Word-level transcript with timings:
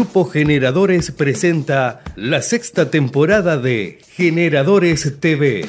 Grupo 0.00 0.24
Generadores 0.24 1.10
presenta 1.10 2.00
la 2.16 2.40
sexta 2.40 2.90
temporada 2.90 3.58
de 3.58 3.98
Generadores 4.12 5.20
TV. 5.20 5.66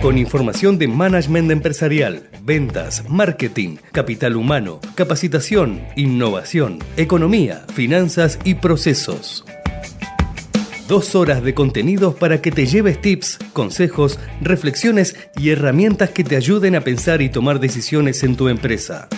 Con 0.00 0.16
información 0.16 0.78
de 0.78 0.86
management 0.86 1.50
empresarial, 1.50 2.30
ventas, 2.44 3.02
marketing, 3.08 3.78
capital 3.90 4.36
humano, 4.36 4.80
capacitación, 4.94 5.84
innovación, 5.96 6.78
economía, 6.96 7.64
finanzas 7.74 8.38
y 8.44 8.54
procesos. 8.54 9.44
Dos 10.86 11.16
horas 11.16 11.42
de 11.42 11.54
contenidos 11.54 12.14
para 12.14 12.40
que 12.40 12.52
te 12.52 12.66
lleves 12.66 13.00
tips, 13.00 13.40
consejos, 13.52 14.20
reflexiones 14.40 15.16
y 15.36 15.50
herramientas 15.50 16.10
que 16.10 16.22
te 16.22 16.36
ayuden 16.36 16.76
a 16.76 16.82
pensar 16.82 17.20
y 17.20 17.30
tomar 17.30 17.58
decisiones 17.58 18.22
en 18.22 18.36
tu 18.36 18.48
empresa. 18.48 19.08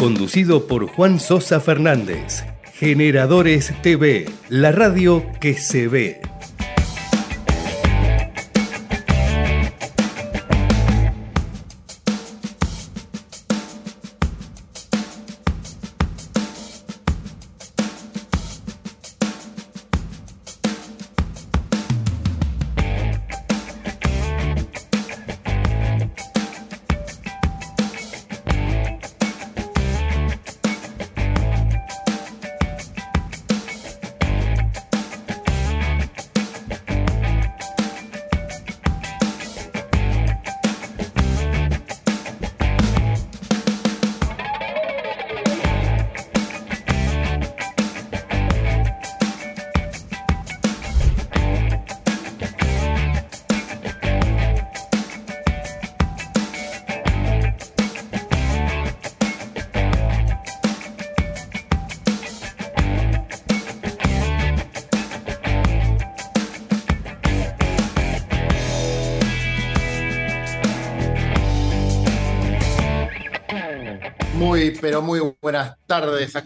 Conducido 0.00 0.66
por 0.66 0.86
Juan 0.86 1.20
Sosa 1.20 1.60
Fernández. 1.60 2.42
Generadores 2.72 3.70
TV, 3.82 4.24
la 4.48 4.72
radio 4.72 5.22
que 5.42 5.52
se 5.52 5.88
ve. 5.88 6.22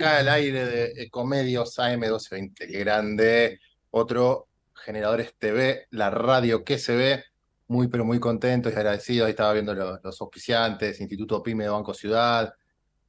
Acá 0.04 0.18
al 0.18 0.28
aire 0.28 0.66
de 0.66 1.02
Ecomedios 1.02 1.78
AM1220. 1.78 2.54
Qué 2.56 2.78
grande. 2.78 3.60
Otro 3.90 4.48
Generadores 4.74 5.34
TV, 5.38 5.86
la 5.90 6.10
radio 6.10 6.62
que 6.62 6.78
se 6.78 6.94
ve. 6.94 7.24
Muy, 7.68 7.88
pero 7.88 8.04
muy 8.04 8.20
contento 8.20 8.68
y 8.68 8.72
agradecido. 8.72 9.24
Ahí 9.24 9.30
estaba 9.30 9.54
viendo 9.54 9.72
los, 9.74 10.20
auspiciantes, 10.20 11.00
Instituto 11.00 11.42
PYME 11.42 11.64
de 11.64 11.70
Banco 11.70 11.94
Ciudad, 11.94 12.52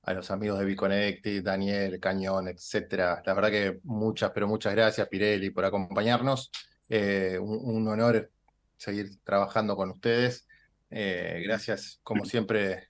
a 0.04 0.14
los 0.14 0.32
amigos 0.32 0.58
de 0.60 0.66
Biconnected, 0.66 1.44
Daniel, 1.44 2.00
Cañón, 2.00 2.48
etcétera. 2.48 3.22
La 3.26 3.34
verdad 3.34 3.50
que 3.50 3.80
muchas, 3.84 4.32
pero 4.32 4.48
muchas 4.48 4.74
gracias, 4.74 5.08
Pirelli, 5.10 5.50
por 5.50 5.66
acompañarnos. 5.66 6.50
Eh, 6.88 7.38
un, 7.42 7.86
honor 7.90 8.32
seguir 8.78 9.20
trabajando 9.24 9.76
con 9.76 9.92
ustedes. 9.92 10.48
Eh, 10.90 11.42
gracias, 11.44 12.00
como 12.04 12.24
siempre, 12.24 12.90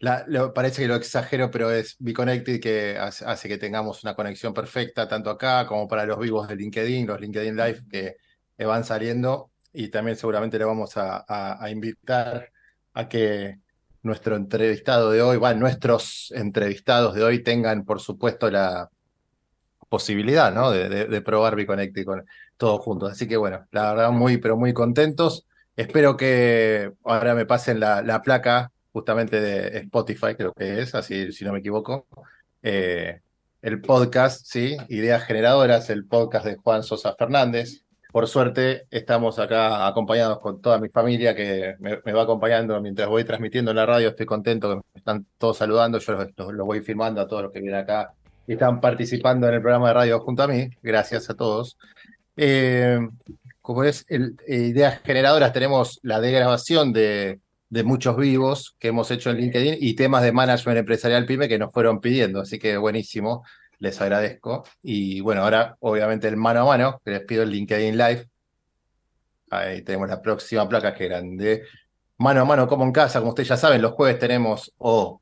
eh, 0.00 0.50
parece 0.54 0.82
que 0.82 0.88
lo 0.88 0.94
exagero, 0.94 1.50
pero 1.50 1.70
es 1.70 1.98
Connected 2.14 2.60
que 2.60 2.96
hace, 2.98 3.48
que 3.48 3.58
tengamos 3.58 4.02
una 4.02 4.14
conexión 4.14 4.54
perfecta, 4.54 5.06
tanto 5.06 5.30
acá 5.30 5.66
como 5.66 5.86
para 5.88 6.06
los 6.06 6.18
vivos 6.18 6.48
de 6.48 6.56
LinkedIn, 6.56 7.06
los 7.06 7.20
LinkedIn 7.20 7.56
Live 7.56 7.82
que, 7.90 8.16
van 8.66 8.84
saliendo. 8.84 9.50
Y 9.72 9.88
también 9.88 10.16
seguramente 10.16 10.58
le 10.58 10.64
vamos 10.64 10.92
a, 10.96 11.58
invitar 11.70 12.50
a 12.94 13.08
que 13.08 13.58
nuestro 14.02 14.36
entrevistado 14.36 15.10
de 15.10 15.22
hoy, 15.22 15.36
bueno, 15.36 15.60
nuestros 15.60 16.32
entrevistados 16.34 17.14
de 17.14 17.22
hoy 17.22 17.42
tengan, 17.42 17.84
por 17.84 18.00
supuesto, 18.00 18.50
la 18.50 18.90
posibilidad 19.88 20.52
¿no? 20.52 20.70
de, 20.70 21.22
probar 21.22 21.64
Connected 21.66 22.04
con 22.04 22.24
todos 22.56 22.80
juntos. 22.80 23.12
Así 23.12 23.28
que 23.28 23.36
bueno, 23.36 23.66
la 23.70 23.92
verdad, 23.92 24.10
muy, 24.12 24.38
pero 24.38 24.56
muy 24.56 24.72
contentos. 24.72 25.46
Espero 25.76 26.16
que 26.16 26.92
ahora 27.04 27.34
me 27.34 27.46
pasen 27.46 27.80
la 27.80 28.22
placa 28.22 28.72
justamente 28.92 29.40
de 29.40 29.78
Spotify, 29.78 30.34
creo 30.36 30.52
que 30.52 30.80
es, 30.80 30.94
así 30.94 31.32
si 31.32 31.44
no 31.44 31.52
me 31.52 31.60
equivoco. 31.60 32.06
Eh, 32.62 33.20
el 33.62 33.80
podcast, 33.80 34.46
¿sí? 34.46 34.76
Ideas 34.88 35.24
Generadoras, 35.24 35.90
el 35.90 36.06
podcast 36.06 36.46
de 36.46 36.56
Juan 36.56 36.82
Sosa 36.82 37.14
Fernández. 37.14 37.84
Por 38.10 38.26
suerte, 38.26 38.86
estamos 38.90 39.38
acá 39.38 39.86
acompañados 39.86 40.40
con 40.40 40.60
toda 40.60 40.78
mi 40.78 40.88
familia 40.88 41.34
que 41.34 41.76
me, 41.78 42.12
va 42.12 42.22
acompañando 42.22 42.80
mientras 42.80 43.08
voy 43.08 43.22
transmitiendo 43.24 43.70
en 43.70 43.76
la 43.76 43.86
radio. 43.86 44.08
Estoy 44.08 44.26
contento 44.26 44.68
que 44.68 44.76
me 44.76 44.82
están 44.94 45.26
todos 45.38 45.58
saludando. 45.58 45.98
Yo 45.98 46.14
los, 46.14 46.66
voy 46.66 46.80
firmando 46.80 47.20
a 47.20 47.28
todos 47.28 47.44
los 47.44 47.52
que 47.52 47.60
vienen 47.60 47.80
acá 47.80 48.12
y 48.46 48.54
están 48.54 48.80
participando 48.80 49.46
en 49.46 49.54
el 49.54 49.60
programa 49.60 49.88
de 49.88 49.94
radio 49.94 50.20
junto 50.20 50.42
a 50.42 50.48
mí. 50.48 50.70
Gracias 50.82 51.30
a 51.30 51.34
todos. 51.34 51.78
Eh, 52.36 52.98
como 53.60 53.84
es 53.84 54.04
el, 54.08 54.36
Ideas 54.48 55.00
Generadoras, 55.04 55.52
tenemos 55.52 56.00
la 56.02 56.20
degrabación 56.20 56.92
de 56.92 57.38
de 57.70 57.84
muchos 57.84 58.16
vivos 58.16 58.76
que 58.78 58.88
hemos 58.88 59.10
hecho 59.10 59.30
en 59.30 59.38
LinkedIn 59.38 59.76
y 59.80 59.94
temas 59.94 60.22
de 60.22 60.32
management 60.32 60.78
empresarial 60.78 61.24
pyme 61.24 61.48
que 61.48 61.58
nos 61.58 61.72
fueron 61.72 62.00
pidiendo. 62.00 62.40
Así 62.40 62.58
que 62.58 62.76
buenísimo, 62.76 63.44
les 63.78 64.00
agradezco. 64.00 64.64
Y 64.82 65.20
bueno, 65.20 65.42
ahora 65.42 65.76
obviamente 65.80 66.28
el 66.28 66.36
mano 66.36 66.60
a 66.60 66.64
mano, 66.64 67.00
que 67.04 67.12
les 67.12 67.20
pido 67.24 67.44
el 67.44 67.50
LinkedIn 67.50 67.96
Live. 67.96 68.28
Ahí 69.50 69.82
tenemos 69.82 70.08
la 70.08 70.20
próxima 70.20 70.68
placa 70.68 70.94
que 70.94 71.06
grande. 71.06 71.62
Mano 72.18 72.42
a 72.42 72.44
mano 72.44 72.68
como 72.68 72.84
en 72.84 72.92
casa, 72.92 73.20
como 73.20 73.30
ustedes 73.30 73.48
ya 73.48 73.56
saben, 73.56 73.80
los 73.80 73.92
jueves 73.92 74.18
tenemos 74.18 74.74
o 74.78 75.20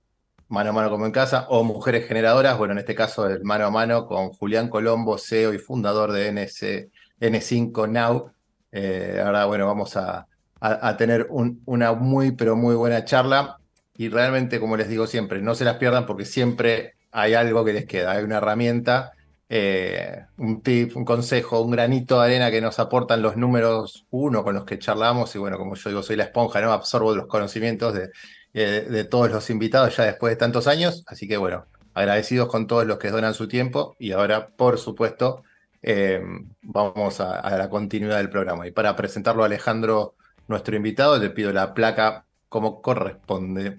mano 0.49 0.71
a 0.71 0.73
mano 0.73 0.91
como 0.91 1.05
en 1.07 1.13
casa 1.13 1.47
o 1.51 1.63
mujeres 1.65 2.09
generadoras. 2.09 2.57
Bueno, 2.57 2.73
en 2.73 2.79
este 2.79 2.95
caso 2.95 3.27
el 3.29 3.45
mano 3.45 3.67
a 3.67 3.71
mano 3.71 4.07
con 4.07 4.31
Julián 4.31 4.69
Colombo, 4.69 5.19
CEO 5.19 5.53
y 5.53 5.59
fundador 5.59 6.13
de 6.13 6.33
NS, 6.33 6.89
N5 7.21 7.89
Now. 7.91 8.33
Eh, 8.73 9.23
ahora, 9.25 9.45
bueno, 9.47 9.67
vamos 9.67 9.97
a, 9.97 10.27
a, 10.61 10.97
tener 10.97 11.29
una 11.31 11.93
muy, 11.93 12.33
pero 12.33 12.57
muy 12.57 12.75
buena 12.75 13.05
charla. 13.05 13.59
Y 13.97 14.09
realmente, 14.09 14.61
como 14.61 14.77
les 14.77 14.89
digo 14.89 15.07
siempre, 15.07 15.41
no 15.43 15.55
se 15.55 15.65
las 15.65 15.77
pierdan 15.77 16.07
porque 16.07 16.25
siempre 16.25 16.95
hay 17.11 17.35
algo 17.35 17.65
que 17.65 17.73
les 17.73 17.87
queda, 17.87 18.13
hay 18.13 18.25
una 18.25 18.37
herramienta, 18.37 19.13
eh, 19.49 20.25
un 20.37 20.63
tip, 20.63 20.97
un 20.97 21.05
consejo, 21.05 21.61
un 21.61 21.71
granito 21.71 22.21
de 22.21 22.27
arena 22.27 22.51
que 22.51 22.61
nos 22.61 22.79
aportan 22.79 23.23
los 23.23 23.37
números 23.37 24.07
uno 24.11 24.45
con 24.45 24.55
los 24.55 24.65
que 24.65 24.79
charlamos. 24.79 25.35
Y 25.35 25.39
bueno, 25.39 25.59
como 25.59 25.75
yo 25.75 25.91
digo, 25.91 26.03
soy 26.03 26.17
la 26.17 26.25
esponja, 26.25 26.61
¿no? 26.61 26.73
Absorbo 26.73 27.15
los 27.15 27.27
conocimientos 27.27 27.95
de, 27.95 28.11
eh, 28.55 28.87
de 28.89 29.05
todos 29.05 29.31
los 29.31 29.49
invitados 29.51 29.97
ya 29.97 30.05
después 30.05 30.33
de 30.33 30.37
tantos 30.37 30.67
años. 30.67 31.05
Así 31.07 31.27
que 31.27 31.37
bueno, 31.37 31.67
agradecidos 31.95 32.49
con 32.49 32.67
todos 32.67 32.87
los 32.87 32.99
que 32.99 33.11
donan 33.11 33.35
su 33.35 33.49
tiempo. 33.49 33.97
Y 33.99 34.13
ahora, 34.13 34.49
por 34.49 34.79
supuesto, 34.79 35.43
eh, 35.83 36.21
vamos 36.63 37.21
a, 37.21 37.41
a, 37.41 37.57
la 37.57 37.71
continuidad 37.71 38.19
del 38.19 38.31
programa. 38.31 38.67
Y 38.67 38.71
para 38.73 38.95
presentarlo 38.97 39.43
a 39.43 39.47
Alejandro 39.47 40.15
nuestro 40.49 40.75
invitado, 40.75 41.19
le 41.19 41.31
pido 41.31 41.53
la 41.53 41.75
placa 41.75 42.25
como 42.49 42.81
corresponde. 42.81 43.79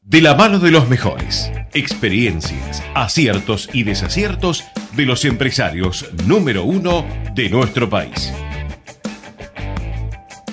De 0.00 0.22
la 0.22 0.34
mano 0.34 0.58
de 0.58 0.70
los 0.70 0.88
mejores, 0.88 1.50
experiencias, 1.74 2.82
aciertos 2.94 3.68
y 3.74 3.82
desaciertos 3.82 4.64
de 4.96 5.04
los 5.04 5.24
empresarios 5.24 6.08
número 6.26 6.64
uno 6.64 7.04
de 7.34 7.50
nuestro 7.50 7.90
país. 7.90 8.32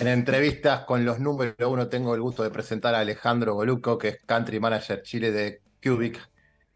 En 0.01 0.07
entrevistas 0.07 0.81
con 0.81 1.05
los 1.05 1.19
número 1.19 1.69
uno 1.69 1.87
tengo 1.87 2.13
el 2.15 2.21
gusto 2.21 2.43
de 2.43 2.49
presentar 2.49 2.95
a 2.95 2.99
Alejandro 2.99 3.53
Goluco, 3.53 3.97
que 3.97 4.09
es 4.09 4.17
Country 4.25 4.59
Manager 4.59 5.01
Chile 5.03 5.31
de 5.31 5.61
Cubic, 5.81 6.19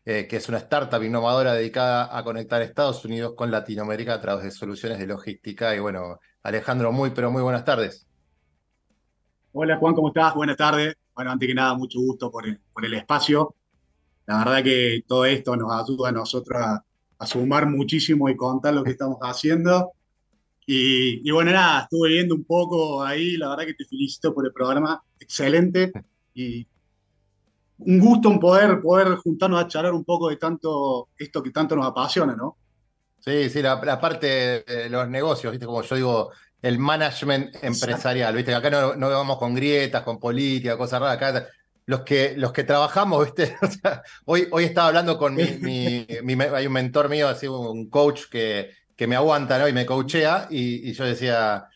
eh, 0.05 0.25
que 0.27 0.37
es 0.37 0.47
una 0.47 0.59
startup 0.59 1.03
innovadora 1.03 1.53
dedicada 1.53 2.17
a 2.17 2.23
conectar 2.23 2.61
Estados 2.61 3.03
Unidos 3.03 3.33
con 3.35 3.51
Latinoamérica 3.51 4.13
a 4.13 4.21
través 4.21 4.45
de 4.45 4.51
soluciones 4.51 4.99
de 4.99 5.07
logística. 5.07 5.75
Y 5.75 5.79
bueno, 5.79 6.19
Alejandro, 6.43 6.91
muy, 6.91 7.09
pero 7.09 7.29
muy 7.29 7.41
buenas 7.41 7.65
tardes. 7.65 8.08
Hola 9.51 9.77
Juan, 9.77 9.95
¿cómo 9.95 10.09
estás? 10.09 10.35
Buenas 10.35 10.57
tardes. 10.57 10.95
Bueno, 11.15 11.31
antes 11.31 11.47
que 11.47 11.55
nada, 11.55 11.73
mucho 11.73 11.99
gusto 11.99 12.29
por 12.29 12.45
el, 12.45 12.93
espacio. 12.93 13.55
La 14.27 14.37
verdad 14.37 14.63
que 14.63 15.03
todo 15.07 15.25
esto 15.25 15.55
nos 15.55 15.71
ayuda 15.71 16.09
a 16.09 16.11
nosotros 16.11 16.61
a, 16.61 17.25
sumar 17.25 17.67
muchísimo 17.67 18.29
y 18.29 18.35
contar 18.35 18.75
lo 18.75 18.83
que 18.83 18.91
estamos 18.91 19.17
haciendo. 19.21 19.93
Y, 20.67 21.29
bueno, 21.31 21.51
nada, 21.51 21.81
estuve 21.81 22.09
viendo 22.09 22.35
un 22.35 22.43
poco 22.43 23.03
ahí, 23.03 23.37
la 23.37 23.49
verdad 23.49 23.65
que 23.65 23.73
te 23.73 23.85
felicito 23.85 24.35
por 24.35 24.45
el 24.45 24.53
programa, 24.53 25.01
excelente. 25.19 25.91
Y, 26.35 26.67
un 27.79 27.99
gusto 27.99 28.29
un 28.29 28.39
poder, 28.39 28.79
poder 28.81 29.15
juntarnos 29.15 29.63
a 29.63 29.67
charlar 29.67 29.93
un 29.93 30.05
poco 30.05 30.29
de 30.29 30.35
tanto 30.35 31.09
esto 31.17 31.41
que 31.41 31.49
tanto 31.49 31.75
nos 31.75 31.87
apasiona, 31.87 32.35
¿no? 32.35 32.55
Sí, 33.19 33.49
sí, 33.49 33.63
la, 33.63 33.99
parte 33.99 34.63
de 34.63 34.89
los 34.91 35.09
negocios, 35.09 35.51
¿viste? 35.51 35.65
Como 35.65 35.81
yo 35.81 35.95
digo, 35.95 36.31
el 36.61 36.77
management 36.77 37.55
empresarial, 37.63 38.35
¿viste? 38.35 38.53
Acá 38.53 38.69
no, 38.69 38.95
no 38.95 39.09
vamos 39.09 39.37
con 39.37 39.55
grietas, 39.55 40.03
con 40.03 40.19
política, 40.19 40.77
cosas 40.77 40.99
raras. 40.99 41.15
Acá 41.15 41.47
los 41.85 42.01
que, 42.01 42.35
los 42.37 42.51
que 42.51 42.63
trabajamos, 42.63 43.25
¿viste? 43.25 43.57
hoy, 44.25 44.47
hoy 44.51 44.65
estaba 44.65 44.89
hablando 44.89 45.17
con 45.17 45.35
mi, 45.35 46.05
Hay 46.53 46.67
un 46.67 46.73
mentor 46.73 47.09
mío, 47.09 47.27
así, 47.27 47.47
un 47.47 47.89
coach 47.89 48.23
que, 48.29 48.71
que 48.95 49.07
me 49.07 49.15
aguanta, 49.15 49.57
¿no? 49.57 49.67
Y 49.67 49.73
me 49.73 49.85
coachea, 49.85 50.47
y, 50.49 50.91
yo 50.93 51.05
decía. 51.05 51.67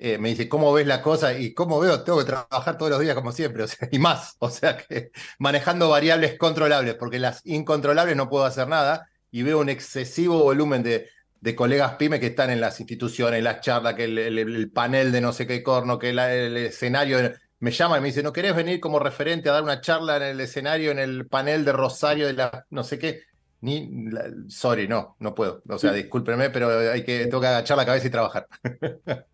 Eh, 0.00 0.16
me 0.16 0.28
dice, 0.28 0.48
¿cómo 0.48 0.72
ves 0.72 0.86
la 0.86 1.02
cosa? 1.02 1.36
Y 1.36 1.52
cómo 1.52 1.80
veo, 1.80 2.04
tengo 2.04 2.20
que 2.20 2.24
trabajar 2.24 2.78
todos 2.78 2.92
los 2.92 3.00
días 3.00 3.16
como 3.16 3.32
siempre, 3.32 3.62
o 3.64 3.66
sea, 3.66 3.88
y 3.90 3.98
más, 3.98 4.36
o 4.38 4.48
sea 4.48 4.76
que 4.76 5.10
manejando 5.40 5.88
variables 5.88 6.38
controlables, 6.38 6.94
porque 6.94 7.18
las 7.18 7.44
incontrolables 7.44 8.14
no 8.14 8.28
puedo 8.28 8.44
hacer 8.44 8.68
nada, 8.68 9.08
y 9.32 9.42
veo 9.42 9.58
un 9.58 9.68
excesivo 9.68 10.40
volumen 10.40 10.84
de, 10.84 11.08
de 11.40 11.54
colegas 11.54 11.94
pyme 11.94 12.18
que 12.18 12.26
están 12.26 12.50
en 12.50 12.60
las 12.60 12.80
instituciones, 12.80 13.42
las 13.42 13.60
charlas, 13.60 13.94
que 13.94 14.04
el, 14.04 14.70
panel 14.72 15.12
de 15.12 15.20
no 15.20 15.32
sé 15.32 15.46
qué 15.46 15.62
corno, 15.62 15.98
que 15.98 16.10
el 16.10 16.56
escenario, 16.56 17.18
me 17.60 17.70
llama 17.70 17.98
y 17.98 18.00
me 18.00 18.08
dice, 18.08 18.22
¿no 18.22 18.32
querés 18.32 18.54
venir 18.54 18.80
como 18.80 18.98
referente 18.98 19.48
a 19.48 19.52
dar 19.52 19.62
una 19.62 19.80
charla 19.80 20.16
en 20.16 20.22
el 20.22 20.40
escenario, 20.40 20.90
en 20.90 20.98
el 20.98 21.26
panel 21.26 21.64
de 21.64 21.72
Rosario 21.72 22.26
de 22.26 22.32
la 22.34 22.66
no 22.70 22.84
sé 22.84 22.98
qué? 22.98 23.22
Ni, 23.60 23.90
sorry, 24.48 24.86
no, 24.86 25.16
no 25.18 25.34
puedo. 25.34 25.62
O 25.68 25.78
sea, 25.78 25.92
discúlpenme, 25.92 26.50
pero 26.50 26.92
hay 26.92 27.02
que, 27.02 27.24
tengo 27.24 27.40
que 27.40 27.48
agachar 27.48 27.76
la 27.76 27.86
cabeza 27.86 28.06
y 28.06 28.10
trabajar. 28.10 28.46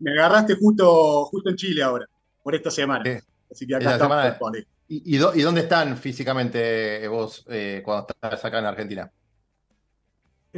Me 0.00 0.12
agarraste 0.12 0.54
justo, 0.54 1.26
justo 1.26 1.50
en 1.50 1.56
Chile 1.56 1.82
ahora, 1.82 2.06
por 2.42 2.54
esta 2.54 2.70
semana. 2.70 3.04
Así 3.50 3.66
que 3.66 3.76
acá 3.76 3.94
estamos 3.94 4.56
¿Y, 4.88 5.16
¿Y, 5.16 5.42
dónde 5.42 5.62
están 5.62 5.96
físicamente 5.96 7.08
vos 7.08 7.44
eh, 7.48 7.82
cuando 7.84 8.06
estás 8.08 8.44
acá 8.44 8.60
en 8.60 8.66
Argentina? 8.66 9.10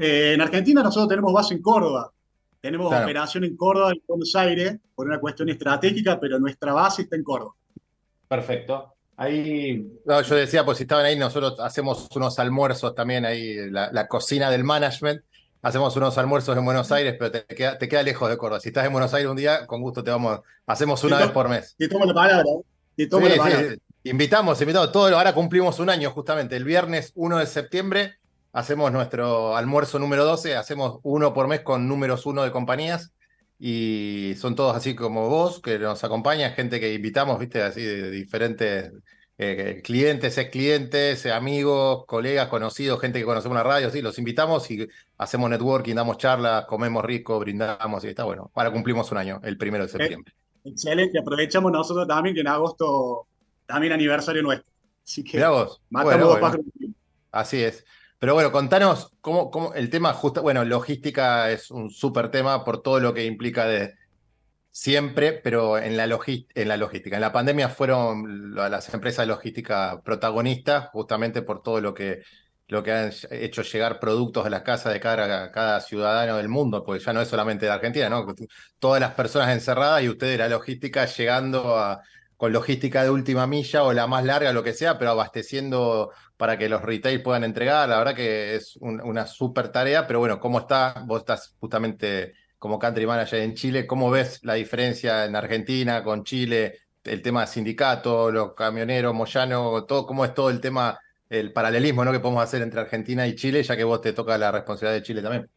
Eh, 0.00 0.34
en 0.34 0.40
Argentina 0.40 0.82
nosotros 0.82 1.08
tenemos 1.08 1.32
base 1.32 1.54
en 1.54 1.62
Córdoba. 1.62 2.12
Tenemos 2.60 2.86
operación 2.86 3.44
en 3.44 3.56
Córdoba 3.56 3.92
y 3.94 4.02
Buenos 4.06 4.34
Aires 4.36 4.76
por 4.94 5.06
una 5.06 5.20
cuestión 5.20 5.48
estratégica, 5.48 6.18
pero 6.18 6.38
nuestra 6.38 6.72
base 6.72 7.02
está 7.02 7.16
en 7.16 7.22
Córdoba. 7.22 7.54
Perfecto. 8.28 8.94
Ahí, 9.16 9.84
yo 10.06 10.34
decía, 10.36 10.64
pues 10.64 10.78
si 10.78 10.84
estaban 10.84 11.04
ahí, 11.04 11.16
nosotros 11.16 11.58
hacemos 11.58 12.08
unos 12.14 12.38
almuerzos 12.38 12.94
también 12.94 13.24
ahí, 13.24 13.70
la, 13.70 14.06
cocina 14.06 14.50
del 14.50 14.62
management. 14.62 15.22
Hacemos 15.62 15.96
unos 15.96 16.16
almuerzos 16.18 16.56
en 16.56 16.64
Buenos 16.64 16.92
Aires, 16.92 17.16
pero 17.18 17.32
te 17.32 17.44
queda, 17.44 17.78
te 17.78 17.88
queda, 17.88 18.04
lejos 18.04 18.30
de 18.30 18.36
Córdoba. 18.36 18.60
Si 18.60 18.68
estás 18.68 18.86
en 18.86 18.92
Buenos 18.92 19.12
Aires 19.14 19.28
un 19.28 19.36
día, 19.36 19.66
con 19.66 19.82
gusto 19.82 20.04
te 20.04 20.12
vamos, 20.12 20.40
hacemos 20.66 21.02
una 21.02 21.18
vez 21.18 21.30
por 21.30 21.48
mes. 21.48 21.74
Te 21.76 21.88
tomo 21.88 22.04
la 22.04 22.14
palabra. 22.14 22.44
Te 22.96 23.06
tomo 23.08 23.28
la 23.28 23.36
palabra. 23.36 23.74
Invitamos, 24.04 24.60
invitamos 24.60 24.92
todo. 24.92 25.16
Ahora 25.16 25.34
cumplimos 25.34 25.80
un 25.80 25.90
año 25.90 26.10
justamente. 26.12 26.54
El 26.54 26.64
viernes 26.64 27.12
1 27.16 27.38
de 27.38 27.46
septiembre 27.46 28.17
hacemos 28.52 28.92
nuestro 28.92 29.56
almuerzo 29.56 29.98
número 29.98 30.24
12, 30.24 30.56
hacemos 30.56 31.00
uno 31.02 31.34
por 31.34 31.48
mes 31.48 31.60
con 31.60 31.88
números 31.88 32.26
uno 32.26 32.42
de 32.42 32.50
compañías 32.50 33.12
y 33.58 34.34
son 34.36 34.54
todos 34.54 34.76
así 34.76 34.94
como 34.94 35.28
vos, 35.28 35.60
que 35.60 35.78
nos 35.78 36.02
acompañan, 36.04 36.52
gente 36.52 36.80
que 36.80 36.94
invitamos, 36.94 37.38
viste, 37.38 37.62
así 37.62 37.82
de 37.82 38.10
diferentes 38.10 38.92
eh, 39.36 39.82
clientes, 39.84 40.36
ex 40.38 40.50
clientes, 40.50 41.26
amigos, 41.26 42.04
colegas, 42.06 42.48
conocidos, 42.48 43.00
gente 43.00 43.18
que 43.18 43.24
conocemos 43.24 43.56
en 43.56 43.64
la 43.64 43.70
radio, 43.70 43.90
sí, 43.90 44.02
los 44.02 44.18
invitamos 44.18 44.70
y 44.70 44.88
hacemos 45.16 45.50
networking, 45.50 45.94
damos 45.94 46.18
charlas, 46.18 46.66
comemos 46.66 47.04
rico, 47.04 47.38
brindamos 47.38 48.04
y 48.04 48.08
está 48.08 48.24
bueno. 48.24 48.50
Ahora 48.54 48.72
cumplimos 48.72 49.10
un 49.12 49.18
año, 49.18 49.40
el 49.42 49.56
primero 49.56 49.84
de 49.84 49.90
septiembre. 49.90 50.34
Excelente, 50.64 51.18
aprovechamos 51.18 51.72
nosotros 51.72 52.06
también 52.06 52.34
que 52.34 52.40
en 52.40 52.48
agosto 52.48 53.26
también 53.66 53.92
aniversario 53.92 54.42
nuestro. 54.42 54.66
Así 55.04 55.22
que 55.22 55.44
vos. 55.46 55.80
matamos 55.90 56.40
dos 56.40 56.58
Así 57.30 57.62
es. 57.62 57.84
Pero 58.18 58.34
bueno, 58.34 58.50
contanos 58.50 59.12
cómo, 59.20 59.50
cómo 59.50 59.74
el 59.74 59.90
tema 59.90 60.12
justo, 60.12 60.42
bueno, 60.42 60.64
logística 60.64 61.50
es 61.50 61.70
un 61.70 61.90
súper 61.90 62.30
tema 62.30 62.64
por 62.64 62.82
todo 62.82 62.98
lo 63.00 63.14
que 63.14 63.24
implica 63.24 63.66
de 63.66 63.94
siempre, 64.70 65.32
pero 65.32 65.78
en 65.78 65.96
la, 65.96 66.04
en 66.04 66.68
la 66.68 66.76
logística. 66.76 67.16
En 67.16 67.22
la 67.22 67.32
pandemia 67.32 67.68
fueron 67.68 68.54
las 68.54 68.92
empresas 68.92 69.24
de 69.24 69.32
logística 69.32 70.00
protagonistas 70.04 70.88
justamente 70.90 71.42
por 71.42 71.62
todo 71.62 71.80
lo 71.80 71.94
que, 71.94 72.22
lo 72.68 72.82
que 72.82 72.92
han 72.92 73.12
hecho 73.30 73.62
llegar 73.62 73.98
productos 74.00 74.46
a 74.46 74.50
las 74.50 74.62
casas 74.62 74.92
de 74.92 75.00
cada, 75.00 75.50
cada 75.52 75.80
ciudadano 75.80 76.36
del 76.36 76.48
mundo, 76.48 76.84
porque 76.84 77.02
ya 77.04 77.12
no 77.12 77.20
es 77.20 77.28
solamente 77.28 77.66
de 77.66 77.72
Argentina, 77.72 78.08
¿no? 78.08 78.26
Todas 78.78 79.00
las 79.00 79.14
personas 79.14 79.50
encerradas 79.50 80.02
y 80.02 80.08
ustedes 80.08 80.38
la 80.38 80.48
logística 80.48 81.06
llegando 81.06 81.76
a, 81.76 82.02
con 82.38 82.52
logística 82.52 83.02
de 83.02 83.10
última 83.10 83.48
milla 83.48 83.82
o 83.82 83.92
la 83.92 84.06
más 84.06 84.24
larga, 84.24 84.52
lo 84.52 84.62
que 84.62 84.72
sea, 84.72 84.96
pero 84.96 85.10
abasteciendo 85.10 86.12
para 86.36 86.56
que 86.56 86.68
los 86.68 86.80
retail 86.80 87.20
puedan 87.20 87.42
entregar. 87.42 87.88
La 87.88 87.98
verdad 87.98 88.14
que 88.14 88.54
es 88.54 88.76
una 88.80 89.26
súper 89.26 89.70
tarea, 89.72 90.06
pero 90.06 90.20
bueno, 90.20 90.38
¿cómo 90.38 90.60
está? 90.60 91.02
Vos 91.04 91.18
estás 91.18 91.56
justamente 91.58 92.34
como 92.56 92.78
country 92.78 93.06
manager 93.06 93.40
en 93.40 93.54
Chile, 93.54 93.88
¿cómo 93.88 94.08
ves 94.08 94.44
la 94.44 94.54
diferencia 94.54 95.24
en 95.24 95.34
Argentina 95.34 96.04
con 96.04 96.22
Chile? 96.22 96.78
El 97.02 97.22
tema 97.22 97.40
de 97.40 97.48
sindicato, 97.48 98.30
los 98.30 98.54
camioneros, 98.54 99.12
Moyano, 99.14 99.84
todo, 99.84 100.06
¿cómo 100.06 100.24
es 100.24 100.32
todo 100.32 100.50
el 100.50 100.60
tema, 100.60 100.96
el 101.28 101.52
paralelismo 101.52 102.04
¿no? 102.04 102.12
que 102.12 102.20
podemos 102.20 102.44
hacer 102.44 102.62
entre 102.62 102.80
Argentina 102.80 103.26
y 103.26 103.34
Chile, 103.34 103.64
ya 103.64 103.76
que 103.76 103.82
vos 103.82 104.00
te 104.00 104.12
toca 104.12 104.38
la 104.38 104.52
responsabilidad 104.52 105.00
de 105.00 105.02
Chile 105.02 105.22
también? 105.22 105.48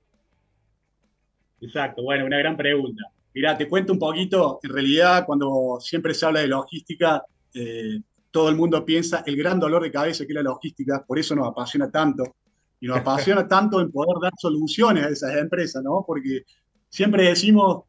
Exacto, 1.61 2.01
bueno, 2.01 2.25
una 2.25 2.39
gran 2.39 2.57
pregunta. 2.57 3.03
Mira, 3.33 3.57
te 3.57 3.67
cuento 3.67 3.93
un 3.93 3.99
poquito, 3.99 4.59
en 4.61 4.69
realidad 4.71 5.25
cuando 5.25 5.77
siempre 5.79 6.13
se 6.13 6.25
habla 6.25 6.41
de 6.41 6.47
logística, 6.47 7.23
eh, 7.53 7.99
todo 8.29 8.49
el 8.49 8.55
mundo 8.55 8.83
piensa 8.85 9.23
el 9.25 9.35
gran 9.37 9.59
dolor 9.59 9.83
de 9.83 9.91
cabeza 9.91 10.25
que 10.25 10.31
es 10.31 10.35
la 10.35 10.43
logística, 10.43 11.03
por 11.05 11.17
eso 11.17 11.35
nos 11.35 11.47
apasiona 11.47 11.89
tanto, 11.89 12.23
y 12.79 12.87
nos 12.87 12.97
apasiona 12.99 13.47
tanto 13.47 13.79
en 13.79 13.91
poder 13.91 14.17
dar 14.21 14.33
soluciones 14.37 15.05
a 15.05 15.09
esas 15.09 15.35
empresas, 15.37 15.81
¿no? 15.81 16.03
Porque 16.05 16.43
siempre 16.89 17.23
decimos, 17.25 17.83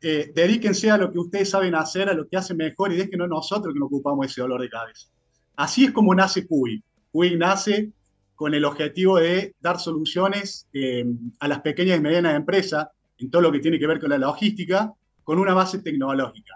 eh, 0.00 0.32
dedíquense 0.34 0.90
a 0.90 0.96
lo 0.96 1.12
que 1.12 1.18
ustedes 1.18 1.50
saben 1.50 1.74
hacer, 1.74 2.08
a 2.08 2.14
lo 2.14 2.26
que 2.26 2.36
hacen 2.36 2.56
mejor, 2.56 2.92
y 2.92 2.96
déjenos 2.96 3.28
nosotros 3.28 3.74
que 3.74 3.80
nos 3.80 3.88
ocupamos 3.88 4.26
de 4.26 4.30
ese 4.30 4.40
dolor 4.40 4.62
de 4.62 4.70
cabeza. 4.70 5.08
Así 5.56 5.84
es 5.84 5.92
como 5.92 6.14
nace 6.14 6.46
CUI. 6.46 6.82
CUI 7.12 7.36
nace 7.36 7.92
con 8.34 8.54
el 8.54 8.64
objetivo 8.64 9.18
de 9.18 9.54
dar 9.60 9.78
soluciones 9.78 10.68
eh, 10.72 11.04
a 11.40 11.48
las 11.48 11.60
pequeñas 11.60 11.98
y 11.98 12.02
medianas 12.02 12.36
empresas 12.36 12.86
en 13.18 13.30
todo 13.30 13.42
lo 13.42 13.52
que 13.52 13.60
tiene 13.60 13.78
que 13.78 13.86
ver 13.86 14.00
con 14.00 14.10
la 14.10 14.18
logística, 14.18 14.92
con 15.22 15.38
una 15.38 15.54
base 15.54 15.80
tecnológica. 15.80 16.54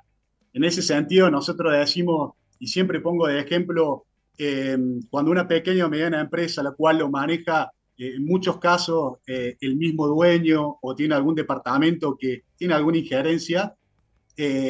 En 0.53 0.65
ese 0.65 0.83
sentido, 0.83 1.31
nosotros 1.31 1.73
decimos, 1.73 2.33
y 2.59 2.67
siempre 2.67 3.01
pongo 3.01 3.27
de 3.27 3.41
ejemplo, 3.41 4.05
eh, 4.39 4.77
cuando 5.11 5.31
una 5.31 5.47
pequeña 5.47 5.87
o 5.87 5.90
mediana 5.90 6.21
empresa, 6.21 6.62
la 6.62 6.73
cual 6.73 6.99
lo 6.99 7.11
maneja 7.11 7.71
eh, 7.97 8.14
en 8.17 8.25
muchos 8.25 8.59
casos 8.59 9.19
eh, 9.26 9.57
el 9.61 9.76
mismo 9.76 10.07
dueño 10.07 10.79
o 10.81 10.95
tiene 10.95 11.14
algún 11.14 11.35
departamento 11.35 12.17
que 12.19 12.45
tiene 12.57 12.75
alguna 12.75 12.99
injerencia, 12.99 13.75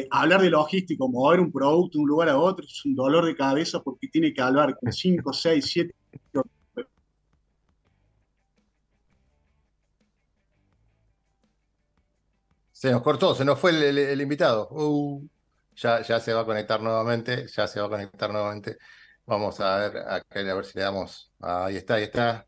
hablar 0.09 0.41
de 0.41 0.49
logístico, 0.49 1.07
mover 1.07 1.39
un 1.39 1.49
producto 1.49 1.97
de 1.97 2.01
un 2.01 2.09
lugar 2.09 2.27
a 2.27 2.37
otro 2.37 2.65
es 2.65 2.83
un 2.83 2.93
dolor 2.93 3.25
de 3.25 3.33
cabeza 3.33 3.81
porque 3.81 4.09
tiene 4.09 4.33
que 4.33 4.41
hablar 4.41 4.77
con 4.77 4.91
5, 4.91 5.31
6, 5.31 5.65
7 5.65 5.95
Se 12.81 12.89
nos 12.89 13.03
cortó, 13.03 13.35
se 13.35 13.45
nos 13.45 13.59
fue 13.59 13.69
el, 13.89 14.19
invitado. 14.21 14.67
Uh, 14.71 15.23
ya, 15.75 16.01
ya 16.01 16.19
se 16.19 16.33
va 16.33 16.41
a 16.41 16.45
conectar 16.45 16.81
nuevamente, 16.81 17.45
ya 17.47 17.67
se 17.67 17.79
va 17.79 17.85
a 17.85 17.89
conectar 17.89 18.31
nuevamente. 18.31 18.79
Vamos 19.23 19.59
a 19.59 19.77
ver, 19.77 19.97
a, 19.97 20.15
a 20.15 20.55
ver 20.55 20.65
si 20.65 20.79
le 20.79 20.85
damos. 20.85 21.31
Ahí 21.41 21.75
está, 21.75 21.93
ahí 21.93 22.03
está. 22.05 22.47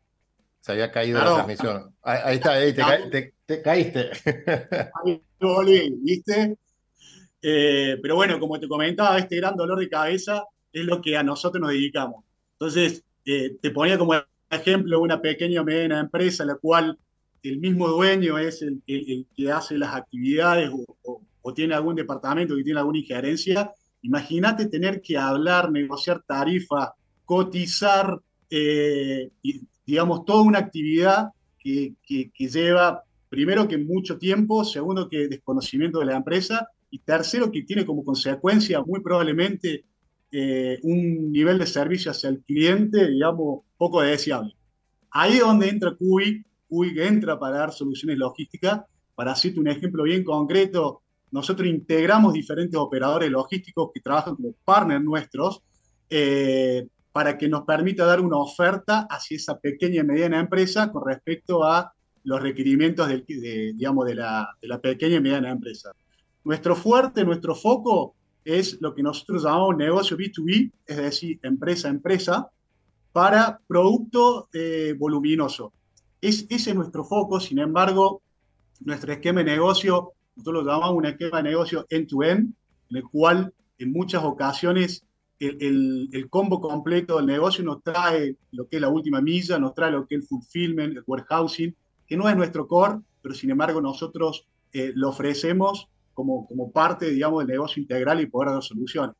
Se 0.58 0.72
había 0.72 0.90
caído 0.90 1.20
la 1.20 1.34
transmisión. 1.34 1.94
Ahí, 2.02 2.34
está, 2.34 2.54
ahí 2.54 2.74
te, 2.74 3.62
caíste. 3.62 4.10
Ahí 5.04 5.22
¿viste? 6.02 6.58
Eh, 7.40 7.96
pero 8.02 8.16
bueno, 8.16 8.40
como 8.40 8.58
te 8.58 8.66
comentaba, 8.66 9.16
este 9.16 9.36
gran 9.36 9.54
dolor 9.54 9.78
de 9.78 9.88
cabeza 9.88 10.42
es 10.72 10.84
lo 10.84 11.00
que 11.00 11.16
a 11.16 11.22
nosotros 11.22 11.60
nos 11.60 11.70
dedicamos. 11.70 12.24
Entonces, 12.54 13.04
eh, 13.24 13.56
te 13.62 13.70
ponía 13.70 13.96
como 13.96 14.14
ejemplo 14.50 15.00
una 15.00 15.22
pequeña 15.22 15.60
o 15.60 15.64
mediana 15.64 16.00
empresa, 16.00 16.44
la 16.44 16.56
cual 16.56 16.98
el 17.44 17.58
mismo 17.60 17.88
dueño 17.88 18.38
es 18.38 18.62
el, 18.62 18.82
que 19.36 19.52
hace 19.52 19.76
las 19.76 19.94
actividades 19.94 20.70
o, 20.72 21.52
tiene 21.54 21.74
algún 21.74 21.94
departamento 21.94 22.56
que 22.56 22.64
tiene 22.64 22.78
alguna 22.78 22.98
injerencia, 22.98 23.70
imagínate 24.00 24.66
tener 24.66 25.02
que 25.02 25.18
hablar, 25.18 25.70
negociar 25.70 26.22
tarifa, 26.26 26.94
cotizar, 27.26 28.18
eh, 28.48 29.28
digamos, 29.86 30.24
toda 30.24 30.42
una 30.42 30.58
actividad 30.58 31.28
que, 31.58 31.94
lleva, 32.38 33.02
primero, 33.28 33.68
que 33.68 33.76
mucho 33.76 34.16
tiempo, 34.16 34.64
segundo, 34.64 35.06
que 35.06 35.28
desconocimiento 35.28 35.98
de 35.98 36.06
la 36.06 36.16
empresa, 36.16 36.66
y 36.90 37.00
tercero, 37.00 37.52
que 37.52 37.62
tiene 37.62 37.84
como 37.84 38.02
consecuencia 38.04 38.82
muy 38.82 39.00
probablemente 39.00 39.84
eh, 40.32 40.78
un 40.82 41.30
nivel 41.30 41.58
de 41.58 41.66
servicio 41.66 42.10
hacia 42.10 42.30
el 42.30 42.40
cliente, 42.40 43.06
digamos, 43.10 43.64
poco 43.76 44.00
deseable. 44.00 44.56
Ahí 45.10 45.34
es 45.34 45.40
donde 45.40 45.68
entra 45.68 45.94
QI 45.94 46.42
que 46.68 47.06
entra 47.06 47.38
para 47.38 47.58
dar 47.58 47.72
soluciones 47.72 48.18
logísticas. 48.18 48.82
Para 49.14 49.32
hacerte 49.32 49.60
un 49.60 49.68
ejemplo 49.68 50.02
bien 50.02 50.24
concreto, 50.24 51.02
nosotros 51.30 51.68
integramos 51.68 52.32
diferentes 52.32 52.76
operadores 52.76 53.30
logísticos 53.30 53.90
que 53.92 54.00
trabajan 54.00 54.36
como 54.36 54.54
partners 54.64 55.04
nuestros, 55.04 55.62
eh, 56.10 56.86
para 57.12 57.38
que 57.38 57.48
nos 57.48 57.64
permita 57.64 58.04
dar 58.04 58.20
una 58.20 58.38
oferta 58.38 59.06
hacia 59.08 59.36
esa 59.36 59.58
pequeña 59.58 60.00
y 60.00 60.04
mediana 60.04 60.40
empresa 60.40 60.90
con 60.90 61.06
respecto 61.06 61.62
a 61.64 61.92
los 62.24 62.42
requerimientos 62.42 63.08
de, 63.08 63.22
digamos, 63.74 64.06
de, 64.06 64.14
la, 64.16 64.48
de 64.60 64.68
la 64.68 64.80
pequeña 64.80 65.16
y 65.16 65.20
mediana 65.20 65.50
empresa. 65.50 65.92
Nuestro 66.42 66.74
fuerte, 66.74 67.24
nuestro 67.24 67.54
foco 67.54 68.14
es 68.44 68.80
lo 68.80 68.94
que 68.94 69.02
nosotros 69.02 69.44
llamamos 69.44 69.76
negocio 69.76 70.16
B2B, 70.16 70.72
es 70.86 70.96
decir, 70.96 71.38
empresa 71.42 71.88
a 71.88 71.92
empresa, 71.92 72.50
para 73.12 73.60
producto 73.66 74.48
eh, 74.52 74.94
voluminoso. 74.98 75.72
Es, 76.24 76.46
ese 76.48 76.70
es 76.70 76.74
nuestro 76.76 77.04
foco, 77.04 77.38
sin 77.38 77.58
embargo, 77.58 78.22
nuestro 78.80 79.12
esquema 79.12 79.40
de 79.40 79.50
negocio, 79.50 80.12
nosotros 80.36 80.64
lo 80.64 80.72
llamamos 80.72 80.96
un 80.96 81.04
esquema 81.04 81.36
de 81.42 81.50
negocio 81.50 81.86
end-to-end, 81.90 82.54
en 82.88 82.96
el 82.96 83.02
cual 83.04 83.52
en 83.76 83.92
muchas 83.92 84.24
ocasiones 84.24 85.04
el, 85.38 86.26
combo 86.30 86.62
completo 86.62 87.18
del 87.18 87.26
negocio 87.26 87.62
nos 87.62 87.82
trae 87.82 88.38
lo 88.52 88.66
que 88.66 88.76
es 88.76 88.80
la 88.80 88.88
última 88.88 89.20
milla, 89.20 89.58
nos 89.58 89.74
trae 89.74 89.90
lo 89.90 90.06
que 90.06 90.14
es 90.14 90.22
el 90.22 90.26
fulfillment, 90.26 90.96
el 90.96 91.04
warehousing, 91.06 91.76
que 92.06 92.16
no 92.16 92.26
es 92.26 92.34
nuestro 92.34 92.66
core, 92.66 93.00
pero 93.20 93.34
sin 93.34 93.50
embargo 93.50 93.82
nosotros 93.82 94.46
eh, 94.72 94.92
lo 94.94 95.10
ofrecemos 95.10 95.90
como, 96.14 96.48
como 96.48 96.72
parte, 96.72 97.10
digamos, 97.10 97.40
del 97.40 97.48
negocio 97.48 97.82
integral 97.82 98.22
y 98.22 98.26
poder 98.28 98.50
dar 98.50 98.62
soluciones. 98.62 99.14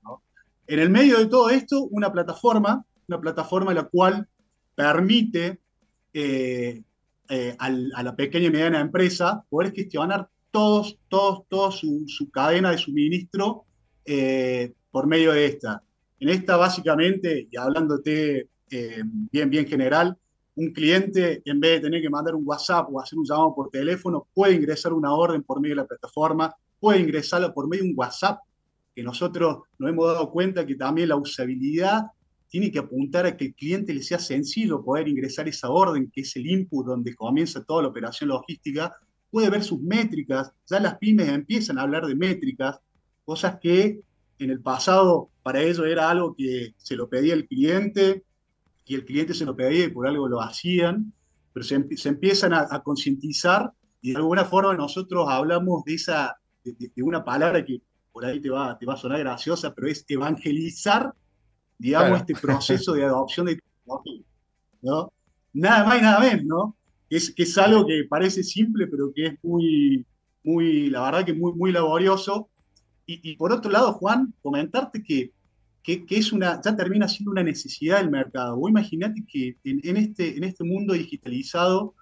En 0.67 0.79
el 0.79 0.89
medio 0.89 1.19
de 1.19 1.27
todo 1.27 1.51
esto, 1.51 1.83
una 1.83 2.11
plataforma, 2.11 2.83
una 3.09 3.21
plataforma 3.21 3.75
la 3.75 3.85
cual 3.85 4.27
permite 4.75 5.61
eh, 6.15 6.83
eh, 7.29 7.57
a 7.59 8.03
la 8.03 8.17
pequeña 8.17 8.47
y 8.47 8.51
mediana 8.51 8.81
empresa 8.81 9.45
poder 9.49 9.73
gestionar 9.73 10.29
todos, 10.51 10.99
todos, 11.09 11.49
toda 11.49 11.71
su, 11.71 12.05
su, 12.07 12.31
cadena 12.31 12.71
de 12.71 12.79
suministro 12.79 13.65
por 14.91 15.07
medio 15.07 15.33
de 15.33 15.47
esta. 15.47 15.83
En 16.21 16.29
esta, 16.29 16.57
básicamente, 16.57 17.49
y 17.51 17.57
hablándote 17.57 18.49
bien, 18.69 19.51
bien 19.51 19.67
general, 19.67 20.17
un 20.57 20.73
cliente, 20.73 21.43
en 21.45 21.61
vez 21.61 21.73
de 21.73 21.81
tener 21.89 22.03
que 22.03 22.11
mandar 22.11 22.35
un 22.35 22.47
WhatsApp 22.47 22.89
o 22.93 23.01
hacer 23.01 23.19
un 23.19 23.25
llamado 23.25 23.55
por 23.55 23.71
teléfono, 23.71 24.29
puede 24.33 24.55
ingresar 24.55 24.93
una 24.93 25.13
orden 25.13 25.43
por 25.43 25.61
medio 25.61 25.75
de 25.75 25.83
la 25.83 25.89
plataforma, 25.89 26.55
puede 26.79 27.01
ingresarla 27.01 27.53
por 27.53 27.69
medio 27.69 27.85
de 27.85 27.91
un 27.91 27.97
WhatsApp, 27.97 28.41
que 28.95 29.03
nosotros 29.03 29.63
nos 29.79 29.91
hemos 29.91 30.07
dado 30.07 30.31
cuenta 30.31 30.65
que 30.65 30.77
también 30.77 31.09
la 31.09 31.17
usabilidad 31.17 32.05
tiene 32.55 32.71
que 32.71 32.79
apuntar 32.79 33.27
a 33.27 33.37
que 33.37 33.47
el 33.47 33.55
cliente 33.57 33.93
le 33.93 34.01
sea 34.01 34.21
sencillo 34.21 34.85
poder 34.85 35.09
ingresar 35.09 35.49
esa 35.49 35.71
orden, 35.71 36.09
que 36.13 36.21
es 36.21 36.37
el 36.37 36.47
input 36.47 36.87
donde 36.87 37.13
comienza 37.13 37.65
toda 37.65 37.83
la 37.83 37.89
operación 37.89 38.29
logística, 38.29 38.95
puede 39.29 39.51
ver 39.51 39.65
sus 39.65 39.81
métricas, 39.81 40.53
ya 40.65 40.79
las 40.79 40.97
pymes 40.99 41.31
empiezan 41.31 41.79
a 41.79 41.83
hablar 41.83 42.07
de 42.07 42.15
métricas, 42.15 42.79
cosas 43.25 43.59
que 43.61 44.03
en 44.39 44.51
el 44.51 44.61
pasado 44.61 45.31
para 45.43 45.63
ellos 45.63 45.85
era 45.85 46.09
algo 46.09 46.37
que 46.37 46.75
se 46.77 46.95
lo 46.95 47.09
pedía 47.09 47.35
el 47.35 47.49
cliente, 47.49 48.23
y 48.85 48.95
el 48.95 49.05
cliente 49.05 49.35
se 49.35 49.47
lo 49.47 49.57
pedía 49.57 49.87
y 49.87 49.91
por 49.91 50.07
algo 50.07 50.29
lo 50.29 50.41
hacían, 50.41 51.13
pero 51.53 51.65
se, 51.65 51.85
se 51.97 52.09
empiezan 52.09 52.55
a, 52.55 52.81
concientizar 52.85 53.73
y 54.01 54.13
de 54.13 54.19
alguna 54.19 54.45
forma 54.45 54.75
nosotros 54.75 55.27
hablamos 55.29 55.83
de, 55.83 55.95
esa, 55.95 56.37
de, 56.63 57.03
una 57.03 57.25
palabra 57.25 57.65
que 57.65 57.83
por 58.13 58.25
ahí 58.25 58.41
te 58.41 58.51
va, 58.51 58.79
te 58.79 58.87
va 58.87 58.95
a 58.95 58.97
sonar 58.97 59.19
graciosa, 59.19 59.75
pero 59.75 59.89
es 59.89 60.05
evangelizar, 60.07 61.13
digamos, 61.79 62.21
este 62.21 62.35
proceso 62.35 62.93
de 62.93 63.05
adopción 63.05 63.47
de 63.47 63.57
tecnología. 63.57 64.23
¿no? 64.83 65.13
Nada 65.53 65.85
más 65.85 65.99
y 65.99 66.03
nada 66.03 66.21
menos, 66.21 66.45
¿no? 66.45 66.77
Es, 67.09 67.31
que 67.31 67.45
es 67.45 67.59
algo 67.59 67.87
que 67.87 68.05
parece 68.09 68.43
simple, 68.43 68.87
pero 68.87 69.13
que 69.15 69.27
es 69.27 69.35
muy, 69.43 70.05
muy 70.43 70.91
la 70.91 71.03
verdad 71.03 71.25
que 71.25 71.35
muy, 71.35 71.53
muy 71.53 71.73
laborioso. 71.73 72.49
Y, 73.07 73.31
y 73.31 73.37
por 73.37 73.53
otro 73.53 73.71
lado, 73.71 73.93
Juan, 73.93 74.35
comentarte 74.43 75.03
que 75.03 75.33
que, 75.85 76.07
es 76.09 76.33
una, 76.33 76.61
ya 76.63 76.75
termina 76.75 77.07
siendo 77.07 77.31
una 77.31 77.43
necesidad 77.43 77.99
del 77.99 78.11
mercado. 78.11 78.57
Vos 78.57 78.71
imaginate 78.71 79.23
que 79.29 79.57
en, 79.65 79.97
este, 79.99 80.37
en 80.37 80.45
este 80.45 80.65
mundo 80.65 80.95
digitalizado, 80.95 81.95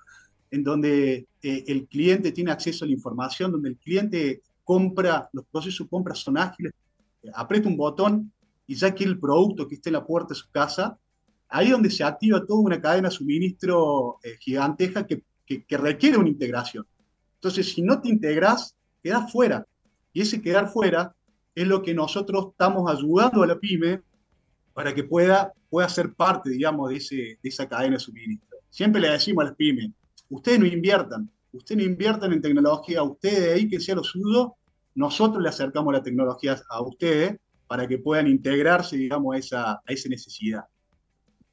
en 0.52 0.62
donde 0.62 1.26
eh, 1.42 1.64
el 1.66 1.88
cliente 1.88 2.30
tiene 2.30 2.52
acceso 2.52 2.84
a 2.84 2.88
la 2.88 2.94
información, 2.94 3.50
donde 3.50 3.70
el 3.70 3.76
cliente 3.76 4.40
compra, 4.62 5.28
los 5.32 5.44
procesos 5.46 5.86
de 5.86 5.90
compra 5.90 6.14
son 6.14 6.38
ágiles, 6.38 6.72
aprieta 7.34 7.68
un 7.68 7.76
botón 7.76 8.31
y 8.66 8.74
ya 8.74 8.94
quiere 8.94 9.12
el 9.12 9.20
producto 9.20 9.68
que 9.68 9.74
esté 9.74 9.90
en 9.90 9.94
la 9.94 10.06
puerta 10.06 10.30
de 10.30 10.34
su 10.36 10.50
casa, 10.50 10.98
ahí 11.48 11.66
es 11.66 11.72
donde 11.72 11.90
se 11.90 12.04
activa 12.04 12.44
toda 12.44 12.60
una 12.60 12.80
cadena 12.80 13.08
de 13.08 13.14
suministro 13.14 14.18
eh, 14.22 14.36
gigantesca 14.40 15.06
que, 15.06 15.22
requiere 15.68 16.16
una 16.16 16.30
integración. 16.30 16.86
Entonces, 17.34 17.70
si 17.70 17.82
no 17.82 18.00
te 18.00 18.08
integras, 18.08 18.74
quedas 19.02 19.30
fuera. 19.30 19.66
Y 20.14 20.22
ese 20.22 20.40
quedar 20.40 20.70
fuera 20.70 21.14
es 21.54 21.66
lo 21.66 21.82
que 21.82 21.92
nosotros 21.92 22.48
estamos 22.52 22.90
ayudando 22.90 23.42
a 23.42 23.46
la 23.46 23.58
pyme 23.58 24.00
para 24.72 24.94
que 24.94 25.04
pueda, 25.04 25.52
pueda 25.68 25.90
ser 25.90 26.14
parte, 26.14 26.48
digamos, 26.48 26.88
de, 26.88 26.96
ese, 26.96 27.16
de 27.42 27.48
esa 27.48 27.68
cadena 27.68 27.96
de 27.96 28.00
suministro. 28.00 28.58
Siempre 28.70 29.02
le 29.02 29.10
decimos 29.10 29.42
a 29.42 29.48
las 29.48 29.56
pymes, 29.56 29.90
ustedes 30.30 30.58
no 30.58 30.64
inviertan, 30.64 31.30
ustedes 31.52 31.82
no 31.84 31.92
inviertan 31.92 32.32
en 32.32 32.40
tecnología, 32.40 33.02
ustedes 33.02 33.54
ahí 33.54 33.68
que 33.68 33.78
sea 33.78 33.96
lo 33.96 34.04
suyo, 34.04 34.54
nosotros 34.94 35.42
le 35.42 35.50
acercamos 35.50 35.92
la 35.92 36.02
tecnología 36.02 36.56
a 36.70 36.80
ustedes 36.80 37.38
para 37.72 37.88
que 37.88 37.98
puedan 37.98 38.28
integrarse, 38.28 38.96
digamos, 38.96 39.34
a 39.34 39.38
esa, 39.38 39.72
a 39.72 39.82
esa 39.86 40.08
necesidad. 40.10 40.64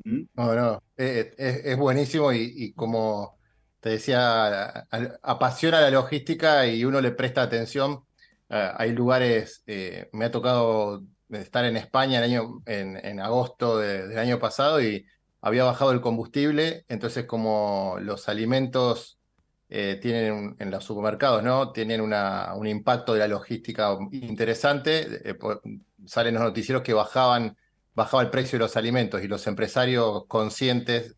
¿Mm? 0.04 0.24
No, 0.36 0.54
no, 0.54 0.84
es, 0.98 1.78
buenísimo 1.78 2.34
y, 2.34 2.74
como 2.74 3.38
te 3.80 3.92
decía, 3.92 4.88
apasiona 5.24 5.80
la 5.80 5.92
logística 5.92 6.68
y 6.68 6.84
uno 6.84 7.00
le 7.00 7.12
presta 7.12 7.42
atención 7.42 8.04
Ah, 8.50 8.76
hay 8.80 8.94
lugares, 8.94 9.64
eh, 9.68 10.10
me 10.12 10.26
ha 10.26 10.32
tocado 10.32 11.04
estar 11.30 11.66
en 11.66 11.78
España 11.78 12.20
año, 12.20 12.64
en, 12.66 13.20
agosto 13.20 13.78
del 13.78 14.18
año 14.18 14.40
pasado 14.40 14.82
y 14.82 15.06
había 15.42 15.64
bajado 15.66 15.92
el 15.92 16.02
combustible, 16.02 16.84
entonces 16.90 17.26
como 17.26 17.98
los 18.02 18.28
alimentos 18.28 19.20
eh, 19.70 20.00
tienen 20.02 20.56
en 20.58 20.72
los 20.72 20.84
supermercados, 20.84 21.44
¿no? 21.44 21.72
Tienen 21.72 22.02
una, 22.02 22.56
un 22.56 22.66
impacto 22.68 23.14
de 23.14 23.20
la 23.20 23.28
logística 23.28 23.96
interesante, 24.12 25.30
eh, 25.30 25.38
salen 26.06 26.36
los 26.36 26.44
noticieros 26.44 26.84
que 26.84 26.94
bajaban, 26.94 27.58
bajaba 27.94 28.24
el 28.24 28.30
precio 28.30 28.58
de 28.58 28.66
los 28.66 28.78
alimentos 28.78 29.24
y 29.24 29.28
los 29.28 29.46
empresarios 29.48 30.26
conscientes 30.28 31.16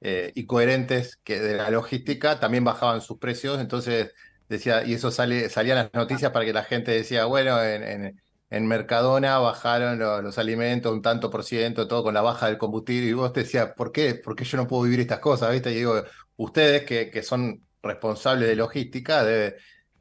y 0.00 0.46
coherentes 0.46 1.18
que 1.24 1.40
de 1.40 1.56
la 1.56 1.70
logística 1.70 2.38
también 2.38 2.64
bajaban 2.64 3.00
sus 3.00 3.18
precios, 3.18 3.60
entonces 3.60 4.12
decía, 4.48 4.84
y 4.84 4.94
eso 4.94 5.10
sale, 5.10 5.48
salían 5.50 5.78
las 5.78 5.92
noticias 5.94 6.32
para 6.32 6.44
que 6.44 6.52
la 6.52 6.64
gente 6.64 6.90
decía, 6.92 7.26
bueno, 7.26 7.62
en, 7.62 8.18
en, 8.50 8.66
Mercadona 8.66 9.38
bajaron 9.38 9.98
los, 9.98 10.38
alimentos 10.38 10.92
un 10.92 11.02
tanto 11.02 11.30
por 11.30 11.44
ciento, 11.44 11.86
todo 11.86 12.02
con 12.02 12.14
la 12.14 12.22
baja 12.22 12.46
del 12.46 12.58
combustible, 12.58 13.08
y 13.08 13.12
vos 13.12 13.32
te 13.32 13.40
decías, 13.40 13.72
¿por 13.76 13.92
qué? 13.92 14.14
¿Por 14.14 14.34
qué 14.34 14.44
yo 14.44 14.56
no 14.56 14.66
puedo 14.66 14.84
vivir 14.84 15.00
estas 15.00 15.20
cosas? 15.20 15.52
¿Viste? 15.52 15.70
Y 15.72 15.76
digo, 15.76 16.02
ustedes 16.36 16.84
que, 16.84 17.10
que 17.10 17.22
son 17.22 17.62
responsables 17.82 18.48
de 18.48 18.56
logística 18.56 19.24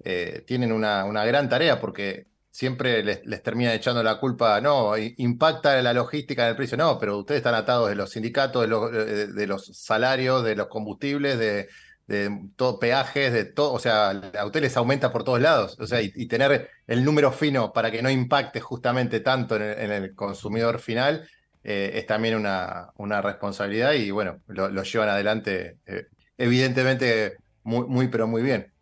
eh, 0.03 0.43
tienen 0.45 0.71
una, 0.71 1.05
una 1.05 1.25
gran 1.25 1.49
tarea 1.49 1.79
porque 1.79 2.27
siempre 2.57 3.03
les, 3.03 3.23
les, 3.23 3.43
termina 3.43 3.71
echando 3.71 4.01
la 4.01 4.19
culpa, 4.19 4.59
no, 4.61 4.97
impacta 4.97 5.79
la 5.83 5.93
logística 5.93 6.41
en 6.43 6.49
el 6.49 6.55
precio, 6.55 6.75
no, 6.75 6.97
pero 6.97 7.19
ustedes 7.19 7.37
están 7.41 7.53
atados 7.53 7.87
de 7.87 7.93
los 7.93 8.09
sindicatos, 8.09 8.63
de 8.63 8.67
los, 8.67 8.91
de 8.91 9.45
los 9.45 9.67
salarios, 9.77 10.43
de 10.43 10.55
los 10.55 10.65
combustibles, 10.65 11.37
de, 11.37 11.67
de 12.07 12.49
todo 12.55 12.79
peajes, 12.79 13.31
de 13.31 13.45
todo, 13.45 13.73
o 13.73 13.79
sea, 13.79 14.09
a 14.09 14.45
ustedes 14.47 14.63
les 14.63 14.77
aumenta 14.77 15.11
por 15.11 15.23
todos 15.23 15.39
lados, 15.39 15.77
o 15.79 15.85
sea, 15.85 16.01
y, 16.01 16.27
tener 16.27 16.71
el 16.87 17.05
número 17.05 17.31
fino 17.31 17.71
para 17.71 17.91
que 17.91 18.01
no 18.01 18.09
impacte 18.09 18.59
justamente 18.59 19.19
tanto 19.19 19.55
en 19.57 19.91
el, 19.91 20.15
consumidor 20.15 20.79
final 20.79 21.29
eh, 21.63 21.91
es 21.93 22.07
también 22.07 22.37
una, 22.37 22.89
una, 22.97 23.21
responsabilidad 23.21 23.93
y 23.93 24.09
bueno, 24.09 24.39
lo, 24.47 24.81
llevan 24.81 25.09
adelante 25.09 25.77
eh, 25.85 26.07
evidentemente 26.39 27.37
muy, 27.61 27.85
muy, 27.85 28.07
pero 28.07 28.25
muy 28.25 28.41
bien. 28.41 28.73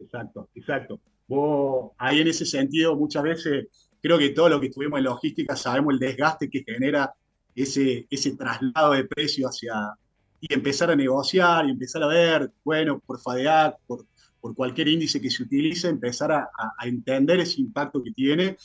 Exacto, 0.00 0.48
exacto. 0.56 0.98
Vos 1.28 1.92
ahí 1.98 2.20
en 2.20 2.28
ese 2.28 2.44
sentido 2.46 2.96
muchas 2.96 3.22
veces 3.22 3.66
creo 4.00 4.18
que 4.18 4.30
todo 4.30 4.48
lo 4.48 4.60
que 4.60 4.66
estuvimos 4.66 4.98
en 4.98 5.04
logística 5.04 5.54
sabemos 5.54 5.94
el 5.94 6.00
desgaste 6.00 6.48
que 6.48 6.64
genera 6.64 7.12
ese, 7.54 8.06
ese 8.10 8.36
traslado 8.36 8.92
de 8.92 9.04
precio 9.04 9.48
hacia, 9.48 9.94
y 10.40 10.54
empezar 10.54 10.90
a 10.90 10.96
negociar 10.96 11.66
y 11.66 11.70
empezar 11.70 12.02
a 12.02 12.06
ver, 12.06 12.52
bueno, 12.64 13.00
por 13.00 13.20
FADEAC, 13.20 13.78
por, 13.86 14.06
por 14.40 14.54
cualquier 14.54 14.88
índice 14.88 15.20
que 15.20 15.30
se 15.30 15.42
utilice, 15.42 15.88
empezar 15.88 16.30
a, 16.32 16.48
a, 16.78 16.86
entender 16.86 17.40
ese 17.40 17.60
impacto 17.60 18.02
que 18.02 18.12
tiene. 18.12 18.56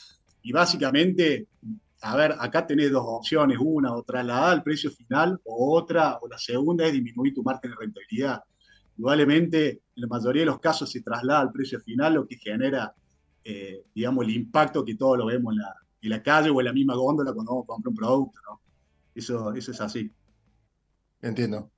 Y 0.42 0.52
básicamente, 0.52 1.48
a 2.02 2.16
ver, 2.16 2.34
acá 2.38 2.66
tenés 2.66 2.92
dos 2.92 3.04
opciones, 3.06 3.58
una 3.60 3.94
o 3.94 4.02
trasladar 4.02 4.52
al 4.52 4.62
precio 4.62 4.90
final, 4.90 5.40
o 5.44 5.76
otra, 5.76 6.18
o 6.20 6.28
la 6.28 6.38
segunda 6.38 6.86
es 6.86 6.92
disminuir 6.92 7.34
tu 7.34 7.42
margen 7.42 7.70
de 7.70 7.76
rentabilidad. 7.76 8.42
Igualmente, 8.96 9.68
en 9.68 10.02
la 10.02 10.06
mayoría 10.06 10.42
de 10.42 10.46
los 10.46 10.60
casos 10.60 10.90
se 10.90 11.02
traslada 11.02 11.40
al 11.40 11.52
precio 11.52 11.80
final, 11.80 12.14
lo 12.14 12.26
que 12.26 12.36
genera, 12.36 12.94
eh, 13.42 13.84
digamos, 13.94 14.24
el 14.24 14.30
impacto 14.34 14.84
que 14.84 14.94
todos 14.94 15.18
lo 15.18 15.26
vemos 15.26 15.52
en 15.52 15.60
la, 15.60 15.74
en 16.02 16.10
la 16.10 16.22
calle 16.22 16.50
o 16.50 16.60
en 16.60 16.66
la 16.66 16.72
misma 16.72 16.94
góndola 16.94 17.32
cuando 17.32 17.52
vamos 17.52 17.64
a 17.64 17.66
comprar 17.66 17.88
un 17.88 17.96
producto, 17.96 18.40
¿no? 18.48 18.60
Eso, 19.14 19.52
eso 19.54 19.70
es 19.72 19.80
así. 19.80 20.10
Entiendo. 21.20 21.70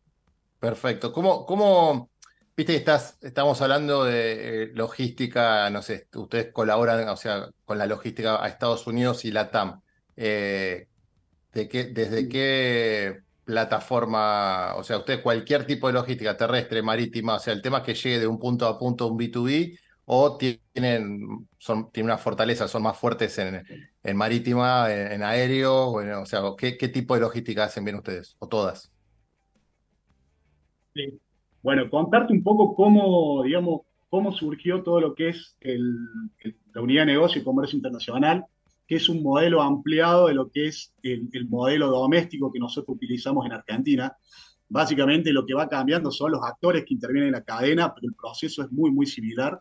Perfecto. 0.59 1.13
¿Cómo, 1.13 1.45
cómo 1.47 2.11
viste 2.57 2.75
estás, 2.75 3.19
estamos 3.21 3.61
hablando 3.61 4.05
de 4.05 4.65
eh, 4.65 4.71
logística, 4.75 5.69
no 5.71 5.83
sé, 5.83 6.09
ustedes 6.15 6.53
colaboran, 6.53 7.09
o 7.09 7.17
sea, 7.17 7.51
con 7.65 7.79
la 7.79 7.87
logística 7.87 8.43
a 8.43 8.49
Estados 8.49 8.87
Unidos 8.87 9.25
y 9.25 9.33
la 9.33 9.51
TAM. 9.51 9.81
eh, 10.17 10.89
de 11.53 11.69
qué, 11.69 11.85
desde 11.85 12.29
qué 12.29 13.23
plataforma, 13.47 14.75
o 14.75 14.83
sea, 14.83 14.99
usted 14.99 15.23
cualquier 15.23 15.65
tipo 15.65 15.87
de 15.87 15.93
logística 15.93 16.37
terrestre, 16.37 16.83
marítima, 16.83 17.37
o 17.37 17.39
sea, 17.39 17.55
el 17.55 17.63
tema 17.63 17.79
es 17.79 17.85
que 17.85 17.95
llegue 17.95 18.19
de 18.19 18.27
un 18.27 18.41
punto 18.41 18.67
a 18.67 18.77
punto 18.77 19.07
un 19.07 19.17
B2B 19.17 19.79
o 20.05 20.37
tienen, 20.37 21.47
son, 21.57 21.91
tienen 21.93 22.11
una 22.11 22.19
fortaleza, 22.19 22.67
son 22.67 22.83
más 22.83 22.99
fuertes 22.99 23.39
en, 23.39 23.65
en 24.03 24.17
marítima, 24.17 24.93
en, 24.93 25.23
aéreo, 25.23 25.93
bueno, 25.93 26.23
o 26.23 26.27
sea, 26.27 26.41
¿qué, 26.59 26.77
¿qué, 26.77 26.89
tipo 26.89 27.15
de 27.15 27.21
logística 27.21 27.65
hacen 27.65 27.85
bien 27.85 27.97
ustedes? 27.97 28.35
¿O 28.41 28.49
todas? 28.49 28.93
Sí. 30.93 31.21
Bueno, 31.63 31.89
contarte 31.89 32.33
un 32.33 32.43
poco 32.43 32.75
cómo, 32.75 33.45
digamos, 33.45 33.83
cómo 34.09 34.33
surgió 34.33 34.83
todo 34.83 35.01
lo 35.01 35.15
que 35.15 35.29
es 35.29 35.57
la 36.75 36.83
unidad 36.83 37.03
de 37.03 37.13
negocio 37.13 37.41
y 37.41 37.45
comercio 37.45 37.77
internacional, 37.77 38.45
que 38.87 38.97
es 38.97 39.09
un 39.09 39.23
modelo 39.23 39.63
ampliado 39.63 40.29
de 40.29 40.35
lo 40.35 40.51
que 40.51 40.69
es 40.69 40.93
el, 41.03 41.29
el 41.33 41.49
modelo 41.49 41.89
doméstico 41.89 42.53
que 42.53 42.59
nosotros 42.59 42.97
utilizamos 42.97 43.47
en 43.47 43.53
Argentina. 43.53 44.17
Básicamente 44.69 45.33
lo 45.33 45.47
que 45.47 45.55
va 45.55 45.69
cambiando 45.69 46.11
son 46.11 46.33
los 46.33 46.43
actores 46.43 46.85
que 46.85 46.95
intervienen 46.95 47.29
en 47.29 47.33
la 47.35 47.45
cadena, 47.45 47.95
pero 47.95 48.09
el 48.09 48.15
proceso 48.15 48.63
es 48.63 48.71
muy, 48.71 48.91
muy 48.91 49.07
similar. 49.07 49.61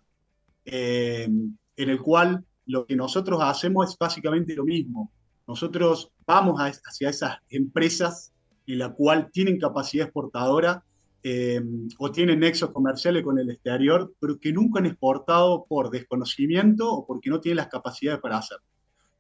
Eh, 0.66 1.30
en 1.78 1.90
el 1.90 2.02
cual 2.02 2.44
lo 2.66 2.86
que 2.86 2.96
nosotros 2.96 3.40
hacemos 3.42 3.90
es 3.90 3.98
básicamente 3.98 4.56
lo 4.56 4.64
mismo. 4.64 5.12
Nosotros 5.48 6.12
vamos 6.26 6.60
hacia 6.60 7.10
esas 7.10 7.38
empresas 7.50 8.34
en 8.66 8.80
la 8.80 8.92
cual 8.92 9.30
tienen 9.32 9.60
capacidad 9.60 10.06
exportadora 10.06 10.84
eh, 11.22 11.62
o 12.00 12.12
tienen 12.12 12.40
nexos 12.40 12.72
comerciales 12.72 13.24
con 13.24 13.38
el 13.38 13.50
exterior, 13.52 14.14
pero 14.20 14.40
que 14.40 14.52
nunca 14.52 14.80
han 14.80 14.88
exportado 14.88 15.66
por 15.68 15.92
desconocimiento 15.92 16.92
o 16.92 17.06
porque 17.06 17.30
no 17.30 17.40
tienen 17.40 17.58
las 17.58 17.68
capacidades 17.68 18.22
para 18.22 18.38
hacerlo. 18.38 18.66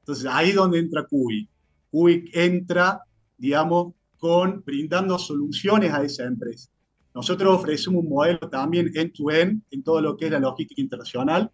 Entonces 0.05 0.27
ahí 0.29 0.49
es 0.49 0.55
donde 0.55 0.77
entra 0.77 1.07
CUBI. 1.07 1.49
CUBI 1.89 2.29
entra, 2.33 3.01
digamos, 3.35 3.95
con 4.19 4.63
brindando 4.63 5.17
soluciones 5.17 5.91
a 5.91 6.03
esa 6.03 6.25
empresa. 6.25 6.69
Nosotros 7.15 7.55
ofrecemos 7.55 8.03
un 8.03 8.09
modelo 8.09 8.37
también 8.47 8.91
end-to-end 8.93 9.63
en 9.71 9.83
todo 9.83 10.01
lo 10.01 10.15
que 10.15 10.25
es 10.25 10.31
la 10.31 10.39
logística 10.39 10.79
internacional. 10.79 11.49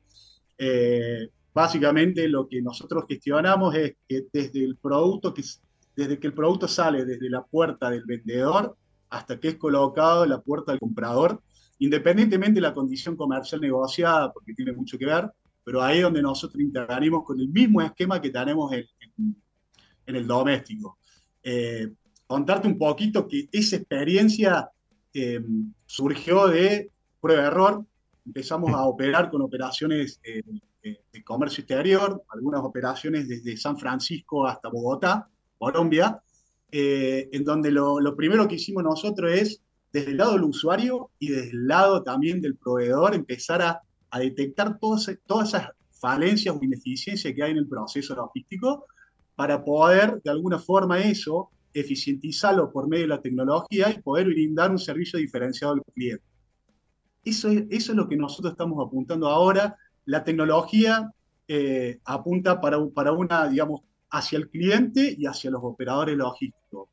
Eh, 0.57 1.29
básicamente 1.53 2.27
lo 2.27 2.49
que 2.49 2.61
nosotros 2.61 3.05
gestionamos 3.07 3.73
es 3.75 3.95
que 4.05 4.25
desde 4.33 4.65
el 4.65 4.75
producto 4.75 5.33
que, 5.33 5.43
desde 5.95 6.19
que 6.19 6.27
el 6.27 6.33
producto 6.33 6.67
sale 6.67 7.05
desde 7.05 7.29
la 7.29 7.45
puerta 7.45 7.89
del 7.89 8.03
vendedor 8.03 8.75
hasta 9.09 9.39
que 9.39 9.47
es 9.49 9.55
colocado 9.55 10.25
en 10.25 10.31
la 10.31 10.41
puerta 10.41 10.73
del 10.73 10.79
comprador, 10.81 11.41
independientemente 11.79 12.55
de 12.55 12.67
la 12.67 12.73
condición 12.73 13.15
comercial 13.15 13.61
negociada, 13.61 14.33
porque 14.33 14.53
tiene 14.53 14.73
mucho 14.73 14.97
que 14.97 15.05
ver, 15.05 15.31
pero 15.63 15.81
ahí 15.81 15.97
es 15.97 16.03
donde 16.03 16.21
nosotros 16.21 16.61
intervenimos 16.61 17.23
con 17.23 17.39
el 17.39 17.49
mismo 17.49 17.81
esquema 17.81 18.21
que 18.21 18.29
tenemos 18.29 18.71
en, 18.73 18.85
en, 20.05 20.15
el 20.15 20.27
doméstico. 20.27 20.97
Eh, 21.43 21.91
contarte 22.27 22.67
un 22.67 22.77
poquito 22.77 23.27
que 23.27 23.47
esa 23.51 23.75
experiencia 23.75 24.71
Em, 25.13 25.73
surgió 25.85 26.47
de 26.47 26.91
prueba-error. 27.19 27.85
Empezamos 28.25 28.71
a 28.71 28.85
operar 28.85 29.29
con 29.29 29.41
operaciones 29.41 30.19
eh, 30.23 30.41
de 30.81 31.23
comercio 31.23 31.61
exterior, 31.61 32.23
algunas 32.29 32.61
operaciones 32.61 33.27
desde 33.27 33.57
San 33.57 33.77
Francisco 33.77 34.47
hasta 34.47 34.69
Bogotá, 34.69 35.27
Colombia, 35.57 36.21
eh, 36.71 37.29
en 37.31 37.43
donde 37.43 37.71
lo, 37.71 38.15
primero 38.15 38.47
que 38.47 38.55
hicimos 38.55 38.83
nosotros 38.83 39.31
es, 39.31 39.61
desde 39.91 40.11
el 40.11 40.17
lado 40.17 40.33
del 40.33 40.43
usuario 40.43 41.11
y 41.19 41.29
desde 41.29 41.51
el 41.51 41.67
lado 41.67 42.03
también 42.03 42.41
del 42.41 42.55
proveedor, 42.55 43.13
empezar 43.13 43.61
a, 43.61 43.81
a 44.11 44.19
detectar 44.19 44.77
todas, 44.77 45.09
todas 45.25 45.49
esas 45.49 45.69
falencias 45.89 46.55
o 46.55 46.63
ineficiencias 46.63 47.33
que 47.33 47.43
hay 47.43 47.51
en 47.51 47.57
el 47.57 47.67
proceso 47.67 48.15
logístico 48.15 48.85
para 49.35 49.63
poder, 49.63 50.21
de 50.21 50.29
alguna 50.29 50.59
forma, 50.59 50.99
eso 50.99 51.49
eficientizarlo 51.73 52.71
por 52.71 52.87
medio 52.87 53.03
de 53.03 53.09
la 53.09 53.21
tecnología 53.21 53.89
y 53.89 54.01
poder 54.01 54.27
brindar 54.27 54.71
un 54.71 54.79
servicio 54.79 55.17
diferenciado 55.17 55.73
al 55.73 55.83
cliente. 55.93 56.23
Eso 57.23 57.49
es, 57.49 57.63
eso 57.69 57.91
es 57.91 57.97
lo 57.97 58.09
que 58.09 58.17
nosotros 58.17 58.51
estamos 58.51 58.85
apuntando 58.85 59.27
ahora. 59.29 59.77
La 60.05 60.23
tecnología 60.23 61.09
eh, 61.47 61.99
apunta 62.03 62.59
para, 62.59 62.77
para 62.89 63.13
una, 63.13 63.47
digamos, 63.47 63.81
hacia 64.09 64.37
el 64.37 64.49
cliente 64.49 65.15
y 65.17 65.25
hacia 65.25 65.51
los 65.51 65.61
operadores 65.63 66.17
logísticos. 66.17 66.89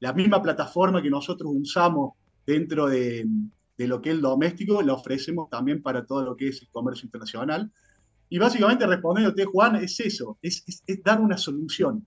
La 0.00 0.12
misma 0.12 0.42
plataforma 0.42 1.00
que 1.00 1.10
nosotros 1.10 1.50
usamos 1.54 2.12
dentro 2.46 2.86
de, 2.88 3.26
de, 3.76 3.86
lo 3.86 4.00
que 4.00 4.10
es 4.10 4.16
el 4.16 4.22
doméstico, 4.22 4.82
la 4.82 4.94
ofrecemos 4.94 5.48
también 5.50 5.82
para 5.82 6.04
todo 6.04 6.22
lo 6.22 6.36
que 6.36 6.48
es 6.48 6.62
el 6.62 6.68
comercio 6.70 7.06
internacional. 7.06 7.70
Y 8.28 8.38
básicamente 8.38 8.86
respondiéndote, 8.86 9.44
Juan, 9.44 9.76
es 9.76 10.00
eso, 10.00 10.38
es, 10.40 10.64
es 10.86 11.02
dar 11.02 11.20
una 11.20 11.36
solución. 11.36 12.06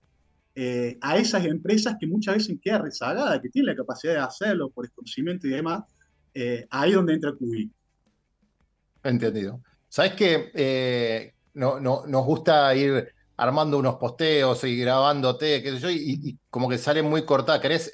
Eh, 0.58 0.96
a 1.02 1.18
esas 1.18 1.44
empresas 1.44 1.96
que 2.00 2.06
muchas 2.06 2.36
veces 2.36 2.56
quedan 2.62 2.82
rezagadas, 2.82 3.40
que 3.40 3.50
tienen 3.50 3.66
la 3.66 3.76
capacidad 3.76 4.14
de 4.14 4.20
hacerlo 4.20 4.70
por 4.70 4.86
desconocimiento 4.86 5.46
y 5.46 5.50
demás, 5.50 5.84
eh, 6.32 6.66
ahí 6.70 6.92
donde 6.92 7.12
entra 7.12 7.34
QI. 7.34 7.70
Entendido. 9.02 9.60
¿Sabes 9.86 10.14
que 10.14 10.50
eh, 10.54 11.34
no, 11.52 11.78
no, 11.78 12.06
nos 12.06 12.24
gusta 12.24 12.74
ir 12.74 13.06
armando 13.36 13.78
unos 13.78 13.96
posteos 13.96 14.64
y 14.64 14.76
grabándote, 14.76 15.62
qué 15.62 15.72
sé 15.72 15.78
yo, 15.78 15.90
y, 15.90 16.38
como 16.50 16.68
que 16.68 16.78
sale 16.78 17.02
muy 17.02 17.24
cortada. 17.24 17.60
¿Querés 17.60 17.92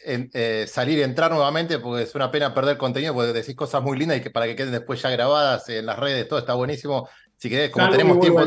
salir 0.67 0.99
y 0.99 1.03
entrar 1.03 1.31
nuevamente? 1.31 1.79
Porque 1.79 2.03
es 2.03 2.15
una 2.15 2.31
pena 2.31 2.55
perder 2.55 2.77
contenido, 2.77 3.15
porque 3.15 3.33
decís 3.33 3.57
cosas 3.57 3.83
muy 3.83 3.99
lindas 3.99 4.19
y 4.19 4.21
que 4.21 4.31
para 4.31 4.47
que 4.47 4.57
queden 4.57 4.73
después 4.73 5.03
ya 5.03 5.11
grabadas 5.11 5.69
en 5.69 5.87
las 5.87 5.99
redes, 5.99 6.29
todo 6.29 6.39
está 6.39 6.55
buenísimo. 6.55 7.09
Si 7.37 7.51
querés, 7.51 7.71
como 7.71 7.91
tenemos 7.91 8.21
tiempo, 8.21 8.43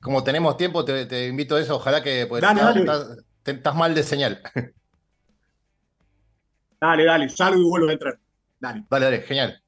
como 0.00 0.24
tenemos 0.24 0.56
tiempo, 0.56 0.84
te, 0.84 1.26
invito 1.26 1.56
a 1.56 1.60
eso. 1.60 1.76
Ojalá 1.76 2.02
que 2.02 2.26
pues, 2.26 2.42
Estás 3.44 3.74
mal 3.74 3.94
de 3.94 4.02
señal. 4.02 4.40
Dale, 6.80 7.04
dale, 7.04 7.28
salgo 7.28 7.60
y 7.60 7.64
vuelvo 7.64 7.88
a 7.88 7.92
entrar. 7.92 8.18
Dale. 8.58 8.84
Dale, 8.88 9.04
dale, 9.04 9.20
genial. 9.20 9.62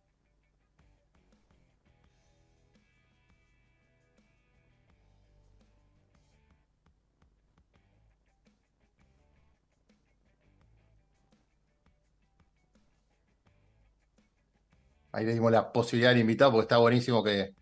Ahí 15.12 15.24
le 15.26 15.34
dimos 15.34 15.52
la 15.52 15.72
posibilidad 15.72 16.12
al 16.12 16.18
invitado 16.18 16.52
porque 16.52 16.64
está 16.64 16.78
buenísimo 16.78 17.22
que, 17.22 17.54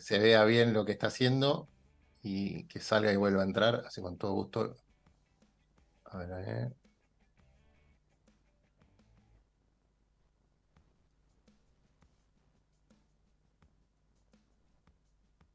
se 0.00 0.18
vea 0.18 0.44
bien 0.44 0.72
lo 0.72 0.84
que 0.84 0.92
está 0.92 1.08
haciendo 1.08 1.68
y 2.22 2.64
que 2.64 2.80
salga 2.80 3.12
y 3.12 3.16
vuelva 3.16 3.42
a 3.42 3.46
entrar. 3.46 3.84
Así 3.86 4.00
con 4.02 4.18
todo 4.18 4.32
gusto 4.32 4.76
a 6.04 6.18
ver, 6.18 6.32
a 6.32 6.36
ver. 6.38 6.72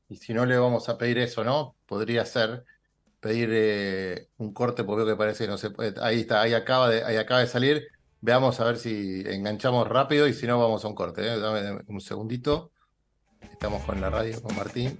Y 0.09 0.17
si 0.17 0.33
no 0.33 0.45
le 0.45 0.57
vamos 0.57 0.89
a 0.89 0.97
pedir 0.97 1.17
eso, 1.19 1.43
¿no? 1.43 1.75
Podría 1.85 2.25
ser 2.25 2.65
pedir 3.21 3.49
eh, 3.53 4.29
un 4.37 4.53
corte, 4.53 4.83
porque 4.83 5.05
veo 5.05 5.15
que 5.15 5.19
parece 5.19 5.47
no 5.47 5.57
se 5.57 5.71
puede. 5.71 5.95
Ahí 6.01 6.21
está, 6.21 6.41
ahí 6.41 6.53
acaba 6.53 6.89
de, 6.89 7.03
ahí 7.05 7.17
acaba 7.17 7.41
de 7.41 7.47
salir. 7.47 7.87
Veamos 8.21 8.59
a 8.59 8.65
ver 8.65 8.77
si 8.77 9.23
enganchamos 9.25 9.87
rápido 9.87 10.27
y 10.27 10.33
si 10.33 10.45
no, 10.45 10.59
vamos 10.59 10.85
a 10.85 10.87
un 10.87 10.93
corte. 10.93 11.21
¿eh? 11.21 11.39
Dame 11.39 11.81
un 11.87 12.01
segundito. 12.01 12.71
Estamos 13.41 13.81
con 13.83 13.99
la 13.99 14.11
radio, 14.11 14.39
con 14.43 14.55
Martín. 14.55 14.99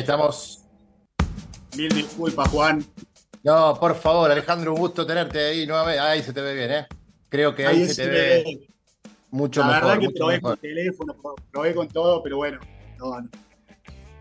Ahí 0.00 0.02
estamos. 0.02 0.64
Mil 1.76 1.88
disculpas, 1.90 2.48
Juan. 2.48 2.84
No, 3.42 3.74
por 3.78 3.94
favor, 3.94 4.30
Alejandro, 4.30 4.74
un 4.74 4.80
gusto 4.80 5.06
tenerte 5.06 5.38
ahí 5.38 5.66
nuevamente. 5.66 6.00
Ahí 6.00 6.22
se 6.22 6.32
te 6.32 6.40
ve 6.40 6.54
bien, 6.54 6.72
¿eh? 6.72 6.86
Creo 7.28 7.54
que 7.54 7.66
ahí, 7.66 7.86
se 7.86 8.04
te 8.04 8.08
ve 8.08 8.68
mucho 9.30 9.62
mejor. 9.64 9.82
La 9.82 9.86
verdad 9.88 10.08
que 10.08 10.10
probé 10.10 10.40
con 10.40 10.56
teléfono, 10.56 11.16
probé 11.50 11.74
con 11.74 11.88
todo, 11.88 12.22
pero 12.22 12.38
bueno, 12.38 12.58
no, 12.98 13.20
no. 13.20 13.28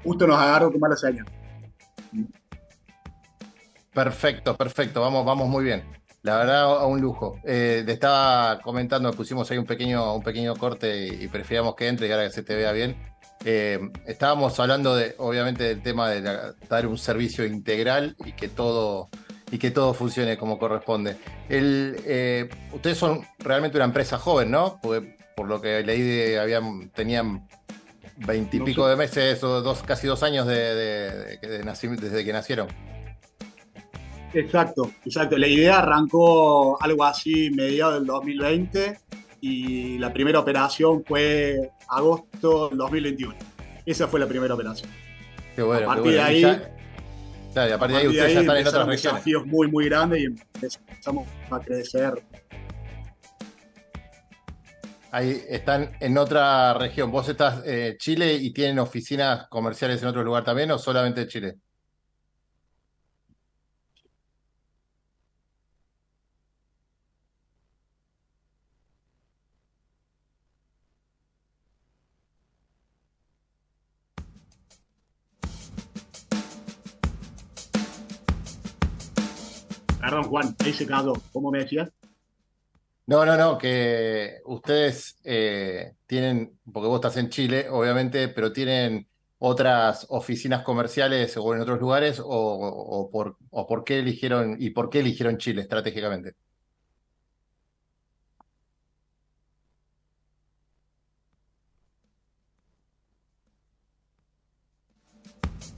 Justo 0.04 0.28
nos 0.28 0.38
agarro 0.38 0.72
con 0.72 0.80
mala 0.80 0.96
señal. 0.96 1.26
Perfecto, 3.94 4.56
perfecto, 4.56 5.02
vamos, 5.02 5.26
vamos 5.26 5.50
muy 5.50 5.64
bien. 5.64 5.84
La 6.22 6.38
verdad, 6.38 6.64
a 6.64 6.86
un 6.86 7.02
lujo. 7.02 7.40
Eh, 7.44 7.84
le 7.86 7.94
estaba 7.94 8.60
comentando, 8.62 9.12
pusimos 9.14 9.50
ahí 9.50 9.58
un 9.58 9.66
pequeño, 9.66 10.16
un 10.16 10.24
pequeño 10.24 10.56
corte 10.56 11.08
y, 11.08 11.28
preferíamos 11.28 11.76
que 11.76 11.88
entre 11.88 12.08
y 12.08 12.12
ahora 12.12 12.26
que 12.26 12.32
se 12.32 12.44
te 12.44 12.56
vea 12.56 12.72
bien. 12.72 12.96
Eh, 13.46 13.80
estábamos 14.06 14.60
hablando 14.60 14.96
de, 14.96 15.16
obviamente, 15.18 15.64
del 15.64 15.82
tema 15.82 16.10
de 16.10 16.22
dar 16.70 16.88
un 16.88 16.98
servicio 16.98 17.46
integral 17.46 18.16
y 18.26 18.34
que 18.34 18.50
todo, 18.50 19.10
y 19.52 19.58
que 19.58 19.72
todo 19.72 19.94
funcione 19.94 20.38
como 20.38 20.60
corresponde. 20.60 21.18
El, 21.48 21.96
eh, 22.06 22.50
ustedes 22.74 22.98
son 22.98 23.26
realmente 23.40 23.78
una 23.78 23.86
empresa 23.86 24.18
joven, 24.18 24.52
¿no? 24.52 24.80
Porque 24.82 25.18
por 25.36 25.48
lo 25.48 25.62
que 25.62 25.84
leí, 25.84 26.36
habían, 26.36 26.90
tenían 26.90 27.48
veintipico 28.18 28.88
de 28.88 28.98
meses 28.98 29.42
o 29.44 29.62
dos, 29.62 29.84
casi 29.84 30.06
dos 30.06 30.22
años 30.24 30.46
de, 30.46 31.40
desde 31.42 32.26
que 32.26 32.34
nacieron. 32.34 32.68
Exacto, 34.34 34.92
exacto. 35.06 35.38
La 35.38 35.48
idea 35.48 35.80
arrancó 35.80 36.82
algo 36.82 37.04
así 37.04 37.50
mediados 37.52 37.96
del 37.96 38.06
2020 38.06 39.00
y 39.42 39.98
la 39.98 40.14
primera 40.14 40.40
operación 40.40 41.04
fue 41.06 41.72
agosto 41.90 42.70
del 42.70 42.78
2021. 42.78 43.36
Esa 43.86 44.08
fue 44.08 44.20
la 44.20 44.28
primera 44.28 44.54
operación. 44.54 44.90
Qué 45.56 45.62
bueno. 45.62 45.92
A 45.92 45.96
partir 45.96 46.12
de 46.14 46.22
ahí, 46.22 46.42
claro, 47.54 47.76
a 47.76 47.78
partir 47.78 47.96
de 47.96 48.02
ahí 48.02 48.08
ustedes 48.08 48.34
ya 48.34 48.40
están 48.42 48.58
en 48.58 48.68
otras 48.68 48.88
regiones. 48.88 49.04
desafíos 49.04 49.46
muy, 49.46 49.68
muy 49.68 49.86
grandes 49.86 50.22
y 50.22 50.26
empezamos 50.26 51.28
a 51.50 51.60
crecer. 51.60 52.24
Ahí 55.12 55.42
están 55.50 55.92
en 56.00 56.18
otra 56.18 56.76
región. 56.76 57.12
¿Vos 57.12 57.28
estás 57.30 57.66
en 57.66 57.94
eh, 57.94 57.98
Chile 57.98 58.34
y 58.36 58.52
tienen 58.52 58.78
oficinas 58.78 59.48
comerciales 59.50 60.02
en 60.04 60.08
otro 60.08 60.24
lugar 60.24 60.44
también 60.44 60.70
o 60.72 60.78
solamente 60.78 61.28
Chile? 61.28 61.56
Perdón, 80.10 80.24
Juan, 80.24 80.56
ahí 80.66 80.74
se 80.74 80.88
quedó. 80.88 81.14
¿Cómo 81.32 81.52
me 81.52 81.60
decías? 81.60 81.92
No, 83.06 83.26
no, 83.28 83.38
no, 83.38 83.60
que 83.60 84.40
ustedes 84.46 85.20
eh, 85.24 85.94
tienen, 86.08 86.58
porque 86.74 86.88
vos 86.88 86.96
estás 86.96 87.18
en 87.18 87.30
Chile, 87.30 87.68
obviamente, 87.70 88.28
pero 88.30 88.52
tienen 88.52 89.08
otras 89.38 90.08
oficinas 90.10 90.64
comerciales 90.64 91.38
o 91.38 91.54
en 91.54 91.62
otros 91.62 91.80
lugares, 91.80 92.20
o, 92.26 93.08
por, 93.12 93.38
o 93.52 93.68
por 93.68 93.84
qué 93.84 94.00
eligieron, 94.00 94.56
y 94.60 94.72
por 94.72 94.90
qué 94.90 95.02
eligieron 95.02 95.38
Chile 95.38 95.62
estratégicamente. 95.62 96.34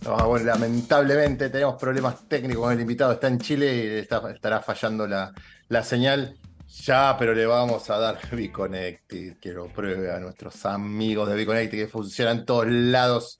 Bueno, 0.03 0.45
lamentablemente 0.45 1.49
tenemos 1.49 1.75
problemas 1.79 2.27
técnicos 2.27 2.63
con 2.63 2.73
el 2.73 2.81
invitado. 2.81 3.13
Está 3.13 3.27
en 3.27 3.39
Chile 3.39 3.75
y 3.75 3.99
estará 3.99 4.61
fallando 4.61 5.07
la, 5.07 5.83
señal. 5.83 6.35
Ya, 6.83 7.15
pero 7.19 7.33
le 7.33 7.45
vamos 7.45 7.89
a 7.89 7.99
dar 7.99 8.17
Biconnected, 8.31 9.37
que 9.37 9.51
lo 9.51 9.67
pruebe 9.67 10.11
a 10.11 10.19
nuestros 10.19 10.65
amigos 10.65 11.29
de 11.29 11.35
Biconnected, 11.35 11.77
que 11.77 11.87
funcionan 11.87 12.39
en 12.39 12.45
todos 12.45 12.67
lados. 12.67 13.37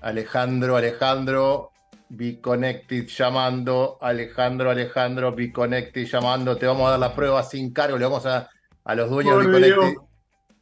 Alejandro, 0.00 0.76
Alejandro, 0.76 1.72
Biconnected 2.08 3.06
llamando. 3.06 3.98
Alejandro, 4.00 4.70
Alejandro, 4.70 5.34
Biconnected 5.34 6.06
llamando. 6.06 6.56
Te 6.56 6.66
vamos 6.66 6.86
a 6.86 6.90
dar 6.92 7.00
la 7.00 7.14
prueba 7.14 7.42
sin 7.42 7.72
cargo. 7.72 7.98
Le 7.98 8.04
vamos 8.04 8.24
a, 8.24 8.48
a 8.84 8.94
los 8.94 9.10
dueños 9.10 9.38
de 9.38 9.46
Biconnected. 9.46 9.94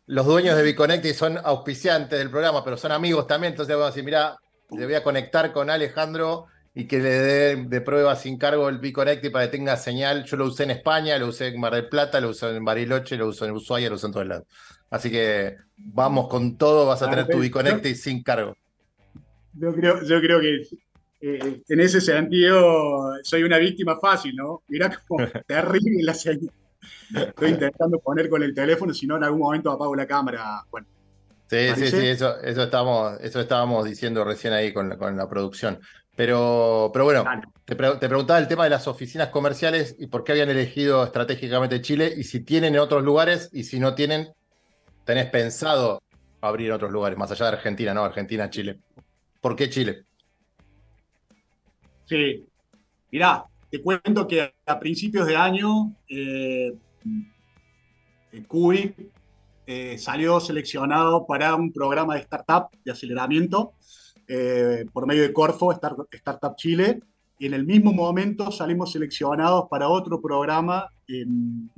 Los 0.06 0.26
dueños 0.26 0.56
de 0.56 0.62
Biconnected 0.62 1.14
son 1.14 1.38
auspiciantes 1.42 2.18
del 2.18 2.30
programa, 2.30 2.64
pero 2.64 2.76
son 2.76 2.90
amigos 2.90 3.26
también. 3.26 3.52
Entonces 3.52 3.74
vamos 3.74 3.88
a 3.88 3.90
decir, 3.90 4.04
mira, 4.04 4.36
le 4.70 4.84
voy 4.84 4.94
a 4.94 5.02
conectar 5.02 5.52
con 5.52 5.70
Alejandro 5.70 6.46
y 6.74 6.86
que 6.86 6.98
le 6.98 7.10
dé 7.10 7.56
de 7.56 7.80
prueba 7.80 8.16
sin 8.16 8.36
cargo 8.36 8.68
el 8.68 8.78
Biconnecti 8.78 9.30
para 9.30 9.46
que 9.46 9.56
tenga 9.56 9.76
señal. 9.76 10.24
Yo 10.24 10.36
lo 10.36 10.44
usé 10.44 10.64
en 10.64 10.72
España, 10.72 11.18
lo 11.18 11.28
usé 11.28 11.48
en 11.48 11.58
Mar 11.58 11.74
del 11.74 11.88
Plata, 11.88 12.20
lo 12.20 12.30
usé 12.30 12.54
en 12.54 12.64
Bariloche, 12.64 13.16
lo 13.16 13.28
usé 13.28 13.46
en 13.46 13.52
Ushuaia, 13.52 13.88
lo 13.88 13.96
usé 13.96 14.06
en 14.06 14.12
todos 14.12 14.26
lados. 14.26 14.46
Así 14.90 15.10
que 15.10 15.56
vamos 15.76 16.28
con 16.28 16.56
todo, 16.58 16.86
vas 16.86 17.02
a 17.02 17.08
tener 17.08 17.26
tu 17.28 17.38
Biconnecti 17.38 17.94
sin 17.94 18.22
cargo. 18.22 18.56
Yo 19.54 19.74
creo, 19.74 20.02
yo 20.02 20.20
creo 20.20 20.38
que 20.38 20.62
eh, 21.22 21.62
en 21.66 21.80
ese 21.80 22.00
sentido 22.00 23.14
soy 23.22 23.42
una 23.42 23.56
víctima 23.56 23.98
fácil, 23.98 24.36
¿no? 24.36 24.62
Mirá 24.68 25.02
cómo 25.08 25.26
terrible 25.46 26.02
la 26.02 26.12
señal. 26.12 26.52
Estoy 27.14 27.50
intentando 27.50 27.98
poner 28.00 28.28
con 28.28 28.42
el 28.42 28.54
teléfono, 28.54 28.92
si 28.92 29.06
no 29.06 29.16
en 29.16 29.24
algún 29.24 29.40
momento 29.40 29.70
apago 29.70 29.96
la 29.96 30.06
cámara. 30.06 30.62
Bueno, 30.70 30.86
Sí, 31.48 31.68
sí, 31.76 31.86
sí, 31.88 32.06
eso, 32.08 32.40
eso, 32.40 32.64
estábamos, 32.64 33.20
eso 33.20 33.40
estábamos 33.40 33.84
diciendo 33.84 34.24
recién 34.24 34.52
ahí 34.52 34.72
con 34.72 34.88
la, 34.88 34.98
con 34.98 35.16
la 35.16 35.28
producción. 35.28 35.78
Pero, 36.16 36.90
pero 36.92 37.04
bueno, 37.04 37.24
te, 37.64 37.76
preguntaba 37.76 38.38
el 38.38 38.48
tema 38.48 38.64
de 38.64 38.70
las 38.70 38.88
oficinas 38.88 39.28
comerciales 39.28 39.94
y 39.98 40.06
por 40.06 40.24
qué 40.24 40.32
habían 40.32 40.48
elegido 40.48 41.04
estratégicamente 41.04 41.82
Chile 41.82 42.12
y 42.16 42.24
si 42.24 42.40
tienen 42.40 42.74
en 42.74 42.80
otros 42.80 43.04
lugares 43.04 43.50
y 43.52 43.64
si 43.64 43.78
no 43.78 43.94
tienen, 43.94 44.32
tenés 45.04 45.26
pensado 45.26 46.02
abrir 46.40 46.68
en 46.68 46.72
otros 46.72 46.90
lugares, 46.90 47.18
más 47.18 47.30
allá 47.30 47.46
de 47.46 47.56
Argentina, 47.58 47.92
¿no? 47.92 48.02
Argentina, 48.02 48.48
Chile. 48.48 48.80
¿Por 49.40 49.54
qué 49.54 49.68
Chile? 49.68 50.04
Sí, 52.06 52.46
mirá, 53.10 53.44
te 53.70 53.82
cuento 53.82 54.26
que 54.26 54.54
a 54.64 54.78
principios 54.80 55.26
de 55.26 55.36
año, 55.36 55.92
eh, 56.08 56.72
eh, 59.68 59.98
salió 59.98 60.38
seleccionado 60.38 61.26
para 61.26 61.56
un 61.56 61.72
programa 61.72 62.14
de 62.14 62.20
startup 62.20 62.68
de 62.84 62.92
aceleramiento 62.92 63.72
eh, 64.28 64.86
por 64.92 65.08
medio 65.08 65.22
de 65.22 65.32
Corfo, 65.32 65.72
Startup 65.72 66.54
Chile, 66.56 67.02
y 67.38 67.46
en 67.46 67.54
el 67.54 67.66
mismo 67.66 67.92
momento 67.92 68.52
salimos 68.52 68.92
seleccionados 68.92 69.66
para 69.68 69.88
otro 69.88 70.20
programa 70.20 70.88
en, 71.08 71.68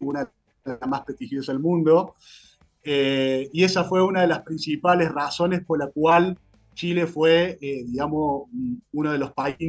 una 0.00 0.24
de 0.64 0.78
las 0.80 0.88
más 0.88 1.02
prestigiosas 1.02 1.54
del 1.54 1.62
mundo. 1.62 2.16
Eh, 2.82 3.48
y 3.52 3.62
esa 3.62 3.84
fue 3.84 4.02
una 4.02 4.22
de 4.22 4.26
las 4.26 4.42
principales 4.42 5.12
razones 5.12 5.64
por 5.64 5.78
la 5.78 5.90
cual 5.92 6.36
Chile 6.74 7.06
fue, 7.06 7.56
digamos, 7.60 8.48
uno 8.92 9.12
de 9.12 9.18
los 9.18 9.32
países 9.32 9.68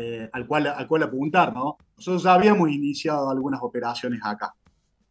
eh, 0.00 0.30
al, 0.32 0.46
cual, 0.46 0.68
al 0.68 0.86
cual 0.86 1.02
apuntar, 1.02 1.52
¿no? 1.52 1.76
Nosotros 1.96 2.22
ya 2.22 2.34
habíamos 2.34 2.70
iniciado 2.70 3.30
algunas 3.30 3.60
operaciones 3.60 4.20
acá. 4.22 4.54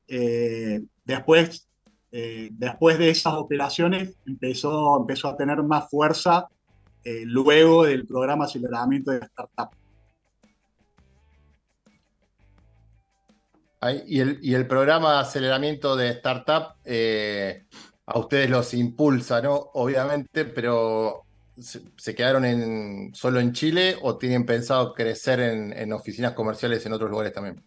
Eh, 0.08 0.82
después, 1.04 1.67
eh, 2.10 2.47
después 2.54 2.97
de 2.97 3.10
esas 3.10 3.34
operaciones 3.34 4.15
empezó, 4.26 4.97
empezó 4.97 5.28
a 5.28 5.36
tener 5.36 5.62
más 5.63 5.89
fuerza 5.89 6.47
luego 7.04 7.86
del 7.86 8.06
programa 8.06 8.45
de 8.45 8.50
aceleramiento 8.50 9.12
de 9.12 9.19
startup. 9.19 9.69
Y 14.06 14.19
el, 14.19 14.39
y 14.41 14.54
el, 14.54 14.67
programa 14.67 15.13
de 15.13 15.19
aceleramiento 15.19 15.95
de 15.95 16.10
startup 16.10 16.76
a 18.06 18.19
ustedes 18.19 18.50
los 18.50 18.73
impulsa, 18.73 19.41
¿no? 19.41 19.56
Obviamente, 19.73 20.43
pero 20.45 21.26
se, 21.60 22.15
quedaron 22.15 22.46
en, 22.46 23.13
solo 23.13 23.39
en 23.39 23.54
Chile 23.54 23.98
o 24.02 24.17
tienen 24.17 24.46
pensado 24.46 24.93
crecer 24.93 25.39
en 25.39 25.93
oficinas 25.93 26.34
comerciales 26.34 26.86
en 26.86 26.93
otros 26.93 27.10
lugares 27.10 27.34
también? 27.34 27.63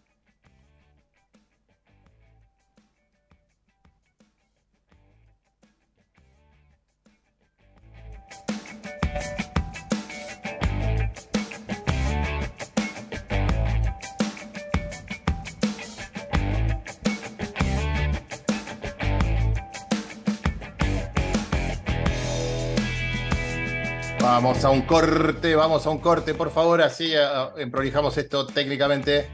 Vamos 24.41 24.65
a 24.65 24.71
un 24.71 24.81
corte, 24.81 25.55
vamos 25.55 25.85
a 25.85 25.91
un 25.91 25.99
corte, 25.99 26.33
por 26.33 26.49
favor, 26.49 26.81
así 26.81 27.13
prolijamos 27.71 28.17
esto 28.17 28.47
técnicamente. 28.47 29.29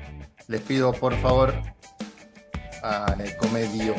Les 0.50 0.60
pido, 0.60 0.92
por 0.92 1.16
favor, 1.22 1.54
a 2.84 3.16
Comedio. 3.40 3.96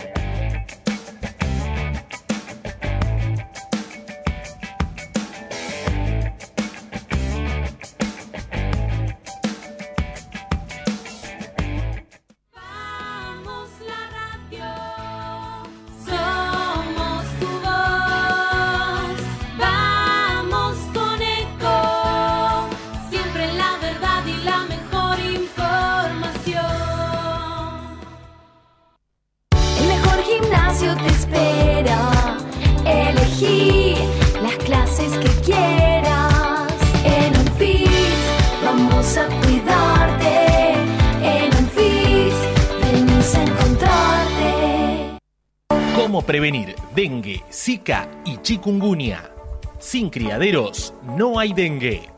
cómo 46.09 46.23
prevenir 46.23 46.75
dengue, 46.94 47.44
zika 47.53 48.09
y 48.25 48.38
chikungunya. 48.38 49.31
Sin 49.79 50.09
criaderos 50.09 50.94
no 51.03 51.38
hay 51.38 51.53
dengue. 51.53 52.09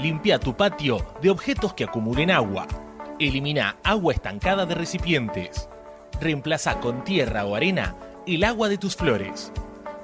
Limpia 0.00 0.38
tu 0.38 0.56
patio 0.56 1.04
de 1.20 1.28
objetos 1.28 1.74
que 1.74 1.84
acumulen 1.84 2.30
agua. 2.30 2.66
Elimina 3.20 3.76
agua 3.84 4.14
estancada 4.14 4.64
de 4.64 4.74
recipientes. 4.74 5.68
Reemplaza 6.22 6.80
con 6.80 7.04
tierra 7.04 7.44
o 7.44 7.54
arena 7.54 7.94
el 8.26 8.44
agua 8.44 8.70
de 8.70 8.78
tus 8.78 8.96
flores. 8.96 9.52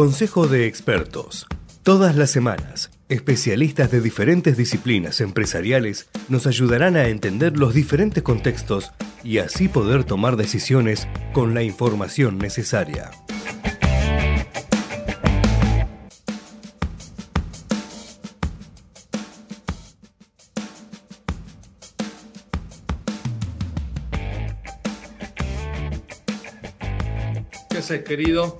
Consejo 0.00 0.48
de 0.48 0.66
expertos. 0.66 1.46
Todas 1.82 2.16
las 2.16 2.30
semanas, 2.30 2.90
especialistas 3.10 3.90
de 3.90 4.00
diferentes 4.00 4.56
disciplinas 4.56 5.20
empresariales 5.20 6.08
nos 6.30 6.46
ayudarán 6.46 6.96
a 6.96 7.08
entender 7.08 7.58
los 7.58 7.74
diferentes 7.74 8.22
contextos 8.22 8.92
y 9.22 9.40
así 9.40 9.68
poder 9.68 10.04
tomar 10.04 10.36
decisiones 10.36 11.06
con 11.34 11.52
la 11.52 11.62
información 11.62 12.38
necesaria. 12.38 13.10
¿Qué 27.68 27.76
haces, 27.76 28.02
querido? 28.04 28.56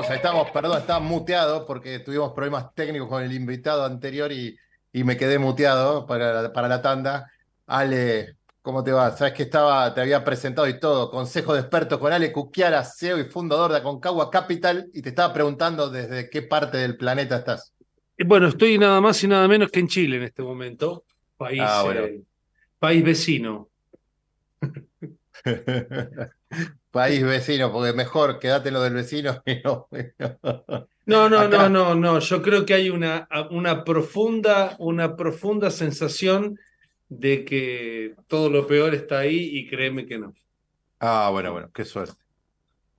Estamos, 0.00 0.10
ahí 0.10 0.16
estamos. 0.16 0.50
Perdón, 0.50 0.78
estaba 0.78 1.00
muteado 1.00 1.66
porque 1.66 1.98
tuvimos 2.00 2.32
problemas 2.32 2.74
técnicos 2.74 3.08
con 3.08 3.22
el 3.22 3.32
invitado 3.32 3.84
anterior 3.84 4.32
y, 4.32 4.56
y 4.92 5.04
me 5.04 5.16
quedé 5.16 5.38
muteado 5.38 6.06
para, 6.06 6.42
la- 6.42 6.52
para 6.52 6.68
la 6.68 6.80
tanda. 6.82 7.30
Ale, 7.66 8.36
¿cómo 8.62 8.82
te 8.82 8.92
va? 8.92 9.14
Sabes 9.16 9.34
que 9.34 9.42
estaba, 9.44 9.92
te 9.94 10.00
había 10.00 10.24
presentado 10.24 10.66
y 10.68 10.78
todo. 10.80 11.10
Consejo 11.10 11.54
de 11.54 11.60
expertos 11.60 11.98
con 11.98 12.12
Ale 12.12 12.32
Cuquiara, 12.32 12.82
CEO 12.84 13.18
y 13.18 13.24
fundador 13.24 13.70
de 13.72 13.78
Aconcagua 13.78 14.30
Capital, 14.30 14.88
y 14.94 15.02
te 15.02 15.10
estaba 15.10 15.32
preguntando 15.34 15.90
desde 15.90 16.28
qué 16.30 16.42
parte 16.42 16.78
del 16.78 16.96
planeta 16.96 17.36
estás. 17.36 17.72
Eh, 18.16 18.24
Bueno, 18.24 18.48
estoy 18.48 18.78
nada 18.78 19.00
más 19.00 19.22
y 19.24 19.28
nada 19.28 19.46
menos 19.48 19.70
que 19.70 19.80
en 19.80 19.88
Chile 19.88 20.16
en 20.16 20.22
este 20.24 20.42
momento, 20.42 21.04
país, 21.36 21.60
Ah, 21.64 21.82
bueno. 21.84 22.00
eh, 22.04 22.22
país 22.78 23.04
vecino. 23.04 23.68
País 26.90 27.22
vecino, 27.24 27.72
porque 27.72 27.92
mejor 27.94 28.38
quédate 28.38 28.70
lo 28.70 28.82
del 28.82 28.94
vecino 28.94 29.42
no. 29.64 29.88
No, 31.06 31.28
no, 31.28 31.38
Acá. 31.40 31.68
no, 31.68 31.68
no, 31.68 31.94
no. 31.94 32.18
Yo 32.20 32.42
creo 32.42 32.64
que 32.66 32.74
hay 32.74 32.90
una, 32.90 33.28
una 33.50 33.82
profunda, 33.84 34.76
una 34.78 35.16
profunda 35.16 35.70
sensación 35.70 36.58
de 37.08 37.44
que 37.44 38.14
todo 38.28 38.48
lo 38.50 38.66
peor 38.66 38.94
está 38.94 39.18
ahí 39.20 39.50
y 39.56 39.68
créeme 39.68 40.06
que 40.06 40.18
no. 40.18 40.34
Ah, 41.00 41.28
bueno, 41.32 41.52
bueno, 41.52 41.70
qué 41.74 41.84
suerte. 41.84 42.14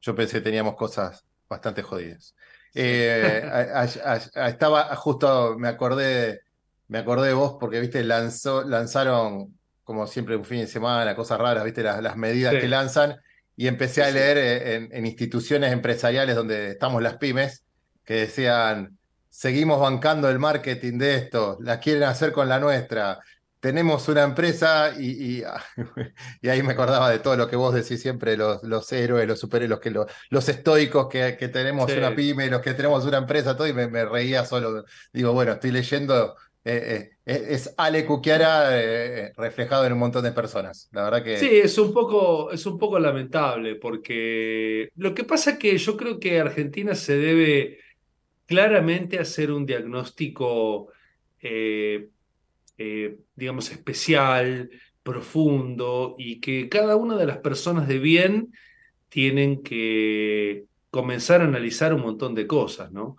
Yo 0.01 0.13
pensé 0.15 0.37
que 0.37 0.41
teníamos 0.43 0.75
cosas 0.75 1.23
bastante 1.47 1.81
jodidas. 1.81 2.35
Eh, 2.75 3.41
a- 3.45 3.81
a- 3.83 4.19
a- 4.43 4.49
estaba 4.49 4.95
justo, 4.95 5.55
me 5.57 5.67
acordé, 5.69 6.41
me 6.89 6.97
acordé 6.97 7.27
de 7.29 7.33
vos 7.35 7.55
porque, 7.59 7.79
viste, 7.79 8.03
lanzó, 8.03 8.63
lanzaron, 8.63 9.57
como 9.83 10.07
siempre, 10.07 10.35
un 10.35 10.43
fin 10.43 10.59
de 10.59 10.67
semana, 10.67 11.15
cosas 11.15 11.39
raras, 11.39 11.63
viste, 11.63 11.83
las, 11.83 12.01
las 12.03 12.17
medidas 12.17 12.53
Sí. 12.55 12.59
que 12.59 12.67
lanzan, 12.67 13.15
y 13.55 13.67
empecé 13.67 14.03
a 14.03 14.11
leer 14.11 14.37
eh, 14.37 14.75
en, 14.75 14.89
en 14.91 15.05
instituciones 15.05 15.71
empresariales 15.71 16.35
donde 16.35 16.71
estamos 16.71 17.01
las 17.01 17.17
pymes, 17.17 17.63
que 18.03 18.15
decían, 18.15 18.97
seguimos 19.29 19.79
bancando 19.79 20.29
el 20.29 20.39
marketing 20.39 20.97
de 20.97 21.15
esto, 21.15 21.57
la 21.61 21.79
quieren 21.79 22.03
hacer 22.03 22.31
con 22.33 22.49
la 22.49 22.59
nuestra. 22.59 23.19
Tenemos 23.59 24.07
una 24.09 24.23
empresa 24.23 24.91
y, 24.99 25.39
y, 25.39 25.43
y 26.41 26.49
ahí 26.49 26.61
me 26.63 26.73
acordaba 26.73 27.09
de 27.09 27.19
todo 27.19 27.35
lo 27.37 27.47
que 27.49 27.55
vos 27.55 27.73
decís 27.73 28.01
siempre, 28.01 28.35
los, 28.37 28.61
los 28.63 28.91
héroes, 28.91 29.27
los 29.27 29.39
superhéroes, 29.39 29.69
los, 29.69 29.79
que, 29.79 29.91
los, 29.91 30.07
los 30.29 30.49
estoicos 30.49 31.07
que, 31.09 31.37
que 31.37 31.47
tenemos 31.49 31.91
Sí. 31.91 31.97
una 31.97 32.13
pyme, 32.15 32.49
los 32.49 32.61
que 32.61 32.73
tenemos 32.73 33.05
una 33.05 33.17
empresa, 33.19 33.55
todo, 33.55 33.67
y 33.67 33.73
me, 33.73 33.87
me 33.87 34.05
reía 34.05 34.45
solo. 34.45 34.83
Digo, 35.13 35.31
bueno, 35.33 35.53
estoy 35.53 35.71
leyendo, 35.71 36.35
eh, 36.65 37.17
eh, 37.25 37.47
es 37.49 37.73
Ale 37.75 38.05
Cuquiara 38.05 38.81
eh, 38.81 39.33
reflejado 39.35 39.85
en 39.85 39.93
un 39.93 39.99
montón 39.99 40.23
de 40.23 40.31
personas. 40.31 40.89
La 40.93 41.03
verdad 41.03 41.23
que... 41.23 41.37
Sí, 41.37 41.49
es 41.51 41.77
un 41.77 41.93
poco, 41.93 42.51
es 42.51 42.65
un 42.65 42.77
poco 42.77 42.99
lamentable 42.99 43.75
porque 43.75 44.89
lo 44.95 45.13
que 45.13 45.25
pasa 45.25 45.51
es 45.51 45.57
que 45.57 45.77
yo 45.77 45.97
creo 45.97 46.19
que 46.19 46.39
Argentina 46.39 46.95
se 46.95 47.17
debe 47.17 47.79
claramente 48.45 49.19
hacer 49.19 49.51
un 49.51 49.65
diagnóstico, 49.65 50.91
digamos, 53.35 53.71
especial, 53.71 54.69
profundo 55.01 56.15
y 56.17 56.39
que 56.39 56.69
cada 56.69 56.95
una 56.95 57.17
de 57.17 57.25
las 57.25 57.39
personas 57.39 57.89
de 57.89 57.99
bien 57.99 58.53
tienen 59.09 59.63
que 59.63 60.65
comenzar 60.89 61.41
a 61.41 61.45
analizar 61.45 61.93
un 61.93 62.01
montón 62.01 62.35
de 62.35 62.47
cosas, 62.47 62.91
¿no? 62.91 63.17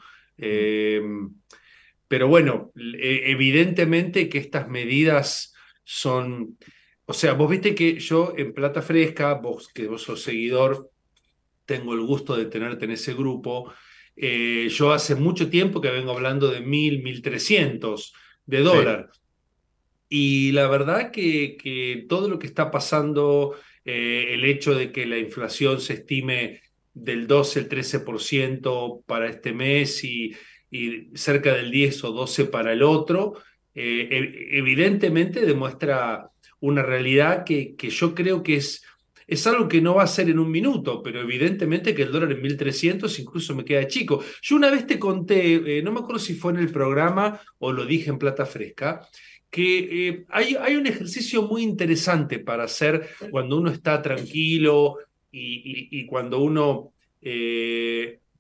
Pero 2.09 2.29
bueno, 2.29 2.73
e- 2.77 3.31
evidentemente 3.31 4.29
que 4.29 4.39
estas 4.39 4.69
medidas 4.69 5.55
son, 5.85 6.59
o 7.07 7.13
sea, 7.13 7.35
vos 7.35 7.51
viste 7.51 7.75
que 7.75 7.99
yo 7.99 8.35
en 8.37 8.53
Plata 8.55 8.83
Fresca, 8.83 9.35
vos 9.35 9.69
que 9.69 9.87
vos 9.87 10.03
sos 10.03 10.23
seguidor, 10.23 10.91
tengo 11.67 11.95
el 11.95 12.01
gusto 12.03 12.37
de 12.37 12.47
tenerte 12.47 12.85
en 12.85 12.93
ese 12.93 13.15
grupo. 13.15 13.73
eh, 14.17 14.69
yo 14.71 14.93
hace 14.93 15.17
mucho 15.17 15.51
tiempo 15.51 15.81
que 15.81 15.91
vengo 15.91 16.13
hablando 16.13 16.49
de 16.49 16.61
mil, 16.61 17.03
mil 17.03 17.21
trescientos 17.23 18.15
de 18.47 18.61
dólar. 18.61 19.09
Y 20.09 20.53
la 20.53 20.69
verdad 20.69 21.11
que, 21.11 21.57
que 21.57 22.07
todo 22.09 22.29
lo 22.29 22.39
que 22.39 22.47
está 22.47 22.71
pasando, 22.71 23.57
eh, 23.85 24.27
el 24.35 24.45
hecho 24.45 24.75
de 24.75 24.93
que 24.93 25.07
la 25.07 25.19
inflación 25.19 25.81
se 25.81 25.95
estime 25.95 26.61
del 26.93 27.27
12, 27.27 27.61
el 27.61 27.69
13% 27.69 29.03
para 29.07 29.29
este 29.29 29.53
mes 29.53 30.05
y, 30.05 30.33
y 30.75 31.11
cerca 31.17 31.55
del 31.55 31.71
10 31.71 32.03
o 32.05 32.11
12 32.13 32.47
para 32.47 32.73
el 32.73 32.83
otro, 32.83 33.35
eh, 33.75 34.09
e- 34.11 34.59
evidentemente 34.59 35.47
demuestra 35.47 36.31
una 36.61 36.83
realidad 36.83 37.45
que, 37.45 37.77
que 37.77 37.91
yo 37.91 38.15
creo 38.15 38.43
que 38.43 38.57
es, 38.57 38.83
es 39.27 39.47
algo 39.47 39.69
que 39.69 39.81
no 39.81 39.95
va 39.95 40.03
a 40.03 40.07
ser 40.09 40.29
en 40.31 40.39
un 40.39 40.51
minuto, 40.51 41.03
pero 41.03 41.21
evidentemente 41.21 41.95
que 41.95 42.03
el 42.03 42.13
dólar 42.13 42.33
en 42.33 42.43
1300 42.43 43.19
incluso 43.21 43.55
me 43.55 43.65
queda 43.65 43.87
chico. 43.87 44.23
Yo 44.43 44.57
una 44.57 44.71
vez 44.71 44.87
te 44.87 44.99
conté, 44.99 45.79
eh, 45.79 45.83
no 45.83 45.93
me 45.93 46.01
acuerdo 46.01 46.19
si 46.19 46.35
fue 46.35 46.53
en 46.53 46.59
el 46.59 46.71
programa 46.73 47.41
o 47.59 47.73
lo 47.73 47.85
dije 47.87 48.11
en 48.11 48.19
Plata 48.19 48.45
Fresca, 48.47 49.07
que 49.51 50.09
eh, 50.09 50.25
hay, 50.31 50.57
hay 50.61 50.75
un 50.77 50.87
ejercicio 50.89 51.43
muy 51.43 51.63
interesante 51.63 52.41
para 52.41 52.65
hacer 52.65 53.09
cuando 53.31 53.59
uno 53.59 53.71
está 53.71 54.03
tranquilo 54.03 54.97
y, 55.31 55.89
y- 56.01 56.07
cuando 56.07 56.41
uno, 56.41 56.93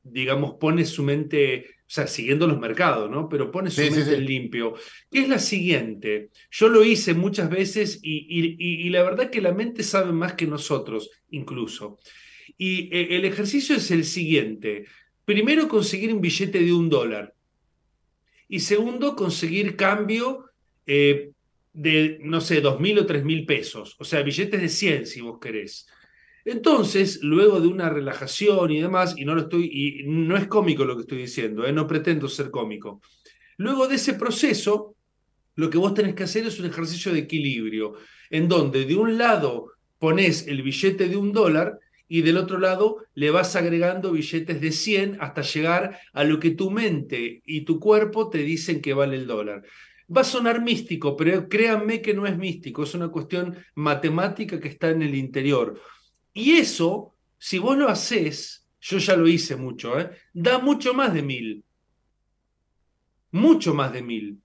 digamos, 0.02 0.54
pone 0.60 0.84
su 0.84 1.02
mente, 1.02 1.73
o 1.86 1.90
sea, 1.94 2.06
siguiendo 2.06 2.46
los 2.46 2.58
mercados, 2.58 3.10
¿no? 3.10 3.28
Pero 3.28 3.50
pone 3.50 3.70
su 3.70 3.82
Sí, 3.82 3.90
mente 3.90 4.16
sí. 4.16 4.20
limpio, 4.22 4.74
que 5.10 5.20
es 5.20 5.28
la 5.28 5.38
siguiente. 5.38 6.30
Yo 6.50 6.68
lo 6.68 6.82
hice 6.84 7.12
muchas 7.14 7.50
veces 7.50 8.00
y, 8.02 8.26
y- 8.28 8.56
y- 8.58 8.86
y 8.86 8.90
la 8.90 9.02
verdad 9.02 9.30
que 9.30 9.40
la 9.42 9.52
mente 9.52 9.82
sabe 9.82 10.10
más 10.12 10.32
que 10.34 10.46
nosotros, 10.46 11.10
incluso. 11.30 11.98
Y 12.56 12.88
eh, 12.96 13.16
el 13.16 13.24
ejercicio 13.26 13.76
es 13.76 13.90
el 13.90 14.04
siguiente. 14.04 14.86
Primero, 15.24 15.68
conseguir 15.68 16.12
un 16.14 16.20
billete 16.20 16.60
de 16.62 16.72
un 16.72 16.88
dólar. 16.88 17.34
Y 18.48 18.60
segundo, 18.60 19.14
conseguir 19.16 19.76
cambio 19.76 20.46
eh, 20.86 21.30
de, 21.72 22.18
no 22.22 22.40
sé, 22.40 22.60
dos 22.60 22.78
mil 22.80 22.98
o 22.98 23.06
tres 23.06 23.24
mil 23.24 23.44
pesos. 23.46 23.96
O 23.98 24.04
sea, 24.04 24.22
billetes 24.22 24.60
de 24.60 24.68
100 24.68 25.06
si 25.06 25.20
vos 25.20 25.38
querés. 25.40 25.86
Entonces, 26.44 27.20
luego 27.22 27.60
de 27.60 27.68
una 27.68 27.88
relajación 27.88 28.70
y 28.70 28.80
demás, 28.80 29.14
y 29.16 29.24
no 29.24 29.34
lo 29.34 29.42
estoy, 29.42 29.70
y 29.72 30.02
no 30.04 30.36
es 30.36 30.46
cómico 30.46 30.84
lo 30.84 30.94
que 30.94 31.02
estoy 31.02 31.18
diciendo, 31.18 31.66
¿eh? 31.66 31.72
no 31.72 31.86
pretendo 31.86 32.28
ser 32.28 32.50
cómico. 32.50 33.00
Luego 33.56 33.88
de 33.88 33.96
ese 33.96 34.14
proceso, 34.14 34.94
lo 35.54 35.70
que 35.70 35.78
vos 35.78 35.94
tenés 35.94 36.14
que 36.14 36.24
hacer 36.24 36.46
es 36.46 36.58
un 36.58 36.66
ejercicio 36.66 37.12
de 37.12 37.20
equilibrio, 37.20 37.94
en 38.30 38.48
donde 38.48 38.84
de 38.84 38.96
un 38.96 39.16
lado 39.16 39.72
pones 39.98 40.46
el 40.46 40.62
billete 40.62 41.08
de 41.08 41.16
un 41.16 41.32
dólar 41.32 41.78
y 42.08 42.22
del 42.22 42.36
otro 42.36 42.58
lado 42.58 43.06
le 43.14 43.30
vas 43.30 43.56
agregando 43.56 44.12
billetes 44.12 44.60
de 44.60 44.72
100 44.72 45.18
hasta 45.20 45.42
llegar 45.42 45.98
a 46.12 46.24
lo 46.24 46.38
que 46.38 46.50
tu 46.50 46.70
mente 46.70 47.42
y 47.46 47.62
tu 47.62 47.80
cuerpo 47.80 48.28
te 48.28 48.38
dicen 48.38 48.80
que 48.80 48.92
vale 48.92 49.16
el 49.16 49.26
dólar. 49.26 49.62
Va 50.14 50.20
a 50.20 50.24
sonar 50.24 50.62
místico, 50.62 51.16
pero 51.16 51.48
créanme 51.48 52.02
que 52.02 52.12
no 52.12 52.26
es 52.26 52.36
místico, 52.36 52.82
es 52.82 52.94
una 52.94 53.08
cuestión 53.08 53.56
matemática 53.74 54.60
que 54.60 54.68
está 54.68 54.90
en 54.90 55.02
el 55.02 55.14
interior. 55.14 55.80
Y 56.34 56.52
eso, 56.58 57.16
si 57.38 57.58
vos 57.58 57.76
lo 57.78 57.88
haces, 57.88 58.68
yo 58.80 58.98
ya 58.98 59.16
lo 59.16 59.26
hice 59.28 59.56
mucho, 59.56 59.98
¿eh? 59.98 60.10
da 60.34 60.58
mucho 60.58 60.92
más 60.94 61.14
de 61.14 61.22
mil. 61.22 61.64
Mucho 63.32 63.74
más 63.74 63.92
de 63.92 64.02
mil. 64.02 64.40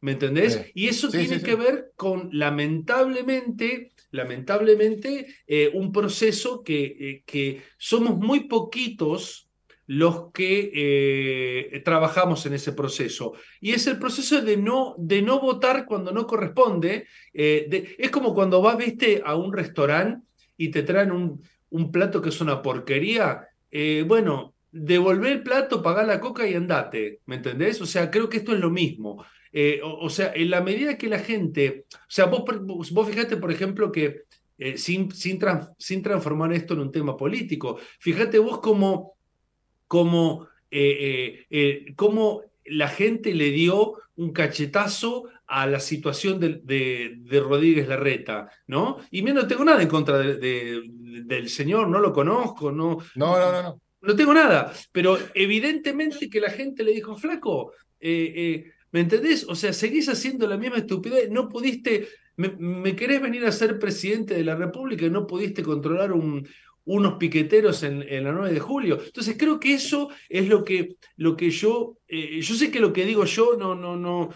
¿Me 0.00 0.12
entendés? 0.12 0.54
Sí. 0.54 0.70
Y 0.74 0.88
eso 0.88 1.10
Sí, 1.10 1.18
tiene 1.18 1.38
sí, 1.38 1.44
que 1.44 1.54
ver 1.54 1.92
con, 1.96 2.28
lamentablemente, 2.32 3.92
lamentablemente, 4.10 5.26
eh, 5.46 5.70
un 5.74 5.92
proceso 5.92 6.62
que, 6.64 6.84
eh, 6.98 7.22
que 7.24 7.62
somos 7.78 8.18
muy 8.18 8.48
poquitos 8.48 9.48
los 9.86 10.32
que 10.32 10.70
eh, 10.74 11.80
trabajamos 11.84 12.46
en 12.46 12.54
ese 12.54 12.72
proceso. 12.72 13.34
Y 13.60 13.72
es 13.72 13.86
el 13.86 13.98
proceso 13.98 14.40
de 14.40 14.56
no, 14.56 14.94
de 14.98 15.22
no 15.22 15.40
votar 15.40 15.86
cuando 15.86 16.10
no 16.12 16.26
corresponde. 16.26 17.06
de- 17.32 17.94
es 17.98 18.10
como 18.10 18.34
cuando 18.34 18.60
vas, 18.62 18.76
viste, 18.76 19.22
a 19.24 19.36
un 19.36 19.52
restaurante 19.52 20.26
y 20.64 20.70
te 20.70 20.82
traen 20.82 21.10
un, 21.10 21.42
un 21.70 21.90
plato 21.90 22.22
que 22.22 22.28
es 22.28 22.40
una 22.40 22.62
porquería 22.62 23.48
eh, 23.72 24.04
bueno, 24.06 24.54
devolver 24.70 25.32
el 25.32 25.42
plato, 25.42 25.82
pagar 25.82 26.06
la 26.06 26.20
coca 26.20 26.46
y 26.46 26.54
andate, 26.54 27.20
¿me 27.24 27.36
entendés? 27.36 27.80
O 27.80 27.86
sea, 27.86 28.10
creo 28.10 28.28
que 28.28 28.36
esto 28.36 28.52
es 28.52 28.60
lo 28.60 28.70
mismo. 28.70 29.24
Eh, 29.50 29.80
o, 29.82 30.08
sea, 30.10 30.32
en 30.34 30.50
la 30.50 30.60
medida 30.60 30.96
que 30.96 31.08
la 31.08 31.18
gente, 31.18 31.86
o 31.92 31.98
sea, 32.10 32.26
vos, 32.26 32.44
vos 32.92 33.08
fijate, 33.08 33.38
por 33.38 33.50
ejemplo, 33.50 33.90
que 33.90 34.22
eh, 34.58 34.76
sin, 34.76 35.10
sin, 35.10 35.40
sin, 35.78 36.02
transformar 36.02 36.52
esto 36.52 36.74
en 36.74 36.80
un 36.80 36.92
tema 36.92 37.16
político, 37.16 37.78
fíjate 37.98 38.38
vos 38.38 38.60
cómo, 38.60 39.14
cómo, 39.88 40.48
cómo 41.96 42.42
la 42.64 42.88
gente 42.88 43.34
le 43.34 43.50
dio 43.50 43.94
un 44.16 44.32
cachetazo 44.32 45.24
a 45.54 45.66
la 45.66 45.80
situación 45.80 46.40
de, 46.40 46.62
de, 46.64 47.40
Rodríguez 47.40 47.86
Larreta, 47.86 48.48
¿no? 48.68 48.96
Y 49.10 49.20
mira, 49.20 49.34
no 49.34 49.46
tengo 49.46 49.66
nada 49.66 49.82
en 49.82 49.88
contra 49.88 50.16
del 50.18 51.48
señor, 51.50 51.88
no 51.88 52.00
lo 52.00 52.10
conozco, 52.10 52.72
no. 52.72 52.96
No, 53.16 53.38
no, 53.38 53.52
no, 53.52 53.62
no. 53.62 53.80
No 54.00 54.16
tengo 54.16 54.32
nada, 54.32 54.72
pero 54.92 55.18
evidentemente 55.34 56.30
que 56.30 56.40
la 56.40 56.50
gente 56.50 56.82
le 56.82 56.92
dijo, 56.92 57.16
flaco, 57.16 57.72
eh, 58.00 58.32
eh, 58.34 58.72
¿me 58.92 59.00
entendés? 59.00 59.46
O 59.46 59.54
sea, 59.54 59.74
seguís 59.74 60.08
haciendo 60.08 60.46
la 60.46 60.56
misma 60.56 60.78
estupidez, 60.78 61.30
no 61.30 61.50
pudiste, 61.50 62.08
me, 62.36 62.48
me, 62.58 62.96
querés 62.96 63.20
venir 63.20 63.44
a 63.44 63.52
ser 63.52 63.78
presidente 63.78 64.34
de 64.34 64.44
la 64.44 64.56
República 64.56 65.04
y 65.04 65.10
no 65.10 65.26
pudiste 65.26 65.62
controlar 65.62 66.12
un, 66.12 66.48
unos 66.84 67.14
piqueteros 67.14 67.82
en, 67.82 68.00
la 68.24 68.32
9 68.32 68.52
de 68.52 68.60
julio. 68.60 69.00
Entonces 69.04 69.36
creo 69.38 69.60
que 69.60 69.74
eso 69.74 70.10
es 70.28 70.48
lo 70.48 70.64
que, 70.64 70.96
lo 71.16 71.36
que 71.36 71.50
yo, 71.50 71.98
eh, 72.08 72.40
yo 72.40 72.54
sé 72.54 72.70
que 72.70 72.80
lo 72.80 72.92
que 72.92 73.04
digo 73.04 73.24
yo 73.24 73.56
no, 73.56 73.74
no, 73.74 73.96
no, 73.96 74.30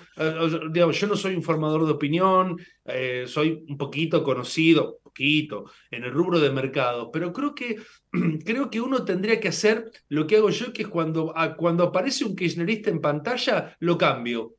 digamos, 0.71 0.99
yo 0.99 1.07
no 1.07 1.17
soy 1.17 1.35
un 1.35 1.43
formador 1.43 1.87
de 1.87 1.93
opinión, 1.93 2.59
eh, 2.85 3.25
soy 3.27 3.65
un 3.69 3.77
poquito 3.77 4.23
conocido, 4.23 5.01
poquito, 5.17 5.71
en 5.91 6.05
el 6.05 6.13
rubro 6.13 6.39
de 6.39 6.51
mercado, 6.51 7.11
pero 7.11 7.33
creo 7.33 7.55
que, 7.55 7.77
creo 8.45 8.71
que 8.71 8.81
uno 8.81 9.05
tendría 9.05 9.41
que 9.41 9.49
hacer 9.49 9.91
lo 10.09 10.27
que 10.27 10.37
hago 10.37 10.51
yo, 10.51 10.73
que 10.73 10.83
es 10.83 10.89
cuando, 10.89 11.33
cuando 11.57 11.85
aparece 11.85 12.25
un 12.25 12.37
kirchnerista 12.37 12.91
en 12.91 13.01
pantalla, 13.01 13.75
lo 13.81 13.97
cambio. 13.97 14.56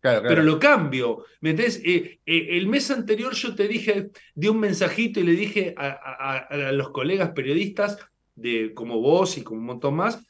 Pero 0.00 0.42
lo 0.42 0.58
cambio. 0.58 1.24
¿Me 1.40 1.50
entiendes? 1.50 1.80
Eh, 1.84 2.20
eh, 2.24 2.46
el 2.50 2.66
mes 2.68 2.90
anterior 2.90 3.34
yo 3.34 3.54
te 3.54 3.66
dije, 3.66 4.10
di 4.34 4.48
un 4.48 4.60
mensajito 4.60 5.20
y 5.20 5.24
le 5.24 5.32
dije 5.32 5.74
a, 5.76 6.70
los 6.72 6.90
colegas 6.90 7.30
periodistas, 7.30 7.98
de, 8.34 8.72
como 8.74 9.00
vos 9.00 9.36
y 9.36 9.42
como 9.42 9.60
un 9.60 9.66
montón 9.66 9.96
más, 9.96 10.24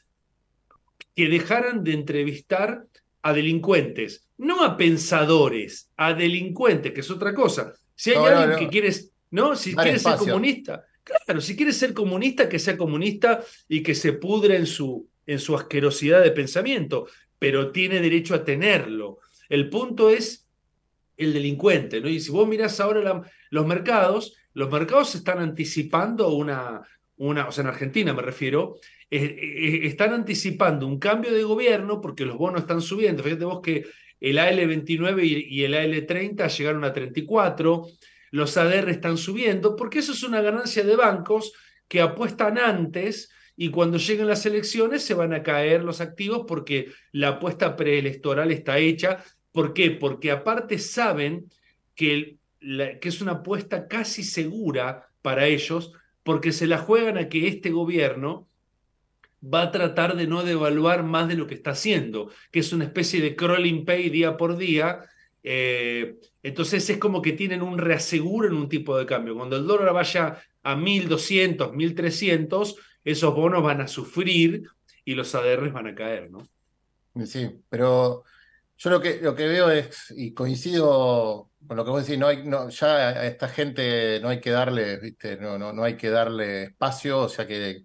que 1.15 1.29
dejaran 1.29 1.85
de 1.85 1.93
entrevistar 1.93 2.87
a 3.23 3.33
delincuentes, 3.33 4.29
no 4.39 4.65
a 4.65 4.77
pensadores, 4.77 5.91
a 5.97 6.15
delincuentes, 6.15 6.93
que 6.93 7.01
es 7.01 7.11
otra 7.11 7.35
cosa. 7.35 7.73
Si 7.95 8.11
hay 8.11 8.17
alguien 8.17 8.59
que 8.59 8.69
quieres, 8.69 9.13
¿no? 9.31 9.57
Si 9.57 9.75
quieres 9.75 10.03
ser 10.03 10.17
comunista, 10.17 10.87
claro, 11.03 11.41
si 11.41 11.57
quieres 11.57 11.77
ser 11.77 11.93
comunista, 11.93 12.49
que 12.49 12.59
sea 12.59 12.79
comunista 12.79 13.43
y 13.69 13.83
que 13.83 13.95
se 13.95 14.13
pudre 14.15 14.57
en 14.57 14.67
su, 14.67 15.09
en 15.27 15.39
su 15.39 15.57
asquerosidad 15.57 16.23
de 16.23 16.31
pensamiento, 16.31 17.07
pero 17.39 17.73
tiene 17.73 18.01
derecho 18.01 18.35
a 18.35 18.45
tenerlo. 18.45 19.19
El 19.49 19.71
punto 19.71 20.11
es 20.11 20.49
el 21.17 21.33
delincuente, 21.33 22.01
¿no? 22.01 22.09
Y 22.09 22.21
si 22.21 22.31
vos 22.31 22.47
mirás 22.49 22.81
ahora 22.81 23.23
los 23.51 23.67
mercados, 23.67 24.37
los 24.55 24.71
mercados 24.71 25.15
están 25.15 25.41
anticipando 25.41 26.29
una, 26.31 26.83
una, 27.17 27.49
o 27.49 27.53
sea, 27.53 27.63
en 27.63 27.69
Argentina 27.69 28.13
me 28.15 28.23
refiero, 28.23 28.77
están 29.11 30.13
anticipando 30.13 30.87
un 30.87 30.99
cambio 30.99 31.33
de 31.33 31.43
gobierno 31.43 32.01
porque 32.01 32.25
los 32.25 32.37
bonos 32.37 32.63
están 32.63 32.81
subiendo. 32.81 33.23
Fíjate 33.23 33.45
vos 33.45 33.61
que 33.63 33.87
el 34.21 34.39
AL29 34.39 35.47
y, 35.49 35.65
el 35.65 35.75
AL30 35.75 36.49
llegaron 36.57 36.85
a 36.85 36.93
34, 36.93 37.87
los 38.31 38.57
ADR 38.57 38.91
están 38.91 39.17
subiendo, 39.17 39.77
porque 39.77 40.01
eso 40.01 40.13
es 40.13 40.23
una 40.23 40.41
ganancia 40.41 40.85
de 40.85 40.97
bancos 40.97 41.53
que 41.87 42.01
apuestan 42.01 42.59
antes 42.59 43.31
y 43.57 43.71
cuando 43.71 43.99
lleguen 43.99 44.27
las 44.27 44.45
elecciones 44.47 45.03
se 45.03 45.15
van 45.15 45.33
a 45.33 45.43
caer 45.43 45.83
los 45.83 46.01
activos 46.01 46.45
porque 46.47 46.93
la 47.13 47.29
apuesta 47.29 47.75
preelectoral 47.75 48.53
está 48.53 48.79
hecha 48.79 49.25
¿Por 49.59 49.73
qué? 49.73 49.91
Porque 49.91 50.31
aparte 50.31 50.79
saben 50.79 51.51
que, 51.97 52.37
es 52.61 53.21
una 53.21 53.33
apuesta 53.33 53.89
casi 53.89 54.23
segura 54.23 55.09
para 55.21 55.49
ellos, 55.49 55.93
porque 56.23 56.53
se 56.53 56.69
la 56.69 56.79
juegan 56.79 57.19
a 57.19 57.29
que 57.29 57.49
este 57.49 57.71
gobierno 57.71 58.47
va 59.43 59.63
a 59.63 59.73
tratar 59.73 60.15
de 60.15 60.29
no 60.29 60.45
devaluar 60.45 61.03
más 61.03 61.27
de 61.27 61.35
lo 61.35 61.49
que 61.49 61.57
está 61.57 61.73
haciendo, 61.73 62.31
que 62.53 62.61
es 62.61 62.73
una 62.73 62.85
especie 62.85 63.21
de 63.21 63.35
crawling 63.35 63.85
pay 63.85 64.11
día 64.11 64.37
por 64.37 64.57
día. 64.57 65.01
Eh, 65.43 66.21
entonces 66.45 66.89
es 66.89 66.99
como 66.99 67.21
que 67.21 67.33
tienen 67.33 67.61
un 67.61 67.79
reaseguro 67.79 68.47
en 68.47 68.55
un 68.55 68.69
tipo 68.69 68.97
de 68.97 69.07
cambio. 69.07 69.35
Cuando 69.35 69.57
el 69.57 69.67
dólar 69.67 69.93
vaya 69.93 70.41
a 70.63 70.77
1.200, 70.77 71.73
1.300, 71.73 72.77
esos 73.03 73.35
bonos 73.35 73.65
van 73.65 73.81
a 73.81 73.89
sufrir 73.89 74.69
y 75.05 75.17
los 75.17 75.35
ADRs 75.35 75.73
van 75.73 75.89
a 75.89 75.97
caer, 75.97 76.31
¿no? 76.31 76.49
Sí, 77.27 77.51
pero 77.69 78.23
yo 78.79 78.91
lo 78.91 79.01
que, 79.01 79.21
lo 79.21 79.35
que 79.35 79.49
veo 79.49 79.71
es, 79.71 80.13
y 80.17 80.33
coincido 80.33 81.51
con 81.67 81.77
lo 81.77 81.85
que 81.85 81.91
vos 81.91 82.07
decís, 82.07 82.19
no 82.19 82.29
hay, 82.29 82.45
no, 82.45 82.69
ya 82.69 83.09
a 83.09 83.27
esta 83.27 83.49
gente 83.49 84.21
no 84.21 84.29
hay 84.29 84.41
que 84.41 84.51
darle, 84.51 84.99
¿viste? 84.99 85.37
No, 85.37 85.59
no, 85.59 85.73
no 85.73 85.83
hay 85.83 85.97
que 85.97 86.09
darle 86.11 86.65
espacio, 86.65 87.23
o 87.23 87.29
sea 87.29 87.47
que, 87.47 87.85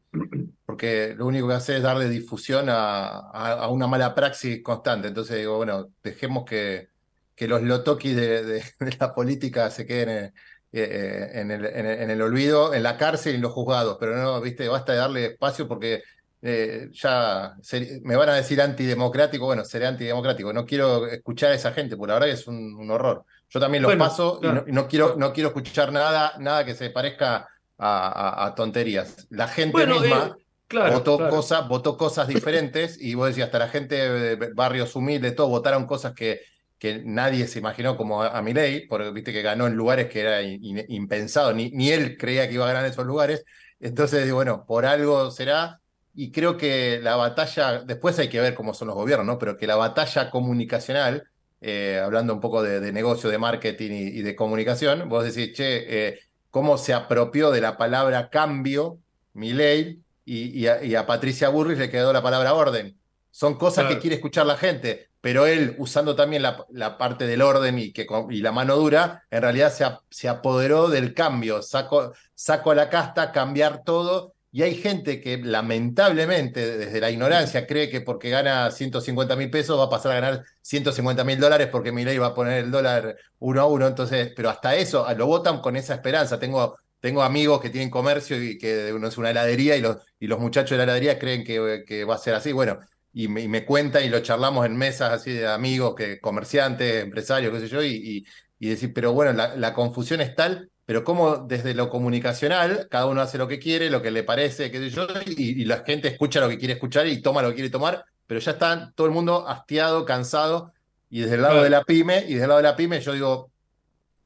porque 0.66 1.16
lo 1.18 1.26
único 1.26 1.48
que 1.48 1.56
hace 1.56 1.78
es 1.78 1.84
darle 1.84 2.08
difusión 2.10 2.68
a, 2.70 3.08
a, 3.08 3.68
una 3.70 3.88
mala 3.88 4.14
praxis 4.14 4.62
constante. 4.64 5.08
Entonces 5.08 5.38
digo, 5.38 5.58
bueno, 5.58 5.90
dejemos 6.04 6.46
que, 6.46 6.90
que 7.36 7.48
los 7.48 7.64
lotoquis 7.64 8.16
de, 8.16 8.44
de, 8.44 8.64
la 9.00 9.14
política 9.16 9.70
se 9.72 9.86
queden 9.88 10.10
en, 10.10 10.34
eh, 10.72 11.30
en, 11.34 11.52
el, 11.52 11.66
en, 11.66 12.10
el, 12.12 12.22
olvido, 12.22 12.74
en 12.74 12.84
la 12.84 12.98
cárcel 12.98 13.34
y 13.34 13.36
en 13.38 13.42
los 13.42 13.52
juzgados, 13.52 13.98
pero 14.00 14.16
no, 14.16 14.40
viste, 14.42 14.68
basta 14.68 14.94
de 14.94 15.00
darle 15.00 15.26
espacio 15.26 15.68
porque 15.68 16.04
eh, 16.46 16.90
ya 16.92 17.56
me 18.02 18.18
van 18.18 18.28
a 18.28 18.34
decir 18.34 18.62
antidemocrático, 18.62 19.46
bueno, 19.46 19.64
seré 19.64 19.88
antidemocrático, 19.88 20.52
no 20.52 20.66
quiero 20.66 21.08
escuchar 21.08 21.52
a 21.52 21.56
esa 21.56 21.72
gente, 21.72 21.96
porque 21.96 22.10
la 22.10 22.20
verdad 22.20 22.30
es 22.32 22.48
un, 22.48 22.92
horror. 22.92 23.24
Yo 23.50 23.62
también 23.62 23.82
los 23.82 23.96
paso 23.96 24.42
y, 24.44 24.72
no, 24.74 24.88
quiero, 24.90 25.16
no 25.16 25.32
quiero 25.32 25.50
escuchar 25.50 25.94
nada, 25.94 26.34
nada 26.40 26.66
que 26.66 26.76
se 26.76 26.90
parezca 26.90 27.48
a, 27.78 28.54
tonterías. 28.58 29.26
La 29.30 29.48
gente 29.48 29.88
misma 29.88 30.36
eh, 30.70 30.90
votó, 30.92 31.30
Cosas, 31.30 31.66
votó 31.70 31.98
cosas 31.98 32.28
diferentes 32.28 33.02
y 33.02 33.16
vos 33.16 33.28
decías, 33.28 33.46
hasta 33.46 33.60
la 33.60 33.70
gente 33.70 33.96
de 33.96 34.54
barrios 34.54 34.98
humildes, 34.98 35.36
todos 35.36 35.50
votaron 35.50 35.86
cosas 35.86 36.14
que, 36.14 36.42
que 36.78 37.04
nadie 37.06 37.48
se 37.48 37.60
imaginó 37.60 37.96
como 37.96 38.22
a, 38.22 38.42
mi 38.42 38.54
ley, 38.54 38.86
porque 38.88 39.12
viste 39.12 39.32
que 39.32 39.44
ganó 39.44 39.66
en 39.66 39.76
lugares 39.76 40.10
que 40.10 40.20
era 40.20 40.42
impensado, 40.42 41.54
ni, 41.54 41.70
ni 41.72 41.90
él 41.92 42.18
creía 42.18 42.50
que 42.50 42.56
iba 42.56 42.66
a 42.66 42.68
ganar 42.68 42.84
en 42.84 42.92
esos 42.92 43.06
lugares. 43.06 43.46
Entonces, 43.80 44.30
bueno, 44.34 44.66
por 44.66 44.86
algo 44.86 45.32
será 45.32 45.80
y 46.16 46.32
creo 46.32 46.58
que 46.58 47.00
la 47.02 47.16
batalla, 47.16 47.80
después 47.80 48.20
hay 48.20 48.30
que 48.30 48.40
ver 48.40 48.54
cómo 48.54 48.74
son 48.74 48.88
los 48.88 48.96
gobiernos, 48.96 49.26
¿no? 49.26 49.40
Pero 49.40 49.58
que 49.58 49.66
la 49.66 49.76
batalla 49.76 50.30
comunicacional, 50.30 51.28
eh, 51.60 52.00
hablando 52.04 52.34
un 52.34 52.40
poco 52.40 52.62
de, 52.62 52.92
negocio, 52.92 53.30
de 53.30 53.38
marketing 53.40 53.92
y, 53.92 54.22
de 54.22 54.36
comunicación, 54.36 55.10
vos 55.10 55.24
decís, 55.24 55.54
che, 55.56 56.08
eh, 56.08 56.20
cómo 56.52 56.78
se 56.78 56.94
apropió 56.94 57.50
de 57.50 57.62
la 57.62 57.78
palabra 57.78 58.30
cambio, 58.30 59.00
mi 59.34 59.54
ley, 59.54 60.02
y, 60.26 60.68
a, 60.68 61.06
Patricia 61.06 61.50
Burris 61.50 61.80
le 61.80 61.90
quedó 61.90 62.14
la 62.14 62.22
palabra 62.22 62.54
orden. 62.54 62.96
Son 63.32 63.56
cosas 63.56 63.88
que 63.88 63.98
quiere 63.98 64.18
escuchar 64.18 64.46
la 64.46 64.58
gente, 64.58 65.10
pero 65.20 65.48
él, 65.48 65.76
usando 65.80 66.16
también 66.16 66.44
la, 66.44 66.98
parte 67.00 67.26
del 67.26 67.42
orden 67.42 67.80
y, 67.80 67.92
que, 67.92 68.06
y 68.30 68.42
la 68.42 68.52
mano 68.52 68.76
dura, 68.76 69.24
en 69.32 69.42
realidad 69.42 69.74
se, 69.74 69.86
se 70.12 70.30
apoderó 70.30 70.90
del 70.90 71.16
cambio, 71.16 71.64
sacó, 71.64 72.14
sacó 72.36 72.76
la 72.76 72.90
casta, 72.90 73.32
cambiar 73.32 73.84
todo 73.84 74.34
y 74.56 74.62
hay 74.62 74.76
gente 74.76 75.20
que 75.20 75.40
lamentablemente 75.40 76.78
desde 76.78 77.02
la 77.02 77.10
ignorancia 77.10 77.66
cree 77.66 77.90
que 77.90 78.02
porque 78.02 78.30
gana 78.30 78.70
150 78.70 79.36
mil 79.36 79.50
pesos 79.50 79.80
va 79.80 79.86
a 79.86 79.90
pasar 79.90 80.12
a 80.12 80.16
ganar 80.22 80.46
150 80.62 81.24
mil 81.24 81.40
dólares 81.40 81.70
porque 81.72 81.92
mi 81.92 82.06
ley 82.06 82.20
va 82.20 82.28
a 82.28 82.34
poner 82.36 82.64
el 82.64 82.70
dólar 82.70 83.18
uno 83.40 83.62
a 83.62 83.66
uno. 83.66 83.88
Entonces, 83.88 84.32
pero 84.36 84.52
hasta 84.52 84.76
eso 84.76 85.08
lo 85.16 85.26
votan 85.26 85.60
con 85.60 85.76
esa 85.76 85.96
esperanza. 85.96 86.38
Tengo, 86.38 86.78
tengo 87.00 87.24
amigos 87.24 87.62
que 87.62 87.72
tienen 87.72 87.90
comercio 87.90 88.42
y 88.42 88.60
que 88.60 88.94
uno 88.94 89.08
es 89.08 89.18
una 89.18 89.32
heladería 89.32 89.76
y 89.76 89.82
los, 89.82 89.98
y 90.20 90.28
los 90.28 90.40
muchachos 90.40 90.72
de 90.72 90.78
la 90.78 90.84
heladería 90.84 91.18
creen 91.18 91.44
que, 91.44 91.84
que 91.88 92.06
va 92.06 92.14
a 92.14 92.20
ser 92.20 92.36
así. 92.36 92.52
Bueno, 92.52 92.78
y 93.12 93.28
me, 93.30 93.66
cuentan 93.66 94.04
y 94.06 94.10
lo 94.10 94.20
charlamos 94.20 94.68
en 94.68 94.78
mesas 94.78 95.14
así 95.14 95.32
de 95.32 95.48
amigos, 95.48 95.96
que 95.96 96.20
comerciantes, 96.20 97.04
empresarios, 97.04 97.52
qué 97.54 97.60
sé 97.60 97.68
yo, 97.70 97.84
y, 97.84 98.24
y, 98.60 98.70
decir, 98.70 98.94
pero 98.94 99.14
bueno, 99.14 99.34
la 99.34 99.74
confusión 99.74 100.22
es 100.22 100.36
tal 100.36 100.70
pero 100.86 101.04
como 101.04 101.38
desde 101.38 101.74
lo 101.74 101.90
comunicacional, 101.90 102.88
cada 102.90 103.06
uno 103.06 103.22
hace 103.22 103.38
lo 103.38 103.48
que 103.48 103.60
quiere, 103.60 103.90
lo 103.90 104.02
que 104.02 104.12
le 104.12 104.24
parece, 104.24 104.70
qué 104.70 104.80
sé 104.80 104.90
yo, 104.90 105.08
y, 105.26 105.66
la 105.66 105.84
gente 105.86 106.10
escucha 106.10 106.42
lo 106.42 106.50
que 106.50 106.58
quiere 106.58 106.74
escuchar 106.74 107.08
y 107.08 107.22
toma 107.22 107.42
lo 107.42 107.50
que 107.50 107.56
quiere 107.56 107.70
tomar, 107.70 108.06
pero 108.28 108.40
ya 108.40 108.52
está 108.52 108.92
todo 108.96 109.08
el 109.08 109.14
mundo 109.14 109.48
hastiado, 109.48 110.06
cansado, 110.06 110.74
y 111.10 111.22
desde 111.22 111.36
el 111.36 111.44
lado 111.44 111.64
de 111.64 111.70
la 111.70 111.84
pyme, 111.84 112.26
y 112.28 112.34
desde 112.34 112.44
el 112.44 112.50
lado 112.50 112.58
de 112.58 112.64
la 112.64 112.76
pyme 112.76 113.00
yo 113.00 113.14
digo, 113.14 113.52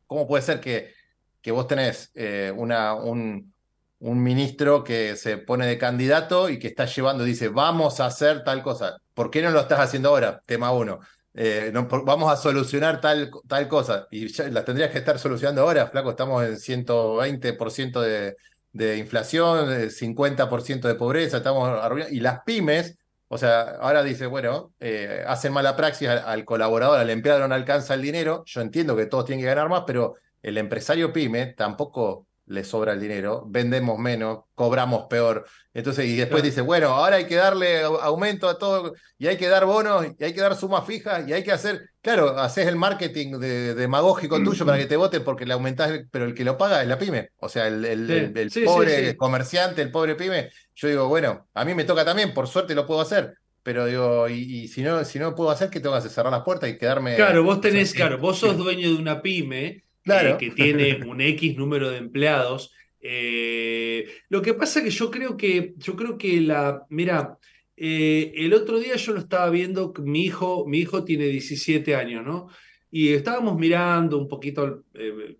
¿cómo 0.07 0.27
puede 0.27 0.41
ser 0.41 0.59
que, 0.59 0.93
que 1.41 1.51
vos 1.51 1.67
tenés 1.67 2.11
eh, 2.15 2.51
una, 2.55 2.95
un, 2.95 3.53
un 3.99 4.23
ministro 4.23 4.83
que 4.83 5.15
se 5.15 5.37
pone 5.37 5.67
de 5.67 5.77
candidato 5.77 6.49
y 6.49 6.59
que 6.59 6.67
está 6.67 6.85
llevando, 6.85 7.23
dice, 7.23 7.49
vamos 7.49 7.99
a 7.99 8.07
hacer 8.07 8.43
tal 8.43 8.63
cosa? 8.63 8.97
¿Por 9.13 9.29
qué 9.29 9.41
no 9.41 9.51
lo 9.51 9.59
estás 9.59 9.79
haciendo 9.79 10.09
ahora? 10.09 10.41
Tema 10.45 10.71
uno. 10.71 10.99
Eh, 11.39 11.71
vamos 11.71 12.33
a 12.33 12.35
solucionar 12.35 12.99
tal, 12.99 13.29
tal 13.47 13.67
cosa. 13.67 14.07
Y 14.09 14.27
ya 14.27 14.49
la 14.49 14.65
tendrías 14.65 14.89
que 14.89 14.97
estar 14.97 15.19
solucionando 15.19 15.61
ahora, 15.61 15.87
flaco. 15.87 16.09
Estamos 16.09 16.43
en 16.43 16.57
120% 16.57 18.01
de, 18.01 18.35
de 18.77 18.97
inflación, 18.97 19.89
50% 19.89 20.87
de 20.87 20.95
pobreza, 20.95 21.37
estamos 21.37 21.67
arruinados. 21.69 22.13
Y 22.13 22.19
las 22.19 22.41
pymes, 22.43 22.97
o 23.27 23.37
sea, 23.37 23.77
ahora 23.81 24.03
dice, 24.03 24.27
bueno, 24.27 24.73
eh, 24.79 25.23
hacen 25.27 25.53
mala 25.53 25.75
praxis 25.75 26.07
al, 26.07 26.45
colaborador, 26.45 26.99
al 26.99 27.09
empleado 27.09 27.47
no 27.47 27.55
alcanza 27.55 27.95
el 27.95 28.01
dinero. 28.01 28.43
Yo 28.45 28.61
entiendo 28.61 28.95
que 28.95 29.07
todos 29.07 29.25
tienen 29.25 29.43
que 29.43 29.49
ganar 29.49 29.69
más, 29.69 29.83
pero 29.85 30.15
el 30.41 30.57
empresario 30.57 31.11
pyme 31.11 31.47
tampoco 31.47 32.26
le 32.47 32.63
sobra 32.63 32.93
el 32.93 32.99
dinero, 33.01 33.43
vendemos 33.47 33.99
menos, 33.99 34.45
cobramos 34.55 35.05
peor. 35.09 35.45
Entonces, 35.73 36.05
y 36.05 36.15
después 36.15 36.41
dice, 36.41 36.61
bueno, 36.61 36.87
ahora 36.87 37.17
hay 37.17 37.25
que 37.25 37.35
darle 37.35 37.83
aumento 37.83 38.47
a 38.47 38.57
todo, 38.57 38.93
y 39.17 39.27
hay 39.27 39.37
que 39.37 39.47
dar 39.47 39.65
bonos, 39.65 40.07
y 40.17 40.23
hay 40.23 40.33
que 40.33 40.41
dar 40.41 40.55
sumas 40.55 40.85
fijas, 40.85 41.27
y 41.27 41.33
hay 41.33 41.43
que 41.43 41.51
hacer, 41.51 41.89
claro, 42.01 42.39
haces 42.39 42.65
el 42.67 42.77
marketing 42.77 43.37
demagógico 43.37 44.41
tuyo 44.41 44.65
para 44.65 44.77
que 44.77 44.85
te 44.85 44.95
voten 44.95 45.23
porque 45.23 45.45
le 45.45 45.53
aumentás, 45.53 45.91
pero 46.09 46.25
el 46.25 46.33
que 46.33 46.45
lo 46.45 46.57
paga 46.57 46.81
es 46.81 46.87
la 46.87 46.97
pyme. 46.97 47.31
O 47.37 47.49
sea, 47.49 47.67
el, 47.67 47.83
el, 47.83 48.51
pobre 48.63 49.17
comerciante, 49.17 49.81
el 49.81 49.91
pobre 49.91 50.15
pyme. 50.15 50.49
Yo 50.73 50.87
digo, 50.87 51.07
bueno, 51.09 51.47
a 51.53 51.65
mí 51.65 51.75
me 51.75 51.83
toca 51.83 52.05
también, 52.05 52.33
por 52.33 52.47
suerte 52.47 52.75
lo 52.75 52.87
puedo 52.87 53.01
hacer. 53.01 53.37
Pero 53.61 53.85
digo, 53.85 54.29
y, 54.29 54.69
si 54.69 54.81
no, 54.81 55.03
si 55.03 55.19
no 55.19 55.35
puedo 55.35 55.49
hacer, 55.49 55.69
¿qué 55.69 55.81
tengo 55.81 55.93
que 55.93 55.99
hacer? 55.99 56.11
Cerrar 56.11 56.31
las 56.31 56.43
puertas 56.43 56.69
y 56.69 56.77
quedarme. 56.77 57.17
Claro, 57.17 57.43
vos 57.43 57.59
tenés, 57.59 57.93
claro, 57.93 58.17
vos 58.17 58.37
sos 58.37 58.55
dueño 58.57 58.87
de 58.87 58.95
una 58.95 59.21
pyme 59.21 59.83
eh, 60.07 60.35
que 60.39 60.51
tiene 60.51 60.99
un 61.05 61.21
X 61.21 61.57
número 61.57 61.89
de 61.89 61.97
empleados. 61.97 62.71
Eh, 62.99 64.07
lo 64.29 64.41
que 64.41 64.53
pasa 64.53 64.83
que 64.83 64.89
yo 64.89 65.11
creo 65.11 65.37
que, 65.37 65.73
yo 65.77 65.95
creo 65.95 66.17
que 66.17 66.41
la, 66.41 66.85
mira, 66.89 67.37
eh, 67.75 68.31
el 68.35 68.53
otro 68.53 68.79
día 68.79 68.95
yo 68.95 69.13
lo 69.13 69.19
estaba 69.19 69.49
viendo, 69.49 69.93
mi 69.99 70.25
hijo, 70.25 70.65
mi 70.67 70.79
hijo 70.79 71.03
tiene 71.03 71.25
17 71.25 71.95
años, 71.95 72.25
¿no? 72.25 72.47
Y 72.89 73.09
estábamos 73.09 73.59
mirando 73.59 74.17
un 74.17 74.27
poquito 74.27 74.83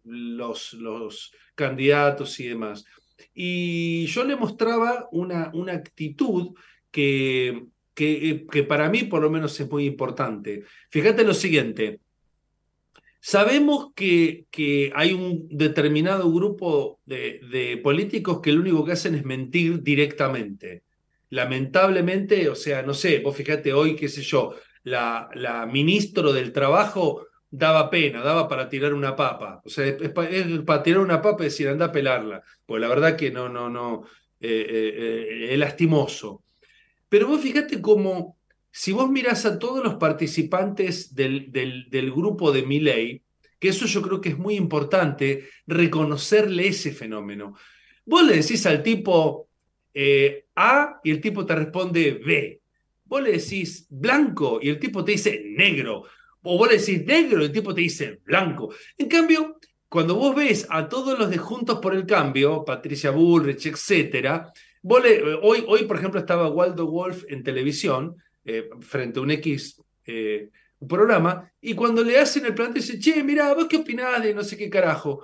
los, 0.03 0.74
los 0.74 1.34
candidatos 1.55 2.39
y 2.39 2.47
demás. 2.47 2.86
Y 3.34 4.05
yo 4.07 4.24
le 4.24 4.36
mostraba 4.36 5.07
una, 5.11 5.49
una 5.53 5.74
actitud 5.74 6.53
que, 6.91 7.65
que, 7.93 8.45
que 8.51 8.63
para 8.63 8.89
mí 8.89 9.05
por 9.05 9.22
lo 9.22 9.30
menos 9.30 9.59
es 9.59 9.70
muy 9.70 9.86
importante. 9.86 10.63
Fíjate 10.89 11.24
lo 11.24 11.34
siguiente, 11.34 12.01
Sabemos 13.20 13.89
que, 13.95 14.45
hay 14.95 15.13
un 15.13 15.47
determinado 15.49 16.32
grupo 16.32 16.99
de, 17.05 17.80
políticos 17.84 18.39
que 18.41 18.51
lo 18.51 18.61
único 18.61 18.86
que 18.86 18.93
hacen 18.93 19.15
es 19.15 19.26
mentir 19.26 19.82
directamente. 19.82 20.84
Lamentablemente, 21.30 22.47
o 22.49 22.55
sea, 22.55 22.84
no 22.84 22.93
sé, 22.93 23.20
vos 23.20 23.36
fíjate 23.36 23.74
hoy, 23.74 23.95
qué 23.95 24.07
sé 24.07 24.22
yo, 24.22 24.55
la, 24.84 25.30
la 25.34 25.65
ministro 25.65 26.32
del 26.32 26.53
Trabajo 26.53 27.28
daba 27.49 27.89
pena, 27.89 28.22
daba 28.22 28.47
para 28.47 28.70
tirar 28.70 28.93
una 28.93 29.15
papa. 29.15 29.61
O 29.65 29.70
sea, 29.70 29.86
es, 29.86 30.09
para, 30.11 30.84
tirar 30.84 31.01
una 31.01 31.22
papa 31.22 31.43
y 31.43 31.45
decir, 31.45 31.68
anda 31.68 31.86
a 31.86 31.91
pelarla. 31.91 32.43
Pues 32.65 32.82
la 32.82 32.88
verdad 32.88 33.15
que 33.15 33.32
no, 33.32 33.49
no, 33.49 33.70
no, 33.70 34.03
eh, 34.39 34.65
eh, 34.70 34.93
eh, 34.97 35.53
es 35.53 35.59
lastimoso. 35.59 36.43
Pero 37.09 37.28
vos 37.28 37.41
fíjate 37.41 37.82
cómo 37.82 38.37
si 38.72 38.91
vos 38.91 39.09
mirás 39.09 39.45
a 39.45 39.57
todos 39.57 39.84
los 39.84 39.95
participantes 39.95 41.15
del, 41.15 41.51
del, 41.51 42.11
grupo 42.11 42.51
de 42.51 42.63
Milley, 42.63 43.24
que 43.59 43.70
eso 43.70 43.86
yo 43.86 44.01
creo 44.01 44.22
que 44.22 44.30
es 44.30 44.38
muy 44.38 44.55
importante, 44.55 45.49
reconocerle 45.65 46.68
ese 46.68 46.91
fenómeno. 46.91 47.55
Vos 48.05 48.24
le 48.24 48.38
decís 48.38 48.65
al 48.65 48.84
tipo 48.84 49.49
eh, 49.93 50.45
A 50.55 50.99
y 51.03 51.11
el 51.11 51.20
tipo 51.22 51.45
te 51.45 51.55
responde 51.55 52.22
B. 52.24 52.61
Vos 53.05 53.24
le 53.24 53.32
decís 53.32 53.88
blanco 53.89 54.59
y 54.61 54.70
el 54.70 54.80
tipo 54.80 55.03
te 55.03 55.13
dice 55.13 55.43
negro. 55.43 56.03
O 56.43 56.57
vos 56.57 56.70
le 56.70 56.78
decís 56.78 57.03
negro 57.05 57.41
y 57.41 57.45
el 57.45 57.51
tipo 57.51 57.74
te 57.74 57.82
dice 57.82 58.22
blanco. 58.24 58.74
En 58.97 59.07
cambio, 59.07 59.57
cuando 59.89 60.15
vos 60.15 60.36
ves 60.36 60.68
a 60.70 60.88
todos 60.88 61.18
los 61.18 61.30
de 61.30 61.38
Juntos 61.38 61.80
por 61.80 61.95
el 61.95 62.05
Cambio, 62.05 62.63
Patricia 62.65 63.09
Bullrich, 63.09 63.65
etcétera, 63.65 64.51
vos 64.82 65.01
hoy, 65.41 65.63
hoy, 65.68 65.84
por 65.86 65.97
ejemplo, 65.97 66.20
estaba 66.20 66.49
Waldo 66.49 66.88
Wolf 66.88 67.24
en 67.30 67.43
televisión 67.43 68.18
eh, 68.50 68.70
frente 68.80 69.20
a 69.20 69.24
un 69.24 69.32
X 69.32 69.84
eh, 70.06 70.50
programa, 70.88 71.52
y 71.60 71.74
cuando 71.74 72.02
le 72.02 72.18
hacen 72.18 72.45
el 72.45 72.56
planteo 72.56 72.82
dice, 72.82 72.98
che, 72.98 73.22
mira, 73.22 73.54
vos 73.54 73.68
qué 73.68 73.76
opinás 73.76 74.24
de 74.24 74.34
no 74.34 74.41
sé 74.41 74.56
qué 74.56 74.70
carajo. 74.70 75.22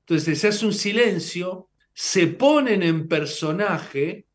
Entonces 0.00 0.38
se 0.38 0.48
hace 0.48 0.66
un 0.66 0.74
silencio, 0.74 1.70
se 1.94 2.26
ponen 2.26 2.82
en 2.82 3.08
personaje 3.08 4.26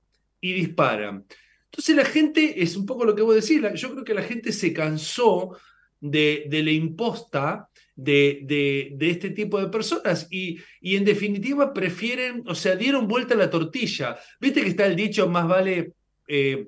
y 0.42 0.54
disparan. 0.54 1.26
Entonces 1.66 1.96
la 1.96 2.06
gente, 2.06 2.64
es 2.64 2.76
un 2.76 2.88
poco 2.88 3.06
lo 3.06 3.14
que 3.14 3.22
vos 3.22 3.36
decís, 3.36 3.62
yo 3.76 3.92
creo 3.92 4.04
que 4.04 4.16
la 4.16 4.24
gente 4.24 4.52
se 4.52 4.74
cansó 4.74 5.56
de, 6.00 6.48
la 6.50 6.72
imposta 6.72 7.70
de, 7.96 8.96
este 9.00 9.30
tipo 9.30 9.60
de 9.60 9.68
personas 9.68 10.28
y, 10.32 10.58
y 10.82 10.96
en 10.96 11.06
definitiva 11.06 11.72
prefieren, 11.72 12.44
o 12.48 12.56
sea, 12.56 12.76
dieron 12.76 13.08
vuelta 13.08 13.36
a 13.36 13.38
la 13.38 13.50
tortilla. 13.52 14.18
Viste 14.40 14.62
que 14.62 14.70
está 14.70 14.88
el 14.88 14.96
dicho, 14.96 15.30
más 15.30 15.48
vale 15.48 15.94
eh, 16.28 16.68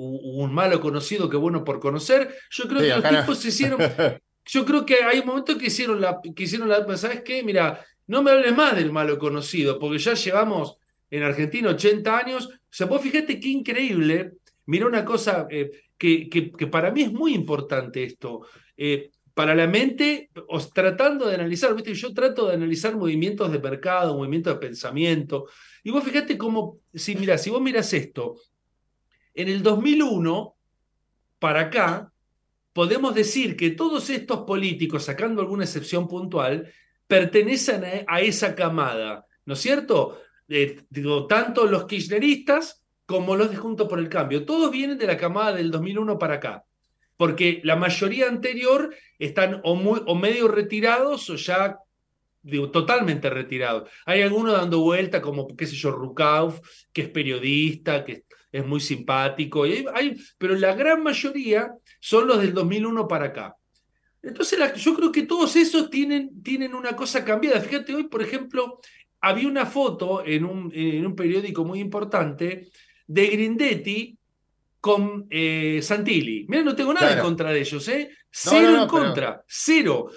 un 0.00 0.52
malo 0.52 0.80
conocido 0.80 1.28
que 1.28 1.36
bueno 1.36 1.64
por 1.64 1.78
conocer. 1.80 2.34
Yo 2.50 2.64
creo 2.68 2.80
que 2.80 2.88
los 2.88 3.20
tipos 3.20 3.38
se 3.38 3.48
hicieron. 3.48 3.80
Yo 4.46 4.64
creo 4.64 4.86
que 4.86 5.04
hay 5.04 5.20
un 5.20 5.26
momento 5.26 5.58
que 5.58 5.66
hicieron 5.66 6.00
la. 6.00 6.20
Que 6.34 6.44
hicieron 6.44 6.68
la 6.68 6.96
¿Sabes 6.96 7.22
qué? 7.22 7.42
Mira, 7.42 7.84
no 8.06 8.22
me 8.22 8.30
hables 8.30 8.56
más 8.56 8.74
del 8.74 8.90
malo 8.90 9.18
conocido, 9.18 9.78
porque 9.78 9.98
ya 9.98 10.14
llevamos 10.14 10.76
en 11.10 11.22
Argentina 11.22 11.70
80 11.70 12.18
años. 12.18 12.46
O 12.46 12.58
sea, 12.68 12.86
vos 12.86 13.02
fíjate 13.02 13.38
qué 13.38 13.48
increíble. 13.48 14.32
Mira 14.66 14.86
una 14.86 15.04
cosa 15.04 15.46
eh, 15.50 15.70
que, 15.98 16.28
que, 16.28 16.66
para 16.66 16.90
mí 16.90 17.02
es 17.02 17.12
muy 17.12 17.34
importante 17.34 18.04
esto. 18.04 18.46
Eh, 18.76 19.10
para 19.34 19.54
la 19.54 19.66
mente, 19.66 20.30
os, 20.48 20.72
tratando 20.72 21.26
de 21.26 21.34
analizar, 21.34 21.74
¿viste? 21.74 21.94
yo 21.94 22.12
trato 22.12 22.48
de 22.48 22.54
analizar 22.54 22.96
movimientos 22.96 23.50
de 23.50 23.58
mercado, 23.58 24.16
movimientos 24.16 24.54
de 24.54 24.60
pensamiento, 24.60 25.46
y 25.82 25.90
vos 25.90 26.04
fíjate 26.04 26.36
cómo, 26.36 26.78
si 26.92 27.14
mira, 27.16 27.38
si 27.38 27.48
vos 27.48 27.62
miras 27.62 27.92
esto, 27.92 28.36
en 29.34 29.48
el 29.48 29.62
2001, 29.62 30.56
para 31.38 31.60
acá, 31.60 32.12
podemos 32.72 33.14
decir 33.14 33.56
que 33.56 33.70
todos 33.70 34.10
estos 34.10 34.40
políticos, 34.40 35.04
sacando 35.04 35.40
alguna 35.40 35.64
excepción 35.64 36.08
puntual, 36.08 36.72
pertenecen 37.06 38.04
a, 38.06 38.20
esa 38.20 38.54
camada, 38.54 39.26
¿no 39.44 39.54
es 39.54 39.60
cierto? 39.60 40.20
tanto 41.28 41.66
los 41.66 41.86
kirchneristas 41.86 42.84
como 43.06 43.36
los 43.36 43.50
de 43.50 43.56
Juntos 43.56 43.88
por 43.88 43.98
el 43.98 44.08
Cambio. 44.08 44.44
Todos 44.44 44.70
vienen 44.70 44.98
de 44.98 45.06
la 45.06 45.16
camada 45.16 45.52
del 45.52 45.70
2001 45.70 46.18
para 46.18 46.34
acá, 46.34 46.64
porque 47.16 47.60
la 47.64 47.76
mayoría 47.76 48.28
anterior 48.28 48.94
están 49.18 49.60
o, 49.64 50.14
medio 50.14 50.48
retirados 50.48 51.28
o 51.30 51.36
ya 51.36 51.78
totalmente 52.72 53.28
retirados. 53.28 53.90
Hay 54.06 54.22
algunos 54.22 54.54
dando 54.54 54.80
vuelta, 54.80 55.20
como, 55.20 55.48
qué 55.56 55.66
sé 55.66 55.76
yo, 55.76 55.90
Rukauf, 55.90 56.60
que 56.92 57.02
es 57.02 57.08
periodista, 57.08 58.04
que 58.04 58.24
es 58.52 58.66
muy 58.66 58.80
simpático, 58.80 59.66
y 59.66 59.86
hay, 59.94 60.16
pero 60.38 60.54
la 60.54 60.74
gran 60.74 61.02
mayoría 61.02 61.72
son 62.00 62.26
los 62.26 62.40
del 62.40 62.52
2001 62.54 63.06
para 63.08 63.26
acá. 63.26 63.56
Entonces 64.22 64.58
yo 64.76 64.94
creo 64.94 65.12
que 65.12 65.22
todos 65.22 65.56
esos 65.56 65.88
tienen, 65.88 66.42
tienen 66.42 66.74
una 66.74 66.94
cosa 66.94 67.24
cambiada. 67.24 67.60
Fíjate, 67.60 67.94
hoy, 67.94 68.04
por 68.04 68.22
ejemplo, 68.22 68.80
había 69.20 69.48
una 69.48 69.66
foto 69.66 70.24
en 70.24 70.44
un, 70.44 70.70
en 70.74 71.06
un 71.06 71.14
periódico 71.14 71.64
muy 71.64 71.80
importante 71.80 72.70
de 73.06 73.26
Grindetti 73.28 74.18
con 74.80 75.26
eh, 75.30 75.80
Santilli. 75.82 76.46
Mira, 76.48 76.62
no 76.62 76.74
tengo 76.74 76.92
nada 76.92 77.12
en 77.14 77.20
contra 77.20 77.52
de 77.52 77.60
ellos, 77.60 77.86
¿eh? 77.88 78.10
Cero 78.30 78.82
en 78.82 78.88
contra, 78.88 79.42
cero. 79.46 80.10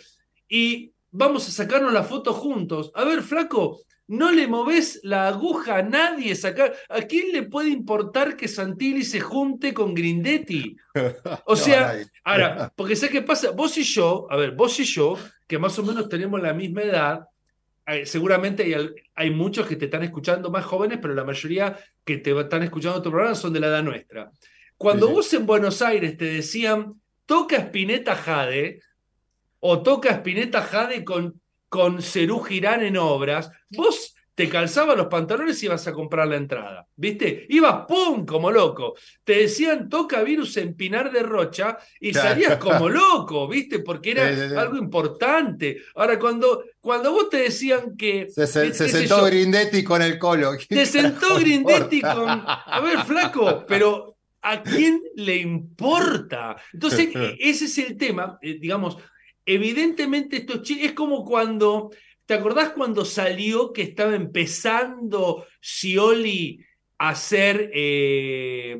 Y 0.47 0.91
vamos 1.11 1.47
a 1.47 1.51
sacarnos 1.51 1.91
la 1.93 2.03
foto 2.03 2.33
juntos. 2.33 2.91
A 2.95 3.03
ver, 3.03 3.21
flaco, 3.21 3.81
no 4.07 4.31
le 4.31 4.47
moves 4.47 4.99
la 5.03 5.27
aguja 5.27 5.77
a 5.77 5.81
nadie. 5.81 6.35
Sacar. 6.35 6.75
¿A 6.89 7.01
quién 7.01 7.31
le 7.31 7.43
puede 7.43 7.69
importar 7.69 8.35
que 8.35 8.47
Santilli 8.47 9.03
se 9.03 9.19
junte 9.19 9.73
con 9.73 9.93
Grindetti? 9.93 10.75
O 11.45 11.55
sea, 11.55 11.95
ahora, 12.23 12.71
porque 12.75 12.95
sé 12.95 13.09
qué 13.09 13.23
pasa? 13.23 13.51
Vos 13.51 13.77
y 13.77 13.83
yo, 13.83 14.27
a 14.29 14.37
ver, 14.37 14.51
vos 14.51 14.79
y 14.79 14.83
yo, 14.83 15.17
que 15.47 15.57
más 15.57 15.77
o 15.79 15.83
menos 15.83 16.07
tenemos 16.07 16.39
la 16.39 16.53
misma 16.53 16.83
edad, 16.83 17.27
eh, 17.87 18.05
seguramente 18.05 18.63
hay, 18.63 18.89
hay, 19.15 19.29
muchos 19.31 19.65
que 19.65 19.75
te 19.75 19.85
están 19.85 20.03
escuchando 20.03 20.51
más 20.51 20.63
jóvenes, 20.65 20.99
pero 21.01 21.15
la 21.15 21.23
mayoría 21.23 21.77
que 22.05 22.17
te 22.19 22.39
están 22.39 22.61
escuchando 22.61 23.01
tu 23.01 23.09
programa 23.09 23.33
son 23.33 23.53
de 23.53 23.59
la 23.59 23.67
edad 23.67 23.83
nuestra. 23.83 24.31
Cuando 24.77 25.09
vos 25.09 25.33
en 25.33 25.45
Buenos 25.45 25.81
Aires 25.81 26.15
te 26.15 26.25
decían, 26.25 27.01
toca 27.25 27.57
Spinetta 27.57 28.15
Jade, 28.15 28.81
o 29.59 29.81
toca 29.81 30.11
Spinetta 30.11 30.61
Jade 30.61 31.03
con 31.03 31.41
con 31.73 32.03
Cerú 32.03 32.43
Girán 32.43 32.83
en 32.83 32.97
obras, 32.97 33.49
vos 33.71 34.13
te 34.35 34.47
calzabas 34.47 34.95
los 34.95 35.07
pantalones 35.07 35.63
y 35.63 35.65
ibas 35.65 35.87
a 35.87 35.91
comprar 35.91 36.27
la 36.27 36.35
entrada, 36.35 36.87
¿viste? 36.95 37.47
Ibas 37.49 37.87
¡pum! 37.87 38.27
como 38.27 38.51
loco. 38.51 38.93
Te 39.23 39.39
decían 39.39 39.89
toca 39.89 40.21
virus 40.21 40.55
en 40.57 40.75
Pinar 40.75 41.11
de 41.11 41.23
Rocha 41.23 41.79
y 41.99 42.13
salías 42.13 42.57
como 42.57 42.89
loco, 42.89 43.47
¿viste? 43.47 43.79
Porque 43.79 44.11
era 44.11 44.27
algo 44.61 44.77
importante. 44.77 45.81
Ahora, 45.95 46.19
cuando, 46.19 46.63
cuando 46.79 47.11
vos 47.11 47.31
te 47.31 47.37
decían 47.37 47.97
que... 47.97 48.27
Se, 48.29 48.45
sentó 48.45 49.25
Grindetti 49.25 49.83
con 49.83 50.03
el 50.03 50.19
colo. 50.19 50.51
Se 50.69 50.85
sentó 50.85 51.39
Grindetti 51.39 52.01
con... 52.01 52.29
A 52.29 52.81
ver, 52.83 52.99
flaco, 52.99 53.65
pero 53.67 54.15
¿a 54.43 54.61
quién 54.61 55.01
le 55.15 55.37
importa? 55.37 56.55
Entonces, 56.71 57.09
ese 57.39 57.65
es 57.65 57.77
el 57.79 57.97
tema, 57.97 58.37
eh, 58.43 58.59
digamos, 58.61 58.95
Evidentemente 59.45 60.37
esto 60.37 60.61
es 60.63 60.93
como 60.93 61.25
cuando, 61.25 61.91
¿Te 62.25 62.33
acordás 62.35 62.69
cuando 62.69 63.03
salió 63.03 63.73
que 63.73 63.81
estaba 63.81 64.15
empezando 64.15 65.45
Scioli 65.61 66.63
a 66.97 67.09
hacer 67.09 67.69
eh, 67.73 68.77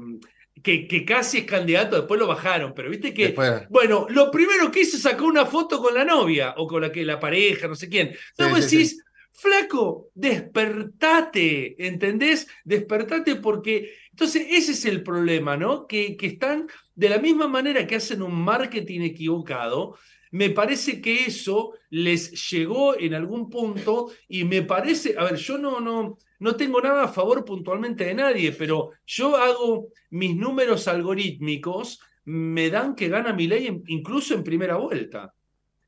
que, 0.61 1.05
casi 1.05 1.39
es 1.39 1.45
candidato, 1.45 1.97
después 1.97 2.19
lo 2.19 2.27
bajaron, 2.27 2.73
pero 2.73 2.89
viste 2.89 3.13
que, 3.13 3.35
bueno, 3.69 4.07
lo 4.09 4.31
primero 4.31 4.71
que 4.71 4.81
hizo 4.81 4.97
sacó 4.97 5.25
una 5.25 5.45
foto 5.45 5.81
con 5.81 5.93
la 5.93 6.05
novia 6.05 6.53
o 6.57 6.65
con 6.67 6.81
la 6.81 6.91
que 6.91 7.03
la 7.03 7.19
pareja, 7.19 7.67
no 7.67 7.75
sé 7.75 7.89
quién. 7.89 8.15
Entonces 8.37 8.71
decís, 8.71 9.03
flaco, 9.33 10.09
despertate, 10.13 11.75
¿entendés? 11.85 12.47
Despertate 12.63 13.35
porque, 13.35 13.93
entonces 14.11 14.47
ese 14.51 14.71
es 14.71 14.85
el 14.85 15.03
problema, 15.03 15.57
¿no? 15.57 15.85
Que, 15.85 16.15
que 16.15 16.27
están 16.27 16.69
de 16.95 17.09
la 17.09 17.17
misma 17.17 17.49
manera 17.49 17.85
que 17.85 17.95
hacen 17.95 18.21
un 18.21 18.41
marketing 18.41 19.01
equivocado, 19.01 19.97
me 20.33 20.49
parece 20.49 20.99
que 20.99 21.25
eso 21.25 21.73
les 21.91 22.49
llegó 22.49 22.99
en 22.99 23.13
algún 23.13 23.51
punto 23.51 24.11
y 24.27 24.43
me 24.45 24.63
parece, 24.63 25.13
a 25.15 25.25
ver, 25.25 25.35
yo 25.35 25.59
no, 25.59 25.79
no, 25.79 26.17
no 26.39 26.55
tengo 26.55 26.81
nada 26.81 27.03
a 27.03 27.07
favor 27.07 27.45
puntualmente 27.45 28.05
de 28.05 28.15
nadie, 28.15 28.51
pero 28.51 28.89
yo 29.05 29.37
hago 29.37 29.89
mis 30.09 30.35
números 30.35 30.87
algorítmicos, 30.87 31.99
me 32.25 32.71
dan 32.71 32.95
que 32.95 33.09
gana 33.09 33.31
mi 33.31 33.45
ley 33.45 33.83
incluso 33.85 34.33
en 34.33 34.43
primera 34.43 34.77
vuelta. 34.77 35.35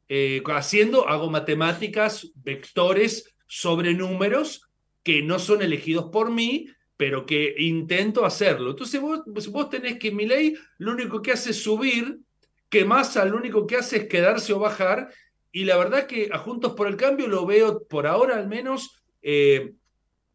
Eh, 0.08 0.44
haciendo, 0.46 1.08
hago 1.08 1.32
matemáticas, 1.32 2.32
vectores 2.36 3.36
sobre 3.48 3.96
números 3.96 4.70
que 5.02 5.24
no 5.24 5.40
son 5.40 5.64
elegidos 5.64 6.12
por 6.12 6.30
mí, 6.30 6.68
pero 6.98 7.26
que 7.26 7.56
intento 7.58 8.24
hacerlo. 8.24 8.70
Entonces 8.70 9.02
vos, 9.02 9.24
vos 9.26 9.70
tenés 9.72 9.98
que 9.98 10.12
mi 10.12 10.28
ley 10.28 10.56
lo 10.78 10.92
único 10.92 11.24
que 11.24 11.32
hace 11.32 11.50
es 11.50 11.64
subir, 11.64 12.20
que 12.76 12.84
Massa 12.84 13.24
lo 13.24 13.38
único 13.38 13.66
que 13.66 13.78
hace 13.78 13.96
es 13.96 14.08
quedarse 14.10 14.52
o 14.52 14.60
bajar, 14.60 15.10
y 15.50 15.64
la 15.64 15.78
verdad 15.78 16.08
que 16.08 16.28
a 16.30 16.40
Juntos 16.40 16.74
por 16.74 16.88
el 16.88 16.98
Cambio 16.98 17.26
lo 17.26 17.46
veo 17.46 17.88
por 17.88 18.06
ahora 18.06 18.36
al 18.36 18.50
menos 18.50 19.02
eh, 19.22 19.76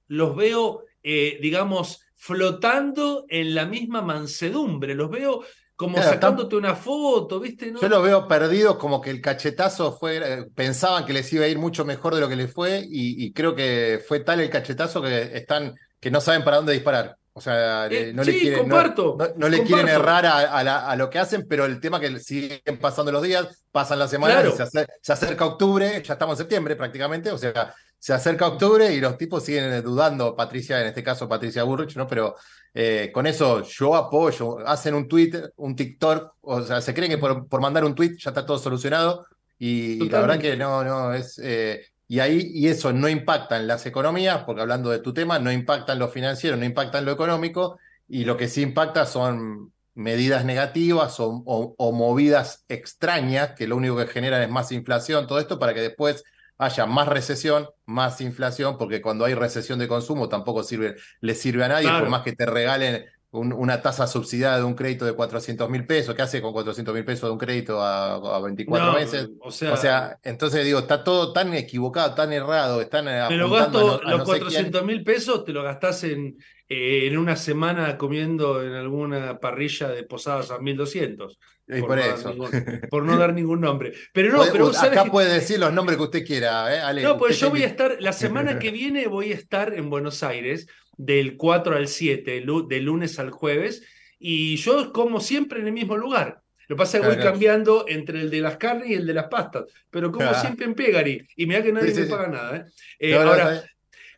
los 0.09 0.35
veo, 0.35 0.85
eh, 1.03 1.39
digamos, 1.43 2.03
flotando 2.17 3.27
en 3.29 3.55
la 3.55 3.67
misma 3.67 4.01
mansedumbre, 4.01 4.95
los 4.95 5.11
veo 5.11 5.45
como 5.77 6.03
sacándote 6.03 6.57
una 6.57 6.75
foto, 6.75 7.41
¿viste? 7.41 7.75
Yo 7.79 7.89
los 7.91 8.03
veo 8.03 8.27
perdidos, 8.27 8.79
como 8.79 9.03
que 9.03 9.11
el 9.11 9.21
cachetazo 9.21 9.93
fue, 9.93 10.17
eh, 10.17 10.47
pensaban 10.55 11.05
que 11.05 11.13
les 11.13 11.31
iba 11.35 11.45
a 11.45 11.49
ir 11.49 11.59
mucho 11.59 11.85
mejor 11.85 12.15
de 12.15 12.23
lo 12.23 12.29
que 12.31 12.37
les 12.37 12.51
fue, 12.51 12.87
y, 12.89 13.35
creo 13.35 13.55
que 13.55 14.03
fue 14.09 14.21
tal 14.21 14.41
el 14.41 14.49
cachetazo 14.49 15.03
que 15.03 15.37
están, 15.37 15.75
que 16.01 16.11
no 16.11 16.23
saben 16.23 16.43
para 16.43 16.57
dónde 16.57 16.73
disparar. 16.73 17.19
O 17.33 17.41
sea, 17.41 17.87
eh, 17.87 18.13
no, 18.13 18.25
le 18.25 18.39
quieren, 18.39 18.69
no, 18.69 19.49
le 19.49 19.63
quieren 19.63 19.89
errar 19.89 20.27
a, 20.27 20.97
lo 20.97 21.09
que 21.09 21.19
hacen, 21.21 21.47
pero 21.49 21.65
el 21.65 21.81
tema 21.81 22.01
que 22.01 22.19
siguen 22.19 22.79
pasando 22.81 23.13
los 23.13 23.23
días, 23.23 23.65
pasan 23.71 24.01
las 24.01 24.11
semanas, 24.11 24.53
se, 25.01 25.13
acerca 25.13 25.47
octubre, 25.47 26.03
ya 26.05 26.15
estamos 26.15 26.35
en 26.35 26.39
septiembre 26.39 26.75
prácticamente, 26.75 27.31
o 27.31 27.39
sea, 27.39 27.73
se 27.99 28.13
acerca 28.13 28.49
octubre 28.49 28.93
y 28.93 29.01
los 29.01 29.17
tipos 29.17 29.45
siguen 29.45 29.81
dudando, 29.83 30.35
Patricia, 30.35 30.81
en 30.81 30.89
este 30.89 31.05
caso 31.05 31.29
Patricia 31.29 31.63
Burrich, 31.63 31.97
¿no? 31.97 32.07
Pero 32.07 32.35
eh, 32.75 33.11
con 33.15 33.27
eso 33.27 33.63
yo 33.63 33.95
apoyo, 33.95 34.59
hacen 34.67 34.95
un 34.95 35.07
tweet, 35.07 35.51
un 35.57 35.77
TikTok, 35.77 36.35
o 36.41 36.63
sea, 36.63 36.81
se 36.81 36.93
creen 36.95 37.13
que 37.13 37.19
por, 37.19 37.61
mandar 37.61 37.85
un 37.85 37.95
tweet 37.95 38.17
ya 38.19 38.31
está 38.31 38.45
todo 38.45 38.59
solucionado 38.59 39.25
y, 39.57 40.09
la 40.09 40.21
verdad 40.21 40.39
que 40.41 40.57
no, 40.57 40.83
no, 40.83 41.15
es... 41.15 41.39
Eh, 41.43 41.85
y 42.11 42.19
ahí, 42.19 42.51
y 42.53 42.67
eso 42.67 42.93
no 42.93 43.09
impacta 43.09 43.57
en 43.57 43.69
las 43.69 43.87
economías, 43.87 44.43
porque 44.43 44.63
hablando 44.63 44.91
de 44.91 44.99
tu 44.99 45.15
tema, 45.15 45.39
no 45.39 45.53
impacta 45.53 45.93
en 45.93 46.01
lo 46.01 46.09
financiero, 46.09 46.57
no 46.57 46.65
impacta 46.65 46.99
en 46.99 47.05
lo 47.05 47.13
económico, 47.13 47.79
y 48.09 48.25
lo 48.25 48.37
que 48.37 48.49
sí 48.49 48.63
impacta 48.63 49.07
son 49.07 49.73
medidas 49.95 50.45
negativas 50.45 51.21
o, 51.21 51.45
o 51.47 51.93
movidas 51.93 52.65
extrañas, 52.69 53.53
que 53.53 53.69
lo 53.69 53.77
único 53.77 53.97
que 53.97 54.09
generan 54.09 54.43
es 54.43 54.51
más 54.51 54.73
inflación, 54.73 55.29
todo 55.29 55.39
esto 55.39 55.61
para 55.61 55.73
que 55.73 55.83
después 55.83 56.25
haya 56.59 56.85
más 56.85 57.07
recesión, 57.07 57.69
más 57.87 58.21
inflación, 58.21 58.77
porque 58.77 59.01
cuando 59.01 59.25
hay 59.25 59.35
recesión 59.35 59.79
de 59.79 59.87
consumo 59.87 60.29
tampoco 60.29 60.65
sirve, 60.65 60.97
le 61.21 61.37
sirve 61.37 61.65
a 61.65 61.69
nadie, 61.69 61.91
por 61.91 62.09
más 62.09 62.23
que 62.23 62.33
te 62.33 62.45
regalen 62.45 63.05
una 63.33 63.81
tasa 63.81 64.07
subsidiada 64.09 64.59
de 64.59 64.65
un 64.65 64.75
crédito 64.75 65.05
de 65.05 65.13
400 65.13 65.71
mil 65.71 65.87
pesos, 65.87 66.15
¿qué 66.15 66.23
hace 66.23 66.43
con 66.43 66.53
400 66.53 66.93
mil 66.93 67.05
pesos 67.05 67.29
de 67.29 67.33
un 67.33 67.39
crédito 67.39 67.81
a, 67.81 68.41
24 68.41 68.93
meses? 68.93 69.31
O 69.41 69.51
sea, 69.51 70.19
entonces 70.23 70.65
digo, 70.65 70.81
está 70.81 71.05
todo 71.05 71.33
tan 71.33 71.55
equivocado, 71.55 72.15
tan 72.15 72.33
errado, 72.33 72.81
están 72.81 73.05
Me 73.05 73.37
lo 73.37 73.51
gasto, 73.51 74.01
los 74.03 74.25
400 74.25 74.85
mil 74.85 75.05
pesos 75.05 75.45
te 75.45 75.53
lo 75.53 75.63
gastás 75.63 76.05
en, 76.05 76.39
eh, 76.69 77.09
en 77.09 77.19
una 77.19 77.35
semana 77.35 77.99
comiendo 77.99 78.63
en 78.63 78.75
alguna 78.75 79.41
parrilla 79.41 79.89
de 79.89 80.05
posadas 80.05 80.53
a 80.53 80.59
1200. 80.59 81.39
Y 81.67 81.83
por, 81.83 81.99
eso. 81.99 82.33
por 82.91 83.05
no 83.05 83.17
dar 83.17 83.33
ningún 83.33 83.61
nombre. 83.61 83.93
Pero 84.13 84.33
no, 84.33 84.45
pero 84.51 84.69
acá 84.69 85.05
puede 85.05 85.33
decir 85.33 85.59
los 85.59 85.73
nombres 85.73 85.97
que 85.99 86.05
usted 86.05 86.25
quiera, 86.25 86.93
¿eh? 86.93 87.03
no, 87.03 87.19
pues 87.19 87.39
yo 87.39 87.51
voy 87.51 87.63
a 87.63 87.67
estar, 87.67 87.97
la 88.01 88.13
semana 88.13 88.59
que 88.59 88.71
viene 88.71 89.09
voy 89.09 89.33
a 89.33 89.35
estar 89.35 89.75
en 89.75 89.91
Buenos 89.91 90.23
Aires 90.23 90.69
del 90.97 91.37
4 91.37 91.77
al 91.77 91.89
7, 91.89 92.45
de 92.69 92.81
lunes 92.81 93.19
al 93.19 93.31
jueves, 93.31 93.83
y 94.19 94.57
yo 94.57 94.93
como 94.93 95.21
siempre 95.21 95.61
en 95.61 95.67
el 95.67 95.73
mismo 95.73 95.97
lugar. 95.97 96.43
Lo 96.69 96.77
que 96.77 96.81
pasa 96.81 96.99
es 96.99 97.03
que 97.03 97.15
voy 97.17 97.25
cambiando 97.25 97.85
entre 97.89 98.21
el 98.21 98.31
de 98.31 98.41
las 98.41 98.57
carnes 98.57 98.89
y 98.91 98.95
el 98.95 99.05
de 99.05 99.15
las 99.15 99.27
pastas, 99.27 99.65
pero 99.91 100.13
como 100.13 100.33
siempre 100.35 100.67
en 100.67 100.75
Pegari, 100.75 101.27
y 101.35 101.47
mira 101.47 101.63
que 101.63 101.73
nadie 101.73 101.93
me 101.93 102.07
paga 102.07 102.29
nada. 102.29 102.57
¿eh? 102.57 102.65
eh 103.01 103.15
ahora, 103.15 103.65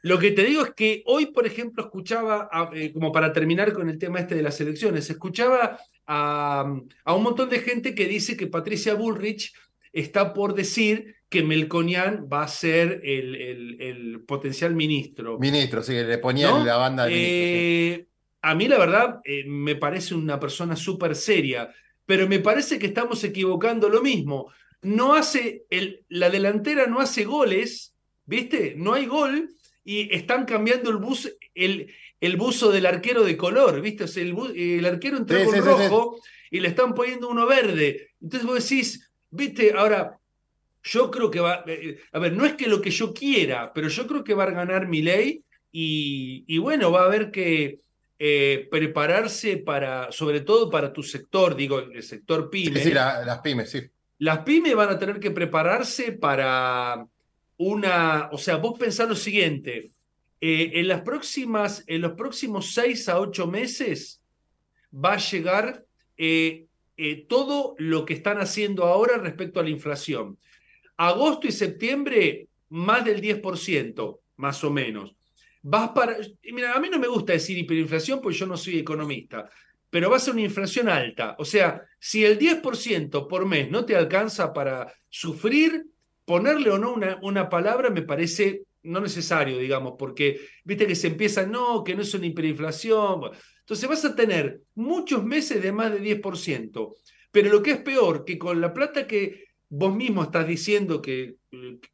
lo 0.03 0.19
que 0.19 0.33
te 0.33 0.43
digo 0.43 0.63
es 0.63 0.75
que 0.75 1.03
hoy, 1.07 1.27
por 1.27 1.47
ejemplo, 1.47 1.85
escuchaba, 1.85 2.51
eh, 2.75 2.93
como 2.93 3.13
para 3.13 3.33
terminar 3.33 3.73
con 3.73 3.89
el 3.89 3.99
tema 3.99 4.19
este 4.19 4.35
de 4.35 4.43
las 4.43 4.61
elecciones, 4.61 5.09
escuchaba 5.09 5.79
a, 6.07 6.65
un 7.07 7.23
montón 7.23 7.49
de 7.49 7.61
gente 7.61 7.95
que 7.95 8.07
dice 8.07 8.37
que 8.37 8.49
Patricia 8.49 8.95
Bullrich 8.95 9.55
está 9.93 10.33
por 10.33 10.55
decir 10.55 11.17
que 11.29 11.43
Melconian 11.43 12.29
va 12.31 12.43
a 12.43 12.49
ser 12.49 13.01
el, 13.05 14.23
potencial 14.27 14.75
ministro. 14.75 15.39
Ministro, 15.39 15.83
sí, 15.83 15.95
le 15.95 16.19
ponían 16.19 16.65
la 16.65 16.77
banda 16.77 17.07
de 17.07 17.95
eh, 17.95 18.07
A 18.43 18.55
mí, 18.55 18.69
la 18.69 18.79
verdad, 18.79 19.21
eh, 19.25 19.45
me 19.47 19.75
parece 19.75 20.15
una 20.15 20.39
persona 20.39 20.77
súper 20.77 21.17
seria, 21.17 21.73
pero 22.07 22.29
me 22.29 22.39
parece 22.39 22.79
que 22.79 22.87
estamos 22.87 23.25
equivocando 23.25 23.89
lo 23.89 24.03
mismo. 24.03 24.53
No 24.83 25.15
hace, 25.15 25.65
el, 25.71 26.05
la 26.09 26.29
delantera 26.29 26.87
no 26.87 27.01
hace 27.01 27.25
goles, 27.25 27.95
¿viste? 28.27 28.75
No 28.77 28.93
hay 28.95 29.07
gol 29.07 29.49
y 29.85 30.15
están 30.15 30.45
cambiando 30.45 30.91
el 30.91 30.97
bus, 30.99 31.33
el, 31.55 31.93
el 32.21 32.37
buzo 32.37 32.71
del 32.71 32.87
arquero 32.87 33.25
de 33.25 33.37
color, 33.37 33.81
¿viste? 33.81 34.05
el, 34.21 34.37
el, 34.55 34.85
arquero 34.85 35.17
entró 35.17 35.45
con 35.45 35.65
rojo 35.65 36.21
y 36.51 36.61
le 36.61 36.69
están 36.69 36.95
poniendo 36.95 37.29
uno 37.29 37.47
verde. 37.47 38.11
Entonces 38.21 38.47
vos 38.47 38.69
decís, 38.69 39.12
¿viste? 39.33 39.73
Ahora, 39.77 40.17
yo 40.85 41.11
creo 41.11 41.31
que 41.31 41.41
va, 41.41 41.65
eh, 41.67 41.99
a 42.13 42.19
ver, 42.21 42.33
no 42.33 42.45
es 42.45 42.55
que 42.55 42.69
lo 42.69 42.81
que 42.81 42.91
yo 42.91 43.13
quiera, 43.13 43.73
pero 43.73 43.89
yo 43.89 44.07
creo 44.07 44.23
que 44.23 44.35
va 44.35 44.45
a 44.45 44.51
ganar 44.51 44.87
mi 44.87 45.03
ley 45.03 45.43
y, 45.73 46.45
y 46.47 46.59
bueno, 46.59 46.93
va 46.93 47.03
a 47.03 47.07
haber 47.07 47.31
que 47.31 47.81
eh, 48.25 48.69
prepararse 48.71 49.57
para, 49.57 50.13
sobre 50.13 50.43
todo 50.43 50.71
para 50.71 50.93
tu 50.93 51.03
sector, 51.03 51.57
digo, 51.57 51.81
el 51.81 52.05
sector 52.05 52.49
pyme. 52.49 52.79
Sí, 52.79 52.91
sí 52.91 52.95
las 52.95 53.41
pymes, 53.41 53.69
sí. 53.69 53.81
Las 54.19 54.39
pymes 54.45 54.77
van 54.77 54.91
a 54.91 54.99
tener 54.99 55.19
que 55.19 55.33
prepararse 55.33 56.13
para 56.13 57.05
una, 57.57 58.29
o 58.31 58.39
sea, 58.39 58.59
vos 58.59 58.79
pensás 58.79 59.09
lo 59.09 59.17
siguiente, 59.17 59.91
eh, 60.41 60.71
en, 60.75 60.87
las 60.87 61.01
próximas, 61.01 61.83
en 61.89 62.01
los 62.01 62.13
próximos 62.13 62.73
seis 62.73 63.09
a 63.09 63.19
ocho 63.19 63.49
meses 63.49 64.23
va 64.93 65.15
a 65.15 65.19
llegar 65.19 65.85
eh, 66.17 66.67
eh, 66.97 67.27
todo 67.27 67.75
lo 67.79 68.05
que 68.05 68.15
están 68.15 68.39
haciendo 68.39 68.85
ahora 68.85 69.19
respecto 69.19 69.61
a 69.61 69.63
la 69.63 69.71
inflación. 69.71 70.39
Agosto 70.97 71.47
y 71.47 71.53
septiembre, 71.53 72.49
más 72.69 73.05
del 73.05 73.21
10%, 73.21 74.21
más 74.37 74.63
o 74.65 74.71
menos. 74.71 75.15
Vas 75.63 75.91
para. 75.91 76.17
Mira, 76.53 76.75
a 76.75 76.81
mí 76.81 76.89
no 76.91 76.99
me 76.99 77.09
gusta 77.09 77.33
decir 77.33 77.57
hiperinflación 77.57 78.21
porque 78.21 78.39
yo 78.39 78.47
no 78.47 78.57
soy 78.57 78.79
economista, 78.79 79.49
pero 79.89 80.11
va 80.11 80.17
a 80.17 80.21
ser 80.21 80.35
una 80.35 80.43
inflación 80.43 80.89
alta. 80.89 81.37
O 81.39 81.45
sea, 81.45 81.83
si 81.99 82.25
el 82.25 82.39
10% 82.39 83.29
por 83.29 83.47
mes 83.47 83.71
no 83.71 83.85
te 83.85 83.97
alcanza 83.97 84.53
para 84.53 84.93
sufrir, 85.09 85.85
ponerle 86.25 86.71
o 86.71 86.79
no 86.79 86.93
una, 86.93 87.19
una 87.23 87.49
palabra 87.49 87.91
me 87.91 88.03
parece 88.03 88.63
no 88.85 89.01
necesario, 89.01 89.59
digamos, 89.59 89.95
porque 89.99 90.41
viste 90.65 90.87
que 90.87 90.95
se 90.95 91.09
empieza, 91.09 91.47
no, 91.47 91.85
que 91.85 91.95
no 91.95 92.03
es 92.03 92.15
una 92.15 92.27
hiperinflación. 92.27 93.31
Entonces 93.61 93.89
vas 93.89 94.05
a 94.05 94.15
tener 94.15 94.63
muchos 94.75 95.25
meses 95.25 95.63
de 95.63 95.73
más 95.73 95.93
de 95.93 96.01
10%. 96.01 96.95
Pero 97.31 97.51
lo 97.51 97.63
que 97.63 97.73
es 97.73 97.79
peor, 97.79 98.25
que 98.25 98.39
con 98.39 98.61
la 98.61 98.75
plata 98.75 99.07
que 99.07 99.45
vos 99.69 99.95
mismo 99.95 100.23
estás 100.23 100.47
diciendo 100.47 101.01
que, 101.01 101.37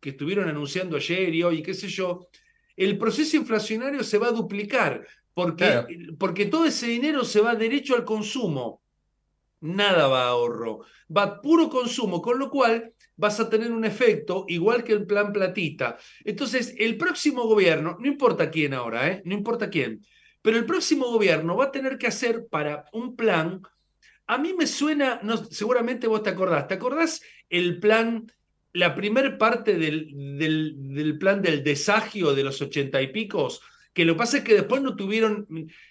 que 0.01 0.11
estuvieron 0.11 0.49
anunciando 0.49 0.97
ayer 0.97 1.35
y 1.35 1.43
hoy, 1.43 1.63
qué 1.63 1.75
sé 1.75 1.89
yo, 1.89 2.29
el 2.77 2.97
proceso 2.97 3.37
inflacionario 3.37 4.03
se 4.03 4.19
va 4.19 4.29
a 4.29 4.33
duplicar, 4.33 5.07
porque, 5.35 5.85
porque 6.19 6.47
todo 6.47 6.65
ese 6.65 6.87
dinero 6.87 7.25
se 7.25 7.41
va 7.41 7.55
derecho 7.55 7.95
al 7.95 8.05
consumo. 8.05 8.83
Nada 9.61 10.07
va 10.07 10.25
a 10.25 10.29
ahorro, 10.29 10.81
va 11.15 11.41
puro 11.41 11.69
consumo, 11.69 12.23
con 12.23 12.39
lo 12.39 12.49
cual 12.49 12.93
vas 13.19 13.39
a 13.41 13.51
tener 13.51 13.71
un 13.71 13.85
efecto 13.85 14.47
igual 14.49 14.83
que 14.83 14.95
el 14.95 15.05
plan 15.05 15.33
platita. 15.33 15.99
Entonces, 16.25 16.75
el 16.79 16.97
próximo 16.97 17.43
gobierno, 17.47 17.99
no 18.01 18.07
importa 18.07 18.51
quién 18.51 18.73
ahora, 18.73 19.09
¿eh? 19.09 19.23
no 19.27 19.35
importa 19.35 19.69
quién, 19.69 20.01
pero 20.41 20.57
el 20.57 20.65
próximo 20.65 21.11
gobierno 21.11 21.57
va 21.57 21.67
a 21.67 21.73
tener 21.73 21.99
que 21.99 22.07
hacer 22.07 22.47
para 22.49 22.87
un 22.93 23.17
plan, 23.17 23.61
a 24.27 24.39
mí 24.39 24.55
me 24.57 24.67
suena, 24.67 25.21
no, 25.23 25.37
seguramente 25.37 26.07
vos 26.07 26.23
te 26.23 26.31
acordás, 26.31 26.67
¿te 26.69 26.75
acordás 26.75 27.21
el 27.51 27.81
plan 27.81 28.27
la 28.73 28.95
primer 28.95 29.39
parte 29.39 29.77
del, 29.77 30.39
del, 30.39 31.19
plan 31.19 31.43
del 31.43 31.65
desagio 31.65 32.35
de 32.35 32.45
los 32.45 32.61
ochenta 32.63 33.01
y 33.03 33.09
picos, 33.09 33.61
que 33.93 34.05
lo 34.05 34.15
que 34.15 34.19
pasa 34.19 34.39
es 34.39 34.45
que 34.45 34.55
después 34.55 34.83
no 34.83 34.95
tuvieron, 34.95 35.49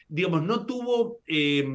digamos, 0.07 0.43
no 0.43 0.65
tuvo, 0.65 1.19
eh, 1.27 1.67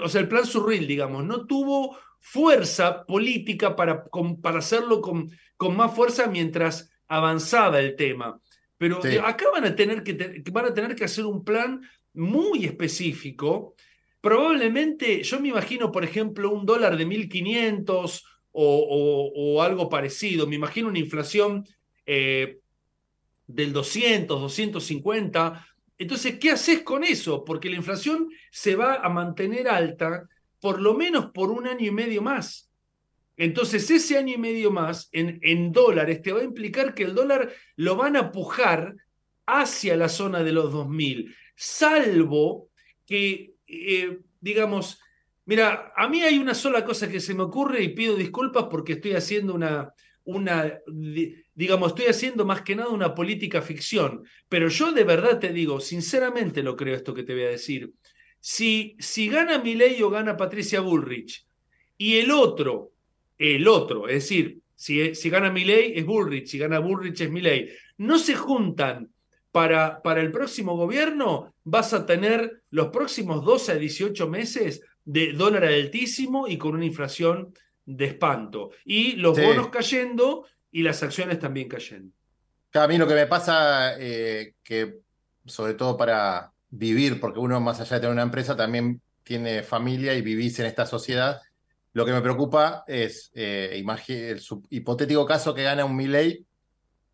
o 0.00 0.08
sea, 0.08 0.22
el 0.22 0.28
plan 0.28 0.46
Surril, 0.46 0.86
digamos, 0.86 1.24
no 1.24 1.46
tuvo 1.46 1.98
fuerza 2.28 3.06
política 3.06 3.76
para, 3.76 4.04
para 4.42 4.58
hacerlo 4.58 5.00
con, 5.00 5.30
con 5.56 5.76
más 5.76 5.94
fuerza 5.94 6.26
mientras 6.26 6.90
avanzaba 7.06 7.78
el 7.78 7.94
tema. 7.94 8.40
Pero 8.76 9.00
acá 9.24 9.44
van 9.52 9.64
a, 9.64 9.76
tener 9.76 10.02
que, 10.02 10.42
van 10.50 10.64
a 10.64 10.74
tener 10.74 10.96
que 10.96 11.04
hacer 11.04 11.24
un 11.24 11.44
plan 11.44 11.80
muy 12.14 12.64
específico. 12.64 13.76
Probablemente, 14.20 15.22
yo 15.22 15.38
me 15.38 15.50
imagino, 15.50 15.92
por 15.92 16.02
ejemplo, 16.02 16.50
un 16.50 16.66
dólar 16.66 16.96
de 16.96 17.06
1.500 17.06 18.22
o, 18.50 19.32
o, 19.36 19.62
algo 19.62 19.88
parecido. 19.88 20.48
Me 20.48 20.56
imagino 20.56 20.88
una 20.88 20.98
inflación 20.98 21.64
eh, 22.06 22.58
del 23.46 23.72
200, 23.72 24.40
250. 24.40 25.64
Entonces, 25.96 26.40
¿qué 26.40 26.50
haces 26.50 26.82
con 26.82 27.04
eso? 27.04 27.44
Porque 27.44 27.70
la 27.70 27.76
inflación 27.76 28.28
se 28.50 28.74
va 28.74 28.96
a 28.96 29.08
mantener 29.08 29.68
alta 29.68 30.28
por 30.60 30.80
lo 30.80 30.94
menos 30.94 31.30
por 31.32 31.50
un 31.50 31.66
año 31.66 31.86
y 31.86 31.90
medio 31.90 32.22
más. 32.22 32.70
Entonces, 33.36 33.90
ese 33.90 34.16
año 34.16 34.34
y 34.34 34.38
medio 34.38 34.70
más 34.70 35.08
en, 35.12 35.72
dólares 35.72 36.22
te 36.22 36.32
va 36.32 36.40
a 36.40 36.44
implicar 36.44 36.94
que 36.94 37.04
el 37.04 37.14
dólar 37.14 37.52
lo 37.76 37.96
van 37.96 38.16
a 38.16 38.32
pujar 38.32 38.96
hacia 39.46 39.96
la 39.96 40.08
zona 40.08 40.42
de 40.42 40.52
los 40.52 40.72
2000, 40.72 41.34
salvo 41.54 42.70
que, 43.06 43.54
eh, 43.66 44.18
digamos, 44.40 44.98
mira, 45.44 45.92
a 45.94 46.08
mí 46.08 46.22
hay 46.22 46.38
una 46.38 46.54
sola 46.54 46.84
cosa 46.84 47.08
que 47.08 47.20
se 47.20 47.34
me 47.34 47.42
ocurre 47.42 47.82
y 47.82 47.90
pido 47.90 48.16
disculpas 48.16 48.64
porque 48.70 48.94
estoy 48.94 49.12
haciendo 49.12 49.54
una, 49.54 49.92
una, 50.24 50.80
digamos, 51.54 51.90
estoy 51.90 52.06
haciendo 52.06 52.44
más 52.44 52.62
que 52.62 52.74
nada 52.74 52.88
una 52.88 53.14
política 53.14 53.62
ficción, 53.62 54.24
pero 54.48 54.68
yo 54.68 54.92
de 54.92 55.04
verdad 55.04 55.38
te 55.38 55.52
digo, 55.52 55.78
sinceramente 55.78 56.62
lo 56.62 56.74
creo 56.74 56.96
esto 56.96 57.14
que 57.14 57.22
te 57.22 57.34
voy 57.34 57.44
a 57.44 57.50
decir. 57.50 57.92
Si, 58.48 58.94
si 59.00 59.28
gana 59.28 59.58
Milei 59.58 60.00
o 60.02 60.08
gana 60.08 60.36
Patricia 60.36 60.80
Bullrich 60.80 61.44
y 61.98 62.18
el 62.18 62.30
otro, 62.30 62.92
el 63.36 63.66
otro, 63.66 64.06
es 64.06 64.22
decir, 64.22 64.60
si, 64.76 65.16
si 65.16 65.30
gana 65.30 65.50
Milei 65.50 65.98
es 65.98 66.06
Bullrich, 66.06 66.46
si 66.46 66.56
gana 66.56 66.78
Bullrich 66.78 67.22
es 67.22 67.28
Milei, 67.28 67.68
no 67.98 68.20
se 68.20 68.36
juntan 68.36 69.10
para, 69.50 70.00
para 70.00 70.20
el 70.20 70.30
próximo 70.30 70.76
gobierno, 70.76 71.56
vas 71.64 71.92
a 71.92 72.06
tener 72.06 72.62
los 72.70 72.90
próximos 72.90 73.44
12 73.44 73.72
a 73.72 73.74
18 73.78 74.28
meses 74.28 74.80
de 75.04 75.32
dólar 75.32 75.64
altísimo 75.64 76.46
y 76.46 76.56
con 76.56 76.76
una 76.76 76.84
inflación 76.84 77.52
de 77.84 78.04
espanto. 78.04 78.70
Y 78.84 79.16
los 79.16 79.36
bonos 79.36 79.70
cayendo 79.70 80.46
y 80.70 80.82
las 80.82 81.02
acciones 81.02 81.40
también 81.40 81.66
cayendo. 81.68 82.14
A 82.74 82.86
mí 82.86 82.96
lo 82.96 83.08
que 83.08 83.14
me 83.14 83.26
pasa, 83.26 83.96
eh, 83.98 84.54
que 84.62 85.00
sobre 85.46 85.74
todo 85.74 85.96
para 85.96 86.52
vivir, 86.70 87.20
porque 87.20 87.38
uno 87.38 87.60
más 87.60 87.80
allá 87.80 87.96
de 87.96 88.00
tener 88.00 88.12
una 88.12 88.22
empresa 88.22 88.56
también 88.56 89.00
tiene 89.22 89.62
familia 89.62 90.14
y 90.14 90.22
vivís 90.22 90.58
en 90.58 90.66
esta 90.66 90.86
sociedad, 90.86 91.40
lo 91.92 92.04
que 92.04 92.12
me 92.12 92.20
preocupa 92.20 92.84
es 92.86 93.30
eh, 93.34 93.70
el 93.72 94.40
hipotético 94.70 95.24
caso 95.26 95.54
que 95.54 95.62
gana 95.62 95.84
un 95.84 95.96
Milley, 95.96 96.44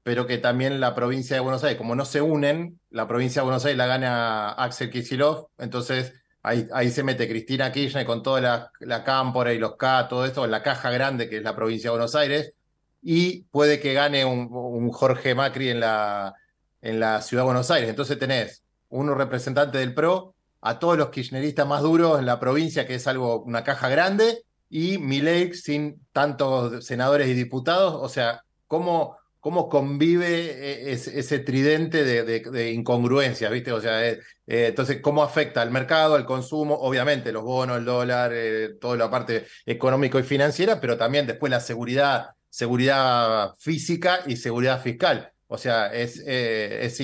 pero 0.02 0.26
que 0.26 0.38
también 0.38 0.80
la 0.80 0.94
provincia 0.94 1.36
de 1.36 1.40
Buenos 1.40 1.62
Aires, 1.62 1.78
como 1.78 1.94
no 1.94 2.04
se 2.04 2.20
unen, 2.20 2.80
la 2.90 3.06
provincia 3.06 3.40
de 3.40 3.44
Buenos 3.44 3.64
Aires 3.64 3.78
la 3.78 3.86
gana 3.86 4.50
Axel 4.50 4.90
Kicillof, 4.90 5.46
entonces 5.58 6.12
ahí, 6.42 6.66
ahí 6.72 6.90
se 6.90 7.04
mete 7.04 7.28
Cristina 7.28 7.70
Kirchner 7.70 8.04
con 8.04 8.22
toda 8.22 8.40
la, 8.40 8.72
la 8.80 9.04
cámpora 9.04 9.52
y 9.52 9.58
los 9.58 9.76
K, 9.76 10.08
todo 10.08 10.26
esto, 10.26 10.44
en 10.44 10.50
la 10.50 10.62
caja 10.62 10.90
grande 10.90 11.28
que 11.28 11.36
es 11.36 11.42
la 11.42 11.54
provincia 11.54 11.88
de 11.88 11.96
Buenos 11.96 12.16
Aires, 12.16 12.52
y 13.00 13.42
puede 13.44 13.80
que 13.80 13.94
gane 13.94 14.24
un, 14.24 14.48
un 14.50 14.90
Jorge 14.90 15.34
Macri 15.34 15.70
en 15.70 15.80
la, 15.80 16.34
en 16.80 17.00
la 17.00 17.22
ciudad 17.22 17.42
de 17.42 17.46
Buenos 17.46 17.70
Aires. 17.70 17.88
Entonces 17.88 18.18
tenés 18.18 18.61
uno 18.92 19.14
representante 19.14 19.78
del 19.78 19.94
PRO, 19.94 20.34
a 20.60 20.78
todos 20.78 20.96
los 20.96 21.08
kirchneristas 21.08 21.66
más 21.66 21.82
duros 21.82 22.18
en 22.20 22.26
la 22.26 22.38
provincia, 22.38 22.86
que 22.86 22.94
es 22.94 23.06
algo, 23.08 23.42
una 23.42 23.64
caja 23.64 23.88
grande, 23.88 24.44
y 24.68 24.98
Milei 24.98 25.52
sin 25.54 26.06
tantos 26.12 26.86
senadores 26.86 27.28
y 27.28 27.34
diputados. 27.34 27.94
O 28.00 28.08
sea, 28.08 28.42
¿cómo, 28.68 29.16
cómo 29.40 29.68
convive 29.68 30.90
e, 30.90 30.92
ese, 30.92 31.38
tridente 31.40 32.04
de, 32.04 32.72
incongruencias, 32.72 33.50
¿viste? 33.50 33.72
O 33.72 33.80
sea, 33.80 34.08
eh, 34.08 34.20
eh, 34.46 34.66
entonces, 34.68 35.00
¿cómo 35.02 35.22
afecta 35.24 35.62
al 35.62 35.70
mercado, 35.72 36.14
al 36.14 36.24
consumo? 36.24 36.74
Obviamente, 36.74 37.32
los 37.32 37.42
bonos, 37.42 37.78
el 37.78 37.84
dólar, 37.84 38.30
eh, 38.32 38.74
toda 38.80 38.96
la 38.96 39.10
parte 39.10 39.46
económico 39.66 40.18
y 40.18 40.22
financiera, 40.22 40.80
pero 40.80 40.96
también 40.96 41.26
después 41.26 41.50
la 41.50 41.60
seguridad, 41.60 42.30
seguridad 42.48 43.54
física 43.58 44.20
y 44.26 44.36
seguridad 44.36 44.80
fiscal. 44.80 45.32
O 45.48 45.58
sea, 45.58 45.92
es, 45.92 46.22
es 46.24 47.00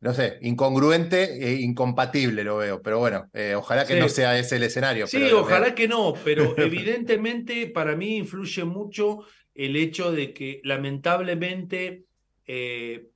no 0.00 0.14
sé, 0.14 0.38
incongruente 0.40 1.46
e 1.46 1.60
incompatible 1.60 2.42
lo 2.42 2.56
veo, 2.56 2.80
pero 2.80 2.98
bueno, 2.98 3.28
eh, 3.34 3.54
ojalá 3.54 3.86
que 3.86 4.00
no 4.00 4.08
sea 4.08 4.38
ese 4.38 4.56
el 4.56 4.62
escenario. 4.62 5.06
Sí, 5.06 5.22
ojalá 5.30 5.74
que 5.74 5.88
no, 5.88 6.14
pero 6.24 6.54
evidentemente 6.56 7.66
para 7.66 7.94
mí 7.94 8.16
influye 8.16 8.64
mucho 8.64 9.20
el 9.54 9.76
hecho 9.76 10.10
de 10.10 10.32
que 10.32 10.62
lamentablemente 10.64 12.04
eh, 12.46 13.08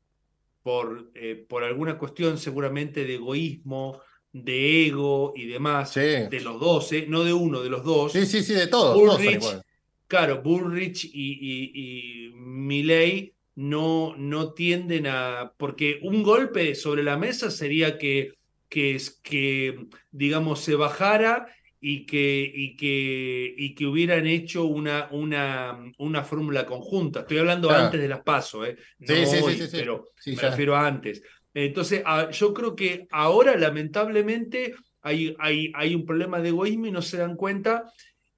por, 0.62 1.10
eh, 1.14 1.46
por 1.48 1.64
alguna 1.64 1.96
cuestión 1.96 2.36
seguramente 2.36 3.04
de 3.04 3.14
egoísmo, 3.14 4.02
de 4.30 4.86
ego 4.86 5.32
y 5.34 5.46
demás, 5.46 5.94
de 5.94 6.40
los 6.42 6.60
dos, 6.60 6.90
no 7.08 7.24
de 7.24 7.32
uno, 7.32 7.62
de 7.62 7.70
los 7.70 7.82
dos. 7.82 8.12
Sí, 8.12 8.26
sí, 8.26 8.42
sí, 8.42 8.52
de 8.52 8.66
todos. 8.66 8.94
Bullrich, 8.94 9.42
claro, 10.06 10.42
Bullrich 10.42 11.04
y, 11.06 11.10
y, 11.14 12.28
y 12.28 12.32
Milley 12.34 13.33
no, 13.56 14.14
no 14.16 14.52
tienden 14.52 15.06
a, 15.06 15.52
porque 15.56 16.00
un 16.02 16.22
golpe 16.22 16.74
sobre 16.74 17.02
la 17.02 17.16
mesa 17.16 17.50
sería 17.50 17.98
que, 17.98 18.32
que, 18.68 19.00
que 19.22 19.86
digamos, 20.10 20.60
se 20.60 20.74
bajara 20.74 21.46
y 21.80 22.06
que, 22.06 22.50
y 22.52 22.76
que, 22.76 23.54
y 23.56 23.74
que 23.74 23.86
hubieran 23.86 24.26
hecho 24.26 24.64
una, 24.64 25.08
una, 25.10 25.78
una 25.98 26.24
fórmula 26.24 26.64
conjunta. 26.64 27.20
Estoy 27.20 27.38
hablando 27.38 27.70
antes 27.70 28.00
de 28.00 28.08
las 28.08 28.22
pasos, 28.22 28.68
¿eh? 28.68 28.76
no 28.98 29.44
hoy, 29.44 29.62
pero 29.70 30.08
me 30.24 30.36
refiero 30.36 30.74
a 30.74 30.86
antes. 30.86 31.22
Entonces, 31.52 32.02
yo 32.32 32.54
creo 32.54 32.74
que 32.74 33.06
ahora, 33.10 33.56
lamentablemente, 33.56 34.74
hay, 35.02 35.36
hay, 35.38 35.70
hay 35.74 35.94
un 35.94 36.06
problema 36.06 36.40
de 36.40 36.48
egoísmo 36.48 36.86
y 36.86 36.90
no 36.90 37.02
se 37.02 37.18
dan 37.18 37.36
cuenta 37.36 37.92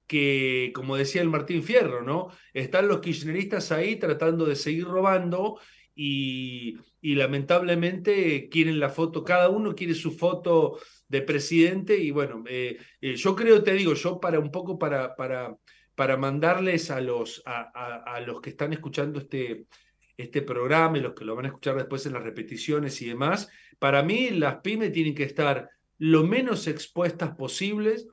que, 0.07 0.71
como 0.73 0.95
decía 0.95 1.21
el 1.21 1.29
Martín 1.29 1.61
Fierro, 1.61 2.01
¿no? 2.01 2.29
Están 2.53 2.87
los 2.87 3.01
kirchneristas 3.01 3.71
ahí 3.71 3.97
tratando 3.97 4.45
de 4.45 4.55
seguir 4.55 4.85
robando 4.85 5.59
y, 5.93 6.77
lamentablemente 7.01 8.49
quieren 8.49 8.79
la 8.79 8.89
foto, 8.89 9.23
cada 9.23 9.49
uno 9.49 9.75
quiere 9.75 9.93
su 9.93 10.11
foto 10.11 10.79
de 11.07 11.21
presidente 11.21 11.97
y 11.97 12.11
bueno, 12.11 12.43
eh, 12.47 12.77
eh, 13.01 13.15
yo 13.15 13.35
creo, 13.35 13.63
te 13.63 13.73
digo, 13.73 13.93
yo 13.93 14.19
para 14.19 14.39
un 14.39 14.51
poco 14.51 14.77
para, 14.77 15.15
para, 15.15 15.55
para 15.95 16.17
mandarles 16.17 16.91
a 16.91 16.99
los, 16.99 17.41
a, 17.45 17.61
a, 18.03 18.19
los 18.21 18.41
que 18.41 18.49
están 18.49 18.73
escuchando 18.73 19.19
este, 19.19 19.67
este 20.17 20.41
programa 20.41 20.97
y 20.97 21.01
los 21.01 21.13
que 21.13 21.25
lo 21.25 21.35
van 21.35 21.45
a 21.45 21.47
escuchar 21.49 21.75
después 21.75 22.05
en 22.05 22.13
las 22.13 22.23
repeticiones 22.23 23.01
y 23.01 23.07
demás, 23.07 23.49
para 23.79 24.03
mí 24.03 24.29
las 24.31 24.57
pymes 24.57 24.91
tienen 24.91 25.15
que 25.15 25.23
estar 25.23 25.69
lo 25.97 26.23
menos 26.23 26.67
expuestas 26.67 27.35
posibles 27.35 28.07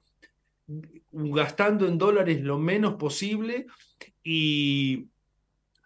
gastando 1.13 1.87
en 1.87 1.99
dólares 1.99 2.41
lo 2.41 2.59
menos 2.59 2.95
posible 2.95 3.67
y 4.23 5.07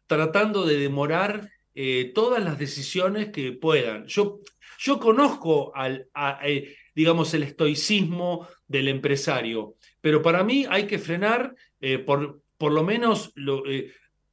tratando 0.06 0.64
de 0.64 0.78
demorar 0.78 1.50
eh, 1.74 2.12
todas 2.14 2.42
las 2.42 2.58
decisiones 2.58 3.30
que 3.30 3.52
puedan. 3.52 4.06
Yo, 4.06 4.40
yo 4.78 4.98
conozco 4.98 5.72
al, 5.74 6.08
eh, 6.44 6.74
digamos, 6.94 7.34
el 7.34 7.42
estoicismo 7.42 8.48
del 8.66 8.88
empresario, 8.88 9.74
pero 10.00 10.22
para 10.22 10.42
mí 10.44 10.66
hay 10.68 10.86
que 10.86 10.98
frenar 10.98 11.54
eh, 11.80 11.98
por, 11.98 12.40
por 12.56 12.72
lo 12.72 12.82
menos 12.82 13.32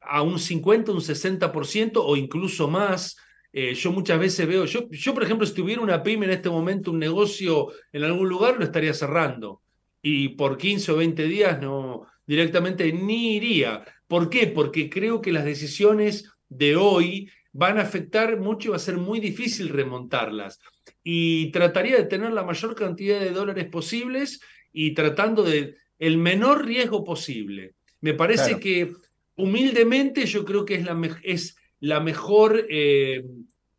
a 0.02 0.22
un 0.22 0.40
50, 0.40 0.92
un 0.92 1.02
60% 1.02 1.92
o 1.96 2.16
incluso 2.16 2.68
más. 2.68 3.18
yo 3.54 3.92
muchas 3.92 4.20
veces 4.20 4.48
veo, 4.48 4.66
yo, 4.66 4.90
yo 4.92 5.14
por 5.14 5.24
ejemplo, 5.24 5.48
si 5.48 5.54
tuviera 5.54 5.82
una 5.82 6.04
pyme 6.04 6.26
en 6.26 6.34
este 6.34 6.50
momento, 6.50 6.92
un 6.92 7.00
negocio 7.00 7.70
en 7.94 8.04
algún 8.04 8.28
lugar, 8.28 8.58
lo 8.58 8.66
estaría 8.66 8.94
cerrando 8.94 9.62
y 10.08 10.30
por 10.30 10.56
15 10.56 10.92
o 10.92 10.98
20 10.98 11.24
días 11.24 11.60
no 11.60 12.06
directamente 12.28 12.94
ni 12.94 13.38
iría. 13.38 13.84
¿Por 14.08 14.30
qué? 14.30 14.46
Porque 14.46 14.88
creo 14.88 15.20
que 15.20 15.32
las 15.32 15.46
decisiones 15.46 16.32
de 16.48 16.76
hoy 16.76 17.32
van 17.52 17.80
a 17.80 17.82
afectar 17.82 18.40
mucho 18.40 18.68
y 18.68 18.70
va 18.70 18.76
a 18.76 18.80
ser 18.80 18.98
muy 18.98 19.20
difícil 19.20 19.70
remontarlas. 19.70 20.60
Y 21.04 21.52
trataría 21.52 21.98
de 21.98 22.04
tener 22.04 22.34
la 22.34 22.44
mayor 22.44 22.76
cantidad 22.76 23.20
de 23.20 23.32
dólares 23.32 23.66
posibles 23.66 24.42
y 24.72 24.94
tratando 24.94 25.42
de 25.42 25.74
el 25.98 26.20
menor 26.20 26.68
riesgo 26.68 27.04
posible. 27.04 27.74
Me 28.00 28.14
parece 28.14 28.60
que 28.60 28.94
humildemente 29.36 30.28
yo 30.28 30.46
creo 30.46 30.66
que 30.66 30.76
es 30.76 30.86
la, 30.86 31.20
es 31.24 31.58
la 31.80 32.00
mejor, 32.00 32.68
eh, 32.70 33.24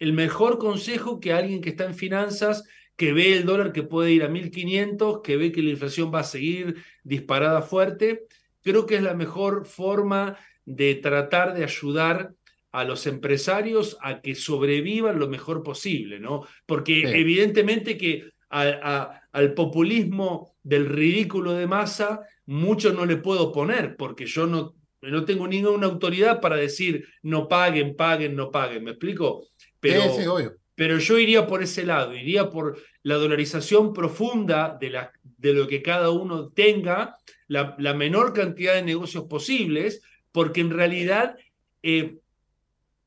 el 0.01 0.12
mejor 0.12 0.59
consejo 0.59 1.20
que 1.20 1.33
alguien 1.33 1.61
que 1.61 1.70
está 1.70 1.85
en 1.85 1.95
finanzas 1.95 2.64
que 2.97 3.12
ve 3.12 3.36
el 3.36 3.44
dólar 3.44 3.72
que 3.72 3.82
puede 3.82 4.12
ir 4.12 4.22
a 4.22 4.28
1.500, 4.28 5.22
que 5.22 5.36
ve 5.36 5.53
que 5.53 5.62
la 5.62 5.70
inflación 5.70 6.12
va 6.12 6.20
a 6.20 6.24
seguir 6.24 6.82
disparada 7.05 7.62
fuerte. 7.62 8.26
Creo 8.62 8.86
que 8.86 8.97
es 8.97 9.03
la 9.03 9.14
mejor 9.14 9.66
forma 9.66 10.36
de 10.64 10.97
tratar 10.97 11.55
de 11.55 11.64
ayudar 11.64 12.34
a 12.72 12.84
los 12.84 13.07
empresarios 13.07 13.97
a 14.03 14.20
que 14.20 14.34
sobrevivan 14.34 15.18
lo 15.18 15.28
mejor 15.28 15.62
posible, 15.62 16.20
¿no? 16.20 16.47
Porque 16.66 17.03
evidentemente 17.18 17.97
que 17.97 18.30
al 18.49 19.55
populismo 19.55 20.57
del 20.62 20.86
ridículo 20.86 21.53
de 21.53 21.66
masa, 21.66 22.20
mucho 22.47 22.92
no 22.92 23.07
le 23.07 23.16
puedo 23.16 23.53
poner, 23.53 23.97
porque 23.97 24.26
yo 24.26 24.47
no, 24.47 24.74
no 25.03 25.24
tengo 25.24 25.49
ninguna 25.49 25.86
autoridad 25.86 26.40
para 26.40 26.57
decir 26.57 27.07
no 27.22 27.49
paguen, 27.49 27.97
paguen, 27.97 28.36
no 28.36 28.51
paguen. 28.51 28.84
¿Me 28.84 28.92
explico? 28.92 29.47
Pero, 29.80 30.03
pero 30.77 30.99
yo 30.99 31.18
iría 31.18 31.47
por 31.47 31.62
ese 31.62 31.85
lado, 31.85 32.14
iría 32.14 32.51
por 32.51 32.79
la 33.03 33.16
dolarización 33.16 33.93
profunda 33.93 34.77
de, 34.79 34.91
la, 34.91 35.12
de 35.22 35.55
lo 35.55 35.66
que 35.66 35.83
cada 35.83 36.11
uno 36.11 36.51
tenga, 36.51 37.16
la, 37.49 37.74
la, 37.79 37.95
menor 37.95 38.33
cantidad 38.33 38.74
de 38.74 38.83
negocios 38.83 39.24
posibles, 39.24 40.03
porque 40.31 40.61
en 40.61 40.70
realidad, 40.70 41.37
eh, 41.83 42.18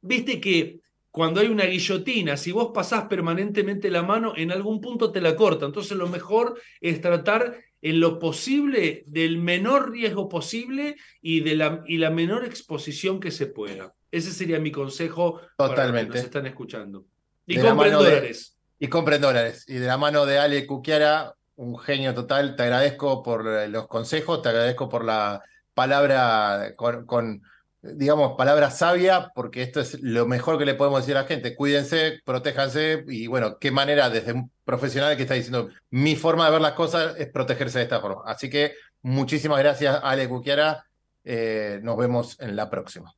viste 0.01 0.41
que 0.41 0.79
cuando 1.11 1.41
hay 1.41 1.47
una 1.47 1.65
guillotina, 1.65 2.37
si 2.37 2.51
vos 2.51 2.71
pasás 2.73 3.05
permanentemente 3.05 3.91
la 3.91 4.03
mano, 4.03 4.33
en 4.35 4.51
algún 4.51 4.81
punto 4.81 5.11
te 5.11 5.21
la 5.21 5.35
corta. 5.35 5.65
Entonces 5.65 5.97
lo 5.97 6.07
mejor 6.07 6.59
es 6.81 7.01
tratar 7.01 7.57
en 7.81 7.99
lo 7.99 8.19
posible 8.19 9.03
del 9.07 9.37
menor 9.37 9.91
riesgo 9.91 10.27
posible 10.27 10.95
y, 11.21 11.41
de 11.41 11.55
la, 11.55 11.83
y 11.87 11.97
la 11.97 12.09
menor 12.09 12.45
exposición 12.45 13.19
que 13.19 13.31
se 13.31 13.47
pueda. 13.47 13.93
Ese 14.11 14.31
sería 14.31 14.59
mi 14.59 14.71
consejo 14.71 15.41
Totalmente. 15.57 15.57
para 15.57 15.91
los 15.91 16.01
que 16.01 16.07
nos 16.07 16.25
están 16.25 16.45
escuchando. 16.45 17.05
Y 17.49 17.59
compren 17.59 17.93
dólares. 17.93 18.55
y 18.77 18.87
compren 18.87 19.21
dólares. 19.21 19.65
Y 19.67 19.75
de 19.75 19.87
la 19.87 19.97
mano 19.97 20.25
de 20.27 20.37
Ale 20.37 20.67
Cuquiara, 20.67 21.33
un 21.55 21.77
genio 21.79 22.13
total, 22.13 22.55
te 22.55 22.63
agradezco 22.63 23.23
por 23.23 23.43
los 23.43 23.87
consejos, 23.87 24.41
te 24.41 24.49
agradezco 24.49 24.87
por 24.87 25.03
la 25.03 25.41
palabra 25.73 26.73
con, 26.75 27.41
digamos, 27.81 28.37
palabra 28.37 28.69
sabia, 28.69 29.31
porque 29.33 29.63
esto 29.63 29.79
es 29.79 29.99
lo 30.01 30.27
mejor 30.27 30.59
que 30.59 30.65
le 30.65 30.75
podemos 30.75 31.01
decir 31.01 31.17
a 31.17 31.23
la 31.23 31.27
gente. 31.27 31.55
Cuídense, 31.55 32.19
protéjanse 32.23 33.03
y 33.07 33.25
bueno, 33.25 33.57
qué 33.57 33.71
manera 33.71 34.11
desde 34.11 34.33
un 34.33 34.51
profesional 34.63 35.17
que 35.17 35.23
está 35.23 35.33
diciendo, 35.33 35.69
mi 35.89 36.15
forma 36.15 36.45
de 36.45 36.51
ver 36.51 36.61
las 36.61 36.73
cosas 36.73 37.15
es 37.17 37.29
protegerse 37.29 37.79
de 37.79 37.85
esta 37.85 37.99
forma. 37.99 38.21
Así 38.25 38.47
que 38.49 38.75
muchísimas 39.01 39.57
gracias, 39.57 39.99
Ale 40.03 40.29
Cuquiara. 40.29 40.85
Eh, 41.23 41.79
nos 41.81 41.97
vemos 41.97 42.39
en 42.39 42.55
la 42.55 42.69
próxima. 42.69 43.13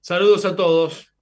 Saludos 0.00 0.44
a 0.44 0.56
todos. 0.56 1.15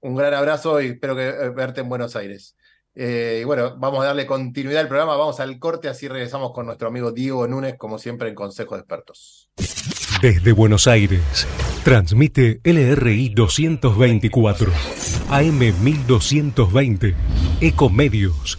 Un 0.00 0.14
gran 0.14 0.34
abrazo 0.34 0.80
y 0.80 0.88
espero 0.88 1.16
que 1.16 1.28
eh, 1.28 1.50
verte 1.50 1.80
en 1.80 1.88
Buenos 1.88 2.16
Aires. 2.16 2.56
Eh, 2.94 3.40
y 3.42 3.44
bueno, 3.44 3.76
vamos 3.78 4.02
a 4.02 4.06
darle 4.06 4.26
continuidad 4.26 4.80
al 4.80 4.88
programa, 4.88 5.16
vamos 5.16 5.38
al 5.40 5.58
corte, 5.58 5.88
así 5.88 6.08
regresamos 6.08 6.52
con 6.52 6.66
nuestro 6.66 6.88
amigo 6.88 7.12
Diego 7.12 7.46
Núñez, 7.46 7.76
como 7.78 7.98
siempre 7.98 8.28
en 8.28 8.34
Consejo 8.34 8.74
de 8.74 8.80
Expertos. 8.80 9.50
Desde 10.20 10.52
Buenos 10.52 10.88
Aires, 10.88 11.46
transmite 11.84 12.60
LRI 12.64 13.28
224, 13.28 14.72
AM 15.30 15.58
1220, 15.58 17.14
Ecomedios 17.60 18.58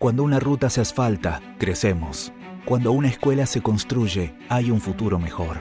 Cuando 0.00 0.22
una 0.22 0.40
ruta 0.40 0.70
se 0.70 0.80
asfalta, 0.80 1.42
crecemos. 1.58 2.32
Cuando 2.64 2.90
una 2.90 3.08
escuela 3.08 3.44
se 3.44 3.60
construye, 3.60 4.34
hay 4.48 4.70
un 4.70 4.80
futuro 4.80 5.18
mejor. 5.18 5.58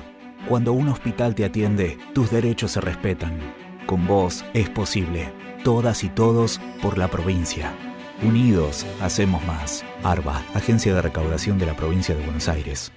Cuando 0.48 0.72
un 0.72 0.88
hospital 0.88 1.36
te 1.36 1.44
atiende, 1.44 1.98
tus 2.14 2.32
derechos 2.32 2.72
se 2.72 2.80
respetan. 2.80 3.38
Con 3.86 4.08
vos 4.08 4.46
es 4.54 4.70
posible. 4.70 5.34
Todas 5.66 6.06
y 6.06 6.10
todos 6.10 6.62
por 6.82 6.98
la 6.98 7.10
provincia. 7.10 7.76
Unidos, 8.24 8.86
hacemos 9.02 9.46
más. 9.46 9.84
ARBA, 10.04 10.42
Agencia 10.54 10.96
de 10.96 11.02
Recaudación 11.02 11.60
de 11.60 11.66
la 11.66 11.76
Provincia 11.76 12.16
de 12.16 12.24
Buenos 12.24 12.48
Aires. 12.48 12.94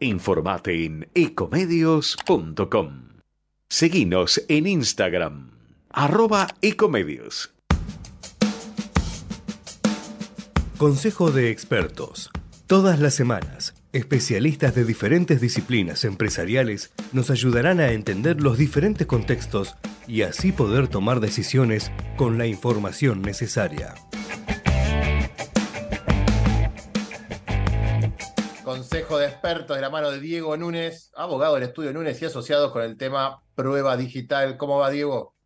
Informate 0.00 0.84
en 0.84 1.08
ecomedios.com. 1.14 3.02
Seguinos 3.68 4.44
en 4.48 4.66
Instagram, 4.66 5.52
arroba 5.90 6.48
ecomedios. 6.60 7.53
Consejo 10.78 11.30
de 11.30 11.50
expertos. 11.50 12.30
Todas 12.66 12.98
las 12.98 13.14
semanas, 13.14 13.74
especialistas 13.92 14.74
de 14.74 14.84
diferentes 14.84 15.40
disciplinas 15.40 16.04
empresariales 16.04 16.92
nos 17.12 17.30
ayudarán 17.30 17.78
a 17.78 17.92
entender 17.92 18.40
los 18.40 18.58
diferentes 18.58 19.06
contextos 19.06 19.76
y 20.08 20.22
así 20.22 20.50
poder 20.50 20.88
tomar 20.88 21.20
decisiones 21.20 21.92
con 22.16 22.38
la 22.38 22.46
información 22.46 23.22
necesaria. 23.22 23.94
Consejo 28.64 29.18
de 29.18 29.26
expertos 29.26 29.76
de 29.76 29.80
la 29.80 29.90
mano 29.90 30.10
de 30.10 30.18
Diego 30.18 30.56
Núñez, 30.56 31.12
abogado 31.14 31.54
del 31.54 31.62
estudio 31.62 31.92
Núñez 31.92 32.20
y 32.20 32.24
asociado 32.24 32.72
con 32.72 32.82
el 32.82 32.96
tema 32.96 33.44
prueba 33.54 33.96
digital. 33.96 34.56
¿Cómo 34.56 34.78
va, 34.78 34.90
Diego? 34.90 35.36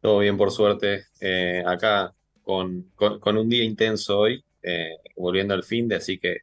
Todo 0.00 0.20
bien, 0.20 0.38
por 0.38 0.50
suerte. 0.50 1.04
Eh, 1.20 1.62
acá 1.66 2.14
con, 2.42 2.90
con, 2.96 3.36
un 3.36 3.48
día 3.48 3.64
intenso 3.64 4.18
hoy, 4.18 4.44
eh, 4.62 4.96
volviendo 5.16 5.54
al 5.54 5.64
fin 5.64 5.88
de, 5.88 5.96
así 5.96 6.18
que 6.18 6.38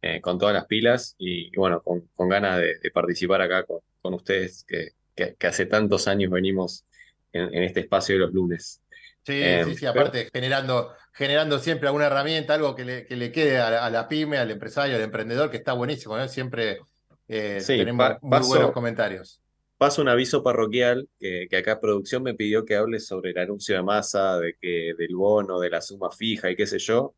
eh, 0.00 0.20
con 0.20 0.38
todas 0.38 0.54
las 0.54 0.66
pilas 0.66 1.14
y, 1.18 1.54
bueno, 1.56 1.82
con, 1.82 2.08
con 2.14 2.28
ganas 2.28 2.58
de, 2.58 2.90
participar 2.92 3.42
acá 3.42 3.64
con, 3.64 3.80
con 4.00 4.14
ustedes, 4.14 4.64
que, 4.64 4.92
que, 5.14 5.46
hace 5.46 5.66
tantos 5.66 6.08
años 6.08 6.30
venimos 6.30 6.84
en, 7.32 7.62
este 7.62 7.80
espacio 7.80 8.14
de 8.14 8.20
los 8.20 8.32
lunes. 8.32 8.80
Sí, 9.22 9.34
eh, 9.42 9.64
sí, 9.66 9.74
sí, 9.74 9.86
aparte 9.86 10.30
generando, 10.32 10.92
generando 11.12 11.58
siempre 11.58 11.88
alguna 11.88 12.06
herramienta, 12.06 12.54
algo 12.54 12.74
que 12.74 12.84
le, 12.84 13.06
que 13.06 13.16
le 13.16 13.30
quede 13.30 13.58
a, 13.58 13.90
la 13.90 14.08
pyme, 14.08 14.38
al 14.38 14.50
empresario, 14.50 14.96
al 14.96 15.02
emprendedor, 15.02 15.50
que 15.50 15.58
está 15.58 15.74
buenísimo, 15.74 16.16
siempre 16.28 16.78
tenemos 17.26 18.16
muy 18.22 18.46
buenos 18.46 18.72
comentarios. 18.72 19.42
Paso 19.76 20.00
un 20.00 20.08
aviso 20.08 20.42
parroquial 20.42 21.08
que, 21.20 21.48
acá 21.56 21.80
producción 21.80 22.22
me 22.22 22.34
pidió 22.34 22.64
que 22.64 22.76
hable 22.76 22.98
sobre 22.98 23.32
el 23.32 23.38
anuncio 23.38 23.76
de 23.76 23.82
masa, 23.82 24.38
de 24.38 24.54
que 24.58 24.94
del 24.96 25.14
bono, 25.14 25.60
de 25.60 25.70
la 25.70 25.82
suma 25.82 26.10
fija 26.10 26.50
y 26.50 26.56
qué 26.56 26.66
sé 26.66 26.78
yo 26.78 27.14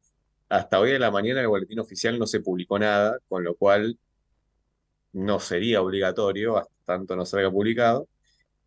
hasta 0.51 0.81
hoy 0.81 0.91
de 0.91 0.99
la 0.99 1.11
mañana 1.11 1.41
en 1.41 1.45
el 1.45 1.49
boletín 1.49 1.79
oficial 1.79 2.19
no 2.19 2.27
se 2.27 2.41
publicó 2.41 2.79
nada, 2.79 3.19
con 3.29 3.45
lo 3.45 3.55
cual 3.55 3.97
no 5.13 5.39
sería 5.39 5.81
obligatorio, 5.81 6.59
hasta 6.59 6.75
tanto 6.85 7.17
no 7.17 7.25
salga 7.25 7.51
publicado. 7.51 8.09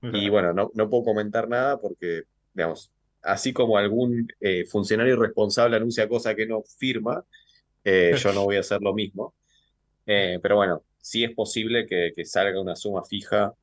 Y 0.02 0.28
bueno, 0.28 0.52
no, 0.52 0.70
no 0.74 0.90
puedo 0.90 1.06
comentar 1.06 1.48
nada 1.48 1.80
porque, 1.80 2.24
digamos, 2.54 2.92
así 3.22 3.54
como 3.54 3.78
algún 3.78 4.28
eh, 4.42 4.66
funcionario 4.66 5.16
responsable 5.16 5.78
anuncia 5.78 6.10
cosas 6.10 6.36
que 6.36 6.46
no 6.46 6.62
firma, 6.78 7.24
eh, 7.86 8.14
yo 8.18 8.34
no 8.34 8.44
voy 8.44 8.58
a 8.58 8.62
hacer 8.62 8.82
lo 8.82 8.94
mismo. 8.94 9.34
Eh, 10.06 10.40
pero 10.42 10.58
bueno, 10.58 10.84
sí 11.00 11.24
es 11.24 11.32
posible 11.34 11.86
que, 11.86 12.12
que 12.14 12.26
salga 12.26 12.60
una 12.60 12.76
suma 12.76 13.06
fija, 13.06 13.54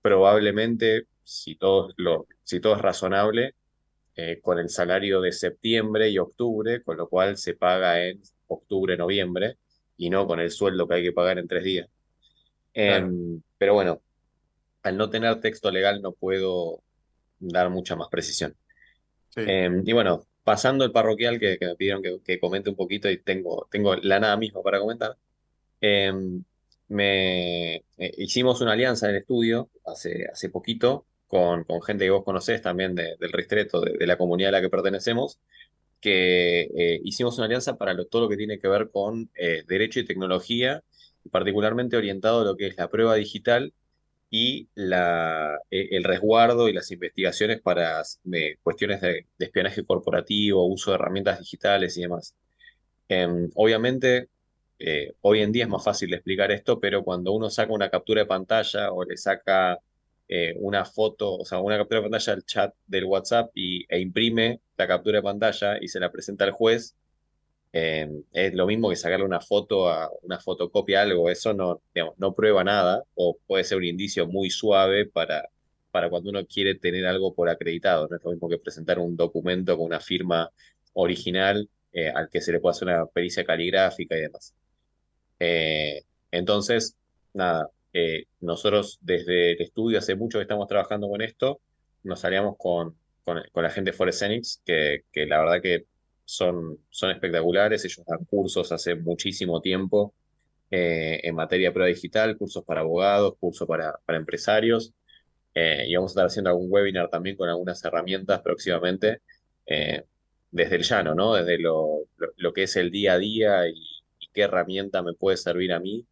probablemente, 0.00 1.06
si 1.24 1.56
todo, 1.56 1.92
lo, 1.96 2.28
si 2.44 2.60
todo 2.60 2.76
es 2.76 2.82
razonable, 2.82 3.55
eh, 4.18 4.40
con 4.40 4.58
el 4.58 4.70
salario 4.70 5.20
de 5.20 5.30
septiembre 5.30 6.08
y 6.08 6.16
octubre, 6.16 6.82
con 6.82 6.96
lo 6.96 7.06
cual 7.06 7.36
se 7.36 7.54
paga 7.54 8.02
en 8.02 8.22
octubre, 8.46 8.96
noviembre, 8.96 9.58
y 9.98 10.08
no 10.08 10.26
con 10.26 10.40
el 10.40 10.50
sueldo 10.50 10.88
que 10.88 10.94
hay 10.94 11.02
que 11.02 11.12
pagar 11.12 11.38
en 11.38 11.46
tres 11.46 11.64
días. 11.64 11.88
Em, 12.72 13.42
pero 13.58 13.74
bueno, 13.74 14.00
al 14.82 14.96
no 14.96 15.10
tener 15.10 15.38
texto 15.40 15.70
legal 15.70 16.00
no 16.00 16.12
puedo 16.12 16.82
dar 17.38 17.68
mucha 17.68 17.94
más 17.94 18.08
precisión. 18.08 18.56
Em, 19.36 19.82
y 19.84 19.92
bueno, 19.92 20.26
pasando 20.44 20.84
el 20.86 20.92
parroquial 20.92 21.38
que, 21.38 21.58
me 21.60 21.76
pidieron 21.76 22.02
que, 22.24 22.40
comente 22.40 22.70
un 22.70 22.76
poquito 22.76 23.10
y 23.10 23.18
tengo, 23.18 23.68
tengo 23.70 23.96
la 23.96 24.18
nada 24.18 24.36
misma 24.38 24.62
para 24.62 24.78
comentar. 24.78 25.16
Em, 25.80 26.42
me 26.88 27.76
eh, 27.76 28.12
hicimos 28.16 28.62
una 28.62 28.72
alianza 28.72 29.06
en 29.08 29.16
el 29.16 29.20
estudio 29.22 29.68
hace, 29.84 30.26
hace 30.32 30.48
poquito 30.48 31.04
con, 31.26 31.64
gente 31.82 32.04
que 32.04 32.10
vos 32.10 32.24
conocés 32.24 32.62
también 32.62 32.94
del 32.94 33.32
ristreto, 33.32 33.80
de, 33.80 34.06
la 34.06 34.16
comunidad 34.16 34.50
a 34.50 34.52
la 34.52 34.60
que 34.60 34.70
pertenecemos, 34.70 35.38
que 36.00 36.62
eh, 36.76 37.00
hicimos 37.04 37.36
una 37.38 37.46
alianza 37.46 37.76
para 37.76 37.96
todo 38.04 38.22
lo 38.22 38.28
que 38.28 38.36
tiene 38.36 38.58
que 38.58 38.68
ver 38.68 38.90
con 38.90 39.30
eh, 39.34 39.64
derecho 39.66 40.00
y 40.00 40.04
tecnología, 40.04 40.82
particularmente 41.30 41.96
orientado 41.96 42.42
a 42.42 42.44
lo 42.44 42.56
que 42.56 42.68
es 42.68 42.76
la 42.76 42.88
prueba 42.88 43.14
digital 43.16 43.72
y 44.30 44.68
la, 44.74 45.58
e, 45.70 45.96
el 45.96 46.04
resguardo 46.04 46.68
y 46.68 46.72
las 46.72 46.90
investigaciones 46.90 47.60
para 47.60 48.02
cuestiones 48.62 49.00
de, 49.00 49.26
espionaje 49.38 49.84
corporativo, 49.84 50.66
uso 50.66 50.90
de 50.90 50.96
herramientas 50.96 51.40
digitales 51.40 51.96
y 51.96 52.02
demás. 52.02 52.34
Em, 53.08 53.50
obviamente, 53.54 54.28
eh, 54.78 55.12
hoy 55.22 55.40
en 55.42 55.52
día 55.52 55.64
es 55.64 55.70
más 55.70 55.84
fácil 55.84 56.12
explicar 56.14 56.50
esto, 56.52 56.80
pero 56.80 57.02
cuando 57.04 57.32
uno 57.32 57.50
saca 57.50 57.72
una 57.72 57.90
captura 57.90 58.22
de 58.22 58.26
pantalla 58.26 58.92
o 58.92 59.04
le 59.04 59.16
saca 59.16 59.78
eh, 60.28 60.54
una 60.58 60.84
foto, 60.84 61.36
o 61.36 61.44
sea, 61.44 61.60
una 61.60 61.76
captura 61.78 62.00
de 62.00 62.04
pantalla 62.04 62.34
del 62.34 62.44
chat 62.44 62.74
del 62.86 63.04
WhatsApp 63.04 63.50
y, 63.54 63.84
e 63.88 64.00
imprime 64.00 64.60
la 64.76 64.86
captura 64.86 65.18
de 65.18 65.22
pantalla 65.22 65.78
y 65.80 65.88
se 65.88 66.00
la 66.00 66.10
presenta 66.10 66.44
al 66.44 66.52
juez, 66.52 66.96
eh, 67.72 68.08
es 68.32 68.54
lo 68.54 68.66
mismo 68.66 68.88
que 68.90 68.96
sacarle 68.96 69.24
una 69.24 69.40
foto 69.40 69.88
a 69.88 70.10
una 70.22 70.38
fotocopia 70.40 71.02
algo, 71.02 71.30
eso 71.30 71.52
no, 71.54 71.82
no 72.16 72.34
prueba 72.34 72.64
nada 72.64 73.04
o 73.14 73.38
puede 73.46 73.64
ser 73.64 73.78
un 73.78 73.84
indicio 73.84 74.26
muy 74.26 74.50
suave 74.50 75.06
para, 75.06 75.48
para 75.90 76.08
cuando 76.10 76.30
uno 76.30 76.46
quiere 76.46 76.74
tener 76.76 77.06
algo 77.06 77.34
por 77.34 77.48
acreditado, 77.48 78.08
no 78.08 78.16
es 78.16 78.24
lo 78.24 78.30
mismo 78.32 78.48
que 78.48 78.58
presentar 78.58 78.98
un 78.98 79.16
documento 79.16 79.76
con 79.76 79.86
una 79.86 80.00
firma 80.00 80.50
original 80.94 81.68
al 82.14 82.28
que 82.28 82.42
se 82.42 82.52
le 82.52 82.60
puede 82.60 82.72
hacer 82.72 82.88
una 82.88 83.06
pericia 83.06 83.44
caligráfica 83.44 84.16
y 84.16 84.20
demás. 84.20 84.54
Eh, 85.38 86.04
entonces, 86.30 86.96
nada, 87.34 87.70
eh, 87.98 88.26
nosotros 88.40 88.98
desde 89.00 89.52
el 89.52 89.62
estudio 89.62 89.98
hace 89.98 90.16
mucho 90.16 90.36
que 90.38 90.42
estamos 90.42 90.68
trabajando 90.68 91.08
con 91.08 91.22
esto, 91.22 91.60
nos 92.02 92.20
salíamos 92.20 92.56
con, 92.58 92.94
la 93.54 93.70
gente 93.70 93.90
de 93.90 93.96
Forensics, 93.96 94.60
que, 94.66 95.04
que 95.10 95.24
la 95.24 95.38
verdad 95.38 95.62
que 95.62 95.86
son, 96.26 96.78
espectaculares, 96.90 97.86
ellos 97.86 98.04
dan 98.06 98.26
cursos 98.26 98.70
hace 98.70 98.96
muchísimo 98.96 99.62
tiempo 99.62 100.12
eh, 100.70 101.20
en 101.22 101.34
materia 101.34 101.68
de 101.68 101.72
prueba 101.72 101.88
digital, 101.88 102.36
cursos 102.36 102.62
para 102.64 102.82
abogados, 102.82 103.34
cursos 103.40 103.66
para, 103.66 103.98
empresarios, 104.08 104.92
y 105.54 105.94
vamos 105.94 106.10
a 106.10 106.12
estar 106.12 106.26
haciendo 106.26 106.50
algún 106.50 106.66
webinar 106.70 107.08
también 107.08 107.34
con 107.34 107.48
algunas 107.48 107.82
herramientas 107.82 108.42
próximamente, 108.42 109.22
desde 110.50 110.76
el 110.76 110.82
llano, 110.82 111.14
¿no? 111.14 111.32
Desde 111.32 111.58
lo 111.58 112.52
que 112.54 112.64
es 112.64 112.76
el 112.76 112.90
día 112.90 113.14
a 113.14 113.18
día 113.18 113.66
y 113.66 113.74
qué 114.34 114.42
herramienta 114.42 115.02
me 115.02 115.14
puede 115.14 115.38
servir 115.38 115.72
a 115.72 115.80
mí 115.80 116.06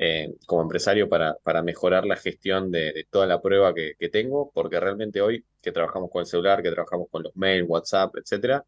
eh, 0.00 0.32
como 0.46 0.62
empresario 0.62 1.08
para, 1.08 1.34
para, 1.42 1.60
mejorar 1.60 2.06
la 2.06 2.14
gestión 2.14 2.70
de, 2.70 3.08
toda 3.10 3.26
la 3.26 3.42
prueba 3.42 3.74
que, 3.74 3.96
tengo, 4.10 4.52
porque 4.54 4.78
realmente 4.78 5.20
hoy 5.20 5.44
que 5.60 5.72
trabajamos 5.72 6.08
con 6.12 6.20
el 6.20 6.26
celular, 6.26 6.62
que 6.62 6.70
trabajamos 6.70 7.08
con 7.10 7.24
los 7.24 7.34
mails, 7.34 7.68
WhatsApp, 7.68 8.14
etcétera, 8.14 8.64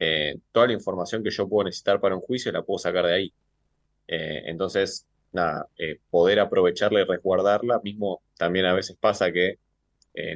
eh, 0.00 0.36
toda 0.50 0.66
la 0.66 0.72
información 0.72 1.22
que 1.22 1.30
yo 1.30 1.48
puedo 1.48 1.66
necesitar 1.66 2.00
para 2.00 2.16
un 2.16 2.22
juicio 2.22 2.50
la 2.50 2.62
puedo 2.62 2.78
sacar 2.78 3.06
de 3.06 3.14
ahí. 3.14 3.32
Eh, 4.08 4.42
entonces, 4.46 5.06
nada, 5.30 5.68
poder 6.10 6.40
aprovecharla 6.40 7.02
y 7.02 7.04
resguardarla, 7.04 7.80
mismo 7.84 8.20
también 8.36 8.66
a 8.66 8.74
veces 8.74 8.96
pasa 8.98 9.30
que, 9.30 9.60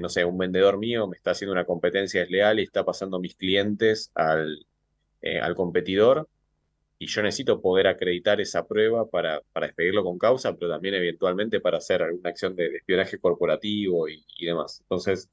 no 0.01 0.09
sé, 0.09 0.25
un 0.25 0.39
vendedor 0.39 0.79
mío 0.79 1.09
me 1.09 1.17
está 1.17 1.33
haciendo 1.33 1.53
una 1.53 1.65
competencia 1.65 2.21
desleal 2.21 2.61
y 2.61 2.63
está 2.63 2.85
pasando 2.85 3.19
mis 3.19 3.35
clientes 3.35 4.13
al, 4.15 4.65
al 5.43 5.55
competidor 5.57 6.29
y 7.03 7.07
yo 7.09 7.21
necesito 7.21 7.61
poder 7.61 7.89
acreditar 7.89 8.41
esa 8.41 8.65
prueba 8.65 9.11
para, 9.11 9.41
para 9.53 9.67
despedirlo 9.67 10.05
con 10.05 10.19
causa, 10.21 10.55
pero 10.55 10.71
también 10.71 10.95
eventualmente 10.95 11.59
para 11.59 11.79
hacer 11.79 12.01
alguna 12.01 12.31
acción 12.31 12.55
de, 12.55 12.77
espionaje 12.77 13.19
corporativo 13.19 14.09
y, 14.09 14.25
demás. 14.41 14.79
Entonces, 14.83 15.29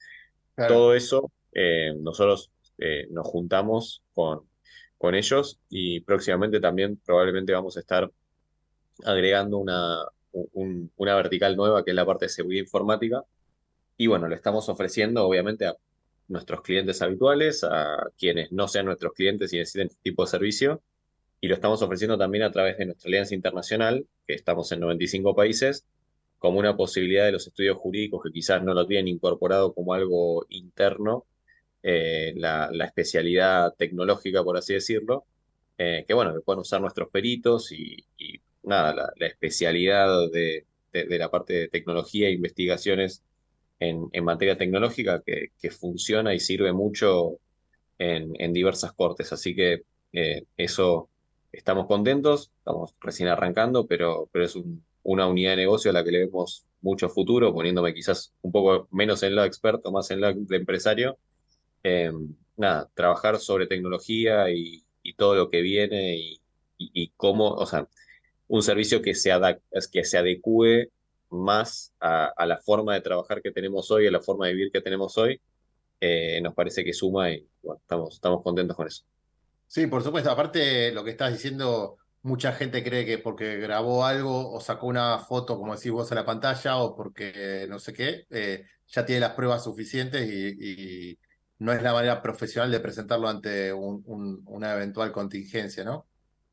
todo 0.67 0.95
eso 0.95 1.31
eh, 1.53 1.93
nosotros 1.95 2.49
eh, 2.79 3.05
nos 3.11 3.27
juntamos 3.27 4.01
con, 4.15 4.49
con 4.97 5.13
ellos 5.13 5.59
y 5.69 5.99
próximamente 5.99 6.59
también 6.59 6.99
probablemente 7.05 7.53
vamos 7.53 7.77
a 7.77 7.81
estar 7.81 8.09
agregando 9.05 9.59
una, 9.59 10.05
una 10.31 11.15
vertical 11.15 11.55
nueva 11.55 11.85
que 11.85 11.91
es 11.91 11.95
la 11.95 12.05
parte 12.05 12.25
de 12.25 12.29
seguridad 12.29 12.63
informática. 12.63 13.23
Y 13.95 14.07
bueno, 14.07 14.27
le 14.27 14.33
estamos 14.33 14.69
ofreciendo 14.69 15.23
obviamente 15.23 15.67
a 15.67 15.75
nuestros 16.29 16.61
clientes 16.61 16.99
habituales, 17.03 17.63
a 17.63 18.09
quienes 18.17 18.51
no 18.51 18.67
sean 18.67 18.87
nuestros 18.87 19.13
clientes 19.13 19.53
y 19.53 19.59
necesiten 19.59 19.89
este 19.89 20.01
tipo 20.01 20.23
de 20.23 20.31
servicio, 20.31 20.81
y 21.41 21.47
lo 21.47 21.55
estamos 21.55 21.81
ofreciendo 21.81 22.17
también 22.17 22.43
a 22.43 22.51
través 22.51 22.77
de 22.77 22.85
nuestra 22.85 23.07
alianza 23.07 23.35
internacional, 23.35 24.05
que 24.27 24.33
estamos 24.33 24.71
en 24.71 24.81
95 24.81 25.35
países, 25.35 25.85
como 26.37 26.59
una 26.59 26.75
posibilidad 26.75 27.25
de 27.25 27.33
los 27.33 27.47
estudios 27.47 27.77
jurídicos 27.77 28.21
que 28.23 28.31
quizás 28.31 28.63
no 28.63 28.73
lo 28.73 28.87
tienen 28.87 29.07
incorporado 29.09 29.73
como 29.73 29.93
algo 29.93 30.45
interno, 30.49 31.25
eh, 31.83 32.33
la, 32.35 32.69
especialidad 32.85 33.73
tecnológica, 33.77 34.43
por 34.43 34.57
así 34.57 34.73
decirlo, 34.73 35.25
eh, 35.77 36.05
que 36.07 36.13
bueno, 36.13 36.33
que 36.33 36.41
pueden 36.41 36.59
usar 36.61 36.81
nuestros 36.81 37.09
peritos 37.09 37.71
y, 37.71 38.05
nada, 38.63 39.13
la, 39.17 39.27
especialidad 39.27 40.29
de, 40.31 40.65
la 40.91 41.29
parte 41.31 41.53
de 41.53 41.67
tecnología 41.69 42.27
e 42.27 42.31
investigaciones 42.33 43.23
en, 43.79 44.09
materia 44.23 44.57
tecnológica 44.57 45.23
que, 45.25 45.71
funciona 45.71 46.33
y 46.33 46.39
sirve 46.39 46.73
mucho 46.73 47.39
en, 47.97 48.53
diversas 48.53 48.93
cortes. 48.93 49.31
Así 49.33 49.55
que 49.55 49.83
eh, 50.13 50.43
eso 50.57 51.09
estamos 51.51 51.87
contentos, 51.87 52.51
estamos 52.59 52.95
recién 52.99 53.29
arrancando, 53.29 53.87
pero, 53.87 54.29
pero 54.31 54.45
es 54.45 54.57
una 55.03 55.27
unidad 55.27 55.51
de 55.51 55.57
negocio 55.57 55.91
a 55.91 55.93
la 55.93 56.03
que 56.03 56.11
le 56.11 56.19
vemos 56.25 56.65
mucho 56.81 57.09
futuro, 57.09 57.53
poniéndome 57.53 57.93
quizás 57.93 58.33
un 58.41 58.51
poco 58.51 58.87
menos 58.91 59.23
en 59.23 59.35
lo 59.35 59.43
experto, 59.43 59.91
más 59.91 60.11
en 60.11 60.21
lo 60.21 60.33
de 60.33 60.57
empresario. 60.57 61.17
Em, 61.83 62.35
nada, 62.57 62.89
trabajar 62.93 63.39
sobre 63.39 63.67
tecnología 63.67 64.49
y, 64.51 64.83
todo 65.17 65.33
lo 65.33 65.49
que 65.49 65.61
viene 65.61 66.17
y, 66.77 67.11
cómo, 67.17 67.49
o 67.49 67.65
sea, 67.65 67.87
un 68.47 68.61
servicio 68.61 69.01
que 69.01 69.15
se, 69.15 69.31
que 69.91 70.03
se 70.05 70.17
adecue 70.19 70.91
más 71.29 71.93
a, 71.99 72.45
la 72.45 72.57
forma 72.57 72.93
de 72.93 73.01
trabajar 73.01 73.41
que 73.41 73.51
tenemos 73.51 73.89
hoy, 73.91 74.07
a 74.07 74.11
la 74.11 74.21
forma 74.21 74.47
de 74.47 74.53
vivir 74.53 74.71
que 74.71 74.81
tenemos 74.81 75.17
hoy, 75.17 75.41
eh, 75.99 76.39
nos 76.41 76.53
parece 76.53 76.83
que 76.83 76.93
suma 76.93 77.31
y 77.31 77.47
bueno, 77.63 77.79
estamos, 77.81 78.13
estamos 78.15 78.43
contentos 78.43 78.77
con 78.77 78.87
eso. 78.87 79.03
Sí, 79.69 79.85
por 79.85 80.01
supuesto. 80.01 80.31
Aparte, 80.31 80.91
lo 80.91 81.03
que 81.03 81.11
estás 81.11 81.31
diciendo, 81.31 81.97
mucha 82.23 82.53
gente 82.53 82.83
cree 82.83 83.05
que 83.05 83.19
porque 83.19 83.57
grabó 83.57 84.03
algo 84.03 84.51
o 84.51 84.59
sacó 84.59 84.87
una 84.87 85.19
foto, 85.19 85.57
como 85.57 85.75
decís 85.75 85.91
vos, 85.91 86.11
a 86.11 86.15
la 86.15 86.25
pantalla 86.25 86.77
o 86.77 86.95
porque 86.95 87.67
no 87.69 87.77
sé 87.77 87.93
qué, 87.93 88.25
eh, 88.31 88.65
ya 88.87 89.05
tiene 89.05 89.21
las 89.21 89.33
pruebas 89.33 89.63
suficientes 89.63 90.27
y, 90.27 91.17
no 91.59 91.73
es 91.73 91.83
la 91.83 91.91
manera 91.91 92.21
profesional 92.21 92.71
de 92.71 92.79
presentarlo 92.79 93.27
ante 93.27 93.73
una 93.73 94.73
eventual 94.75 95.11
contingencia, 95.11 95.83
¿no? 95.83 96.05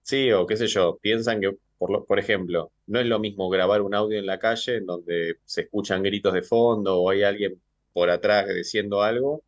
Sí, 0.02 0.32
o 0.32 0.44
qué 0.46 0.56
sé 0.56 0.66
yo, 0.66 0.98
piensan 1.00 1.40
que, 1.40 1.56
por, 1.78 2.04
por 2.06 2.18
ejemplo, 2.18 2.72
no 2.88 2.98
es 2.98 3.06
lo 3.06 3.20
mismo 3.20 3.48
grabar 3.48 3.82
un 3.82 3.94
audio 3.94 4.18
en 4.18 4.26
la 4.26 4.40
calle 4.40 4.78
en 4.78 4.86
donde 4.86 5.36
se 5.44 5.60
escuchan 5.62 6.02
gritos 6.02 6.34
de 6.34 6.42
fondo 6.42 7.00
o 7.00 7.10
hay 7.10 7.22
alguien 7.22 7.62
por 7.92 8.10
atrás 8.10 8.48
diciendo 8.52 9.02
algo, 9.02 9.44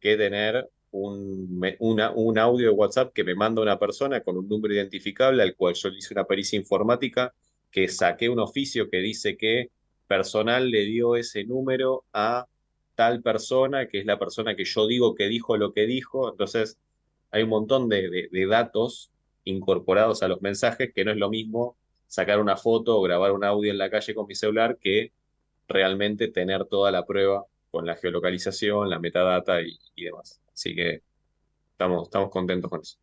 que 0.00 0.16
tener 0.16 0.66
un, 0.92 1.60
un 1.80 2.38
audio 2.38 2.68
de 2.68 2.72
WhatsApp 2.72 3.12
que 3.12 3.24
me 3.24 3.34
manda 3.34 3.62
una 3.62 3.78
persona 3.78 4.20
con 4.20 4.36
un 4.36 4.48
número 4.48 4.74
identificable 4.74 5.42
al 5.42 5.56
cual 5.56 5.74
yo 5.74 5.88
le 5.90 5.98
hice 5.98 6.14
una 6.14 6.24
pericia 6.24 6.58
informática, 6.58 7.34
que 7.70 7.88
saqué 7.88 8.28
un 8.28 8.38
oficio 8.38 8.88
que 8.90 8.98
dice 8.98 9.36
que 9.36 9.70
personal 10.06 10.70
le 10.70 10.84
dio 10.84 11.16
ese 11.16 11.44
número 11.44 12.04
a 12.12 12.46
tal 12.94 13.22
persona, 13.22 13.88
que 13.88 13.98
es 14.00 14.06
la 14.06 14.18
persona 14.18 14.54
que 14.54 14.64
yo 14.64 14.86
digo 14.86 15.14
que 15.14 15.28
dijo 15.28 15.56
lo 15.56 15.72
que 15.72 15.86
dijo. 15.86 16.30
Entonces, 16.30 16.78
hay 17.30 17.42
un 17.44 17.48
montón 17.48 17.88
de, 17.88 18.28
de 18.30 18.46
datos 18.46 19.10
incorporados 19.44 20.22
a 20.22 20.28
los 20.28 20.42
mensajes 20.42 20.92
que 20.94 21.04
no 21.04 21.10
es 21.10 21.16
lo 21.16 21.30
mismo 21.30 21.76
sacar 22.06 22.40
una 22.40 22.58
foto 22.58 22.98
o 22.98 23.02
grabar 23.02 23.32
un 23.32 23.42
audio 23.42 23.70
en 23.70 23.78
la 23.78 23.88
calle 23.88 24.14
con 24.14 24.26
mi 24.26 24.34
celular 24.34 24.76
que 24.78 25.12
realmente 25.66 26.28
tener 26.28 26.66
toda 26.66 26.90
la 26.90 27.06
prueba 27.06 27.46
con 27.70 27.86
la 27.86 27.96
geolocalización, 27.96 28.90
la 28.90 28.98
metadata 28.98 29.62
y, 29.62 29.78
demás. 29.96 30.41
Así 30.54 30.74
que 30.74 31.02
estamos, 31.72 32.04
estamos 32.04 32.30
contentos 32.30 32.70
con 32.70 32.80
eso. 32.80 32.96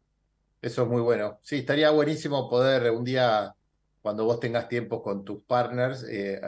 Eso 0.62 0.84
es 0.84 0.88
muy 0.90 1.02
bueno. 1.02 1.40
Sí, 1.42 1.58
estaría 1.58 1.90
buenísimo 1.92 2.50
poder 2.50 2.92
un 2.92 3.04
día, 3.04 3.54
cuando 4.02 4.26
vos 4.26 4.40
tengas 4.40 4.68
tiempo 4.68 5.02
con 5.02 5.24
tus 5.24 5.42
partners, 5.44 6.04
eh, 6.10 6.40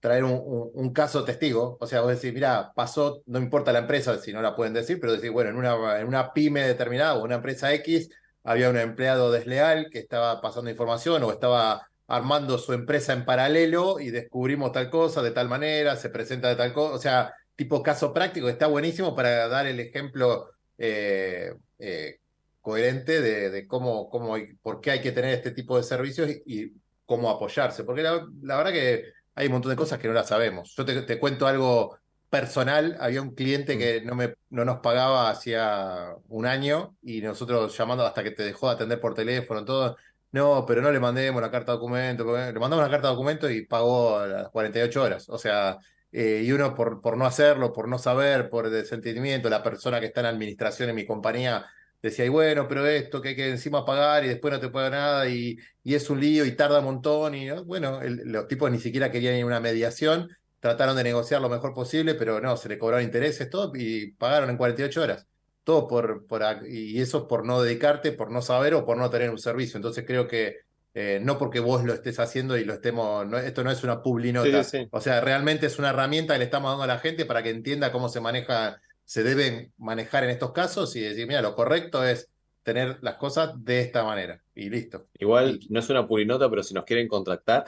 traer 0.00 0.24
un, 0.24 0.92
caso 0.92 1.24
testigo. 1.24 1.76
O 1.80 1.86
sea, 1.86 2.00
vos 2.00 2.10
decís, 2.10 2.32
mira, 2.32 2.72
pasó, 2.74 3.22
no 3.26 3.38
importa 3.38 3.72
la 3.72 3.80
empresa, 3.80 4.18
si 4.18 4.32
no 4.32 4.42
la 4.42 4.56
pueden 4.56 4.72
decir, 4.72 4.98
pero 5.00 5.12
decir, 5.12 5.30
bueno, 5.30 5.50
en 5.50 5.56
una, 5.56 6.00
en 6.00 6.06
una 6.06 6.32
pyme 6.32 6.62
determinada 6.66 7.14
o 7.14 7.24
una 7.24 7.36
empresa 7.36 7.72
X, 7.74 8.10
había 8.42 8.70
un 8.70 8.78
empleado 8.78 9.30
desleal 9.30 9.88
que 9.90 9.98
estaba 9.98 10.40
pasando 10.40 10.70
información 10.70 11.22
o 11.22 11.30
estaba 11.30 11.90
armando 12.08 12.58
su 12.58 12.72
empresa 12.72 13.12
en 13.12 13.24
paralelo 13.24 14.00
y 14.00 14.10
descubrimos 14.10 14.72
tal 14.72 14.90
cosa 14.90 15.22
de 15.22 15.30
tal 15.30 15.48
manera, 15.48 15.96
se 15.96 16.10
presenta 16.10 16.48
de 16.48 16.56
tal 16.56 16.72
cosa. 16.72 16.94
O 16.94 16.98
sea, 16.98 17.34
tipo 17.60 17.82
caso 17.82 18.14
práctico, 18.14 18.48
está 18.48 18.68
buenísimo 18.68 19.14
para 19.14 19.46
dar 19.46 19.66
el 19.66 19.78
ejemplo 19.80 20.50
eh, 20.78 21.52
eh, 21.78 22.18
coherente 22.62 23.20
de, 23.20 23.66
cómo, 23.66 24.08
cómo, 24.08 24.34
por 24.62 24.80
qué 24.80 24.92
hay 24.92 25.02
que 25.02 25.12
tener 25.12 25.34
este 25.34 25.50
tipo 25.50 25.76
de 25.76 25.82
servicios 25.82 26.30
y, 26.46 26.72
cómo 27.04 27.28
apoyarse, 27.28 27.84
porque 27.84 28.02
la, 28.02 28.56
verdad 28.56 28.72
que 28.72 29.04
hay 29.34 29.46
un 29.48 29.52
montón 29.52 29.70
de 29.70 29.76
cosas 29.76 29.98
que 29.98 30.08
no 30.08 30.14
las 30.14 30.28
sabemos. 30.28 30.74
Yo 30.74 30.86
te, 30.86 31.18
cuento 31.18 31.46
algo 31.46 31.98
personal, 32.30 32.96
había 32.98 33.20
un 33.20 33.34
cliente 33.34 33.76
que 33.76 34.00
no, 34.00 34.14
me, 34.14 34.36
no 34.48 34.64
nos 34.64 34.78
pagaba 34.78 35.28
hacía 35.28 36.14
un 36.28 36.46
año 36.46 36.96
y 37.02 37.20
nosotros 37.20 37.76
llamando 37.76 38.06
hasta 38.06 38.22
que 38.22 38.30
te 38.30 38.42
dejó 38.42 38.68
de 38.68 38.76
atender 38.76 39.00
por 39.00 39.12
teléfono, 39.12 39.66
todo, 39.66 39.98
no, 40.32 40.64
pero 40.66 40.80
no 40.80 40.90
le 40.90 41.00
mandemos 41.00 41.42
la 41.42 41.50
carta 41.50 41.72
de 41.72 41.78
documento, 41.78 42.24
le 42.24 42.58
mandamos 42.58 42.84
la 42.86 42.90
carta 42.90 43.08
de 43.08 43.14
documento 43.14 43.50
y 43.50 43.66
pagó 43.66 44.16
a 44.16 44.26
las 44.26 44.48
48 44.48 45.02
horas, 45.02 45.28
o 45.28 45.36
sea, 45.36 45.78
eh, 46.12 46.42
y 46.44 46.52
uno 46.52 46.74
por, 46.74 47.00
por 47.00 47.16
no 47.16 47.26
hacerlo, 47.26 47.72
por 47.72 47.88
no 47.88 47.98
saber, 47.98 48.50
por 48.50 48.70
desentendimiento, 48.70 49.48
la 49.48 49.62
persona 49.62 50.00
que 50.00 50.06
está 50.06 50.20
en 50.20 50.26
administración 50.26 50.88
en 50.90 50.96
mi 50.96 51.06
compañía 51.06 51.66
decía, 52.02 52.28
bueno, 52.30 52.66
pero 52.68 52.86
esto 52.86 53.20
que 53.20 53.30
hay 53.30 53.36
que 53.36 53.50
encima 53.50 53.84
pagar 53.84 54.24
y 54.24 54.28
después 54.28 54.52
no 54.52 54.60
te 54.60 54.68
paga 54.70 54.90
nada 54.90 55.28
y, 55.28 55.58
y 55.84 55.94
es 55.94 56.08
un 56.10 56.20
lío 56.20 56.44
y 56.44 56.52
tarda 56.52 56.80
un 56.80 56.86
montón. 56.86 57.34
Y 57.34 57.50
bueno, 57.50 58.00
los 58.02 58.48
tipos 58.48 58.70
ni 58.70 58.78
siquiera 58.78 59.10
querían 59.10 59.36
ir 59.36 59.42
a 59.42 59.46
una 59.46 59.60
mediación, 59.60 60.28
trataron 60.60 60.96
de 60.96 61.04
negociar 61.04 61.40
lo 61.40 61.48
mejor 61.48 61.74
posible, 61.74 62.14
pero 62.14 62.40
no, 62.40 62.56
se 62.56 62.68
le 62.68 62.78
cobraron 62.78 63.04
intereses, 63.04 63.48
todo, 63.50 63.72
y 63.74 64.12
pagaron 64.12 64.50
en 64.50 64.56
48 64.56 65.02
horas. 65.02 65.26
Todo 65.64 65.86
por, 65.86 66.26
por, 66.26 66.42
y 66.66 67.00
eso 67.00 67.18
es 67.18 67.24
por 67.24 67.44
no 67.46 67.62
dedicarte, 67.62 68.12
por 68.12 68.30
no 68.30 68.42
saber 68.42 68.74
o 68.74 68.84
por 68.84 68.96
no 68.96 69.10
tener 69.10 69.30
un 69.30 69.38
servicio. 69.38 69.76
Entonces 69.76 70.04
creo 70.06 70.26
que 70.26 70.56
eh, 70.94 71.20
no 71.22 71.38
porque 71.38 71.60
vos 71.60 71.84
lo 71.84 71.94
estés 71.94 72.18
haciendo 72.18 72.56
y 72.56 72.64
lo 72.64 72.74
estemos, 72.74 73.26
esto 73.44 73.62
no 73.62 73.70
es 73.70 73.84
una 73.84 74.02
publinota, 74.02 74.62
o 74.90 75.00
sea, 75.00 75.20
realmente 75.20 75.66
es 75.66 75.78
una 75.78 75.90
herramienta 75.90 76.34
que 76.34 76.40
le 76.40 76.44
estamos 76.46 76.70
dando 76.70 76.84
a 76.84 76.88
la 76.88 76.98
gente 76.98 77.24
para 77.24 77.42
que 77.42 77.50
entienda 77.50 77.92
cómo 77.92 78.08
se 78.08 78.20
maneja 78.20 78.80
se 79.10 79.24
deben 79.24 79.72
manejar 79.76 80.22
en 80.22 80.30
estos 80.30 80.52
casos 80.52 80.94
y 80.94 81.00
decir, 81.00 81.26
mira, 81.26 81.42
lo 81.42 81.56
correcto 81.56 82.04
es 82.04 82.28
tener 82.62 82.98
las 83.00 83.16
cosas 83.16 83.50
de 83.56 83.80
esta 83.80 84.04
manera 84.04 84.40
y 84.54 84.70
listo. 84.70 85.08
Igual 85.18 85.58
no 85.68 85.80
es 85.80 85.90
una 85.90 86.06
purinota, 86.06 86.48
pero 86.48 86.62
si 86.62 86.74
nos 86.74 86.84
quieren 86.84 87.08
contactar. 87.08 87.64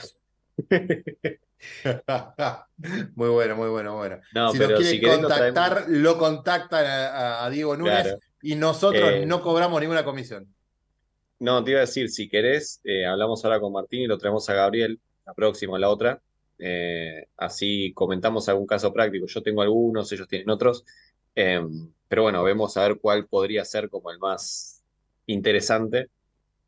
muy 3.16 3.28
bueno, 3.28 3.57
muy 3.57 3.70
bueno, 3.70 3.97
bueno. 3.97 4.20
si 4.53 4.59
nos 4.59 4.73
quieren 4.74 5.20
contactar, 5.20 5.86
lo, 5.89 6.16
contactan 6.16 6.85
a, 6.86 7.51
Diego 7.51 7.77
Núñez 7.77 8.19
y 8.40 8.55
nosotros 8.55 9.11
eh, 9.11 9.27
no 9.27 9.43
cobramos 9.43 9.81
ninguna 9.81 10.05
comisión. 10.05 10.47
No, 11.43 11.64
te 11.64 11.73
iba 11.73 11.81
a 11.81 11.86
decir, 11.86 12.09
si 12.09 12.28
querés, 12.28 12.81
eh, 12.85 13.05
hablamos 13.05 13.44
ahora 13.44 13.59
con 13.59 13.73
Martín 13.73 14.02
y 14.02 14.06
lo 14.06 14.16
traemos 14.16 14.48
a 14.48 14.55
Gabriel, 14.55 15.01
la 15.27 15.35
próxima, 15.35 15.77
la 15.77 15.89
otra. 15.89 16.23
Eh, 16.56 17.27
así 17.36 17.93
comentamos 17.94 18.48
algún 18.48 18.64
caso 18.64 18.93
práctico. 18.93 19.27
Yo 19.27 19.43
tengo 19.43 19.60
algunos, 19.60 20.12
ellos 20.12 20.28
tienen 20.28 20.48
otros. 20.51 20.85
Em, 21.35 21.90
pero 22.06 22.23
bueno, 22.23 22.44
vemos 22.44 22.77
a 22.77 22.86
ver 22.86 22.98
cuál 23.01 23.27
podría 23.27 23.64
ser 23.64 23.90
como 23.90 24.12
el 24.12 24.20
más 24.20 24.85
interesante. 25.27 26.10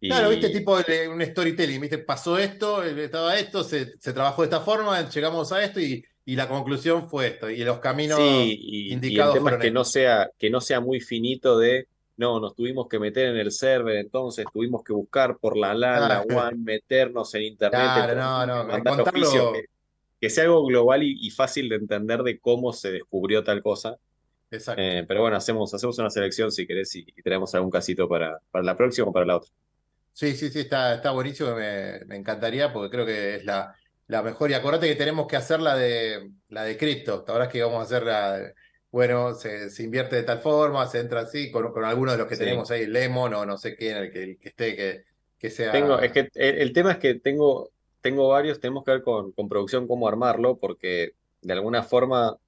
Claro, 0.01 0.31
viste, 0.31 0.51
tipo 0.51 0.77
un 1.09 1.25
storytelling, 1.25 1.81
viste, 1.81 1.99
pasó 1.99 2.37
esto, 2.37 2.83
estaba 2.83 3.39
esto, 3.39 3.63
se, 3.63 3.87
trabajó 4.13 4.43
de 4.43 4.47
esta 4.47 4.61
forma, 4.61 5.09
llegamos 5.09 5.53
a 5.53 5.63
esto 5.63 5.79
y, 5.79 6.05
y, 6.25 6.35
la 6.35 6.49
conclusión 6.49 7.09
fue 7.09 7.29
esto, 7.29 7.49
y 7.49 7.63
los 7.63 7.79
caminos 7.79 8.19
y, 8.21 8.93
indicados. 8.93 9.37
Y 9.37 9.39
el 9.39 9.45
tema 9.45 9.57
es 9.57 9.63
que 9.63 9.71
no, 9.71 9.85
sea, 9.85 10.31
que 10.37 10.51
no 10.51 10.61
sea 10.61 10.81
muy 10.81 11.01
finito 11.01 11.59
de, 11.59 11.87
no, 12.17 12.41
nos 12.41 12.55
tuvimos 12.55 12.89
que 12.89 12.99
meter 12.99 13.29
en 13.29 13.37
el 13.37 13.51
server, 13.51 13.97
entonces 13.97 14.47
tuvimos 14.53 14.85
que 14.85 14.93
buscar 14.93 15.39
por 15.39 15.57
la 15.57 15.75
LAN, 15.75 16.09
la 16.09 16.23
WAN, 16.23 16.63
meternos 16.63 17.35
en 17.35 17.43
internet. 17.43 17.81
Claro, 17.81 18.15
no, 18.15 18.47
no, 18.47 19.05
que, 19.05 19.65
que, 20.21 20.31
sea 20.31 20.45
algo 20.45 20.65
global 20.65 21.03
y, 21.03 21.31
fácil 21.31 21.69
de 21.69 21.77
entender 21.77 22.23
de 22.23 22.39
cómo 22.39 22.73
se 22.73 22.93
descubrió 22.93 23.43
tal 23.43 23.63
cosa. 23.63 23.97
Eh, 24.51 25.05
pero 25.09 25.23
bueno, 25.23 25.37
hacemos, 25.37 25.75
hacemos 25.75 25.99
una 25.99 26.11
selección 26.11 26.53
si 26.53 26.67
querés 26.67 26.95
y, 26.95 27.05
tenemos 27.25 27.55
algún 27.55 27.71
casito 27.71 28.09
para, 28.09 28.39
para 28.51 28.65
la 28.65 28.77
próxima 28.77 29.09
o 29.09 29.13
para 29.13 29.27
la 29.27 29.37
otra. 29.39 29.51
Sí, 30.13 30.37
sí, 30.37 30.49
sí, 30.51 30.61
está, 30.61 30.95
está 30.95 31.11
buenísimo, 31.11 31.57
me, 31.57 32.05
me 32.07 32.17
encantaría 32.17 32.73
porque 32.73 32.91
creo 32.91 33.05
que 33.05 33.37
es 33.37 33.45
la, 33.45 33.75
la 34.07 34.23
mejor. 34.23 34.51
Y 34.51 34.55
acordate 34.55 34.89
que 34.89 34.95
tenemos 34.95 35.27
que 35.27 35.37
hacer 35.37 35.61
la 35.61 35.77
de 35.77 36.31
la 36.49 36.65
de 36.65 36.77
cripto. 36.77 37.25
Ahora 37.29 37.45
es 37.45 37.51
que 37.51 37.63
vamos 37.63 37.81
a 37.81 37.83
hacer 37.83 38.05
la. 38.05 38.53
Bueno, 38.95 39.35
se, 39.35 39.71
se, 39.71 39.83
invierte 39.83 40.15
de 40.15 40.23
tal 40.23 40.39
forma, 40.39 40.87
se 40.87 41.01
entra 41.01 41.23
así, 41.23 41.51
con, 41.51 41.73
con 41.73 41.85
algunos 41.85 42.15
de 42.15 42.19
los 42.19 42.29
que 42.29 42.37
tenemos 42.37 42.71
ahí, 42.71 42.87
Lemon 42.87 43.35
o 43.35 43.45
no 43.45 43.59
sé 43.59 43.75
quién, 43.75 43.97
el 43.97 44.13
que, 44.13 44.39
que 44.39 44.49
esté, 44.49 44.77
que, 44.77 45.05
que 45.37 45.51
sea. 45.51 45.73
Tengo, 45.73 45.99
es 45.99 46.13
que 46.13 46.29
el, 46.33 46.73
tema 46.73 46.93
es 46.93 46.99
que 46.99 47.17
tengo, 47.17 47.73
tengo 48.01 48.29
varios, 48.29 48.61
tenemos 48.61 48.85
que 48.85 48.93
ver 48.93 49.03
con, 49.03 49.33
con 49.33 49.49
producción 49.49 49.89
cómo 49.89 50.07
armarlo, 50.07 50.59
porque 50.59 51.15
de 51.43 51.53
alguna 51.53 51.83
forma 51.83 52.39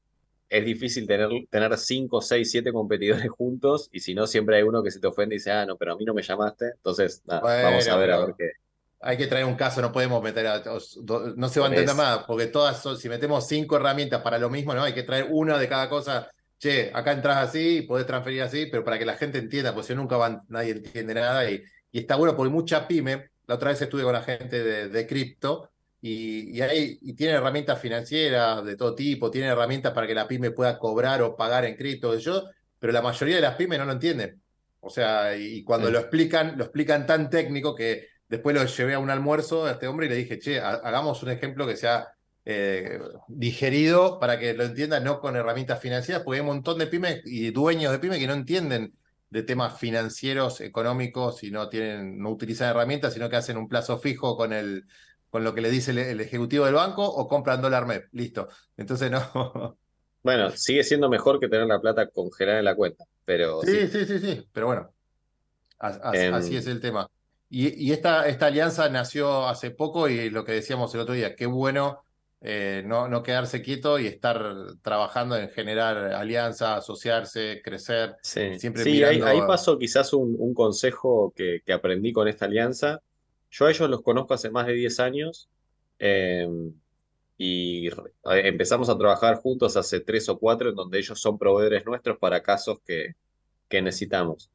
es 0.49 0.65
difícil 0.65 1.09
tener, 1.09 1.29
tener 1.51 1.77
cinco, 1.79 2.23
seis, 2.23 2.49
siete 2.49 2.73
competidores 2.73 3.29
juntos 3.37 3.89
y 3.91 3.99
si 3.99 4.15
no, 4.15 4.29
siempre 4.29 4.59
hay 4.59 4.63
uno 4.63 4.85
que 4.85 4.93
se 4.93 5.01
te 5.01 5.09
ofende 5.09 5.35
y 5.35 5.39
dice, 5.39 5.51
ah, 5.51 5.67
no, 5.67 5.77
pero 5.77 5.95
a 5.95 5.97
mí 5.97 6.05
no 6.05 6.15
me 6.15 6.23
llamaste. 6.23 6.67
Entonces, 6.77 7.25
vamos 7.27 7.89
a 7.89 7.97
ver 7.97 8.13
a 8.13 8.25
ver 8.25 8.35
qué. 8.39 8.53
Hay 9.01 9.17
que 9.17 9.27
traer 9.27 9.47
un 9.47 9.57
caso, 9.57 9.83
no 9.83 9.91
podemos 9.91 10.23
meter 10.23 10.47
a, 10.47 10.63
no 11.37 11.49
se 11.49 11.59
va 11.59 11.67
a 11.67 11.69
entender 11.71 11.97
más, 11.97 12.21
porque 12.25 12.47
todas 12.47 12.81
si 13.01 13.09
metemos 13.09 13.49
cinco 13.49 13.75
herramientas 13.75 14.23
para 14.23 14.39
lo 14.39 14.49
mismo, 14.49 14.75
no, 14.75 14.85
hay 14.85 14.95
que 14.95 15.03
traer 15.03 15.27
una 15.29 15.59
de 15.59 15.69
cada 15.69 15.89
cosa. 15.89 16.31
Che, 16.59 16.91
acá 16.95 17.13
entras 17.13 17.49
así, 17.49 17.83
podés 17.83 18.07
transferir 18.07 18.43
así, 18.43 18.67
pero 18.67 18.83
para 18.83 18.99
que 18.99 19.05
la 19.05 19.17
gente 19.17 19.39
entienda, 19.39 19.75
pues 19.75 19.87
si 19.87 19.95
nunca 19.95 20.17
van, 20.17 20.43
nadie 20.49 20.73
entiende 20.73 21.15
nada 21.15 21.51
y, 21.51 21.63
y 21.93 21.99
está 21.99 22.17
bueno 22.17 22.35
porque 22.35 22.51
mucha 22.51 22.89
pyme, 22.89 23.31
la 23.47 23.57
otra 23.57 23.71
vez 23.71 23.83
estuve 23.83 24.03
con 24.03 24.13
la 24.15 24.23
gente 24.23 24.65
de, 24.65 24.89
de 24.89 25.07
cripto, 25.07 25.71
y, 26.01 26.61
hay, 26.61 26.99
y 27.03 27.15
tiene 27.15 27.35
herramientas 27.35 27.81
financieras 27.81 28.65
de 28.65 28.77
todo 28.77 28.95
tipo, 28.95 29.31
tiene 29.31 29.49
herramientas 29.49 29.93
para 29.93 30.07
que 30.07 30.15
la 30.15 30.29
pyme 30.29 30.53
pueda 30.53 30.79
cobrar 30.79 31.23
o 31.23 31.37
pagar 31.37 31.65
en 31.65 31.77
cripto, 31.77 32.17
yo, 32.17 32.45
pero 32.79 32.93
la 32.93 33.03
mayoría 33.03 33.37
de 33.37 33.43
las 33.43 33.57
pymes 33.57 33.79
no 33.79 33.87
lo 33.87 33.93
entienden. 33.93 34.41
O 34.81 34.91
sea, 34.91 35.37
y 35.37 35.65
cuando 35.65 35.91
lo 35.91 35.99
explican, 35.99 36.57
lo 36.57 36.65
explican 36.65 37.07
tan 37.07 37.29
técnico 37.29 37.75
que 37.75 38.07
después 38.29 38.55
lo 38.55 38.65
llevé 38.65 38.95
a 38.95 38.99
un 39.01 39.11
almuerzo 39.11 39.67
a 39.67 39.73
este 39.73 39.89
hombre 39.89 40.07
y 40.07 40.09
le 40.11 40.15
dije, 40.17 40.39
che, 40.39 40.61
hagamos 40.61 41.23
un 41.23 41.31
ejemplo 41.31 41.67
que 41.67 41.77
sea 41.77 42.07
eh, 42.49 43.01
digerido 43.27 44.21
para 44.21 44.39
que 44.39 44.55
lo 44.55 44.63
entiendan, 44.63 45.03
no 45.03 45.19
con 45.19 45.35
herramientas 45.35 45.81
financieras, 45.81 46.23
porque 46.23 46.37
hay 46.37 46.41
un 46.43 46.55
montón 46.55 46.79
de 46.79 46.87
pymes 46.87 47.21
y 47.25 47.51
dueños 47.51 47.91
de 47.91 47.99
pymes 47.99 48.21
que 48.21 48.29
no 48.29 48.35
entienden 48.35 48.95
de 49.31 49.43
temas 49.43 49.79
financieros, 49.81 50.61
económicos, 50.61 51.43
y 51.43 51.51
no 51.51 51.69
tienen, 51.69 52.21
no 52.21 52.31
utilizan 52.31 52.71
herramientas, 52.71 53.15
sino 53.15 53.29
que 53.29 53.35
hacen 53.35 53.57
un 53.57 53.69
plazo 53.69 53.99
fijo 53.99 54.37
con 54.37 54.53
el, 54.53 54.85
con 55.29 55.43
lo 55.43 55.55
que 55.55 55.61
le 55.61 55.71
dice 55.71 55.91
el, 55.91 56.21
ejecutivo 56.21 56.67
del 56.67 56.75
banco 56.75 57.05
o 57.05 57.27
compran 57.27 57.61
dólar 57.61 57.85
MEP. 57.85 58.09
Listo. 58.13 58.49
Entonces 58.77 59.11
no. 59.11 59.77
Bueno, 60.23 60.51
sigue 60.51 60.83
siendo 60.83 61.09
mejor 61.09 61.39
que 61.39 61.47
tener 61.47 61.69
la 61.69 61.81
plata 61.81 62.09
congelada 62.09 62.59
en 62.59 62.65
la 62.65 62.75
cuenta, 62.75 63.05
pero. 63.25 63.63
Sí, 63.63 63.87
sí, 63.87 64.05
sí, 64.05 64.19
sí, 64.19 64.45
pero 64.53 64.67
bueno. 64.67 64.93
Em, 66.13 66.35
así, 66.35 66.57
es 66.57 66.67
el 66.67 66.81
tema. 66.81 67.09
Y, 67.49 67.93
esta, 67.93 68.27
esta, 68.27 68.47
alianza 68.47 68.89
nació 68.89 69.47
hace 69.47 69.71
poco 69.71 70.09
y 70.09 70.31
lo 70.31 70.45
que 70.45 70.51
decíamos 70.51 70.93
el 70.95 71.03
otro 71.03 71.15
día, 71.15 71.37
qué 71.37 71.47
bueno 71.47 72.06
eh, 72.43 72.83
no, 72.85 73.09
no, 73.09 73.23
quedarse 73.23 73.63
quieto 73.63 73.99
y 73.99 74.07
estar 74.07 74.55
trabajando 74.83 75.37
en 75.37 75.49
generar 75.49 75.97
alianza, 76.15 76.77
asociarse, 76.77 77.61
crecer. 77.65 78.17
Sí, 78.23 78.59
siempre 78.59 78.85
sí 78.85 79.03
ahí, 79.03 79.21
pasó 79.47 79.79
quizás 79.79 80.13
un, 80.13 80.55
consejo 80.55 81.33
que, 81.35 81.61
que, 81.65 81.73
aprendí 81.73 82.13
con 82.13 82.29
esta 82.29 82.45
alianza, 82.45 83.01
yo 83.51 83.67
a 83.67 83.71
ellos 83.71 83.89
los 83.89 84.03
conozco 84.03 84.35
hace 84.35 84.51
más 84.51 84.67
de 84.67 84.75
10 84.75 85.01
años 85.01 85.49
em, 85.99 86.73
y 87.39 87.89
empezamos 88.25 88.89
a 88.91 88.99
trabajar 88.99 89.37
juntos 89.37 89.77
hace 89.77 90.01
3 90.01 90.29
o 90.29 90.39
4 90.39 90.71
en 90.71 90.75
donde 90.75 90.99
ellos 90.99 91.21
son 91.21 91.39
proveedores 91.39 91.87
nuestros 91.87 92.19
para 92.19 92.43
casos 92.43 92.81
que, 92.85 93.15
que 93.69 93.83
necesitamos. 93.83 94.51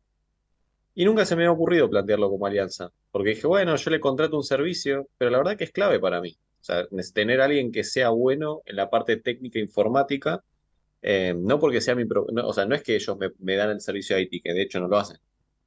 Y 0.93 1.05
nunca 1.05 1.25
se 1.25 1.35
me 1.35 1.45
ha 1.45 1.51
ocurrido 1.51 1.89
plantearlo 1.89 2.29
como 2.29 2.45
alianza, 2.45 2.91
porque 3.11 3.29
dije, 3.29 3.47
bueno, 3.47 3.75
yo 3.75 3.89
le 3.91 3.99
contrato 3.99 4.37
un 4.37 4.43
servicio, 4.43 5.07
pero 5.17 5.31
la 5.31 5.37
verdad 5.37 5.57
que 5.57 5.63
es 5.63 5.71
clave 5.71 5.99
para 5.99 6.21
mí. 6.21 6.37
O 6.61 6.63
sea, 6.63 6.87
tener 7.13 7.41
alguien 7.41 7.71
que 7.71 7.83
sea 7.83 8.09
bueno 8.09 8.61
en 8.65 8.75
la 8.75 8.89
parte 8.89 9.17
técnica 9.17 9.59
informática, 9.59 10.43
em, 11.01 11.43
no 11.43 11.59
porque 11.59 11.81
sea 11.81 11.95
mi... 11.95 12.05
o 12.43 12.53
sea, 12.53 12.65
no 12.65 12.75
es 12.75 12.83
que 12.83 12.95
ellos 12.95 13.17
me, 13.39 13.55
dan 13.55 13.71
el 13.71 13.81
servicio 13.81 14.17
IT, 14.19 14.43
que 14.43 14.53
de 14.53 14.61
hecho 14.61 14.79
no 14.79 14.87
lo 14.87 14.97
hacen. 14.97 15.17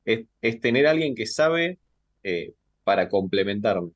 Es, 0.05 0.27
es 0.43 0.61
tener 0.61 0.87
a 0.87 0.91
alguien 0.93 1.15
que 1.15 1.27
sabe 1.27 1.79
eh, 2.23 2.55
para 2.85 3.09
complementarme. 3.09 3.91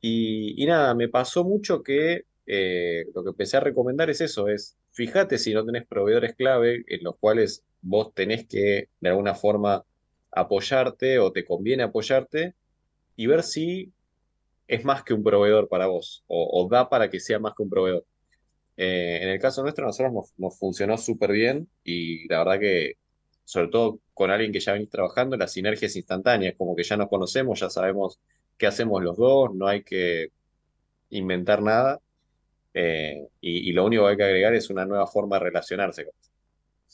Y, 0.00 0.64
nada, 0.66 0.94
me 0.94 1.08
pasó 1.08 1.44
mucho 1.44 1.82
que 1.82 2.24
eh, 2.46 3.04
lo 3.14 3.22
que 3.22 3.30
empecé 3.30 3.56
a 3.58 3.60
recomendar 3.60 4.10
es 4.10 4.20
eso, 4.20 4.48
es 4.48 4.76
fíjate 4.92 5.38
si 5.38 5.54
no 5.54 5.64
tenés 5.64 5.86
proveedores 5.86 6.34
clave 6.34 6.84
en 6.88 7.04
los 7.04 7.16
cuales 7.18 7.64
vos 7.82 8.12
tenés 8.14 8.46
que 8.46 8.88
de 9.00 9.08
alguna 9.08 9.34
forma 9.34 9.84
apoyarte 10.32 11.18
o 11.18 11.32
te 11.32 11.44
conviene 11.44 11.82
apoyarte 11.82 12.54
y 13.16 13.26
ver 13.26 13.42
si 13.42 13.92
es 14.70 14.84
más 14.84 15.02
que 15.02 15.12
un 15.14 15.24
proveedor 15.24 15.68
para 15.68 15.86
vos 15.86 16.24
o, 16.28 16.68
da 16.70 16.88
para 16.88 17.10
que 17.10 17.18
sea 17.18 17.40
más 17.40 17.54
que 17.56 17.64
un 17.64 17.70
proveedor. 17.70 18.06
Eh, 18.76 19.18
en 19.22 19.28
el 19.28 19.40
caso 19.40 19.62
nuestro, 19.62 19.84
nosotros 19.84 20.32
nos, 20.38 20.58
funcionó 20.58 20.96
súper 20.96 21.32
bien 21.32 21.68
y 21.84 22.28
la 22.28 22.38
verdad 22.38 22.60
que 22.60 22.94
sobre 23.44 23.68
todo 23.68 24.00
con 24.14 24.30
alguien 24.30 24.52
que 24.52 24.60
ya 24.60 24.72
venís 24.72 24.88
trabajando, 24.88 25.36
la 25.36 25.48
sinergia 25.48 25.86
es 25.86 25.96
instantánea, 25.96 26.54
como 26.56 26.76
que 26.76 26.84
ya 26.84 26.96
nos 26.96 27.08
conocemos, 27.08 27.58
ya 27.58 27.68
sabemos 27.68 28.20
qué 28.56 28.68
hacemos 28.68 29.02
los 29.02 29.16
dos, 29.16 29.52
no 29.54 29.66
hay 29.66 29.82
que 29.82 30.28
inventar 31.10 31.60
nada, 31.60 32.00
eh, 32.72 33.26
y, 33.40 33.72
lo 33.72 33.84
único 33.84 34.04
que 34.04 34.10
hay 34.10 34.16
que 34.16 34.24
agregar 34.24 34.54
es 34.54 34.70
una 34.70 34.86
nueva 34.86 35.08
forma 35.08 35.36
de 35.36 35.46
relacionarse. 35.46 36.06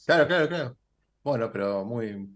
Claro, 0.06 0.26
claro, 0.26 0.48
claro. 0.48 0.76
Bueno, 1.22 1.50
pero 1.52 1.84
muy, 1.84 2.26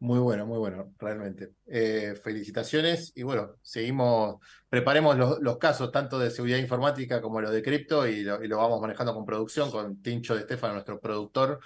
muy 0.00 0.18
bueno, 0.18 0.46
muy 0.46 0.58
bueno, 0.58 0.92
realmente. 0.98 1.52
Eh, 1.66 2.14
felicitaciones 2.22 3.12
y 3.14 3.22
bueno, 3.22 3.54
seguimos, 3.62 4.36
preparemos 4.68 5.16
los, 5.40 5.56
casos 5.58 5.90
tanto 5.90 6.18
de 6.18 6.30
seguridad 6.30 6.58
informática 6.58 7.20
como 7.22 7.40
los 7.40 7.52
de 7.52 7.62
cripto 7.62 8.06
y 8.06 8.22
lo, 8.22 8.58
vamos 8.58 8.80
manejando 8.80 9.14
con 9.14 9.24
producción, 9.24 9.70
con 9.70 10.02
Tincho 10.02 10.34
de 10.34 10.42
Estefano, 10.42 10.74
nuestro 10.74 11.00
productor 11.00 11.60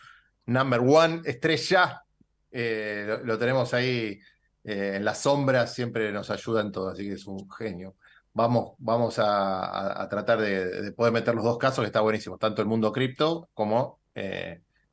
number 0.46 0.80
one, 0.80 1.22
estrella. 1.24 2.04
Eh, 2.50 3.18
lo, 3.24 3.38
tenemos 3.38 3.74
ahí 3.74 4.20
eh, 4.64 4.92
en 4.96 5.04
la 5.04 5.14
sombra, 5.14 5.66
siempre 5.66 6.12
nos 6.12 6.30
ayuda 6.30 6.60
en 6.60 6.72
todo, 6.72 6.90
así 6.90 7.04
que 7.04 7.14
es 7.14 7.26
un 7.26 7.50
genio. 7.50 7.96
Vamos, 8.32 8.74
vamos 8.78 9.16
a, 9.18 10.06
tratar 10.08 10.40
de, 10.40 10.92
poder 10.92 11.12
meter 11.12 11.34
los 11.34 11.44
dos 11.44 11.58
casos, 11.58 11.82
que 11.82 11.86
está 11.86 12.02
buenísimo, 12.02 12.38
tanto 12.38 12.62
el 12.62 12.68
mundo 12.68 12.92
cripto 12.92 13.48
como 13.52 14.00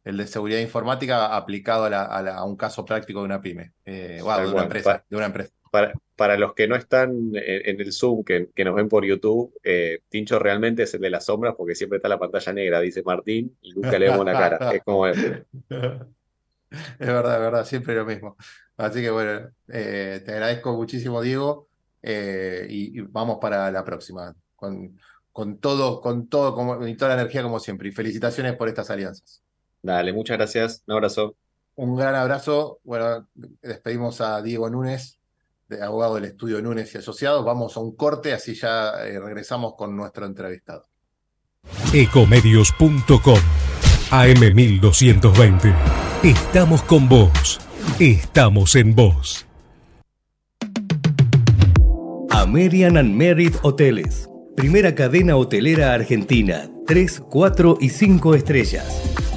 el 0.06 0.18
de 0.18 0.28
seguridad 0.28 0.60
informática 0.60 1.36
aplicado 1.36 1.86
a, 1.86 2.46
un 2.46 2.56
caso 2.56 2.86
práctico 2.86 3.20
de 3.20 3.26
una 3.26 3.42
pyme, 3.42 3.74
eh, 3.86 4.22
de, 4.24 4.24
una 4.24 4.64
empresa, 4.64 5.04
de 5.10 5.18
una 5.18 5.26
empresa. 5.26 5.52
Para, 5.72 5.94
para 6.16 6.38
los 6.38 6.54
que 6.54 6.68
no 6.68 6.76
están 6.76 7.32
en, 7.34 7.82
el 7.82 7.92
Zoom, 7.92 8.24
que, 8.24 8.48
nos 8.64 8.76
ven 8.76 8.88
por 8.88 9.04
YouTube, 9.04 9.54
eh, 9.64 10.02
Tincho 10.08 10.38
realmente 10.38 10.84
es 10.84 10.94
el 10.94 11.02
de 11.02 11.10
las 11.10 11.26
sombras 11.26 11.56
porque 11.58 11.74
siempre 11.74 11.98
está 11.98 12.08
la 12.08 12.20
pantalla 12.20 12.54
negra, 12.54 12.80
dice 12.82 13.02
Martín, 13.04 13.58
y 13.62 13.74
nunca 13.74 13.98
le 13.98 14.10
vemos 14.10 14.26
la 14.26 14.34
cara. 14.34 14.72
es 14.74 14.84
como 14.84 15.08
es. 15.08 15.18
Es 15.18 17.08
verdad, 17.08 17.36
es 17.36 17.42
verdad, 17.42 17.66
siempre 17.66 17.96
lo 17.96 18.06
mismo. 18.06 18.38
Así 18.78 19.02
que 19.02 19.10
bueno, 19.10 19.50
eh, 19.70 20.22
te 20.24 20.32
agradezco 20.34 20.74
muchísimo, 20.78 21.20
Diego, 21.20 21.68
y, 22.04 23.02
vamos 23.02 23.40
para 23.42 23.72
la 23.72 23.84
próxima, 23.84 24.36
con, 24.56 25.00
con 25.32 25.58
todo, 25.58 26.00
con 26.00 26.30
todo, 26.30 26.54
como, 26.54 26.86
y 26.86 26.96
toda 26.96 27.16
la 27.16 27.22
energía 27.22 27.42
como 27.42 27.60
siempre. 27.60 27.90
Y 27.90 27.92
felicitaciones 27.92 28.54
por 28.56 28.68
estas 28.68 28.92
alianzas. 28.92 29.45
Dale, 29.86 30.14
muchas 30.14 30.38
gracias. 30.38 30.84
Un 30.88 30.96
abrazo. 30.96 31.36
Un 31.76 31.96
gran 31.96 32.16
abrazo. 32.16 32.80
Bueno, 32.84 33.28
despedimos 33.62 34.20
a 34.20 34.42
Diego 34.42 34.68
Núñez, 34.68 35.20
de 35.70 35.84
abogado 35.84 36.16
del 36.16 36.26
estudio 36.26 36.60
Núñez 36.60 36.96
y 36.96 36.98
Asociados. 36.98 37.46
Vamos 37.46 37.78
a 37.78 37.82
un 37.82 37.96
corte, 37.96 38.34
así 38.34 38.56
ya 38.56 39.06
eh, 39.06 39.20
regresamos 39.20 39.76
con 39.76 39.96
nuestro 39.96 40.26
entrevistado. 40.26 40.88
Ecomedios.com 41.94 43.38
AM1220. 44.10 45.76
Estamos 46.24 46.82
con 46.82 47.08
vos. 47.08 47.60
Estamos 48.00 48.76
en 48.76 48.96
vos. 48.96 49.46
American 52.32 52.98
and 52.98 53.14
Merit 53.14 53.56
Hoteles. 53.62 54.28
Primera 54.56 54.96
cadena 54.96 55.36
hotelera 55.36 55.94
argentina. 55.94 56.72
3, 56.88 57.22
4 57.30 57.78
y 57.82 57.90
5 57.90 58.36
estrellas 58.36 59.16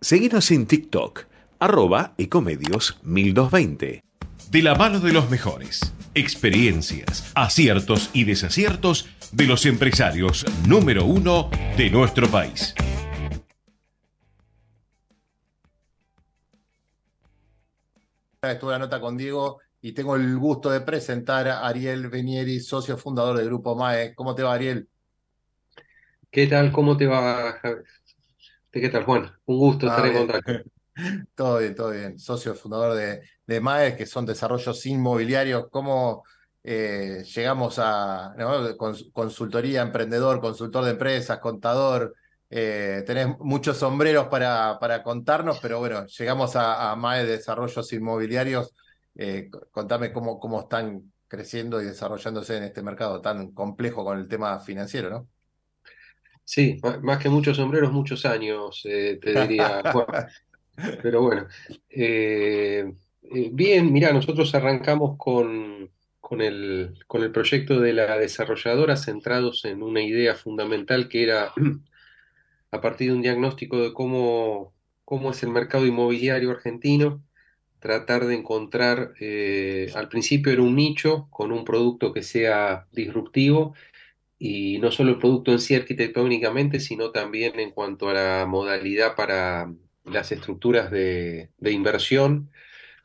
Seguinos 0.00 0.52
en 0.52 0.68
TikTok, 0.68 1.24
arroba 1.58 2.14
ecomedios 2.18 3.00
1220. 3.02 4.04
De 4.48 4.62
la 4.62 4.76
mano 4.76 5.00
de 5.00 5.12
los 5.12 5.28
mejores, 5.28 5.92
experiencias, 6.14 7.32
aciertos 7.34 8.08
y 8.12 8.22
desaciertos 8.22 9.08
de 9.32 9.46
los 9.46 9.66
empresarios 9.66 10.46
número 10.68 11.04
uno 11.04 11.50
de 11.76 11.90
nuestro 11.90 12.28
país. 12.28 12.76
Estuve 18.42 18.70
la 18.70 18.78
nota 18.78 19.00
con 19.00 19.16
Diego 19.16 19.58
y 19.80 19.90
tengo 19.94 20.14
el 20.14 20.38
gusto 20.38 20.70
de 20.70 20.80
presentar 20.82 21.48
a 21.48 21.66
Ariel 21.66 22.06
Benieri, 22.08 22.60
socio 22.60 22.96
fundador 22.96 23.36
del 23.36 23.46
Grupo 23.46 23.74
MAE. 23.74 24.14
¿Cómo 24.14 24.36
te 24.36 24.44
va, 24.44 24.54
Ariel? 24.54 24.88
¿Qué 26.30 26.46
tal? 26.46 26.70
¿Cómo 26.70 26.96
te 26.96 27.06
va, 27.08 27.58
Javier? 27.60 27.97
¿Qué 28.80 28.88
tal, 28.88 29.04
Juan? 29.04 29.30
Un 29.46 29.58
gusto 29.58 29.86
estar 29.86 30.06
en 30.06 30.14
contacto. 30.14 30.52
Todo 31.36 31.58
bien, 31.58 31.76
todo 31.76 31.90
bien. 31.92 32.18
Socio 32.18 32.56
fundador 32.56 32.96
de, 32.96 33.22
de 33.46 33.60
MAE, 33.60 33.96
que 33.96 34.04
son 34.04 34.26
desarrollos 34.26 34.84
inmobiliarios. 34.84 35.68
¿Cómo 35.70 36.24
eh, 36.64 37.22
llegamos 37.36 37.78
a 37.78 38.34
consultoría, 39.12 39.82
emprendedor, 39.82 40.40
consultor 40.40 40.84
de 40.84 40.90
empresas, 40.90 41.38
contador? 41.38 42.16
Eh, 42.50 43.04
tenés 43.06 43.38
muchos 43.38 43.76
sombreros 43.76 44.26
para, 44.26 44.78
para 44.80 45.04
contarnos, 45.04 45.60
pero 45.60 45.78
bueno, 45.78 46.04
llegamos 46.06 46.56
a, 46.56 46.96
MAE 46.96 47.26
Desarrollos 47.26 47.92
Inmobiliarios. 47.92 48.74
Eh, 49.14 49.50
contame 49.70 50.12
cómo, 50.12 50.40
cómo 50.40 50.62
están 50.62 51.12
creciendo 51.28 51.80
y 51.80 51.84
desarrollándose 51.84 52.56
en 52.56 52.64
este 52.64 52.82
mercado 52.82 53.20
tan 53.20 53.52
complejo 53.52 54.04
con 54.04 54.18
el 54.18 54.26
tema 54.26 54.58
financiero, 54.58 55.10
¿no? 55.10 55.28
Sí, 56.48 56.80
más 57.02 57.18
que 57.18 57.28
muchos 57.28 57.58
sombreros, 57.58 57.92
muchos 57.92 58.24
años, 58.24 58.80
eh, 58.86 59.18
te 59.20 59.38
diría. 59.38 59.82
pero 61.02 61.20
bueno, 61.20 61.46
eh, 61.90 62.90
eh, 63.22 63.50
bien, 63.52 63.92
mira, 63.92 64.14
nosotros 64.14 64.54
arrancamos 64.54 65.18
con, 65.18 65.90
con, 66.22 66.40
el, 66.40 66.94
con 67.06 67.22
el 67.22 67.32
proyecto 67.32 67.80
de 67.80 67.92
la 67.92 68.16
desarrolladora 68.16 68.96
centrados 68.96 69.66
en 69.66 69.82
una 69.82 70.00
idea 70.00 70.34
fundamental 70.34 71.10
que 71.10 71.24
era, 71.24 71.52
a 72.70 72.80
partir 72.80 73.10
de 73.10 73.16
un 73.16 73.22
diagnóstico 73.22 73.82
de 73.82 73.92
cómo, 73.92 74.72
cómo 75.04 75.32
es 75.32 75.42
el 75.42 75.50
mercado 75.50 75.84
inmobiliario 75.84 76.50
argentino, 76.50 77.22
tratar 77.78 78.24
de 78.24 78.36
encontrar, 78.36 79.12
al 79.94 80.08
principio 80.08 80.50
era 80.50 80.62
un 80.62 80.76
nicho 80.76 81.28
con 81.28 81.52
un 81.52 81.66
producto 81.66 82.14
que 82.14 82.22
sea 82.22 82.86
disruptivo 82.90 83.74
y 84.38 84.78
no 84.78 84.92
solo 84.92 85.10
el 85.10 85.18
producto 85.18 85.50
en 85.50 85.58
sí 85.58 85.74
arquitectónicamente, 85.74 86.78
sino 86.78 87.10
también 87.10 87.58
en 87.58 87.72
cuanto 87.72 88.08
a 88.08 88.14
la 88.14 88.46
modalidad 88.46 89.16
para 89.16 89.72
las 90.04 90.32
estructuras 90.32 90.90
de, 90.90 91.50
inversión, 91.60 92.50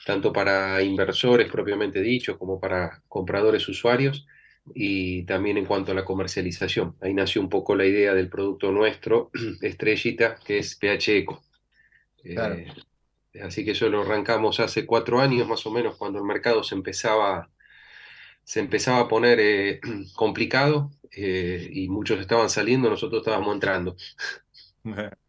tanto 0.06 0.32
para 0.32 0.82
inversores 0.84 1.52
propiamente 1.52 2.02
dichos 2.02 2.38
como 2.38 2.60
para 2.60 3.02
compradores 3.08 3.68
usuarios, 3.68 4.28
y 4.74 5.24
también 5.24 5.58
en 5.58 5.66
cuanto 5.66 5.92
a 5.92 5.96
la 5.96 6.06
comercialización. 6.06 6.96
Ahí 7.02 7.14
nació 7.14 7.42
un 7.42 7.50
poco 7.50 7.76
la 7.76 7.86
idea 7.86 8.14
del 8.14 8.30
producto 8.30 8.72
nuestro, 8.72 9.32
estrellita, 9.62 10.36
que 10.36 10.60
es 10.60 10.76
PH 10.76 11.18
Eco. 11.18 11.44
Eh, 12.24 12.68
así 13.42 13.66
que 13.66 13.72
eso 13.72 13.90
lo 13.90 14.04
arrancamos 14.04 14.60
hace 14.60 14.86
cuatro 14.86 15.20
años 15.20 15.48
más 15.48 15.66
o 15.66 15.72
menos, 15.72 15.98
cuando 15.98 16.20
el 16.20 16.26
mercado 16.26 16.64
se 16.64 16.76
empezaba, 16.76 17.50
se 18.44 18.60
empezaba 18.60 19.00
a 19.00 19.08
poner 19.08 19.40
eh, 19.42 19.82
complicado 20.16 20.92
eh, 21.16 21.70
y 21.72 21.90
muchos 21.90 22.20
estaban 22.20 22.50
saliendo, 22.50 22.90
nosotros 22.90 23.22
estábamos 23.22 23.54
entrando. 23.54 23.96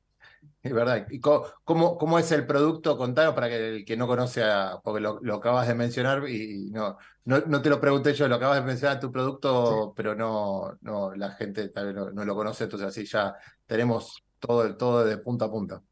Es 0.63 0.73
verdad. 0.73 1.07
¿Y 1.11 1.21
cómo, 1.21 1.99
cómo, 1.99 2.19
es 2.19 2.33
el 2.33 2.47
producto? 2.47 2.97
Contanos 2.97 3.35
para 3.35 3.51
que 3.51 3.69
el 3.69 3.85
que 3.85 3.99
no 3.99 4.07
conoce, 4.07 4.43
porque 4.83 5.01
lo, 5.01 5.35
acabas 5.35 5.69
de 5.69 5.75
mencionar 5.75 6.27
y 6.27 6.71
no, 6.71 6.97
no, 7.27 7.61
te 7.61 7.69
lo 7.69 7.79
pregunté 7.79 8.15
yo, 8.15 8.27
lo 8.29 8.37
acabas 8.37 8.61
de 8.61 8.67
mencionar 8.67 8.99
tu 8.99 9.13
producto, 9.13 9.93
pero 9.95 10.15
no, 10.15 10.79
no, 10.81 11.15
la 11.15 11.33
gente 11.33 11.69
tal 11.69 11.93
vez 11.93 12.15
no, 12.15 12.25
lo 12.25 12.35
conoce, 12.35 12.65
entonces 12.65 12.89
así 12.89 13.05
ya 13.05 13.35
tenemos 13.67 14.25
todo, 14.39 14.75
todo 14.75 15.05
de 15.05 15.19
punta 15.19 15.45
a 15.45 15.51
punta. 15.51 15.83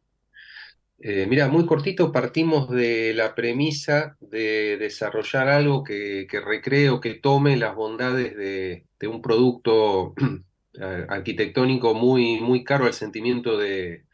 Eh, 1.04 1.26
mira, 1.28 1.48
muy 1.48 1.66
cortito, 1.66 2.12
partimos 2.12 2.70
de 2.70 3.12
la 3.12 3.34
premisa 3.34 4.16
de 4.20 4.76
desarrollar 4.76 5.48
algo 5.48 5.82
que, 5.82 6.28
que 6.30 6.40
recree 6.40 6.90
o 6.90 7.00
que 7.00 7.14
tome 7.14 7.56
las 7.56 7.74
bondades 7.74 8.36
de, 8.36 8.84
un 9.08 9.20
producto 9.20 10.14
arquitectónico 11.08 11.94
muy, 11.94 12.40
muy 12.40 12.62
caro 12.62 12.86
al 12.86 12.94
sentimiento 12.94 13.58
de, 13.58 14.04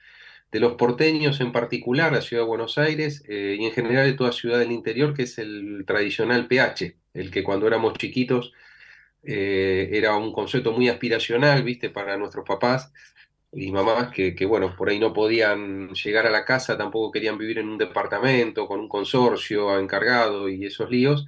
los 0.52 0.76
porteños 0.76 1.42
en 1.42 1.52
particular, 1.52 2.10
la 2.10 2.22
ciudad 2.22 2.44
de 2.44 2.48
Buenos 2.48 2.78
Aires 2.78 3.22
eh, 3.28 3.58
y 3.60 3.66
en 3.66 3.72
general 3.72 4.06
de 4.06 4.14
toda 4.14 4.32
ciudad 4.32 4.58
del 4.58 4.72
interior, 4.72 5.12
que 5.12 5.24
es 5.24 5.36
el 5.36 5.84
tradicional 5.86 6.46
PH, 6.48 6.96
el 7.12 7.30
que 7.30 7.42
cuando 7.42 7.66
éramos 7.66 7.98
chiquitos 7.98 8.54
eh, 9.24 9.90
era 9.92 10.16
un 10.16 10.32
concepto 10.32 10.72
muy 10.72 10.88
aspiracional, 10.88 11.62
viste, 11.64 11.90
para 11.90 12.16
nuestros 12.16 12.46
papás 12.46 12.94
y 13.52 13.72
mamás 13.72 14.10
que, 14.12 14.34
que, 14.34 14.46
bueno, 14.46 14.74
por 14.76 14.88
ahí 14.90 14.98
no 15.00 15.12
podían 15.12 15.90
llegar 15.94 16.26
a 16.26 16.30
la 16.30 16.44
casa, 16.44 16.76
tampoco 16.78 17.10
querían 17.12 17.38
vivir 17.38 17.58
en 17.58 17.68
un 17.68 17.78
departamento 17.78 18.66
con 18.68 18.80
un 18.80 18.88
consorcio 18.88 19.78
encargado 19.78 20.48
y 20.48 20.66
esos 20.66 20.90
líos, 20.90 21.26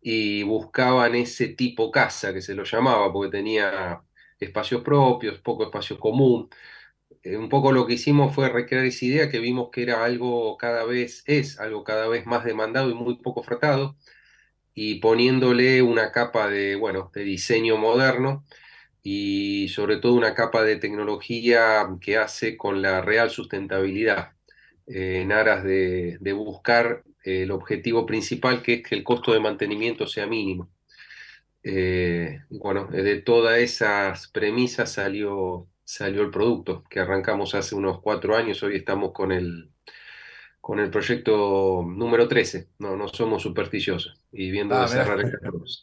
y 0.00 0.42
buscaban 0.44 1.14
ese 1.16 1.48
tipo 1.48 1.90
casa 1.90 2.32
que 2.32 2.42
se 2.42 2.54
lo 2.54 2.64
llamaba, 2.64 3.12
porque 3.12 3.30
tenía 3.38 4.02
espacios 4.38 4.82
propios, 4.82 5.40
poco 5.40 5.64
espacio 5.64 5.98
común. 5.98 6.48
Eh, 7.22 7.36
un 7.36 7.48
poco 7.48 7.72
lo 7.72 7.86
que 7.86 7.94
hicimos 7.94 8.34
fue 8.34 8.48
recrear 8.48 8.84
esa 8.84 9.04
idea 9.04 9.30
que 9.30 9.38
vimos 9.40 9.70
que 9.72 9.82
era 9.82 10.04
algo 10.04 10.56
cada 10.56 10.84
vez, 10.84 11.22
es 11.26 11.58
algo 11.60 11.84
cada 11.84 12.08
vez 12.08 12.26
más 12.26 12.44
demandado 12.44 12.90
y 12.90 12.94
muy 12.94 13.16
poco 13.18 13.40
ofertado, 13.40 13.96
y 14.74 14.96
poniéndole 15.00 15.82
una 15.82 16.12
capa 16.12 16.48
de, 16.48 16.76
bueno, 16.76 17.10
de 17.14 17.24
diseño 17.24 17.76
moderno 17.78 18.44
y 19.08 19.68
sobre 19.68 19.98
todo 19.98 20.14
una 20.14 20.34
capa 20.34 20.64
de 20.64 20.76
tecnología 20.76 21.86
que 22.00 22.16
hace 22.18 22.56
con 22.56 22.82
la 22.82 23.02
real 23.02 23.30
sustentabilidad, 23.30 24.32
eh, 24.88 25.20
en 25.22 25.30
aras 25.30 25.62
de, 25.62 26.18
buscar 26.34 27.04
el 27.22 27.52
objetivo 27.52 28.04
principal, 28.04 28.62
que 28.62 28.74
es 28.74 28.82
que 28.82 28.96
el 28.96 29.04
costo 29.04 29.32
de 29.32 29.38
mantenimiento 29.38 30.08
sea 30.08 30.26
mínimo. 30.26 30.70
Eh, 31.62 32.40
bueno, 32.50 32.86
de 32.88 33.22
todas 33.22 33.58
esas 33.58 34.26
premisas 34.28 34.92
salió, 34.94 35.68
salió 35.84 36.22
el 36.22 36.30
producto, 36.30 36.82
que 36.90 36.98
arrancamos 36.98 37.54
hace 37.54 37.76
unos 37.76 38.00
cuatro 38.00 38.36
años, 38.36 38.60
hoy 38.64 38.74
estamos 38.74 39.12
con 39.12 39.30
el, 39.30 39.70
con 40.60 40.80
el 40.80 40.90
proyecto 40.90 41.84
número 41.86 42.26
13. 42.26 42.70
No, 42.80 42.96
no 42.96 43.06
somos 43.06 43.42
supersticiosos 43.44 44.20
y 44.36 44.50
viendo 44.50 44.74
Ah, 44.76 44.82
de 44.82 44.88
cerrar 44.88 45.16
mirá. 45.16 45.28
el 45.28 45.40
14. 45.40 45.82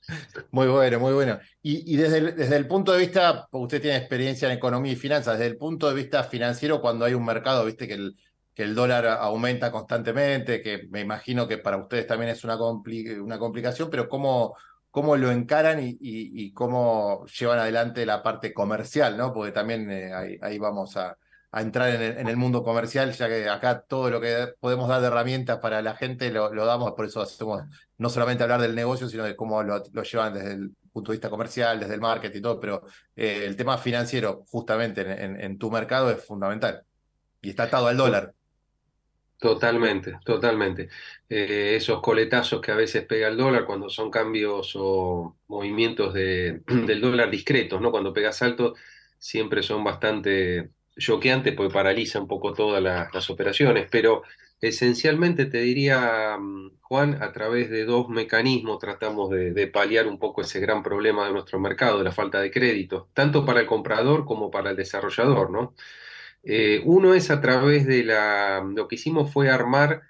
Muy 0.51 0.67
bueno, 0.67 0.99
muy 0.99 1.13
bueno. 1.13 1.39
Y, 1.61 1.93
y 1.93 1.97
desde 1.97 2.17
el, 2.19 2.35
desde 2.35 2.55
el 2.57 2.67
punto 2.67 2.91
de 2.93 2.99
vista, 2.99 3.47
usted 3.51 3.81
tiene 3.81 3.97
experiencia 3.97 4.47
en 4.49 4.57
economía 4.57 4.93
y 4.93 4.95
finanzas, 4.95 5.38
desde 5.39 5.51
el 5.51 5.57
punto 5.57 5.89
de 5.89 5.95
vista 5.95 6.23
financiero, 6.23 6.81
cuando 6.81 7.05
hay 7.05 7.13
un 7.13 7.25
mercado, 7.25 7.65
viste 7.65 7.88
que 7.88 7.95
el, 7.95 8.15
que 8.53 8.63
el 8.63 8.75
dólar 8.75 9.05
aumenta 9.07 9.71
constantemente, 9.71 10.61
que 10.61 10.88
me 10.89 11.01
imagino 11.01 11.47
que 11.47 11.57
para 11.57 11.77
ustedes 11.77 12.07
también 12.07 12.31
es 12.31 12.43
una, 12.43 12.55
compli- 12.57 13.19
una 13.21 13.39
complicación, 13.39 13.89
pero 13.89 14.07
¿cómo, 14.07 14.55
cómo 14.91 15.17
lo 15.17 15.31
encaran 15.31 15.80
y, 15.84 15.89
y- 15.91 15.97
y 16.45 16.53
cómo 16.53 17.25
llevan 17.39 17.59
adelante 17.59 18.05
la 18.05 18.21
parte 18.21 18.53
comercial, 18.53 19.17
¿no? 19.17 19.34
Porque 19.34 19.51
también 19.51 19.89
eh, 19.91 20.13
ahí, 20.13 20.38
ahí 20.41 20.59
vamos 20.59 20.95
a, 20.97 21.17
a 21.51 21.61
entrar 21.61 21.89
en 21.89 22.01
el, 22.01 22.17
en 22.17 22.27
el 22.27 22.38
mundo 22.38 22.63
comercial, 22.63 23.11
ya 23.13 23.27
que 23.27 23.49
acá 23.49 23.81
todo 23.88 24.09
lo 24.09 24.21
que 24.21 24.49
podemos 24.59 24.88
dar 24.89 25.01
de 25.01 25.07
herramientas 25.07 25.59
para 25.59 25.81
la 25.81 25.95
gente 25.95 26.31
lo, 26.31 26.53
lo 26.53 26.65
damos, 26.65 26.91
por 26.93 27.05
eso 27.05 27.21
hacemos 27.21 27.61
no 28.03 28.09
solamente 28.09 28.43
hablar 28.43 28.61
del 28.61 28.75
negocio, 28.75 29.09
sino 29.09 29.23
de 29.23 29.35
cómo 29.35 29.63
lo, 29.63 29.84
llevan 30.03 30.34
desde 30.35 30.53
el 30.53 30.71
punto 30.91 31.11
de 31.11 31.17
vista 31.17 31.30
comercial, 31.31 31.80
desde 31.80 31.95
el 31.95 32.01
marketing 32.01 32.39
y 32.39 32.41
todo, 32.43 32.59
pero 32.59 32.84
eh, 33.15 33.45
el 33.47 33.55
tema 33.57 33.77
financiero, 33.80 34.45
justamente 34.49 35.01
en, 35.01 35.11
en- 35.11 35.41
en 35.41 35.57
tu 35.59 35.71
mercado, 35.71 36.11
es 36.11 36.23
fundamental. 36.25 36.85
Y 37.41 37.49
está 37.51 37.63
atado 37.65 37.88
al 37.88 37.97
dólar. 37.97 38.35
Totalmente, 39.39 40.17
totalmente. 40.23 40.88
Eh, 41.27 41.75
esos 41.75 42.01
coletazos 42.01 42.61
que 42.61 42.71
a 42.71 42.75
veces 42.75 43.05
pega 43.05 43.27
el 43.27 43.35
dólar 43.35 43.65
cuando 43.65 43.89
son 43.89 44.09
cambios 44.09 44.71
o 44.77 45.38
movimientos 45.47 46.13
de, 46.13 46.61
del 46.67 47.01
dólar 47.01 47.30
discretos, 47.30 47.81
¿no? 47.81 47.91
Cuando 47.91 48.13
pega 48.13 48.31
salto, 48.31 48.73
siempre 49.19 49.61
son 49.61 49.84
bastante 49.84 50.71
choqueantes 50.97 51.55
porque 51.55 51.73
paraliza 51.73 52.21
un 52.21 52.27
poco 52.30 52.53
todas 52.53 52.81
las, 52.81 53.13
las 53.13 53.30
operaciones. 53.30 53.89
Pero 53.91 54.23
esencialmente 54.64 55.45
te 55.45 55.60
diría, 55.60 56.38
mm, 56.40 56.77
Juan, 56.81 57.22
a 57.22 57.34
través 57.34 57.69
de 57.69 57.85
dos 57.85 58.10
mecanismos 58.10 58.80
tratamos 58.80 59.30
de, 59.30 59.68
paliar 59.68 60.07
un 60.07 60.19
poco 60.19 60.41
ese 60.41 60.60
gran 60.60 60.84
problema 60.84 61.26
de 61.26 61.34
nuestro 61.34 61.60
mercado, 61.60 61.98
de 61.98 62.06
la 62.06 62.11
falta 62.14 62.40
de 62.40 62.52
crédito, 62.52 63.10
tanto 63.14 63.45
para 63.45 63.60
el 63.61 63.65
comprador 63.68 64.26
como 64.26 64.52
para 64.52 64.72
el 64.72 64.77
desarrollador, 64.77 65.52
¿no? 65.52 65.76
Eh, 66.44 66.81
uno 66.85 67.14
es 67.14 67.30
a 67.31 67.41
través 67.41 67.85
de 67.88 68.03
la, 68.03 68.64
lo 68.76 68.88
que 68.88 68.95
hicimos 68.95 69.31
fue 69.31 69.49
armar 69.49 70.03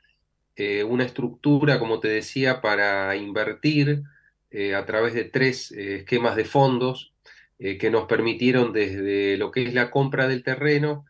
eh, 0.55 0.83
una 0.83 1.05
estructura, 1.05 1.79
como 1.79 1.99
te 1.99 2.09
decía, 2.09 2.61
para 2.61 3.15
invertir 3.15 4.03
eh, 4.51 4.75
a 4.75 4.85
través 4.85 5.13
de 5.13 5.25
tres 5.25 5.71
esquemas 5.71 6.35
de 6.35 6.45
fondos 6.45 7.13
que 7.59 7.89
nos 7.89 8.07
permitieron 8.07 8.73
desde 8.73 9.37
lo 9.37 9.51
que 9.51 9.63
es 9.63 9.73
la 9.73 9.89
compra 9.89 10.27
del 10.27 10.43
terreno 10.43 11.05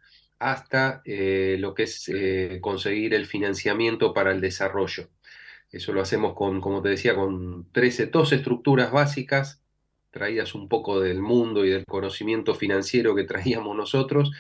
hasta 0.51 1.01
eh, 1.05 1.57
lo 1.59 1.73
que 1.73 1.83
es 1.83 2.09
eh, 2.09 2.59
conseguir 2.61 3.13
el 3.13 3.25
financiamiento 3.25 4.13
para 4.13 4.31
el 4.31 4.41
desarrollo. 4.41 5.09
Eso 5.71 5.93
lo 5.93 6.01
hacemos 6.01 6.33
con, 6.35 6.61
como 6.61 6.81
te 6.81 6.89
decía, 6.89 7.15
con 7.15 7.71
13, 7.71 8.07
dos 8.07 8.31
estructuras 8.33 8.91
básicas 8.91 9.61
traídas 10.11 10.53
un 10.53 10.69
poco 10.69 10.99
del 11.01 11.21
mundo 11.21 11.65
y 11.65 11.71
del 11.71 11.85
conocimiento 11.85 12.55
financiero 12.55 13.15
que 13.15 13.23
traíamos 13.25 13.75
nosotros 13.75 14.31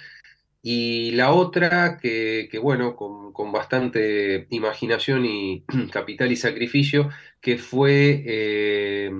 y 0.65 1.11
la 1.11 1.33
otra, 1.33 1.97
que, 1.97 2.47
bueno, 2.61 2.95
con, 2.95 3.33
con 3.33 3.51
bastante 3.51 4.47
imaginación 4.49 5.25
y 5.25 5.65
capital 5.91 6.31
y 6.31 6.37
sacrificio, 6.37 7.09
que 7.41 7.57
fue 7.57 8.23
eh, 8.25 9.11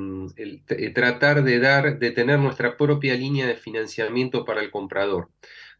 tratar 0.95 1.43
de 1.43 1.59
dar, 1.59 1.99
de 1.99 2.11
tener 2.11 2.39
nuestra 2.39 2.77
propia 2.77 3.15
línea 3.15 3.45
de 3.45 3.57
financiamiento 3.57 4.45
para 4.45 4.61
el 4.61 4.71
comprador. 4.71 5.31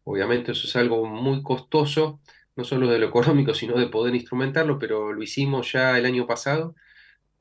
Obviamente 0.06 0.52
eso 0.52 0.68
es 0.68 0.76
algo 0.76 1.06
muy 1.06 1.44
costoso, 1.44 2.20
no 2.56 2.64
solo 2.64 2.88
de 2.88 3.00
lo 3.00 3.08
económico, 3.10 3.54
sino 3.54 3.78
de 3.78 3.88
poder 3.88 4.16
instrumentarlo, 4.16 4.80
pero 4.80 5.14
lo 5.14 5.24
hicimos 5.24 5.72
ya 5.72 5.98
el 5.98 6.06
año 6.06 6.26
pasado 6.28 6.76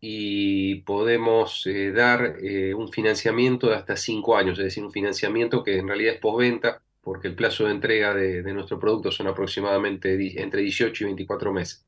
y 0.00 0.76
podemos 0.82 1.64
eh, 1.66 1.92
dar 1.92 2.36
eh, 2.42 2.74
un 2.74 2.90
financiamiento 2.90 3.68
de 3.68 3.76
hasta 3.76 3.96
cinco 3.96 4.36
años, 4.36 4.58
es 4.58 4.64
decir, 4.66 4.84
un 4.84 4.92
financiamiento 4.92 5.62
que 5.62 5.78
en 5.78 5.86
realidad 5.86 6.14
es 6.14 6.20
postventa, 6.20 6.82
porque 7.00 7.28
el 7.28 7.36
plazo 7.36 7.66
de 7.66 7.72
entrega 7.72 8.14
de, 8.14 8.42
nuestro 8.52 8.78
producto 8.80 9.12
son 9.12 9.28
aproximadamente 9.28 10.40
entre 10.42 10.62
18 10.62 11.04
y 11.04 11.06
24 11.06 11.52
meses. 11.52 11.86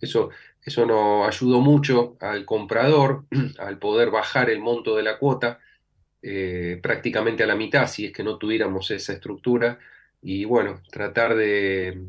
Eso, 0.00 0.30
eso 0.62 0.86
nos 0.86 1.26
ayudó 1.28 1.60
mucho 1.60 2.16
al 2.20 2.44
comprador 2.46 3.24
al 3.58 3.78
poder 3.78 4.10
bajar 4.10 4.50
el 4.50 4.60
monto 4.60 4.96
de 4.96 5.02
la 5.02 5.18
cuota 5.18 5.60
eh, 6.22 6.80
prácticamente 6.82 7.42
a 7.42 7.46
la 7.46 7.56
mitad 7.56 7.86
si 7.86 8.06
es 8.06 8.12
que 8.12 8.24
no 8.24 8.38
tuviéramos 8.38 8.90
esa 8.90 9.12
estructura 9.12 9.78
y 10.26 10.46
bueno, 10.46 10.80
tratar 10.90 11.36
de, 11.36 12.02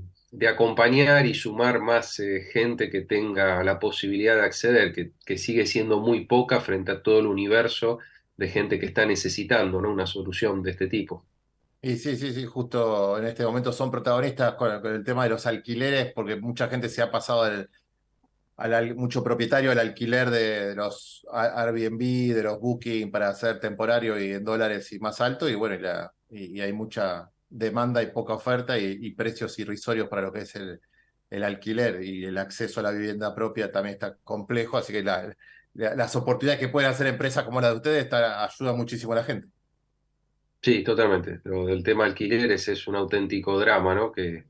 acompañar 0.49 1.25
y 1.25 1.33
sumar 1.33 1.81
más 1.81 2.17
eh, 2.21 2.47
gente 2.49 2.89
que 2.89 3.01
tenga 3.01 3.61
la 3.61 3.77
posibilidad 3.77 4.35
de 4.35 4.43
acceder, 4.43 4.93
que, 4.93 5.11
que 5.25 5.37
sigue 5.37 5.65
siendo 5.65 5.99
muy 5.99 6.25
poca 6.25 6.61
frente 6.61 6.93
a 6.93 7.03
todo 7.03 7.19
el 7.19 7.27
universo 7.27 7.99
de 8.37 8.47
gente 8.47 8.79
que 8.79 8.85
está 8.85 9.05
necesitando, 9.05 9.81
¿no? 9.81 9.91
una 9.91 10.07
solución 10.07 10.63
de 10.63 10.71
este 10.71 10.87
tipo. 10.87 11.25
Y 11.81 11.97
sí, 11.97 12.15
sí, 12.15 12.33
sí, 12.33 12.45
justo 12.45 13.17
en 13.19 13.25
este 13.25 13.45
momento 13.45 13.73
son 13.73 13.91
protagonistas 13.91 14.53
con, 14.53 14.71
el 14.85 15.03
tema 15.03 15.25
de 15.25 15.31
los 15.31 15.45
alquileres, 15.45 16.13
porque 16.13 16.37
mucha 16.37 16.69
gente 16.69 16.87
se 16.87 17.01
ha 17.01 17.11
pasado 17.11 17.67
al, 18.55 18.95
mucho 18.95 19.25
propietario 19.25 19.71
al 19.71 19.79
alquiler 19.79 20.29
de, 20.29 20.73
los 20.73 21.27
Airbnb, 21.33 22.33
de 22.33 22.43
los 22.43 22.61
Booking 22.61 23.11
para 23.11 23.27
hacer 23.27 23.59
temporario 23.59 24.17
y 24.17 24.31
en 24.31 24.45
dólares 24.45 24.93
y 24.93 24.99
más 24.99 25.19
alto, 25.19 25.49
y 25.49 25.55
bueno, 25.55 25.75
y 26.29 26.61
hay 26.61 26.71
mucha 26.71 27.29
demanda 27.57 28.01
y 28.03 28.07
poca 28.11 28.33
oferta 28.33 28.77
y, 28.79 29.11
precios 29.15 29.57
irrisorios 29.59 30.07
para 30.09 30.23
lo 30.23 30.31
que 30.33 30.39
es 30.41 30.55
el, 30.55 30.81
el 31.29 31.43
alquiler 31.43 32.03
y 32.03 32.25
el 32.25 32.37
acceso 32.37 32.79
a 32.79 32.83
la 32.83 32.91
vivienda 32.91 33.33
propia 33.35 33.71
también 33.71 33.95
está 33.95 34.17
complejo, 34.23 34.77
así 34.77 34.93
que 34.93 35.03
la- 35.03 35.35
la- 35.73 35.95
las 35.95 36.15
oportunidades 36.15 36.59
que 36.59 36.69
pueden 36.69 36.89
hacer 36.89 37.07
empresas 37.07 37.43
como 37.45 37.61
la 37.61 37.69
de 37.69 37.75
ustedes 37.77 38.03
está- 38.05 38.43
ayuda 38.45 38.73
muchísimo 38.73 39.13
a 39.13 39.17
la 39.17 39.23
gente. 39.23 39.47
Sí, 40.61 40.83
totalmente. 40.83 41.41
Lo 41.43 41.65
del 41.67 41.83
tema 41.83 42.05
alquileres 42.05 42.67
es 42.67 42.87
un 42.87 42.95
auténtico 42.95 43.59
drama, 43.59 43.93
¿no? 43.93 44.11
Que, 44.11 44.45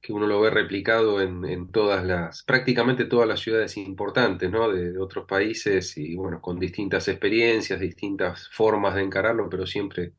que 0.00 0.12
uno 0.14 0.26
lo 0.26 0.40
ve 0.40 0.48
replicado 0.50 1.20
en, 1.20 1.44
en 1.44 1.70
todas 1.70 2.04
las, 2.06 2.42
prácticamente 2.42 3.04
todas 3.04 3.28
las 3.28 3.40
ciudades 3.40 3.76
importantes, 3.76 4.50
¿no? 4.50 4.70
De, 4.72 4.92
de 4.92 4.98
otros 4.98 5.26
países 5.26 5.96
y 5.98 6.14
bueno, 6.16 6.40
con 6.40 6.58
distintas 6.58 7.06
experiencias, 7.08 7.80
distintas 7.80 8.48
formas 8.50 8.94
de 8.94 9.02
encararlo, 9.02 9.48
pero 9.50 9.66
siempre 9.66 10.14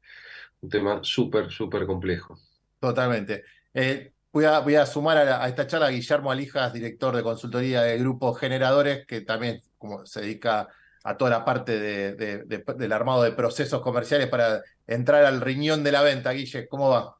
un 0.61 0.69
tema 0.69 0.99
súper, 1.03 1.49
súper 1.49 1.85
complejo. 1.85 2.37
Totalmente. 2.79 3.43
Eh, 3.73 4.11
voy 4.31 4.45
a, 4.45 4.59
voy 4.59 4.75
a 4.75 4.85
sumar 4.85 5.17
a, 5.17 5.23
la- 5.25 5.43
a 5.43 5.47
esta 5.47 5.67
charla 5.67 5.87
a 5.87 5.91
Guillermo 5.91 6.31
Alijas, 6.31 6.73
director 6.73 7.15
de 7.15 7.23
consultoría 7.23 7.81
de 7.81 7.97
Grupo 7.97 8.33
Generadores, 8.33 9.05
que 9.05 9.21
también 9.21 9.61
como 9.77 10.05
se 10.05 10.21
dedica 10.21 10.67
a 11.03 11.17
toda 11.17 11.31
la 11.31 11.45
parte 11.45 11.79
de- 11.79 12.13
de- 12.15 12.43
de- 12.43 12.63
del 12.77 12.91
armado 12.91 13.23
de 13.23 13.31
procesos 13.31 13.81
comerciales 13.81 14.27
para 14.27 14.61
entrar 14.85 15.23
al 15.25 15.41
riñón 15.41 15.83
de 15.83 15.91
la 15.91 16.01
venta. 16.01 16.31
Guille, 16.31 16.67
¿cómo 16.67 16.89
va? 16.89 17.15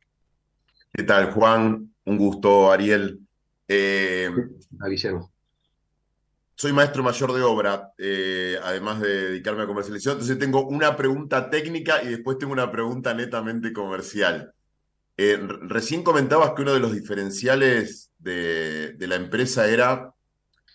¿Qué 0.92 1.04
tal, 1.04 1.32
Juan? 1.32 1.94
Un 2.06 2.18
gusto, 2.18 2.72
Ariel. 2.72 3.20
Eh, 3.68 4.30
A 4.82 4.88
Guillermo. 4.88 5.32
Soy 6.60 6.74
maestro 6.74 7.04
mayor 7.04 7.32
de 7.32 7.42
obra, 7.42 7.94
eh, 7.98 8.60
además 8.62 9.00
de 9.00 9.30
dedicarme 9.30 9.64
a 9.64 9.66
comercialización, 9.66 10.16
entonces 10.16 10.38
tengo 10.38 10.68
una 10.68 10.94
pregunta 10.98 11.50
técnica 11.50 12.04
y 12.04 12.10
después 12.10 12.38
tengo 12.38 12.52
una 12.52 12.70
pregunta 12.70 13.14
netamente 13.14 13.72
comercial. 13.72 14.54
Eh, 15.16 15.40
recién 15.62 16.04
comentabas 16.04 16.52
que 16.52 16.64
uno 16.64 16.74
de 16.74 16.82
los 16.82 16.92
diferenciales 16.92 18.12
de, 18.20 18.94
la 19.00 19.16
empresa 19.16 19.70
era, 19.70 20.14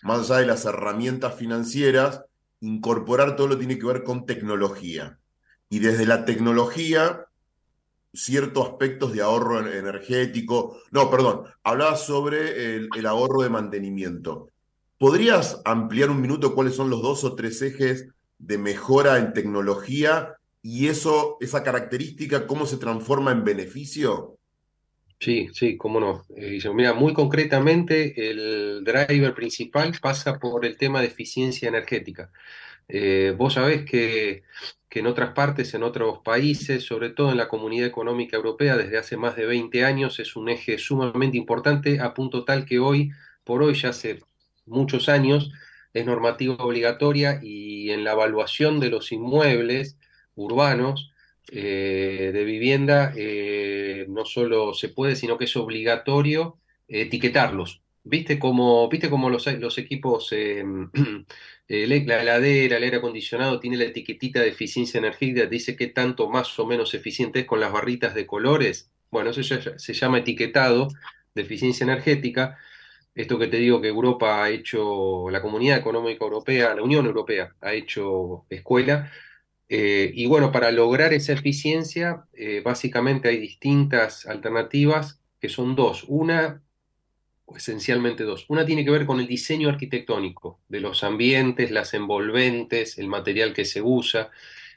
más 0.02 0.30
allá 0.30 0.40
de 0.40 0.46
las 0.46 0.64
herramientas 0.64 1.34
financieras, 1.34 2.22
incorporar 2.60 3.36
todo 3.36 3.48
lo 3.48 3.58
que 3.58 3.66
tiene 3.66 3.78
que 3.78 3.86
ver 3.86 4.04
con 4.04 4.24
tecnología. 4.24 5.18
Y 5.68 5.80
desde 5.80 6.06
la 6.06 6.24
tecnología, 6.24 7.26
ciertos 8.14 8.70
aspectos 8.70 9.12
de 9.12 9.20
ahorro 9.20 9.60
en- 9.60 9.68
energético. 9.76 10.78
No, 10.92 11.10
perdón, 11.10 11.44
hablabas 11.62 12.06
sobre 12.06 12.76
el 12.76 13.06
ahorro 13.06 13.42
de 13.42 13.50
mantenimiento. 13.50 14.53
¿Podrías 14.98 15.60
ampliar 15.64 16.10
un 16.10 16.20
minuto 16.20 16.54
cuáles 16.54 16.76
son 16.76 16.90
los 16.90 17.02
dos 17.02 17.24
o 17.24 17.34
tres 17.34 17.60
ejes 17.62 18.08
de 18.38 18.58
mejora 18.58 19.18
en 19.18 19.32
tecnología 19.32 20.34
y 20.62 20.88
eso, 20.88 21.36
esa 21.40 21.62
característica, 21.62 22.46
cómo 22.46 22.66
se 22.66 22.78
transforma 22.78 23.32
en 23.32 23.44
beneficio? 23.44 24.38
Sí, 25.20 25.48
sí, 25.52 25.76
cómo 25.76 26.00
no. 26.00 26.24
Eh. 26.36 26.58
Mira, 26.74 26.92
muy 26.92 27.12
concretamente, 27.12 28.30
el 28.30 28.84
driver 28.84 29.34
principal 29.34 29.92
pasa 30.00 30.38
por 30.38 30.64
el 30.64 30.76
tema 30.76 31.00
de 31.00 31.06
eficiencia 31.06 31.68
energética. 31.68 32.30
Eh, 32.88 33.34
vos 33.36 33.54
sabés 33.54 33.84
que, 33.84 34.42
que 34.88 35.00
en 35.00 35.06
otras 35.06 35.32
partes, 35.32 35.72
en 35.74 35.82
otros 35.82 36.18
países, 36.22 36.84
sobre 36.84 37.10
todo 37.10 37.30
en 37.30 37.38
la 37.38 37.48
Comunidad 37.48 37.86
Económica 37.86 38.36
Europea, 38.36 38.76
desde 38.76 38.98
hace 38.98 39.16
más 39.16 39.36
de 39.36 39.46
20 39.46 39.84
años, 39.84 40.18
es 40.20 40.36
un 40.36 40.48
eje 40.50 40.78
sumamente 40.78 41.38
importante, 41.38 42.00
a 42.00 42.12
punto 42.14 42.44
tal 42.44 42.64
que 42.66 42.78
hoy, 42.78 43.10
por 43.44 43.62
hoy, 43.62 43.74
ya 43.74 43.90
hace 43.90 44.20
muchos 44.66 45.08
años, 45.08 45.52
es 45.92 46.06
normativa 46.06 46.56
obligatoria 46.56 47.38
y 47.42 47.90
en 47.90 48.04
la 48.04 48.12
evaluación 48.12 48.80
de 48.80 48.90
los 48.90 49.12
inmuebles 49.12 49.96
urbanos 50.34 51.12
eh, 51.52 52.30
de 52.32 52.44
vivienda, 52.44 53.12
eh, 53.16 54.06
no 54.08 54.24
solo 54.24 54.74
se 54.74 54.88
puede, 54.88 55.16
sino 55.16 55.38
que 55.38 55.44
es 55.44 55.56
obligatorio 55.56 56.58
etiquetarlos. 56.88 57.82
viste 58.06 58.38
como, 58.38 58.88
viste 58.88 59.08
como 59.10 59.30
los, 59.30 59.46
los 59.58 59.78
equipos, 59.78 60.28
eh, 60.32 60.64
el- 61.68 62.06
la 62.06 62.22
heladera, 62.22 62.76
el 62.76 62.82
aire 62.84 62.96
acondicionado 62.98 63.60
tiene 63.60 63.76
la 63.76 63.84
etiquetita 63.84 64.40
de 64.40 64.48
eficiencia 64.48 64.98
energética, 64.98 65.46
dice 65.46 65.76
qué 65.76 65.88
tanto 65.88 66.28
más 66.28 66.58
o 66.58 66.66
menos 66.66 66.94
eficiente 66.94 67.40
es 67.40 67.46
con 67.46 67.60
las 67.60 67.72
barritas 67.72 68.14
de 68.14 68.26
colores. 68.26 68.90
Bueno, 69.10 69.30
eso 69.30 69.40
ya 69.42 69.78
se 69.78 69.94
llama 69.94 70.18
etiquetado 70.18 70.88
de 71.34 71.42
eficiencia 71.42 71.84
energética. 71.84 72.58
Esto 73.14 73.38
que 73.38 73.46
te 73.46 73.58
digo 73.58 73.80
que 73.80 73.88
Europa 73.88 74.42
ha 74.42 74.50
hecho, 74.50 75.30
la 75.30 75.40
Comunidad 75.40 75.78
Económica 75.78 76.24
Europea, 76.24 76.74
la 76.74 76.82
Unión 76.82 77.06
Europea 77.06 77.54
ha 77.60 77.72
hecho 77.72 78.44
escuela. 78.50 79.10
Eh, 79.68 80.10
y 80.14 80.26
bueno, 80.26 80.50
para 80.50 80.70
lograr 80.72 81.12
esa 81.12 81.32
eficiencia, 81.32 82.24
eh, 82.32 82.60
básicamente 82.64 83.28
hay 83.28 83.38
distintas 83.38 84.26
alternativas 84.26 85.20
que 85.40 85.48
son 85.48 85.76
dos. 85.76 86.04
Una, 86.08 86.62
esencialmente 87.54 88.24
dos. 88.24 88.46
Una 88.48 88.66
tiene 88.66 88.84
que 88.84 88.90
ver 88.90 89.06
con 89.06 89.20
el 89.20 89.28
diseño 89.28 89.68
arquitectónico 89.68 90.60
de 90.68 90.80
los 90.80 91.04
ambientes, 91.04 91.70
las 91.70 91.94
envolventes, 91.94 92.98
el 92.98 93.06
material 93.06 93.52
que 93.52 93.64
se 93.64 93.80
usa, 93.80 94.30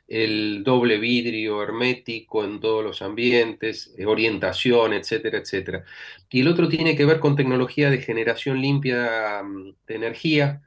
el 0.07 0.63
doble 0.63 0.97
vidrio 0.99 1.61
hermético 1.61 2.43
en 2.45 2.59
todos 2.59 2.83
los 2.83 3.01
ambientes, 3.01 3.93
eh, 3.97 4.05
orientación, 4.05 4.93
etcétera, 4.93 5.39
etcétera. 5.39 5.83
Y 6.29 6.41
el 6.41 6.47
otro 6.47 6.69
tiene 6.69 6.95
que 6.95 7.05
ver 7.05 7.19
con 7.19 7.35
tecnología 7.35 7.89
de 7.89 8.01
generación 8.01 8.61
limpia 8.61 9.43
mm, 9.43 9.75
de 9.87 9.95
energía. 9.95 10.61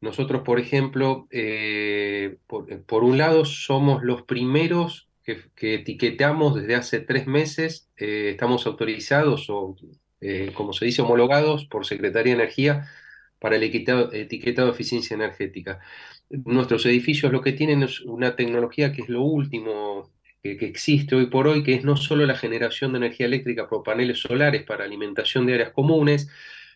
Nosotros, 0.00 0.42
por 0.42 0.60
ejemplo, 0.60 1.28
eh, 1.30 2.38
por, 2.46 2.72
eh, 2.72 2.78
por 2.78 3.04
un 3.04 3.18
lado, 3.18 3.44
somos 3.44 4.02
los 4.02 4.22
primeros 4.22 5.08
que, 5.24 5.40
que 5.54 5.74
etiquetamos 5.74 6.54
desde 6.54 6.74
hace 6.76 7.00
tres 7.00 7.26
meses, 7.26 7.90
estamos 7.96 8.66
autorizados 8.66 9.50
o, 9.50 9.76
como 10.54 10.72
se 10.72 10.84
dice, 10.84 11.02
homologados 11.02 11.66
por 11.66 11.84
Secretaría 11.86 12.34
de 12.34 12.42
Energía 12.42 12.88
para 13.38 13.56
el 13.56 13.62
etiquetado, 13.62 14.08
de 14.10 14.70
eficiencia 14.70 15.14
energética. 15.14 15.80
Nuestros 16.30 16.86
edificios 16.86 17.32
lo 17.32 17.40
que 17.40 17.52
tienen 17.52 17.82
es 17.82 18.00
una 18.00 18.36
tecnología 18.36 18.92
que 18.92 19.02
es 19.02 19.08
lo 19.08 19.22
último 19.22 20.10
que, 20.42 20.56
que 20.56 20.66
existe 20.66 21.14
hoy 21.14 21.26
por 21.26 21.48
hoy, 21.48 21.62
que 21.62 21.74
es 21.74 21.84
no 21.84 21.96
solo 21.96 22.26
la 22.26 22.36
generación 22.36 22.92
de 22.92 22.98
energía 22.98 23.26
eléctrica 23.26 23.68
por 23.68 23.82
paneles 23.82 24.18
solares 24.20 24.64
para 24.64 24.84
alimentación 24.84 25.46
de 25.46 25.54
áreas 25.54 25.70
comunes, 25.70 26.28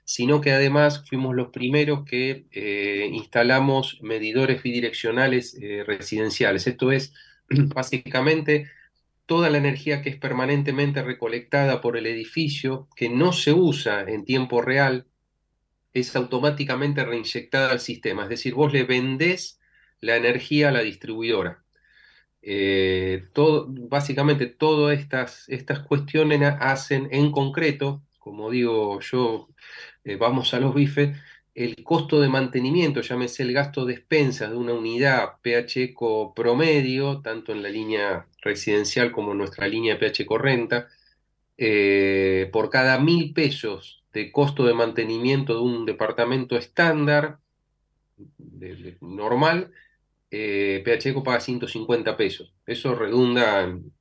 sino 0.04 0.40
que 0.40 0.52
además 0.52 1.04
fuimos 1.08 1.36
los 1.36 1.50
primeros 1.50 2.04
que 2.04 2.46
eh, 2.50 3.08
instalamos 3.12 3.98
medidores 4.02 4.62
bidireccionales 4.62 5.56
eh, 5.60 5.84
residenciales. 5.86 6.66
Esto 6.66 6.90
es 6.90 7.14
básicamente 7.48 8.68
toda 9.26 9.50
la 9.50 9.58
energía 9.58 10.02
que 10.02 10.10
es 10.10 10.16
permanentemente 10.16 11.02
recolectada 11.02 11.80
por 11.80 11.96
el 11.96 12.06
edificio, 12.06 12.88
que 12.96 13.08
no 13.08 13.32
se 13.32 13.52
usa 13.52 14.02
en 14.02 14.24
tiempo 14.24 14.62
real, 14.62 15.06
es 15.92 16.14
automáticamente 16.16 17.04
reinyectada 17.04 17.70
al 17.70 17.80
sistema. 17.80 18.24
Es 18.24 18.28
decir, 18.30 18.54
vos 18.54 18.72
le 18.72 18.84
vendés 18.84 19.60
la 20.00 20.16
energía 20.16 20.68
a 20.68 20.72
la 20.72 20.80
distribuidora. 20.80 21.62
Eh, 22.42 23.24
todo, 23.34 23.66
básicamente 23.68 24.46
todas 24.46 24.98
estas, 24.98 25.48
estas 25.48 25.80
cuestiones 25.80 26.40
hacen 26.60 27.08
en 27.10 27.32
concreto, 27.32 28.02
como 28.18 28.50
digo 28.50 29.00
yo, 29.00 29.48
eh, 30.04 30.16
vamos 30.16 30.54
a 30.54 30.60
los 30.60 30.74
bifes, 30.74 31.16
el 31.54 31.76
costo 31.84 32.20
de 32.20 32.28
mantenimiento, 32.28 33.02
llámese 33.02 33.42
el 33.42 33.52
gasto 33.52 33.84
de 33.84 33.94
expensas 33.94 34.50
de 34.50 34.56
una 34.56 34.72
unidad 34.72 35.40
pH 35.42 35.82
Eco 35.82 36.32
promedio, 36.34 37.20
tanto 37.20 37.52
en 37.52 37.62
la 37.62 37.68
línea 37.68 38.26
residencial 38.40 39.12
como 39.12 39.32
en 39.32 39.38
nuestra 39.38 39.68
línea 39.68 39.98
pH 39.98 40.22
Eco 40.22 40.38
renta, 40.38 40.88
eh, 41.58 42.48
por 42.52 42.70
cada 42.70 42.98
mil 42.98 43.34
pesos 43.34 43.99
de 44.12 44.32
costo 44.32 44.64
de 44.66 44.74
mantenimiento 44.74 45.54
de 45.54 45.60
un 45.60 45.86
departamento 45.86 46.56
estándar, 46.56 47.40
de- 48.38 48.76
de- 48.76 48.98
normal, 49.00 49.72
eh, 50.30 50.82
PH 50.84 51.10
Eco 51.10 51.22
paga 51.24 51.40
150 51.40 52.16
pesos. 52.16 52.54
Eso 52.66 52.94
redunda 52.94 53.62
en, 53.64 53.92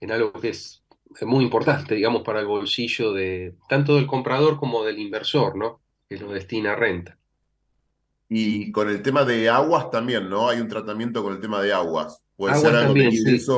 en 0.00 0.12
algo 0.12 0.32
que 0.34 0.50
es 0.50 0.84
muy 1.22 1.44
importante, 1.44 1.94
digamos, 1.96 2.22
para 2.24 2.40
el 2.40 2.46
bolsillo 2.46 3.12
de 3.12 3.56
tanto 3.68 3.96
del 3.96 4.06
comprador 4.08 4.58
como 4.58 4.84
del 4.84 4.98
inversor, 4.98 5.56
¿no? 5.56 5.82
Que 6.08 6.18
lo 6.18 6.32
destina 6.32 6.72
a 6.74 6.76
renta. 6.76 7.18
Y 8.28 8.70
con 8.72 8.88
el 8.88 9.02
tema 9.02 9.24
de 9.24 9.48
aguas 9.50 9.90
también, 9.90 10.28
¿no? 10.30 10.48
Hay 10.48 10.60
un 10.60 10.68
tratamiento 10.68 11.22
con 11.22 11.34
el 11.34 11.40
tema 11.40 11.60
de 11.62 11.72
aguas. 11.72 12.22
Puede 12.36 12.54
Aguas 12.54 12.74
ser 12.74 12.76
algo 12.76 12.96
que 12.96 13.04
también, 13.04 13.16
sí. 13.16 13.50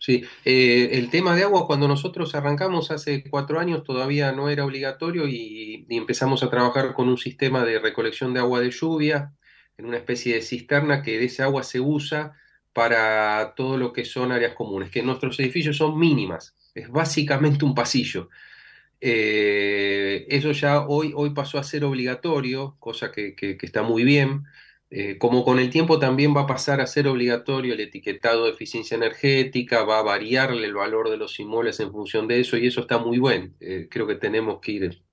Sí, 0.00 0.24
eh, 0.44 0.90
el 0.92 1.10
tema 1.10 1.34
de 1.34 1.42
agua, 1.42 1.66
cuando 1.66 1.88
nosotros 1.88 2.34
arrancamos 2.36 2.90
hace 2.92 3.24
cuatro 3.28 3.58
años, 3.58 3.82
todavía 3.82 4.30
no 4.32 4.48
era 4.48 4.64
obligatorio 4.64 5.26
y, 5.26 5.86
empezamos 5.90 6.42
a 6.42 6.50
trabajar 6.50 6.94
con 6.94 7.08
un 7.08 7.18
sistema 7.18 7.64
de 7.64 7.80
recolección 7.80 8.32
de 8.32 8.40
agua 8.40 8.60
de 8.60 8.70
lluvia 8.70 9.32
en 9.76 9.86
una 9.86 9.96
especie 9.96 10.34
de 10.34 10.42
cisterna 10.42 11.02
que 11.02 11.18
de 11.18 11.24
esa 11.24 11.44
agua 11.44 11.64
se 11.64 11.80
usa 11.80 12.32
para 12.72 13.54
todo 13.56 13.76
lo 13.76 13.92
que 13.92 14.04
son 14.04 14.30
áreas 14.30 14.54
comunes, 14.54 14.90
que 14.90 15.02
nuestros 15.02 15.38
edificios 15.40 15.76
son 15.76 15.98
mínimas, 15.98 16.54
es 16.74 16.88
básicamente 16.90 17.64
un 17.64 17.74
pasillo. 17.74 18.28
Eh, 19.00 20.26
eso 20.28 20.52
ya 20.52 20.86
hoy, 20.86 21.12
hoy 21.16 21.30
pasó 21.30 21.58
a 21.58 21.64
ser 21.64 21.84
obligatorio, 21.84 22.76
cosa 22.80 23.12
que- 23.12 23.34
que 23.36 23.58
está 23.62 23.82
muy 23.82 24.04
bien. 24.04 24.44
Eh, 24.90 25.18
como 25.18 25.44
con 25.44 25.58
el 25.58 25.68
tiempo 25.68 25.98
también 25.98 26.34
va 26.34 26.42
a 26.42 26.46
pasar 26.46 26.80
a 26.80 26.86
ser 26.86 27.08
obligatorio 27.08 27.74
el 27.74 27.80
etiquetado 27.80 28.44
de 28.46 28.52
eficiencia 28.52 28.96
energética, 28.96 29.84
va 29.84 29.98
a 29.98 30.02
variarle 30.02 30.66
el 30.66 30.74
valor 30.74 31.10
de 31.10 31.18
los 31.18 31.38
inmuebles 31.40 31.78
en 31.80 31.92
función 31.92 32.26
de 32.26 32.40
eso 32.40 32.56
y 32.56 32.66
eso 32.66 32.80
está 32.82 32.98
muy 32.98 33.18
bueno. 33.18 33.52
Eh, 33.60 33.88
creo 33.90 34.06
que 34.06 34.14
tenemos 34.14 34.60
que 34.60 34.72
ir, 34.72 35.04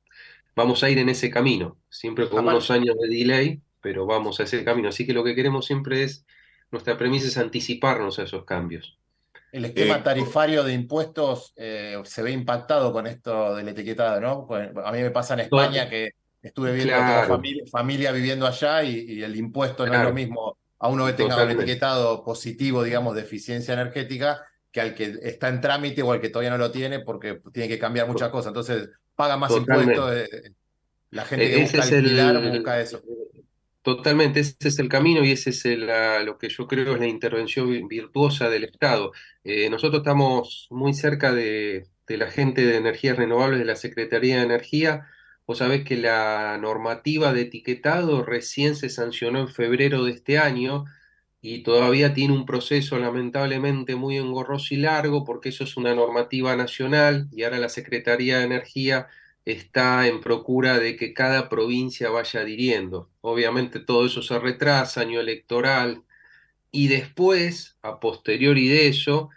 vamos 0.55 0.83
a 0.83 0.89
ir 0.89 0.99
en 0.99 1.09
ese 1.09 1.29
camino, 1.29 1.79
siempre 1.89 2.29
con 2.29 2.45
unos 2.47 2.71
años 2.71 2.95
de 3.01 3.07
delay, 3.09 3.61
pero 3.81 4.05
vamos 4.05 4.39
a 4.39 4.43
ese 4.43 4.63
camino. 4.65 4.89
Así 4.89 5.05
que 5.05 5.13
lo 5.13 5.23
que 5.23 5.35
queremos 5.35 5.65
siempre 5.65 6.03
es, 6.03 6.25
nuestra 6.71 6.97
premisa 6.97 7.27
es 7.27 7.37
anticiparnos 7.37 8.19
a 8.19 8.23
esos 8.23 8.45
cambios. 8.45 8.99
el 9.51 9.65
esquema 9.65 9.97
Eh, 9.97 10.01
tarifario 10.03 10.63
de 10.63 10.73
impuestos 10.73 11.53
eh, 11.55 11.99
se 12.03 12.21
ve 12.23 12.31
impactado 12.31 12.91
con 12.91 13.07
esto 13.07 13.55
del 13.55 13.69
etiquetado, 13.69 14.19
¿no? 14.19 14.45
Pues, 14.47 14.69
a 14.83 14.91
mí 14.91 15.01
me 15.01 15.11
pasa 15.11 15.33
en 15.35 15.41
España 15.41 15.89
que 15.89 16.11
estuve 16.47 16.73
viendo, 16.73 16.93
Claro, 16.93 17.27
familia, 17.27 17.63
familia 17.71 18.11
viviendo 18.11 18.47
allá 18.47 18.83
y, 18.83 18.99
y 18.99 19.23
el 19.23 19.35
impuesto 19.35 19.85
no 19.85 19.93
es 19.95 20.01
lo 20.01 20.11
mismo 20.13 20.57
a 20.79 20.89
uno 20.89 21.05
que 21.05 21.13
tenga 21.13 21.35
un 21.43 21.49
etiquetado 21.51 22.23
positivo, 22.23 22.83
digamos, 22.83 23.15
de 23.15 23.21
eficiencia 23.21 23.73
energética, 23.73 24.41
que 24.71 24.81
al 24.81 24.93
que 24.95 25.15
está 25.23 25.49
en 25.49 25.61
trámite 25.61 26.01
o 26.03 26.11
al 26.11 26.21
que 26.21 26.29
todavía 26.29 26.51
no 26.51 26.57
lo 26.57 26.71
tiene 26.71 26.99
porque 26.99 27.41
tiene 27.53 27.69
que 27.69 27.79
cambiar 27.79 28.07
muchas 28.07 28.29
cosas. 28.29 28.49
Entonces, 28.49 28.89
paga 29.15 29.37
más 29.37 29.55
impuestos. 29.57 29.95
Totalmente. 29.95 30.47
eh, 30.47 30.51
la 31.11 31.25
gente 31.25 31.45
E- 31.45 31.49
que 31.51 31.63
Ese 31.63 31.77
busca 31.77 31.85
es 31.85 31.91
alquilar 31.93 32.35
el, 32.35 32.49
busca 32.51 32.81
eso. 32.81 33.01
totalmente, 33.81 34.39
ese 34.39 34.55
es 34.59 34.79
el 34.79 34.89
camino 34.89 35.23
y 35.23 35.31
ese 35.31 35.51
es 35.51 35.65
el, 35.65 35.87
lo 36.25 36.37
que 36.37 36.49
yo 36.49 36.67
creo 36.67 36.93
es 36.93 36.99
la 36.99 37.07
intervención 37.07 37.69
vi- 37.69 37.83
virtuosa 37.87 38.49
del 38.49 38.63
Estado. 38.65 39.11
Eh, 39.43 39.69
nosotros 39.69 39.99
estamos 40.01 40.67
muy 40.71 40.93
cerca 40.93 41.31
de, 41.33 41.87
de 42.07 42.17
la 42.17 42.27
gente 42.31 42.65
de 42.65 42.77
energías 42.77 43.17
renovables 43.17 43.59
de 43.59 43.65
la 43.65 43.75
Secretaría 43.75 44.37
de 44.37 44.43
Energía. 44.43 45.07
Vos 45.47 45.59
sabés 45.59 45.83
que 45.83 45.95
la 45.95 46.57
normativa 46.59 47.33
de 47.33 47.41
etiquetado 47.41 48.23
recién 48.23 48.75
se 48.75 48.89
sancionó 48.89 49.39
en 49.39 49.47
febrero 49.47 50.03
de 50.03 50.11
este 50.11 50.37
año 50.39 50.85
y 51.41 51.61
todavía 51.61 52.13
tiene 52.13 52.33
un 52.33 52.45
proceso 52.45 52.97
lamentablemente 52.97 53.95
muy 53.95 54.17
engorroso 54.17 54.73
y 54.73 54.77
largo 54.77 55.23
porque 55.23 55.49
eso 55.49 55.63
es 55.63 55.77
una 55.77 55.93
normativa 55.93 56.55
nacional 56.55 57.27
y 57.31 57.43
ahora 57.43 57.59
la 57.59 57.69
Secretaría 57.69 58.39
de 58.39 58.45
Energía 58.45 59.07
está 59.45 60.07
en 60.07 60.21
procura 60.21 60.79
de 60.79 60.95
que 60.95 61.13
cada 61.13 61.49
provincia 61.49 62.09
vaya 62.09 62.41
adhiriendo. 62.41 63.09
Obviamente 63.21 63.79
todo 63.79 64.07
eso 64.07 64.23
se 64.23 64.39
retrasa, 64.39 65.01
año 65.01 65.19
electoral, 65.19 66.03
y 66.71 66.89
después, 66.89 67.77
a 67.83 67.99
posteriori 67.99 68.67
de 68.67 68.87
eso, 68.89 69.29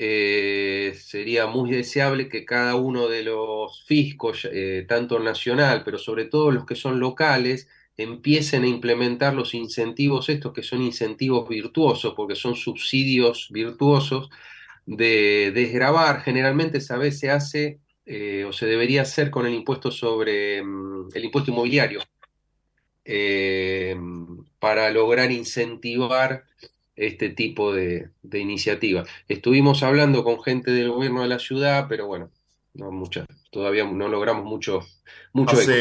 eh, 0.00 0.94
sería 0.96 1.46
muy 1.48 1.72
deseable 1.72 2.28
que 2.28 2.44
cada 2.44 2.76
uno 2.76 3.08
de 3.08 3.24
los 3.24 3.84
fiscos, 3.84 4.48
eh, 4.50 4.86
tanto 4.88 5.18
nacional, 5.18 5.82
pero 5.84 5.98
sobre 5.98 6.24
todo 6.26 6.52
los 6.52 6.64
que 6.66 6.76
son 6.76 7.00
locales, 7.00 7.68
empiecen 7.96 8.62
a 8.62 8.68
implementar 8.68 9.34
los 9.34 9.54
incentivos 9.54 10.28
estos 10.28 10.52
que 10.52 10.62
son 10.62 10.82
incentivos 10.82 11.48
virtuosos, 11.48 12.14
porque 12.14 12.36
son 12.36 12.54
subsidios 12.54 13.48
virtuosos 13.50 14.30
de 14.86 15.50
desgravar. 15.52 16.22
Generalmente, 16.22 16.80
¿sabes? 16.80 17.18
Se 17.18 17.30
hace 17.30 17.80
eh, 18.06 18.44
o 18.48 18.52
se 18.52 18.66
debería 18.66 19.02
hacer 19.02 19.30
con 19.30 19.46
el 19.46 19.54
impuesto 19.54 19.90
sobre 19.90 20.62
mm, 20.62 21.08
el 21.14 21.24
impuesto 21.24 21.50
inmobiliario 21.50 22.00
para 24.60 24.90
lograr 24.90 25.32
incentivar 25.32 26.44
este 26.98 27.30
tipo 27.30 27.72
de, 27.72 28.10
de 28.22 28.38
iniciativas. 28.40 29.08
Estuvimos 29.28 29.82
hablando 29.82 30.24
con 30.24 30.42
gente 30.42 30.70
del 30.70 30.90
gobierno 30.90 31.22
de 31.22 31.28
la 31.28 31.38
ciudad, 31.38 31.86
pero 31.88 32.06
bueno, 32.06 32.30
no 32.74 32.90
mucha, 32.90 33.26
todavía 33.50 33.84
no 33.84 34.08
logramos 34.08 34.44
mucho, 34.44 34.80
mucho 35.32 35.60
eco. 35.60 35.78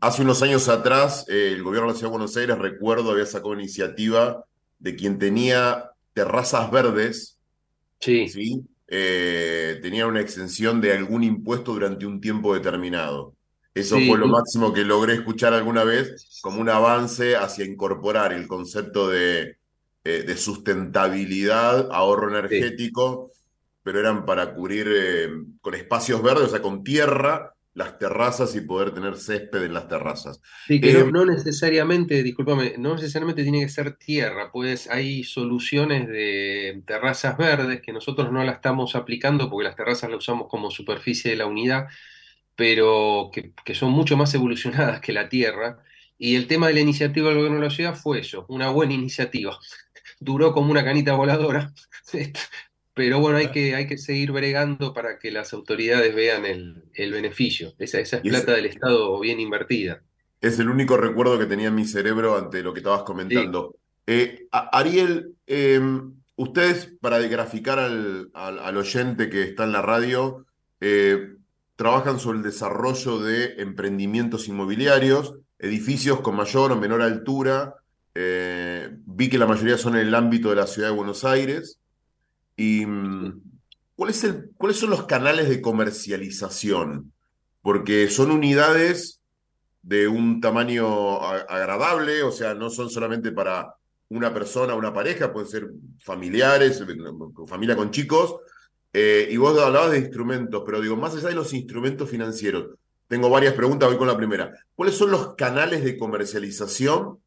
Hace, 0.00 0.22
unos 0.22 0.42
años 0.42 0.68
atrás, 0.68 1.26
eh, 1.28 1.52
el 1.52 1.62
gobierno 1.62 1.88
de 1.88 1.92
la 1.94 1.98
Ciudad 1.98 2.10
de 2.10 2.18
Buenos 2.18 2.36
Aires, 2.36 2.58
recuerdo, 2.58 3.12
había 3.12 3.26
sacado 3.26 3.50
una 3.50 3.62
iniciativa 3.62 4.44
de 4.78 4.96
quien 4.96 5.18
tenía 5.18 5.92
terrazas 6.12 6.70
verdes, 6.72 7.38
Sí, 8.00 8.28
¿sí? 8.28 8.62
Eh, 8.88 9.78
tenía 9.80 10.06
una 10.06 10.20
exención 10.20 10.80
de 10.80 10.92
algún 10.92 11.22
impuesto 11.24 11.72
durante 11.72 12.04
un 12.04 12.20
tiempo 12.20 12.52
determinado. 12.54 13.36
Eso 13.74 13.96
Sí, 13.96 14.08
fue 14.08 14.18
lo 14.18 14.28
máximo 14.28 14.72
que 14.72 14.84
logré 14.84 15.14
escuchar 15.14 15.54
alguna 15.54 15.84
vez 15.84 16.40
como 16.42 16.60
un 16.60 16.68
avance 16.68 17.36
hacia 17.36 17.64
incorporar 17.64 18.32
el 18.32 18.48
concepto 18.48 19.08
de, 19.08 19.58
eh, 20.04 20.22
de 20.24 20.36
sustentabilidad, 20.36 21.88
ahorro 21.92 22.30
sí. 22.48 22.56
energético, 22.60 23.32
pero 23.82 24.00
eran 24.00 24.24
para 24.26 24.54
cubrir 24.54 24.88
eh, 24.90 25.30
con 25.60 25.74
espacios 25.74 26.22
verdes, 26.22 26.44
o 26.46 26.50
sea, 26.50 26.62
con 26.62 26.84
tierra, 26.84 27.54
las 27.74 27.98
terrazas 27.98 28.54
y 28.56 28.62
poder 28.62 28.92
tener 28.94 29.16
césped 29.16 29.62
en 29.64 29.74
las 29.74 29.88
terrazas. 29.88 30.40
Sí, 30.68 30.80
que 30.80 30.92
Eh, 30.92 30.92
no, 30.92 31.10
no 31.10 31.24
necesariamente, 31.24 32.22
discúlpame, 32.22 32.74
no 32.78 32.94
necesariamente 32.94 33.42
tiene 33.42 33.60
que 33.60 33.68
ser 33.68 33.96
tierra, 33.96 34.52
pues 34.52 34.88
hay 34.88 35.24
soluciones 35.24 36.06
de 36.06 36.82
terrazas 36.86 37.36
verdes 37.36 37.82
que 37.82 37.92
nosotros 37.92 38.30
no 38.30 38.44
la 38.44 38.52
estamos 38.52 38.94
aplicando 38.94 39.50
porque 39.50 39.64
las 39.64 39.74
terrazas 39.76 40.08
las 40.08 40.20
usamos 40.20 40.46
como 40.48 40.70
superficie 40.70 41.32
de 41.32 41.36
la 41.36 41.46
unidad, 41.46 41.88
pero 42.56 43.30
que, 43.32 43.52
que 43.64 43.74
son 43.74 43.92
mucho 43.92 44.16
más 44.16 44.34
evolucionadas 44.34 45.00
que 45.00 45.12
la 45.12 45.28
tierra. 45.28 45.82
Y 46.18 46.36
el 46.36 46.46
tema 46.46 46.68
de 46.68 46.74
la 46.74 46.80
iniciativa 46.80 47.28
del 47.28 47.38
gobierno 47.38 47.58
de 47.60 47.66
la 47.66 47.70
ciudad 47.74 47.96
fue 47.96 48.20
eso, 48.20 48.46
una 48.48 48.70
buena 48.70 48.94
iniciativa. 48.94 49.58
Duró 50.24 50.52
como 50.52 50.70
una 50.70 50.84
canita 50.84 51.14
voladora, 51.14 51.72
pero 52.94 53.20
bueno, 53.20 53.38
hay 53.38 53.48
que, 53.50 53.74
hay 53.74 53.86
que 53.86 53.96
seguir 53.98 54.32
bregando 54.32 54.92
para 54.92 55.18
que 55.18 55.30
las 55.30 55.52
autoridades 55.52 56.14
vean 56.14 56.44
el, 56.44 56.84
el 56.94 57.12
beneficio. 57.12 57.72
Esa, 57.78 57.98
esa 58.00 58.16
es 58.18 58.22
plata 58.22 58.52
del 58.52 58.66
Estado 58.66 59.18
bien 59.20 59.40
invertida. 59.40 60.02
es 60.40 60.58
el 60.58 60.68
único 60.68 60.96
recuerdo 60.96 61.38
que 61.38 61.46
tenía 61.46 61.68
en 61.68 61.74
mi 61.74 61.86
cerebro 61.86 62.36
ante 62.36 62.62
lo 62.62 62.72
que 62.72 62.80
estabas 62.80 63.00
Sí. 63.00 63.06
comentando. 63.06 63.76
Eh, 64.06 64.46
Ariel, 64.50 65.34
eh, 65.46 65.80
ustedes, 66.36 66.92
para 67.00 67.18
graficar 67.20 67.78
al, 67.78 68.30
al- 68.34 68.58
al 68.58 68.76
oyente 68.76 69.30
que 69.30 69.42
está 69.44 69.64
en 69.64 69.72
la 69.72 69.80
radio, 69.82 70.44
eh, 70.80 71.34
trabajan 71.76 72.18
sobre 72.18 72.38
el 72.38 72.44
desarrollo 72.44 73.20
de 73.20 73.54
emprendimientos 73.62 74.48
inmobiliarios, 74.48 75.34
edificios 75.58 76.20
con 76.20 76.36
mayor 76.36 76.72
o 76.72 76.76
menor 76.76 77.00
altura. 77.02 77.76
Eh, 78.14 78.90
vi 79.06 79.28
que 79.28 79.38
la 79.38 79.46
mayoría 79.46 79.78
son 79.78 79.96
en 79.96 80.06
el 80.06 80.14
ámbito 80.14 80.50
de 80.50 80.56
la 80.56 80.66
ciudad 80.66 80.88
de 80.88 80.94
Buenos 80.94 81.24
Aires. 81.24 81.78
¿Y 82.56 82.84
mm, 82.86 83.40
cuál 83.96 84.10
es 84.10 84.24
el, 84.24 84.50
cuáles 84.56 84.78
son 84.78 84.90
los 84.90 85.06
canales 85.06 85.48
de 85.48 85.60
comercialización? 85.60 87.12
Porque 87.62 88.08
son 88.08 88.30
unidades 88.30 89.20
de 89.82 90.08
un 90.08 90.40
tamaño 90.40 91.20
agradable, 91.22 92.22
o 92.22 92.30
sea, 92.32 92.54
no 92.54 92.70
son 92.70 92.88
solamente 92.90 93.32
para 93.32 93.74
una 94.08 94.32
persona, 94.32 94.74
una 94.74 94.92
pareja, 94.92 95.32
pueden 95.32 95.48
ser 95.48 95.70
familiares, 95.98 96.80
eh, 96.80 97.46
familia 97.46 97.76
con 97.76 97.90
chicos. 97.90 98.36
Eh, 98.92 99.28
y 99.30 99.36
vos 99.38 99.58
hablabas 99.58 99.92
de 99.92 99.98
instrumentos, 99.98 100.62
pero 100.66 100.80
digo, 100.80 100.96
más 100.96 101.14
allá 101.14 101.28
de 101.28 101.34
los 101.34 101.54
instrumentos 101.54 102.10
financieros, 102.10 102.76
tengo 103.08 103.30
varias 103.30 103.54
preguntas, 103.54 103.88
voy 103.88 103.98
con 103.98 104.06
la 104.06 104.16
primera. 104.16 104.52
¿Cuáles 104.74 104.96
son 104.96 105.10
los 105.10 105.34
canales 105.34 105.82
de 105.82 105.96
comercialización? 105.96 107.18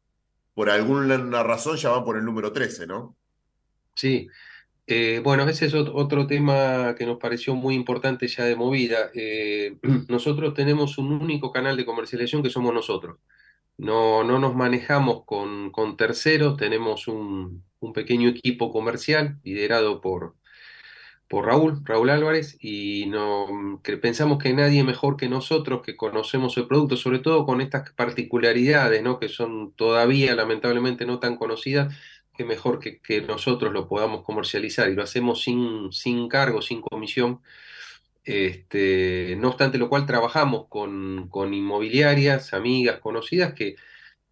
Por 0.56 0.70
alguna 0.70 1.42
razón 1.44 1.76
ya 1.76 1.90
van 1.90 2.04
por 2.04 2.16
el 2.18 2.24
número 2.24 2.52
13, 2.52 2.86
¿no? 2.88 3.14
Sí, 3.94 4.28
Eh, 4.88 5.20
bueno, 5.24 5.48
ese 5.48 5.66
es 5.66 5.74
ot- 5.74 5.92
otro 5.94 6.26
tema 6.28 6.94
que 6.96 7.06
nos 7.06 7.18
pareció 7.18 7.54
muy 7.56 7.74
importante 7.76 8.28
ya 8.28 8.44
de 8.44 8.56
movida. 8.56 9.10
Eh, 9.14 9.78
nosotros 10.08 10.54
tenemos 10.54 10.98
un 10.98 11.12
único 11.12 11.52
canal 11.52 11.76
de 11.76 11.86
comercialización 11.86 12.42
que 12.42 12.50
somos 12.50 12.74
nosotros. 12.74 13.18
No, 13.78 14.24
no 14.24 14.38
nos 14.40 14.54
manejamos 14.56 15.24
con, 15.26 15.70
con 15.72 15.96
terceros, 15.98 16.56
tenemos 16.56 17.08
un, 17.08 17.64
un 17.80 17.92
pequeño 17.94 18.28
equipo 18.30 18.72
comercial 18.72 19.38
liderado 19.44 20.00
por, 20.00 20.36
por 21.28 21.46
Raúl, 21.46 21.80
Raúl 21.84 22.10
Álvarez, 22.10 22.56
y 22.60 23.06
no, 23.06 23.80
que 23.82 23.96
pensamos 23.96 24.38
que 24.42 24.52
nadie 24.52 24.84
mejor 24.84 25.16
que 25.16 25.28
nosotros 25.28 25.82
que 25.84 25.96
conocemos 25.96 26.56
el 26.56 26.68
producto, 26.68 26.96
sobre 26.96 27.18
todo 27.18 27.44
con 27.44 27.60
estas 27.60 27.90
particularidades, 27.92 29.02
¿no? 29.02 29.18
que 29.18 29.28
son 29.28 29.72
todavía 29.72 30.34
lamentablemente 30.36 31.04
no 31.06 31.18
tan 31.18 31.36
conocidas, 31.36 31.94
que 32.36 32.44
mejor 32.44 32.78
que, 32.80 33.22
nosotros 33.22 33.72
lo 33.72 33.88
podamos 33.88 34.22
comercializar 34.22 34.88
y 34.90 34.94
lo 34.94 35.02
hacemos 35.02 35.42
sin, 35.42 35.92
sin 35.92 36.28
cargo, 36.28 36.62
sin 36.62 36.82
comisión. 36.82 37.40
Este, 38.24 39.36
no 39.38 39.48
obstante 39.48 39.78
lo 39.78 39.88
cual 39.88 40.06
trabajamos 40.06 40.66
con, 40.68 41.28
con 41.28 41.54
inmobiliarias, 41.54 42.52
amigas, 42.54 42.98
conocidas 43.00 43.54
que 43.54 43.76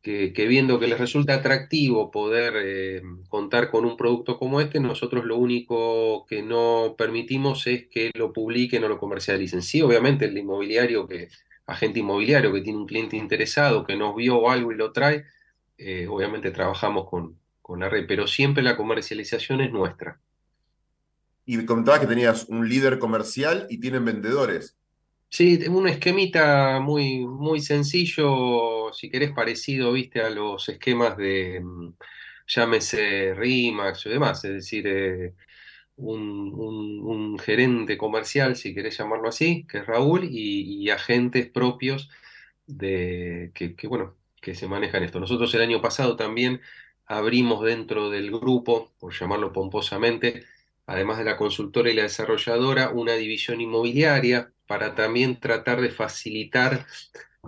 que, 0.05 0.47
viendo 0.47 0.79
que 0.79 0.87
les 0.87 0.99
resulta 0.99 1.35
atractivo 1.35 2.11
poder 2.11 2.53
eh, 2.59 3.03
contar 3.31 3.71
con 3.71 3.87
un 3.87 3.97
producto 3.97 4.39
como 4.39 4.61
este, 4.61 4.79
nosotros 4.79 5.25
lo 5.25 5.39
único 5.39 6.27
que 6.27 6.43
no 6.43 6.95
permitimos 6.99 7.67
es 7.67 7.87
que 7.87 8.11
lo 8.15 8.31
publiquen 8.31 8.85
o 8.85 8.89
lo 8.89 8.99
comercialicen. 8.99 9.63
Sí, 9.63 9.81
obviamente 9.81 10.27
el 10.27 10.37
inmobiliario 10.37 11.09
que, 11.09 11.31
agente 11.65 12.01
inmobiliario 12.01 12.53
que 12.53 12.61
tiene 12.61 12.81
un 12.81 12.87
cliente 12.87 13.17
interesado, 13.17 13.87
que 13.87 13.97
nos 13.97 14.15
vio 14.15 14.51
algo 14.51 14.73
y 14.73 14.77
lo 14.77 14.93
trae, 14.93 15.25
eh, 15.79 16.07
obviamente 16.07 16.51
trabajamos 16.51 17.09
con, 17.09 17.39
con 17.63 17.81
la 17.81 17.89
red, 17.89 18.05
pero 18.07 18.27
siempre 18.27 18.63
la 18.63 18.77
comercialización 18.77 19.63
es 19.63 19.73
nuestra. 19.73 20.21
Y 21.47 21.57
me 21.57 21.65
comentabas 21.65 22.01
que 22.01 22.07
tenías 22.07 22.45
un 22.51 22.69
líder 22.69 22.99
comercial 22.99 23.67
y 23.71 23.81
tienen 23.81 24.05
vendedores. 24.05 24.77
Sí, 25.37 25.59
un 25.69 25.89
esquemita 25.89 26.79
muy, 26.81 27.27
muy 27.27 27.61
sencillo, 27.61 28.93
si 28.93 29.11
querés 29.11 29.33
parecido, 29.33 29.91
viste, 29.93 30.21
a 30.23 30.31
los 30.31 30.69
esquemas 30.69 31.17
de, 31.17 31.61
mm, 31.61 31.95
llámese 32.47 33.35
RIMAX 33.35 34.07
o 34.07 34.11
demás, 34.11 34.45
es 34.45 34.53
decir, 34.53 34.87
eh, 34.87 35.35
un, 35.97 36.53
un- 36.55 37.39
gerente 37.41 37.99
comercial, 37.99 38.57
si 38.57 38.75
querés 38.75 38.99
llamarlo 38.99 39.29
así, 39.29 39.67
que 39.69 39.79
es 39.79 39.87
Raúl, 39.87 40.25
y, 40.25 40.83
y 40.85 40.91
agentes 40.91 41.49
propios 41.51 42.11
de, 42.67 43.53
que, 43.55 43.77
que, 43.77 43.89
bueno, 43.89 44.17
que 44.43 44.55
se 44.57 44.69
manejan 44.69 45.05
esto. 45.05 45.21
Nosotros 45.21 45.55
el 45.55 45.63
año 45.63 45.83
pasado 45.83 46.17
también 46.17 46.61
abrimos 47.07 47.65
dentro 47.65 48.11
del 48.11 48.31
grupo, 48.33 48.93
por 49.01 49.15
llamarlo 49.15 49.53
pomposamente, 49.53 50.45
además 50.87 51.19
de 51.19 51.25
la 51.25 51.37
consultora 51.39 51.91
y 51.91 51.95
la 51.95 52.05
desarrolladora, 52.05 52.91
una 52.91 53.15
división 53.15 53.61
inmobiliaria 53.63 54.54
para 54.67 54.95
también 54.95 55.41
tratar 55.41 55.81
de 55.81 55.91
facilitar 55.91 56.87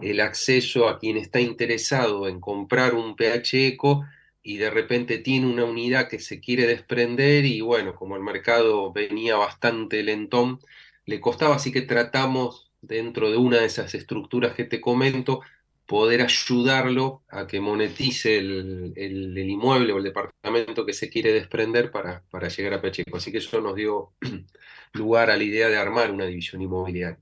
el 0.02 0.20
acceso 0.20 0.88
a 0.88 0.98
quien 0.98 1.16
está 1.16 1.40
interesado 1.40 2.28
en 2.28 2.40
comprar 2.40 2.94
un 2.94 3.16
PH 3.16 3.66
Eco 3.66 4.04
y 4.42 4.58
de 4.58 4.70
repente 4.70 5.18
tiene 5.18 5.46
una 5.46 5.64
unidad 5.64 6.08
que 6.08 6.18
se 6.18 6.40
quiere 6.40 6.66
desprender 6.66 7.44
y 7.44 7.60
bueno, 7.60 7.94
como 7.94 8.16
el 8.16 8.22
mercado 8.22 8.92
venía 8.92 9.36
bastante 9.36 10.02
lentón, 10.02 10.60
le 11.04 11.20
costaba, 11.20 11.56
así 11.56 11.72
que 11.72 11.82
tratamos 11.82 12.70
dentro 12.80 13.30
de 13.30 13.36
una 13.36 13.58
de 13.58 13.66
esas 13.66 13.94
estructuras 13.94 14.54
que 14.54 14.64
te 14.64 14.80
comento, 14.80 15.40
poder 15.86 16.22
ayudarlo 16.22 17.24
a 17.28 17.46
que 17.46 17.60
monetice 17.60 18.38
el, 18.38 18.92
el- 18.96 19.38
inmueble 19.38 19.92
o 19.92 19.98
el 19.98 20.04
departamento 20.04 20.84
que 20.86 20.92
se 20.92 21.08
quiere 21.10 21.32
desprender 21.32 21.90
para, 21.90 22.24
para 22.30 22.48
llegar 22.48 22.74
a 22.74 22.82
PH 22.82 23.02
Eco. 23.02 23.16
Así 23.18 23.32
que 23.32 23.38
eso 23.38 23.60
nos 23.60 23.76
dio 23.76 24.14
lugar 24.94 25.30
a 25.30 25.36
la 25.36 25.44
idea 25.44 25.68
de 25.68 25.78
armar 25.78 26.10
una 26.10 26.26
división 26.26 26.62
inmobiliaria. 26.62 27.20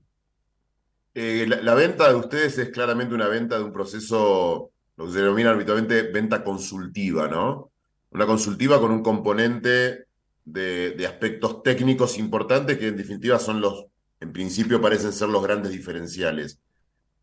Eh, 1.13 1.45
la, 1.47 1.73
venta 1.75 2.09
de 2.09 2.15
ustedes 2.15 2.57
es 2.57 2.69
claramente 2.69 3.15
una 3.15 3.27
venta 3.29 3.57
de 3.57 3.63
un 3.63 3.71
proceso, 3.71 4.71
lo 4.97 5.05
que 5.05 5.11
se 5.13 5.19
denomina 5.19 5.51
habitualmente 5.51 6.03
venta 6.11 6.43
consultiva, 6.43 7.27
¿no? 7.29 7.71
Una 8.11 8.25
consultiva 8.25 8.79
con 8.81 8.91
un 8.91 9.01
componente 9.01 10.07
de, 10.43 10.91
de 10.91 11.07
aspectos 11.07 11.63
técnicos 11.63 12.17
importantes 12.17 12.77
que 12.77 12.87
en 12.89 12.97
definitiva 12.97 13.39
son 13.39 13.61
los, 13.61 13.85
en 14.19 14.33
principio 14.33 14.81
parecen 14.81 15.13
ser 15.13 15.29
los 15.29 15.41
grandes 15.43 15.71
diferenciales. 15.71 16.59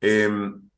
Em, 0.00 0.70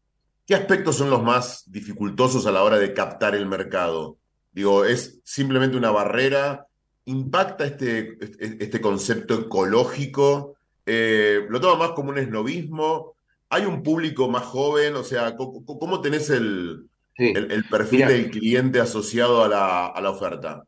¿qué 0.47 0.55
aspectos 0.55 0.97
son 0.97 1.11
los 1.11 1.23
más 1.23 1.65
dificultosos 1.71 2.47
a 2.47 2.53
la 2.53 2.63
hora 2.63 2.79
de 2.79 2.93
captar 2.93 3.35
el 3.35 3.47
mercado? 3.47 4.19
Digo, 4.53 4.85
¿es 4.85 5.21
simplemente 5.25 5.77
una 5.77 5.91
barrera? 5.91 6.67
¿Impacta 7.07 7.67
este, 7.67 8.17
este, 8.21 8.65
este 8.65 8.81
concepto 8.81 9.35
ecológico? 9.35 10.57
Eh, 10.87 11.47
¿lo 11.49 11.61
toma 11.61 11.87
más 11.87 11.91
como 11.91 12.11
un 12.11 12.19
esnovismo? 12.19 13.15
¿Hay 13.49 13.65
un 13.65 13.83
público 13.83 14.29
más 14.29 14.45
joven? 14.45 14.97
O 14.97 15.05
sea, 15.05 15.37
¿cómo, 15.37 15.65
cómo 15.65 16.01
tenés 16.01 16.31
el, 16.31 16.89
Sí, 17.17 17.33
el, 17.35 17.53
el 17.53 17.65
perfil 17.69 18.07
del 18.09 18.31
cliente 18.31 18.81
asociado 18.81 19.45
a 19.45 19.49
la, 19.49 19.87
a 19.87 20.01
la 20.01 20.11
oferta? 20.11 20.65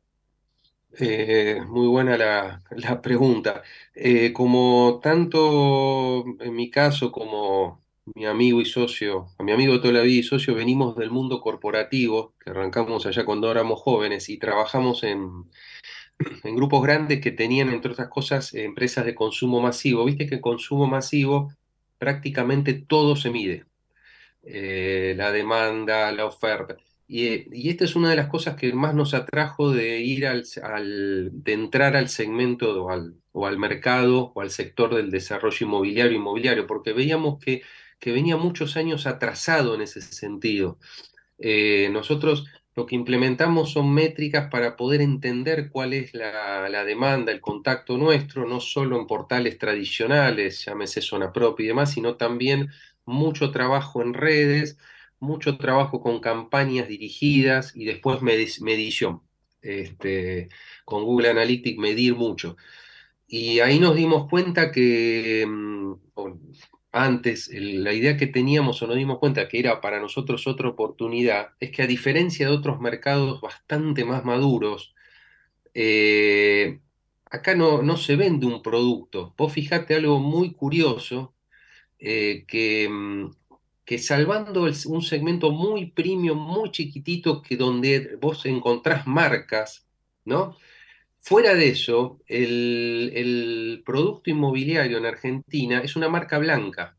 Eh, 0.98 1.60
muy 1.66 1.88
buena 1.88 2.16
la, 2.16 2.62
la 2.70 3.02
pregunta. 3.02 3.62
Eh, 3.94 4.32
como 4.32 5.00
tanto 5.02 6.24
en 6.40 6.54
mi 6.54 6.70
caso 6.70 7.10
como 7.10 7.82
mi 8.14 8.24
amigo 8.26 8.60
y 8.60 8.64
socio, 8.64 9.26
a 9.38 9.42
mi 9.42 9.52
amigo 9.52 9.74
de 9.74 9.78
toda 9.80 9.92
la 9.94 10.02
vida 10.02 10.20
y 10.20 10.22
socio, 10.22 10.54
venimos 10.54 10.96
del 10.96 11.10
mundo 11.10 11.40
corporativo, 11.40 12.34
que 12.42 12.50
arrancamos 12.50 13.06
allá 13.06 13.24
cuando 13.24 13.50
éramos 13.50 13.80
jóvenes 13.80 14.28
y 14.28 14.38
trabajamos 14.38 15.02
en, 15.02 15.44
en 16.44 16.56
grupos 16.56 16.82
grandes 16.82 17.20
que 17.20 17.32
tenían, 17.32 17.70
entre 17.70 17.92
otras 17.92 18.08
cosas, 18.08 18.54
empresas 18.54 19.04
de 19.04 19.14
consumo 19.14 19.60
masivo. 19.60 20.04
Viste 20.04 20.26
que 20.26 20.36
en 20.36 20.40
consumo 20.40 20.86
masivo 20.86 21.52
prácticamente 21.98 22.74
todo 22.74 23.16
se 23.16 23.30
mide 23.30 23.64
eh, 24.44 25.14
la 25.16 25.32
demanda, 25.32 26.12
la 26.12 26.26
oferta. 26.26 26.76
Y, 27.08 27.46
y 27.56 27.70
esta 27.70 27.84
es 27.84 27.96
una 27.96 28.10
de 28.10 28.16
las 28.16 28.28
cosas 28.28 28.56
que 28.56 28.72
más 28.72 28.94
nos 28.94 29.14
atrajo 29.14 29.70
de 29.72 30.00
ir 30.00 30.26
al, 30.26 30.44
al- 30.62 31.30
de 31.32 31.52
entrar 31.52 31.96
al 31.96 32.08
segmento 32.08 32.84
o 32.84 32.90
al, 32.90 33.14
o 33.32 33.46
al 33.46 33.58
mercado 33.58 34.32
o 34.34 34.40
al 34.40 34.50
sector 34.50 34.94
del 34.94 35.10
desarrollo 35.10 35.66
inmobiliario 35.66 36.16
inmobiliario, 36.18 36.66
porque 36.66 36.92
veíamos 36.92 37.38
que 37.38 37.62
que 37.98 38.12
venía 38.12 38.36
muchos 38.36 38.76
años 38.76 39.06
atrasado 39.06 39.74
en 39.74 39.82
ese 39.82 40.00
sentido. 40.00 40.78
Eh, 41.38 41.88
nosotros 41.92 42.46
lo 42.74 42.86
que 42.86 42.94
implementamos 42.94 43.72
son 43.72 43.92
métricas 43.92 44.50
para 44.50 44.76
poder 44.76 45.00
entender 45.00 45.70
cuál 45.70 45.94
es 45.94 46.14
la, 46.14 46.68
la, 46.68 46.84
demanda, 46.84 47.32
el 47.32 47.40
contacto 47.40 47.96
nuestro, 47.96 48.46
no 48.46 48.60
solo 48.60 48.98
en 49.00 49.06
portales 49.06 49.58
tradicionales, 49.58 50.64
llámese 50.64 51.00
zona 51.00 51.32
propia 51.32 51.64
y 51.64 51.68
demás, 51.68 51.92
sino 51.92 52.16
también 52.16 52.68
mucho 53.06 53.50
trabajo 53.50 54.02
en 54.02 54.12
redes, 54.12 54.78
mucho 55.20 55.56
trabajo 55.56 56.00
con 56.02 56.20
campañas 56.20 56.88
dirigidas 56.88 57.74
y 57.74 57.86
después 57.86 58.20
medición. 58.22 59.22
Este, 59.62 60.48
con 60.84 61.04
Google 61.04 61.30
Analytics 61.30 61.78
medir 61.78 62.14
mucho. 62.14 62.56
Y 63.26 63.58
ahí 63.60 63.80
nos 63.80 63.96
dimos 63.96 64.28
cuenta 64.30 64.70
que 64.70 65.44
antes 66.96 67.50
la 67.52 67.92
idea 67.92 68.16
que 68.16 68.26
teníamos 68.26 68.80
o 68.82 68.86
nos 68.86 68.96
dimos 68.96 69.18
cuenta 69.18 69.48
que 69.48 69.58
era 69.58 69.80
para 69.82 70.00
nosotros 70.00 70.46
otra 70.46 70.68
oportunidad 70.68 71.50
es 71.60 71.70
que 71.70 71.82
a 71.82 71.86
diferencia 71.86 72.46
de 72.48 72.54
otros 72.54 72.80
mercados 72.80 73.40
bastante 73.42 74.04
más 74.04 74.24
maduros, 74.24 74.94
eh, 75.74 76.80
acá 77.26 77.54
no, 77.54 77.82
no, 77.82 77.98
se 77.98 78.16
vende 78.16 78.46
un 78.46 78.62
producto. 78.62 79.34
Vos 79.36 79.52
fijate 79.52 79.94
algo 79.94 80.20
muy 80.20 80.54
curioso, 80.54 81.34
eh, 81.98 82.44
que, 82.48 82.88
mm, 82.88 83.30
que 83.84 83.98
salvando 83.98 84.62
un 84.86 85.02
segmento 85.02 85.50
muy 85.52 85.90
premium, 85.90 86.38
muy 86.38 86.70
chiquitito, 86.70 87.42
que 87.42 87.56
donde 87.56 88.16
vos 88.20 88.46
encontrás 88.46 89.06
marcas, 89.06 89.86
¿no? 90.24 90.56
Fuera 91.26 91.56
de 91.56 91.70
eso, 91.70 92.20
el, 92.28 93.82
producto 93.84 94.30
inmobiliario 94.30 94.98
en 94.98 95.06
Argentina 95.06 95.80
es 95.80 95.96
una 95.96 96.08
marca 96.08 96.38
blanca. 96.38 96.96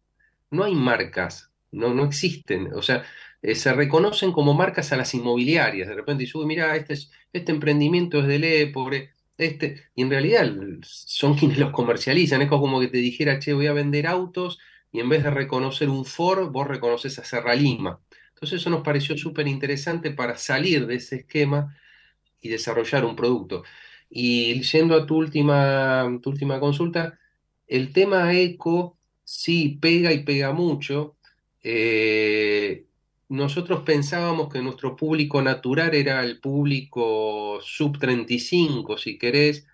No 0.52 0.66
hay 0.66 0.76
marcas, 0.76 1.49
no, 1.72 1.94
no 1.94 2.04
existen. 2.04 2.74
O 2.74 2.82
sea, 2.82 3.06
eh, 3.41 3.56
se 3.56 3.72
reconocen 3.72 4.34
como 4.34 4.54
marcas 4.54 4.91
a 4.91 4.98
las 4.98 5.14
inmobiliarias. 5.14 5.88
De 5.88 5.95
repente 5.95 6.26
dice, 6.26 6.38
uy, 6.38 6.45
mira, 6.45 6.76
este, 6.76 6.95
este 7.32 7.52
emprendimiento 7.54 8.20
es 8.20 8.28
del 8.28 8.44
EPORE, 8.44 9.12
este, 9.38 9.86
y 9.95 10.02
en 10.02 10.10
realidad 10.10 10.52
son 10.84 11.38
quienes 11.38 11.58
los 11.58 11.72
comercializan. 11.72 12.41
Es 12.41 12.49
como 12.49 12.82
que 12.82 12.90
te 12.90 12.98
dijera, 12.98 13.40
che, 13.40 13.54
voy 13.54 13.68
a 13.68 13.74
vender 13.74 14.08
autos, 14.08 14.60
y 14.91 14.99
en 14.99 15.08
vez 15.08 15.24
de 15.24 15.32
reconocer 15.32 15.88
un 15.90 16.04
Ford, 16.04 16.52
vos 16.52 16.68
reconoces 16.68 17.18
a 17.18 17.24
Serra 17.24 17.56
Lima. 17.56 18.02
Entonces 18.34 18.60
eso 18.60 18.70
nos 18.72 18.84
pareció 18.84 19.18
súper 19.18 19.48
interesante 19.48 20.12
para 20.12 20.36
salir 20.36 20.86
de 20.86 20.95
ese 20.95 21.16
esquema 21.18 21.78
y 22.41 22.49
desarrollar 22.49 23.06
un 23.06 23.16
producto. 23.16 23.64
Y 24.10 24.62
yendo 24.62 24.96
a 24.96 25.06
tu 25.06 25.18
última, 25.18 26.20
tu 26.22 26.30
última 26.30 26.60
consulta, 26.60 27.20
el 27.68 27.92
tema 27.94 28.34
eco 28.34 28.98
sí 29.24 29.78
pega 29.82 30.14
y 30.14 30.24
pega 30.24 30.54
mucho. 30.54 31.18
Eh, 31.62 32.86
nosotros 33.30 33.82
pensábamos 33.86 34.52
que 34.52 34.62
nuestro 34.62 34.96
público 34.96 35.42
natural 35.42 35.94
era 35.94 36.24
el 36.24 36.40
público 36.40 37.60
sub 37.62 38.00
35, 38.00 38.98
si 38.98 39.18
querés. 39.18 39.68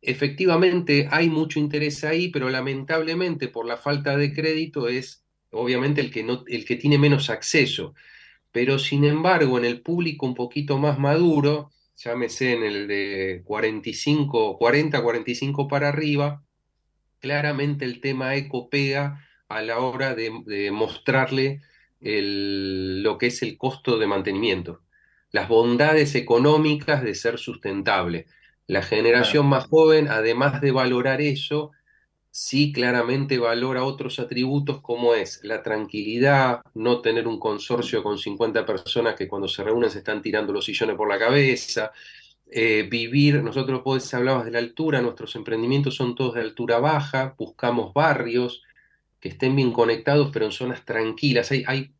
Efectivamente 0.00 1.08
hay 1.10 1.30
mucho 1.30 1.60
interés 1.60 2.02
ahí, 2.02 2.28
pero 2.28 2.50
lamentablemente 2.50 3.46
por 3.48 3.66
la 3.66 3.76
falta 3.76 4.16
de 4.16 4.34
crédito 4.34 4.88
es 4.88 5.24
obviamente 5.52 6.00
el 6.00 6.10
que, 6.10 6.24
no, 6.24 6.42
el 6.48 6.64
que 6.64 6.76
tiene 6.76 6.98
menos 6.98 7.30
acceso. 7.30 7.94
Pero 8.50 8.78
sin 8.78 9.04
embargo, 9.04 9.58
en 9.58 9.64
el 9.64 9.80
público 9.80 10.26
un 10.26 10.34
poquito 10.34 10.78
más 10.78 10.98
maduro, 10.98 11.70
llámese 11.96 12.52
en 12.52 12.62
el 12.64 12.88
de 12.88 13.42
45, 13.44 14.58
40, 14.58 15.02
45 15.02 15.68
para 15.68 15.88
arriba, 15.88 16.42
claramente 17.20 17.84
el 17.84 18.00
tema 18.00 18.34
eco 18.34 18.68
pega 18.68 19.26
a 19.48 19.62
la 19.62 19.78
hora 19.78 20.14
de, 20.14 20.70
mostrarle 20.72 21.60
lo 22.00 23.18
que 23.18 23.26
es 23.26 23.42
el 23.42 23.56
costo 23.56 23.98
de 23.98 24.06
mantenimiento, 24.06 24.80
las 25.30 25.48
bondades 25.48 26.14
económicas 26.14 27.02
de 27.02 27.14
ser 27.14 27.38
sustentable. 27.38 28.26
La 28.66 28.82
generación 28.82 29.46
más 29.46 29.66
joven, 29.66 30.08
además 30.08 30.60
de 30.60 30.72
valorar 30.72 31.20
eso, 31.20 31.72
sí 32.32 32.72
claramente 32.72 33.38
valora 33.38 33.84
otros 33.84 34.18
atributos 34.18 34.80
como 34.80 35.14
es 35.14 35.40
la 35.44 35.62
tranquilidad, 35.62 36.62
no 36.74 37.02
tener 37.02 37.28
un 37.28 37.38
consorcio 37.38 38.02
con 38.02 38.18
50 38.18 38.64
personas 38.64 39.14
que 39.16 39.28
cuando 39.28 39.48
se 39.48 39.62
reúnen 39.62 39.90
se 39.90 39.98
están 39.98 40.22
tirando 40.22 40.50
los 40.50 40.64
sillones 40.64 40.96
por 40.96 41.08
la 41.08 41.18
cabeza, 41.18 41.92
eh, 42.50 42.88
vivir, 42.90 43.42
nosotros 43.42 43.84
vos 43.84 44.14
hablabas 44.14 44.46
de 44.46 44.50
la 44.50 44.60
altura, 44.60 45.02
nuestros 45.02 45.36
emprendimientos 45.36 45.94
son 45.94 46.14
todos 46.14 46.34
de 46.34 46.40
altura 46.40 46.80
baja, 46.80 47.34
buscamos 47.38 47.92
barrios 47.92 48.62
que 49.20 49.28
estén 49.28 49.54
bien 49.54 49.70
conectados 49.70 50.30
pero 50.32 50.46
en 50.46 50.52
zonas 50.52 50.86
tranquilas, 50.86 51.50
hay, 51.50 51.64
hay 51.66 51.92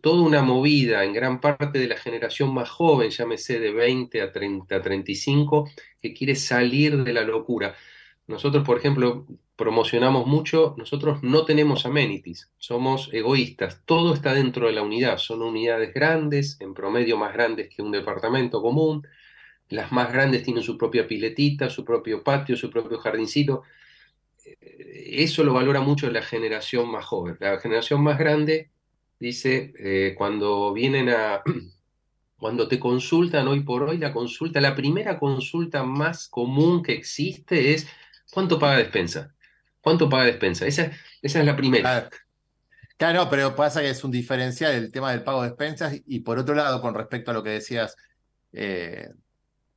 toda 0.00 0.22
una 0.22 0.42
movida 0.42 1.04
en 1.04 1.12
gran 1.12 1.40
parte 1.40 1.78
de 1.78 1.86
la 1.86 1.96
generación 1.96 2.52
más 2.52 2.68
joven, 2.68 3.10
llámese 3.10 3.60
de 3.60 3.70
20 3.70 4.20
a 4.20 4.32
30, 4.32 4.74
a 4.74 4.82
35, 4.82 5.70
que 6.02 6.12
quiere 6.12 6.34
salir 6.34 7.04
de 7.04 7.12
la 7.12 7.22
locura. 7.22 7.76
Nosotros, 8.26 8.64
por 8.64 8.78
ejemplo, 8.78 9.26
promocionamos 9.60 10.26
mucho, 10.26 10.74
nosotros 10.78 11.22
no 11.22 11.44
tenemos 11.44 11.84
amenities, 11.84 12.50
somos 12.56 13.10
egoístas, 13.12 13.82
todo 13.84 14.14
está 14.14 14.32
dentro 14.32 14.66
de 14.66 14.72
la 14.72 14.80
unidad, 14.80 15.18
son 15.18 15.42
unidades 15.42 15.92
grandes, 15.92 16.56
en 16.60 16.72
promedio 16.72 17.18
más 17.18 17.34
grandes 17.34 17.68
que 17.68 17.82
un 17.82 17.92
departamento 17.92 18.62
común, 18.62 19.06
las 19.68 19.92
más 19.92 20.10
grandes 20.10 20.44
tienen 20.44 20.62
su 20.62 20.78
propia 20.78 21.06
piletita, 21.06 21.68
su 21.68 21.84
propio 21.84 22.24
patio, 22.24 22.56
su 22.56 22.70
propio 22.70 22.96
jardincito, 23.00 23.64
eh, 24.46 25.24
eso 25.24 25.44
lo 25.44 25.52
valora 25.52 25.82
mucho 25.82 26.10
la 26.10 26.22
generación 26.22 26.90
más 26.90 27.04
joven, 27.04 27.36
la 27.38 27.60
generación 27.60 28.02
más 28.02 28.18
grande 28.18 28.70
dice, 29.18 29.74
eh, 29.78 30.14
cuando 30.16 30.72
vienen 30.72 31.10
a... 31.10 31.42
Cuando 32.40 32.68
te 32.68 32.80
consultan 32.80 33.48
hoy 33.48 33.60
por 33.60 33.82
hoy, 33.82 33.98
la 33.98 34.14
consulta, 34.14 34.62
la 34.62 34.74
primera 34.74 35.18
consulta 35.18 35.82
más 35.82 36.26
común 36.26 36.82
que 36.82 36.94
existe 36.94 37.74
es 37.74 37.86
¿cuánto 38.32 38.58
paga 38.58 38.78
despensa? 38.78 39.34
¿Cuánto 39.80 40.08
paga 40.08 40.24
despensa? 40.24 40.66
Esa, 40.66 40.90
esa 41.22 41.40
es 41.40 41.46
la 41.46 41.56
primera. 41.56 42.08
Claro. 42.96 43.28
pero 43.30 43.56
pasa 43.56 43.80
que 43.80 43.90
es 43.90 44.04
un 44.04 44.10
diferencial 44.10 44.72
el 44.72 44.92
tema 44.92 45.10
del 45.10 45.24
pago 45.24 45.42
de 45.42 45.48
despensas 45.48 46.00
y 46.06 46.20
por 46.20 46.38
otro 46.38 46.54
lado, 46.54 46.80
con 46.82 46.94
respecto 46.94 47.30
a 47.30 47.34
lo 47.34 47.42
que 47.42 47.50
decías, 47.50 47.96
eh, 48.52 49.08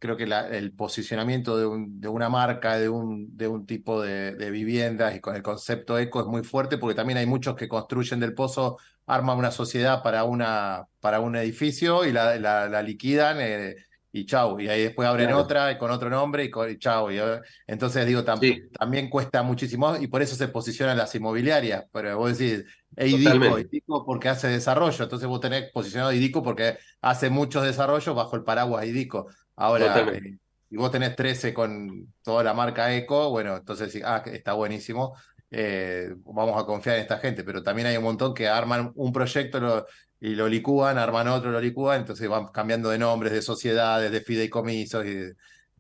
creo 0.03 0.17
que 0.17 0.25
el 0.25 0.73
posicionamiento 0.73 1.55
de, 1.57 1.85
de, 1.87 2.07
una 2.09 2.27
marca, 2.27 2.77
de 2.77 2.89
un, 2.89 3.37
un 3.39 3.65
tipo 3.65 4.01
de, 4.01 4.51
viviendas 4.51 5.15
y 5.15 5.21
con 5.21 5.33
el 5.33 5.41
concepto 5.41 5.97
eco 5.97 6.19
es 6.19 6.27
muy 6.27 6.43
fuerte 6.43 6.77
porque 6.77 6.95
también 6.95 7.19
hay 7.19 7.25
muchos 7.25 7.55
que 7.55 7.69
construyen 7.69 8.19
del 8.19 8.33
pozo, 8.33 8.77
arman 9.05 9.37
una 9.37 9.51
sociedad 9.51 10.03
para, 10.03 10.25
una, 10.25 10.87
para 10.99 11.21
un 11.21 11.37
edificio 11.37 12.03
y 12.03 12.11
la, 12.11 12.37
la, 12.37 12.81
liquidan. 12.81 13.37
Eh, 13.39 13.77
y 14.15 14.27
chau, 14.27 14.59
y 14.59 14.69
ahí 14.69 14.83
después 14.83 15.07
abren 15.07 15.33
otra 15.33 15.71
y 15.71 15.77
con 15.79 15.89
otro 15.89 16.07
nombre 16.07 16.45
y, 16.45 16.71
y 16.71 16.77
chau. 16.77 17.09
Y, 17.09 17.17
eh, 17.17 17.41
entonces 17.65 18.05
digo, 18.05 18.23
también 18.23 19.09
cuesta 19.09 19.41
muchísimo 19.41 19.97
y 19.97 20.05
por 20.05 20.21
eso 20.21 20.35
se 20.35 20.47
posicionan 20.47 20.95
las 20.95 21.15
inmobiliarias, 21.15 21.85
pero 21.91 22.15
vos 22.15 22.37
decís, 22.37 22.63
IDICO, 22.95 23.57
IDICO 23.57 24.05
porque 24.05 24.29
hace 24.29 24.49
desarrollo, 24.49 25.03
entonces 25.03 25.27
vos 25.27 25.39
tenés 25.39 25.71
posicionado 25.71 26.13
IDICO 26.13 26.43
porque 26.43 26.77
hace 27.01 27.31
muchos 27.31 27.63
desarrollos 27.63 28.15
bajo 28.15 28.35
el 28.35 28.43
paraguas 28.43 28.85
IDICO. 28.85 29.27
Ahora, 29.55 29.99
eh, 30.13 30.37
y 30.69 30.77
vos 30.77 30.91
tenés 30.91 31.15
13 31.15 31.51
con 31.51 32.13
toda 32.21 32.43
la 32.43 32.53
marca 32.53 32.93
ECO, 32.93 33.31
bueno, 33.31 33.57
entonces 33.57 33.99
ah, 34.05 34.23
está 34.27 34.53
buenísimo. 34.53 35.15
Eh, 35.49 36.13
vamos 36.25 36.61
a 36.61 36.65
confiar 36.65 36.95
en 36.95 37.03
esta 37.03 37.17
gente, 37.17 37.43
pero 37.43 37.61
también 37.61 37.87
hay 37.87 37.97
un 37.97 38.03
montón 38.03 38.33
que 38.33 38.47
arman 38.47 38.91
un 38.95 39.11
proyecto, 39.11 39.59
lo, 39.59 39.85
y 40.23 40.35
lo 40.35 40.47
licúan, 40.49 40.97
arman 40.99 41.27
otro, 41.29 41.51
lo 41.51 41.61
licúan, 41.61 42.01
entonces 42.01 42.29
van 42.29 42.47
cambiando 42.49 42.89
de 42.91 42.99
nombres, 42.99 43.33
de 43.33 43.41
sociedades, 43.43 44.11
de 44.11 44.21
fideicomisos. 44.21 45.05
Y, 45.05 45.31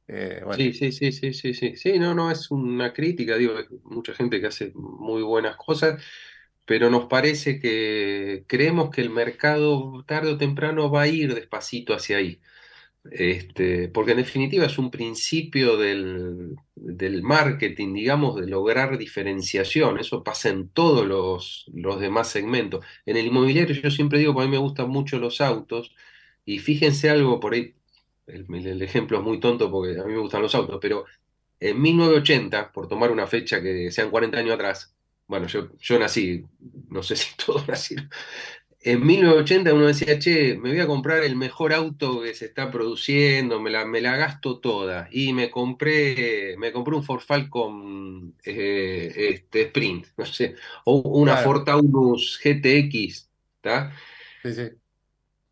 eh, 0.09 0.43
Sí, 0.49 0.71
sí, 0.73 0.91
sí, 0.91 1.11
sí, 1.11 1.33
sí, 1.33 1.53
sí. 1.55 1.75
Sí, 1.75 1.97
no, 1.97 2.13
no 2.13 2.29
es 2.29 2.51
una 2.51 2.93
crítica, 2.93 3.37
digo, 3.37 3.57
hay 3.57 3.65
mucha 3.85 4.13
gente 4.13 4.39
que 4.39 4.47
hace 4.47 4.71
muy 4.75 5.23
buenas 5.23 5.55
cosas, 5.57 6.03
pero 6.65 6.89
nos 6.91 7.07
parece 7.07 7.59
que 7.59 8.45
creemos 8.47 8.91
que 8.91 9.01
el 9.01 9.09
mercado 9.09 10.03
tarde 10.05 10.31
o 10.33 10.37
temprano 10.37 10.91
va 10.91 11.03
a 11.03 11.07
ir 11.07 11.33
despacito 11.33 11.93
hacia 11.95 12.17
ahí. 12.17 12.39
Este, 13.11 13.89
porque 13.89 14.11
en 14.11 14.17
definitiva 14.17 14.65
es 14.65 14.77
un 14.77 14.89
principio 14.89 15.77
del, 15.77 16.55
marketing, 17.21 17.93
digamos, 17.93 18.35
de 18.39 18.47
lograr 18.47 18.97
diferenciación. 18.97 19.99
Eso 19.99 20.23
pasa 20.23 20.49
en 20.49 20.69
todos 20.69 21.05
los, 21.05 21.65
los, 21.73 21.99
demás 21.99 22.29
segmentos. 22.29 22.85
En 23.05 23.17
el 23.17 23.27
inmobiliario 23.27 23.75
yo 23.75 23.91
siempre 23.91 24.19
digo, 24.19 24.39
a 24.39 24.45
mí 24.45 24.51
me 24.51 24.57
gustan 24.57 24.89
mucho 24.89 25.19
los 25.19 25.41
autos, 25.41 25.93
y 26.45 26.59
fíjense 26.59 27.09
algo 27.09 27.39
por 27.39 27.53
ahí, 27.53 27.73
el, 28.27 28.81
ejemplo 28.81 29.17
es 29.17 29.23
muy 29.23 29.39
tonto 29.39 29.71
porque 29.71 29.99
a 29.99 30.03
mí 30.03 30.13
me 30.13 30.19
gustan 30.19 30.41
los 30.41 30.55
autos, 30.55 30.79
pero 30.81 31.05
en 31.59 31.81
1980, 31.81 32.71
por 32.71 32.87
tomar 32.87 33.11
una 33.11 33.27
fecha 33.27 33.61
que 33.61 33.91
sean 33.91 34.09
40 34.09 34.37
años 34.37 34.53
atrás, 34.55 34.95
bueno, 35.27 35.47
yo, 35.47 35.69
yo 35.79 35.99
nací, 35.99 36.45
no 36.89 37.03
sé 37.03 37.15
si 37.15 37.35
todos 37.45 37.67
nacieron, 37.67 38.09
en 38.85 39.05
1980 39.05 39.73
uno 39.73 39.87
decía, 39.87 40.19
che, 40.19 40.57
me 40.57 40.69
voy 40.69 40.79
a 40.81 40.87
comprar 40.87 41.23
el 41.23 41.35
mejor 41.37 41.73
auto 41.73 42.21
que 42.21 42.33
se 42.33 42.45
está 42.45 42.69
produciendo, 42.69 43.61
me 43.61 43.69
la, 43.69 43.85
me 43.85 44.01
la 44.01 44.17
gasto 44.17 44.59
toda. 44.59 45.07
Y 45.11 45.31
me 45.33 45.49
compré, 45.49 46.55
me 46.57 46.71
compré 46.73 46.95
un 46.95 47.03
Ford 47.03 47.21
Falcon 47.21 48.35
eh, 48.43 49.13
este, 49.15 49.63
Sprint, 49.63 50.07
no 50.17 50.25
sé, 50.25 50.55
o 50.85 50.97
una 51.01 51.33
Claro. 51.41 51.63
Ford 51.63 51.67
GTX, 52.43 53.29
¿está? 53.55 53.93
Sí, 54.43 54.53
sí. 54.53 54.63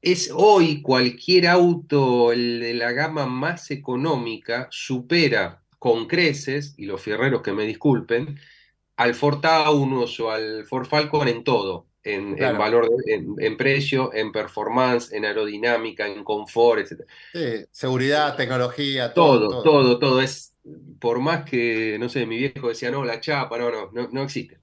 Es 0.02 0.32
hoy 0.34 0.82
cualquier 0.82 1.48
auto 1.48 2.32
el 2.32 2.60
de 2.60 2.74
la 2.74 2.92
gama 2.92 3.28
más 3.28 3.72
económica 3.72 4.68
supera 4.72 5.64
con 5.80 6.08
creces, 6.08 6.74
y 6.78 6.86
los 6.86 7.02
fierreros 7.02 7.42
que 7.42 7.54
me 7.54 7.66
disculpen, 7.66 8.40
al 8.98 9.16
Ford 9.16 9.42
Taunus 9.42 10.20
o 10.20 10.32
al 10.32 10.66
Ford 10.66 10.88
Falcon 10.88 11.28
en 11.28 11.44
todo, 11.44 11.91
en, 12.04 12.38
valor, 12.58 12.90
de- 12.90 13.14
en, 13.16 13.36
en 13.40 13.58
precio, 13.58 14.14
en 14.14 14.32
performance, 14.32 15.12
en 15.14 15.26
aerodinámica, 15.26 16.08
en 16.08 16.24
confort, 16.24 16.82
etc. 16.82 17.08
Sí, 17.34 17.66
seguridad, 17.72 18.36
tecnología, 18.38 19.14
todo, 19.14 19.46
Todo, 19.46 19.48
todo. 19.48 19.64
todo, 19.64 20.00
todo 20.00 20.22
es, 20.22 20.56
por 21.00 21.20
más 21.20 21.44
que, 21.50 21.98
no 22.00 22.08
sé, 22.10 22.26
mi 22.26 22.38
viejo 22.38 22.70
decía, 22.70 22.92
no, 22.92 23.04
la 23.04 23.20
chapa, 23.20 23.58
no, 23.58 23.70
no, 23.72 23.92
no, 23.92 24.08
no 24.12 24.24
existe. 24.24 24.60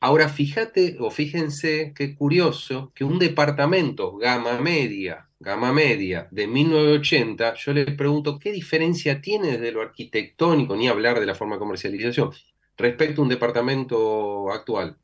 Ahora 0.00 0.28
fíjate 0.28 0.96
o 1.00 1.10
fíjense 1.10 1.92
qué 1.96 2.14
curioso 2.16 2.92
que 2.94 3.04
un 3.04 3.18
departamento 3.18 4.16
gama 4.16 4.60
media, 4.60 5.30
gama 5.40 5.72
media 5.72 6.28
de 6.32 6.46
1980, 6.48 7.54
yo 7.56 7.72
les 7.74 7.94
pregunto 7.96 8.38
qué 8.38 8.52
diferencia 8.52 9.20
tiene 9.22 9.52
desde 9.52 9.72
lo 9.72 9.82
arquitectónico, 9.82 10.76
ni 10.76 10.88
hablar 10.88 11.20
de 11.20 11.26
la 11.26 11.34
forma 11.36 11.56
de 11.56 11.60
comercialización, 11.60 12.32
respecto 12.76 13.22
a 13.22 13.24
un 13.24 13.30
departamento 13.30 14.50
actual. 14.52 14.98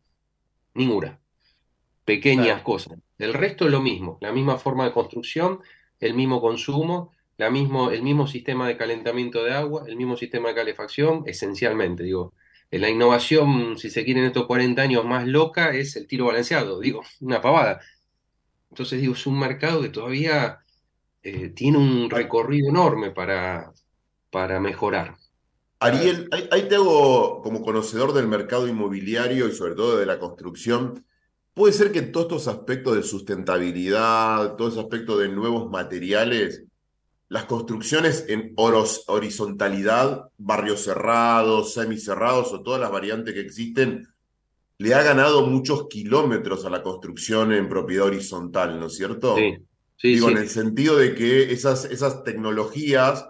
Ninguna. 0.74 1.20
Pequeñas 2.10 2.62
Claro. 2.62 2.64
cosas. 2.64 2.98
El 3.18 3.34
resto 3.34 3.66
es 3.66 3.70
lo 3.70 3.80
mismo, 3.80 4.18
la 4.20 4.32
misma 4.32 4.58
forma 4.58 4.84
de 4.84 4.92
construcción, 4.92 5.60
el 6.00 6.14
mismo 6.14 6.40
consumo, 6.40 7.12
la 7.36 7.50
mismo, 7.50 7.90
el 7.92 8.02
mismo 8.02 8.26
sistema 8.26 8.66
de 8.66 8.76
calentamiento 8.76 9.44
de 9.44 9.52
agua, 9.52 9.84
el 9.86 9.96
mismo 9.96 10.16
sistema 10.16 10.48
de 10.48 10.56
calefacción, 10.56 11.22
esencialmente, 11.26 12.02
digo. 12.02 12.34
La 12.72 12.88
innovación, 12.88 13.78
si 13.78 13.90
se 13.90 14.04
quiere, 14.04 14.20
en 14.20 14.26
estos 14.26 14.46
40 14.46 14.82
años 14.82 15.04
más 15.04 15.26
loca 15.28 15.70
es 15.74 15.94
el 15.96 16.08
tiro 16.08 16.26
balanceado, 16.26 16.80
digo, 16.80 17.02
una 17.20 17.40
pavada. 17.40 17.80
Entonces, 18.70 19.00
digo, 19.00 19.14
es 19.14 19.26
un 19.26 19.38
mercado 19.38 19.82
que 19.82 19.90
todavía 19.90 20.60
eh, 21.22 21.50
tiene 21.50 21.78
un 21.78 22.10
recorrido 22.10 22.70
enorme 22.70 23.10
para, 23.12 23.72
para 24.30 24.60
mejorar. 24.60 25.16
Ariel, 25.80 26.28
ahí, 26.32 26.48
ahí 26.52 26.68
te 26.68 26.76
hago 26.76 27.40
como 27.42 27.62
conocedor 27.62 28.12
del 28.12 28.26
mercado 28.28 28.68
inmobiliario 28.68 29.48
y 29.48 29.52
sobre 29.52 29.74
todo 29.74 29.98
de 29.98 30.06
la 30.06 30.18
construcción. 30.18 31.04
¿Puede 31.54 31.72
ser 31.72 31.92
que 31.92 31.98
en 31.98 32.12
todos 32.12 32.26
estos 32.26 32.48
aspectos 32.48 32.96
de 32.96 33.02
sustentabilidad, 33.02 34.56
todo 34.56 34.68
ese 34.68 34.80
aspecto 34.80 35.18
de 35.18 35.28
nuevos 35.28 35.68
materiales, 35.70 36.62
las 37.28 37.44
construcciones 37.44 38.24
en 38.28 38.52
horos- 38.56 39.04
horizontalidad, 39.08 40.30
barrios 40.38 40.82
cerrados, 40.84 41.74
semicerrados 41.74 42.52
o 42.52 42.62
todas 42.62 42.80
las 42.80 42.90
variantes 42.90 43.34
que 43.34 43.40
existen, 43.40 44.08
le 44.78 44.94
ha 44.94 45.02
ganado 45.02 45.46
muchos 45.46 45.88
kilómetros 45.88 46.64
a 46.64 46.70
la 46.70 46.82
construcción 46.82 47.52
en 47.52 47.68
propiedad 47.68 48.06
horizontal, 48.06 48.80
¿no 48.80 48.86
es 48.86 48.96
cierto? 48.96 49.36
Sí, 49.36 49.56
sí, 49.96 50.08
Digo, 50.14 50.28
sí. 50.28 50.32
en 50.32 50.38
el 50.38 50.48
sentido 50.48 50.96
de 50.96 51.14
que 51.14 51.52
esas, 51.52 51.84
esas 51.84 52.24
tecnologías, 52.24 53.26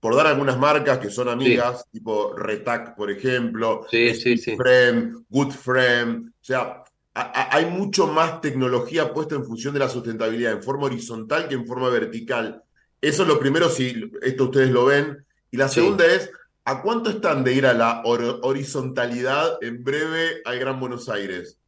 por 0.00 0.16
dar 0.16 0.26
algunas 0.26 0.58
marcas 0.58 0.98
que 0.98 1.10
son 1.10 1.28
amigas, 1.28 1.84
tipo 1.92 2.34
Retac, 2.36 2.96
por 2.96 3.10
ejemplo, 3.10 3.86
Sí, 3.90 4.14
sí, 4.14 4.36
sí. 4.36 4.56
Frame, 4.56 5.12
Good 5.28 5.52
Frame, 5.52 6.28
o 6.28 6.44
sea, 6.44 6.82
a- 7.20 7.32
a- 7.42 7.56
hay 7.56 7.66
mucho 7.66 8.06
más 8.06 8.40
tecnología 8.40 9.12
puesta 9.12 9.34
en 9.34 9.44
función 9.44 9.74
de 9.74 9.80
la 9.80 9.88
sustentabilidad 9.88 10.52
en 10.52 10.62
forma 10.62 10.86
horizontal 10.86 11.48
que 11.48 11.54
en 11.54 11.66
forma 11.66 11.88
vertical. 11.88 12.62
Eso 13.00 13.22
es 13.22 13.28
lo 13.28 13.38
primero, 13.38 13.68
si 13.70 14.10
esto 14.22 14.44
ustedes 14.44 14.70
lo 14.70 14.86
ven. 14.86 15.24
Y 15.50 15.56
la 15.56 15.68
Sí. 15.68 15.76
segunda 15.80 16.06
es, 16.06 16.30
¿a 16.64 16.82
cuánto 16.82 17.10
están 17.10 17.44
de 17.44 17.54
ir 17.54 17.66
a 17.66 17.74
la 17.74 18.02
hor- 18.04 18.40
horizontalidad 18.42 19.58
en 19.62 19.82
breve 19.84 20.42
al 20.44 20.58
Gran 20.58 20.80
Buenos 20.80 21.08
Aires? 21.08 21.58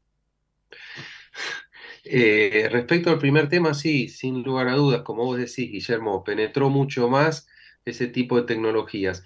Eh, 2.04 2.68
respecto 2.72 3.10
al 3.10 3.18
primer 3.18 3.48
tema, 3.50 3.74
sí, 3.74 4.08
sin 4.08 4.42
lugar 4.42 4.68
a 4.68 4.74
dudas, 4.74 5.02
como 5.02 5.24
vos 5.24 5.36
decís, 5.36 5.70
Guillermo, 5.70 6.24
penetró 6.24 6.70
mucho 6.70 7.08
más 7.10 7.46
ese 7.84 8.06
tipo 8.06 8.36
de 8.36 8.44
tecnologías. 8.46 9.22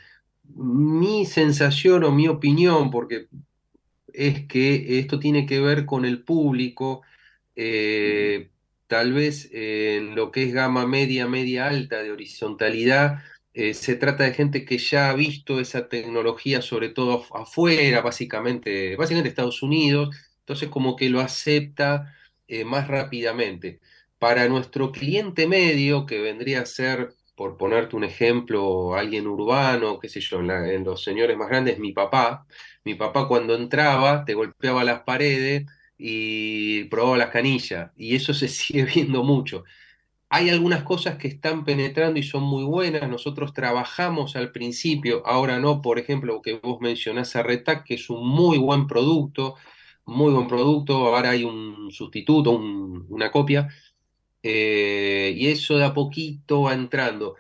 Mi 0.54 1.24
sensación 1.24 2.02
o 2.04 2.10
mi 2.10 2.26
opinión, 2.28 2.90
porque 2.90 3.28
es 4.14 4.46
que 4.46 4.98
esto 5.00 5.18
tiene 5.20 5.46
que 5.46 5.60
ver 5.60 5.86
con 5.86 6.04
el 6.04 6.22
público, 6.24 7.02
eh, 7.56 8.50
tal 8.86 9.12
vez 9.12 9.48
en 9.52 10.14
lo 10.14 10.30
que 10.32 10.44
es 10.44 10.52
gama 10.54 10.86
media, 10.86 11.26
media 11.28 11.68
alta 11.68 12.02
de 12.02 12.12
horizontalidad, 12.12 13.22
eh, 13.54 13.74
se 13.74 13.96
trata 13.96 14.24
de 14.24 14.34
gente 14.34 14.64
que 14.64 14.78
ya 14.78 15.10
ha 15.10 15.14
visto 15.14 15.60
esa 15.60 15.88
tecnología, 15.88 16.62
sobre 16.62 16.88
todo 16.90 17.22
af- 17.24 17.42
afuera, 17.42 18.00
básicamente, 18.02 18.96
básicamente 18.96 19.28
Estados 19.30 19.62
Unidos, 19.62 20.14
entonces 20.40 20.68
como 20.68 20.96
que 20.96 21.08
lo 21.10 21.20
acepta 21.20 22.14
eh, 22.48 22.64
más 22.64 22.88
rápidamente. 22.88 23.80
Para 24.18 24.48
nuestro 24.48 24.90
cliente 24.92 25.46
medio, 25.46 26.06
que 26.06 26.20
vendría 26.20 26.62
a 26.62 26.66
ser, 26.66 27.14
por 27.36 27.56
ponerte 27.56 27.96
un 27.96 28.04
ejemplo, 28.04 28.94
alguien 28.94 29.26
urbano, 29.26 29.98
qué 29.98 30.08
sé 30.08 30.20
yo, 30.20 30.40
en 30.40 30.84
los 30.84 31.02
señores 31.04 31.36
más 31.36 31.48
grandes, 31.48 31.78
mi 31.78 31.92
papá, 31.92 32.46
mi 32.84 32.94
papá 32.94 33.28
cuando 33.28 33.54
entraba 33.54 34.24
te 34.24 34.34
golpeaba 34.34 34.84
las 34.84 35.00
paredes 35.02 35.66
y 35.98 36.84
probaba 36.84 37.16
las 37.18 37.30
canillas, 37.30 37.90
y 37.96 38.14
eso 38.16 38.34
se 38.34 38.48
sigue 38.48 38.84
viendo 38.84 39.22
mucho. 39.24 39.64
Hay 40.30 40.50
algunas 40.50 40.82
cosas 40.84 41.16
que 41.18 41.28
están 41.28 41.64
penetrando 41.64 42.18
y 42.18 42.22
son 42.24 42.42
muy 42.42 42.64
buenas. 42.64 43.08
Nosotros 43.08 43.52
trabajamos 43.52 44.34
al 44.36 44.50
principio, 44.52 45.22
ahora 45.26 45.60
no, 45.60 45.80
por 45.82 45.98
ejemplo, 45.98 46.42
que 46.42 46.54
vos 46.58 46.80
mencionás 46.80 47.36
a 47.36 47.42
Retac, 47.44 47.84
que 47.84 47.94
es 47.94 48.10
un 48.10 48.26
muy 48.28 48.58
buen 48.58 48.86
producto, 48.88 49.54
muy 50.06 50.32
buen 50.32 50.48
producto. 50.48 51.06
Ahora 51.14 51.30
hay 51.30 51.44
un 51.44 51.90
sustituto, 51.92 52.50
un- 52.52 53.06
una 53.10 53.30
copia, 53.30 53.68
eh, 54.42 55.32
y 55.36 55.48
eso 55.48 55.76
de 55.78 55.84
a 55.84 55.94
poquito 55.94 56.62
va 56.62 56.74
entrando. 56.74 57.36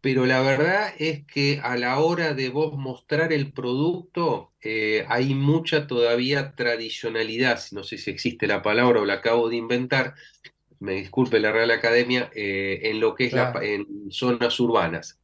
Pero 0.00 0.26
la 0.26 0.40
verdad 0.42 0.92
es 0.98 1.24
que 1.26 1.60
a 1.62 1.76
la 1.76 1.98
hora 1.98 2.34
de 2.34 2.50
vos 2.50 2.76
mostrar 2.78 3.32
el 3.32 3.52
producto, 3.52 4.52
eh, 4.62 5.04
hay 5.08 5.34
mucha 5.34 5.86
todavía 5.88 6.54
tradicionalidad, 6.54 7.60
no 7.72 7.82
sé 7.82 7.98
si 7.98 8.10
existe 8.10 8.46
la 8.46 8.62
palabra 8.62 9.00
o 9.00 9.04
la 9.04 9.14
acabo 9.14 9.48
de 9.48 9.56
inventar, 9.56 10.14
me 10.80 10.94
disculpe 10.94 11.40
la 11.40 11.52
Real 11.52 11.70
Academia, 11.72 12.30
eh, 12.34 12.80
en 12.84 13.00
lo 13.00 13.14
que 13.14 13.26
es 13.26 13.34
la, 13.34 13.52
en 13.60 13.86
zonas 14.10 14.60
urbanas. 14.60 15.20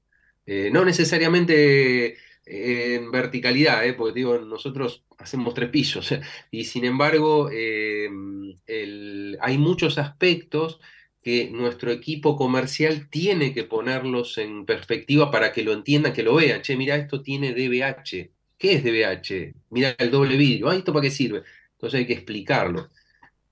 Eh, 0.46 0.70
no 0.72 0.84
necesariamente 0.84 2.16
en 2.46 3.10
verticalidad, 3.12 3.86
eh, 3.86 3.94
porque 3.94 4.14
digo, 4.20 4.38
nosotros 4.38 5.04
hacemos 5.18 5.54
tres 5.54 5.70
pisos, 5.70 6.14
y 6.50 6.64
sin 6.64 6.84
embargo 6.84 7.50
eh, 7.52 8.08
el- 8.66 9.38
hay 9.40 9.58
muchos 9.58 9.98
aspectos 9.98 10.80
que 11.24 11.48
nuestro 11.50 11.90
equipo 11.90 12.36
comercial 12.36 13.08
tiene 13.08 13.54
que 13.54 13.64
ponerlos 13.64 14.36
en 14.36 14.66
perspectiva 14.66 15.30
para 15.30 15.52
que 15.52 15.64
lo 15.64 15.72
entiendan, 15.72 16.12
que 16.12 16.22
lo 16.22 16.34
vean. 16.34 16.60
Che, 16.60 16.76
mira, 16.76 16.96
esto 16.96 17.22
tiene 17.22 17.54
DBH. 17.54 18.30
¿Qué 18.58 18.74
es 18.74 18.84
DBH? 18.84 19.54
Mira 19.70 19.96
el 19.96 20.10
doble 20.10 20.36
vidrio. 20.36 20.68
Ah, 20.68 20.76
¿esto 20.76 20.92
para 20.92 21.04
qué 21.04 21.10
sirve? 21.10 21.42
Entonces 21.72 21.98
hay 21.98 22.06
que 22.06 22.12
explicarlo. 22.12 22.90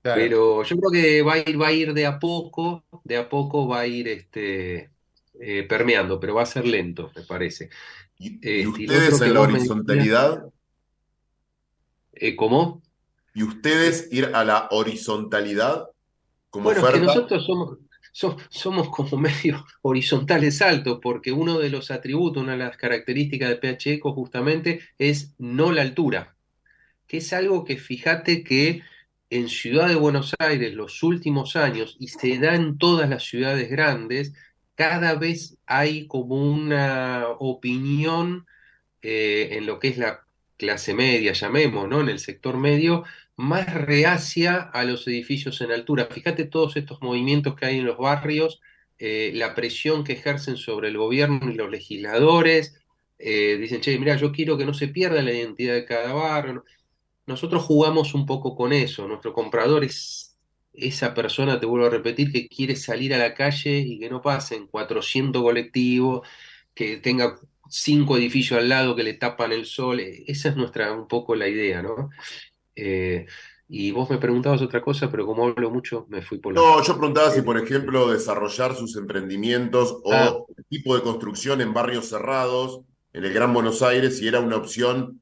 Claro. 0.02 0.20
Pero 0.20 0.62
yo 0.64 0.76
creo 0.76 0.90
que 0.90 1.22
va 1.22 1.32
a 1.32 1.38
ir, 1.38 1.60
va 1.60 1.68
a 1.68 1.72
ir 1.72 1.94
de 1.94 2.04
a 2.04 2.18
poco, 2.18 2.84
de 3.04 3.16
a 3.16 3.26
poco 3.26 3.66
va 3.66 3.80
a 3.80 3.86
ir 3.86 4.06
este, 4.06 4.90
eh, 5.40 5.62
permeando, 5.62 6.20
pero 6.20 6.34
va 6.34 6.42
a 6.42 6.46
ser 6.46 6.66
lento, 6.66 7.10
me 7.16 7.22
parece. 7.22 7.70
¿Y, 8.18 8.64
lo 8.64 8.70
ustedes 8.70 9.18
en 9.22 9.32
la 9.32 9.46
me 9.46 9.54
horizontalidad? 9.54 10.44
eh, 12.12 12.36
¿cómo? 12.36 12.82
¿Y 13.34 13.44
ustedes 13.44 14.08
ir 14.12 14.30
a 14.34 14.44
la 14.44 14.68
horizontalidad 14.70 15.91
como 16.52 16.70
Bueno, 16.70 16.82
es 16.82 16.90
que 16.90 17.00
nosotros 17.00 17.44
somos, 17.44 17.78
so- 18.12 18.36
somos 18.50 18.88
como 18.90 19.16
medio 19.18 19.64
horizontales 19.82 20.62
altos, 20.62 20.98
porque 21.02 21.32
uno 21.32 21.58
de 21.58 21.70
los 21.70 21.90
atributos, 21.90 22.42
una 22.42 22.52
de 22.52 22.58
las 22.58 22.76
características 22.76 23.48
de 23.50 23.56
PH 23.56 23.92
Eco 23.94 24.12
justamente 24.14 24.80
es 24.98 25.34
no 25.38 25.72
la 25.72 25.82
altura, 25.82 26.36
que 27.06 27.18
es 27.18 27.32
algo 27.32 27.64
que 27.64 27.76
fíjate 27.78 28.44
que 28.44 28.82
en 29.30 29.48
Ciudad 29.48 29.88
de 29.88 29.96
Buenos 29.96 30.34
Aires 30.40 30.74
los 30.74 31.02
últimos 31.02 31.56
años, 31.56 31.96
y 32.00 32.08
se 32.08 32.38
da 32.38 32.54
en 32.56 32.78
todas 32.78 33.08
las 33.10 33.24
ciudades 33.24 33.70
grandes, 33.70 34.34
cada 34.76 35.14
vez 35.16 35.58
hay 35.66 36.06
como 36.08 36.36
una 36.36 37.26
opinión 37.40 38.46
eh, 39.02 39.50
en 39.52 39.66
lo 39.66 39.78
que 39.78 39.88
es 39.88 39.98
la 39.98 40.24
clase 40.56 40.94
media, 40.94 41.32
llamemos, 41.32 41.88
¿no? 41.88 42.00
En 42.00 42.08
el 42.08 42.18
sector 42.20 42.56
medio, 42.58 43.04
más 43.36 43.72
reacia 43.74 44.56
a 44.60 44.84
los 44.84 45.06
edificios 45.08 45.60
en 45.60 45.72
altura. 45.72 46.06
Fíjate 46.10 46.44
todos 46.46 46.76
estos 46.76 47.00
movimientos 47.02 47.56
que 47.56 47.66
hay 47.66 47.78
en 47.78 47.86
los 47.86 47.98
barrios, 47.98 48.60
eh, 48.98 49.32
la 49.34 49.54
presión 49.54 50.04
que 50.04 50.14
ejercen 50.14 50.56
sobre 50.56 50.88
el 50.88 50.98
gobierno 50.98 51.50
y 51.50 51.54
los 51.54 51.70
legisladores. 51.70 52.76
eh, 53.18 53.56
dicen, 53.58 53.80
che, 53.80 53.98
mira, 53.98 54.16
yo 54.16 54.32
quiero 54.32 54.58
que 54.58 54.66
no 54.66 54.74
se 54.74 54.88
pierda 54.88 55.22
la 55.22 55.32
identidad 55.32 55.74
de 55.74 55.84
cada 55.84 56.12
barrio. 56.12 56.64
Nosotros 57.26 57.62
jugamos 57.64 58.14
un 58.14 58.26
poco 58.26 58.56
con 58.56 58.72
eso. 58.72 59.06
Nuestro 59.08 59.32
comprador 59.32 59.84
es 59.84 60.36
esa 60.72 61.14
persona, 61.14 61.60
te 61.60 61.66
vuelvo 61.66 61.86
a 61.86 61.90
repetir, 61.90 62.32
que 62.32 62.48
quiere 62.48 62.76
salir 62.76 63.14
a 63.14 63.18
la 63.18 63.34
calle 63.34 63.78
y 63.78 63.98
que 64.00 64.10
no 64.10 64.22
pasen 64.22 64.66
400 64.66 65.42
colectivos, 65.42 66.26
que 66.74 66.98
tenga 66.98 67.38
cinco 67.70 68.16
edificios 68.16 68.58
al 68.60 68.68
lado 68.68 68.96
que 68.96 69.02
le 69.04 69.14
tapan 69.14 69.52
el 69.52 69.66
sol. 69.66 70.00
Eh, 70.00 70.24
Esa 70.26 70.50
es 70.50 70.56
nuestra, 70.56 70.92
un 70.92 71.08
poco 71.08 71.34
la 71.36 71.48
idea, 71.48 71.82
¿no? 71.82 72.10
Eh, 72.76 73.26
y 73.68 73.90
vos 73.90 74.10
me 74.10 74.18
preguntabas 74.18 74.60
otra 74.62 74.82
cosa, 74.82 75.10
pero 75.10 75.24
como 75.26 75.46
hablo 75.46 75.70
mucho, 75.70 76.06
me 76.10 76.20
fui 76.22 76.38
por. 76.38 76.52
No, 76.54 76.82
yo 76.82 76.96
preguntaba 76.98 77.30
si, 77.30 77.42
por 77.42 77.56
ejemplo, 77.58 78.10
desarrollar 78.10 78.74
sus 78.74 78.96
emprendimientos 78.96 79.98
o 80.04 80.12
Ah. 80.12 80.36
tipo 80.68 80.94
de 80.94 81.02
construcción 81.02 81.60
en 81.60 81.72
barrios 81.72 82.08
cerrados, 82.08 82.80
en 83.12 83.24
el 83.24 83.32
Gran 83.32 83.52
Buenos 83.54 83.82
Aires, 83.82 84.18
si 84.18 84.28
era 84.28 84.40
una 84.40 84.56
opción 84.56 85.20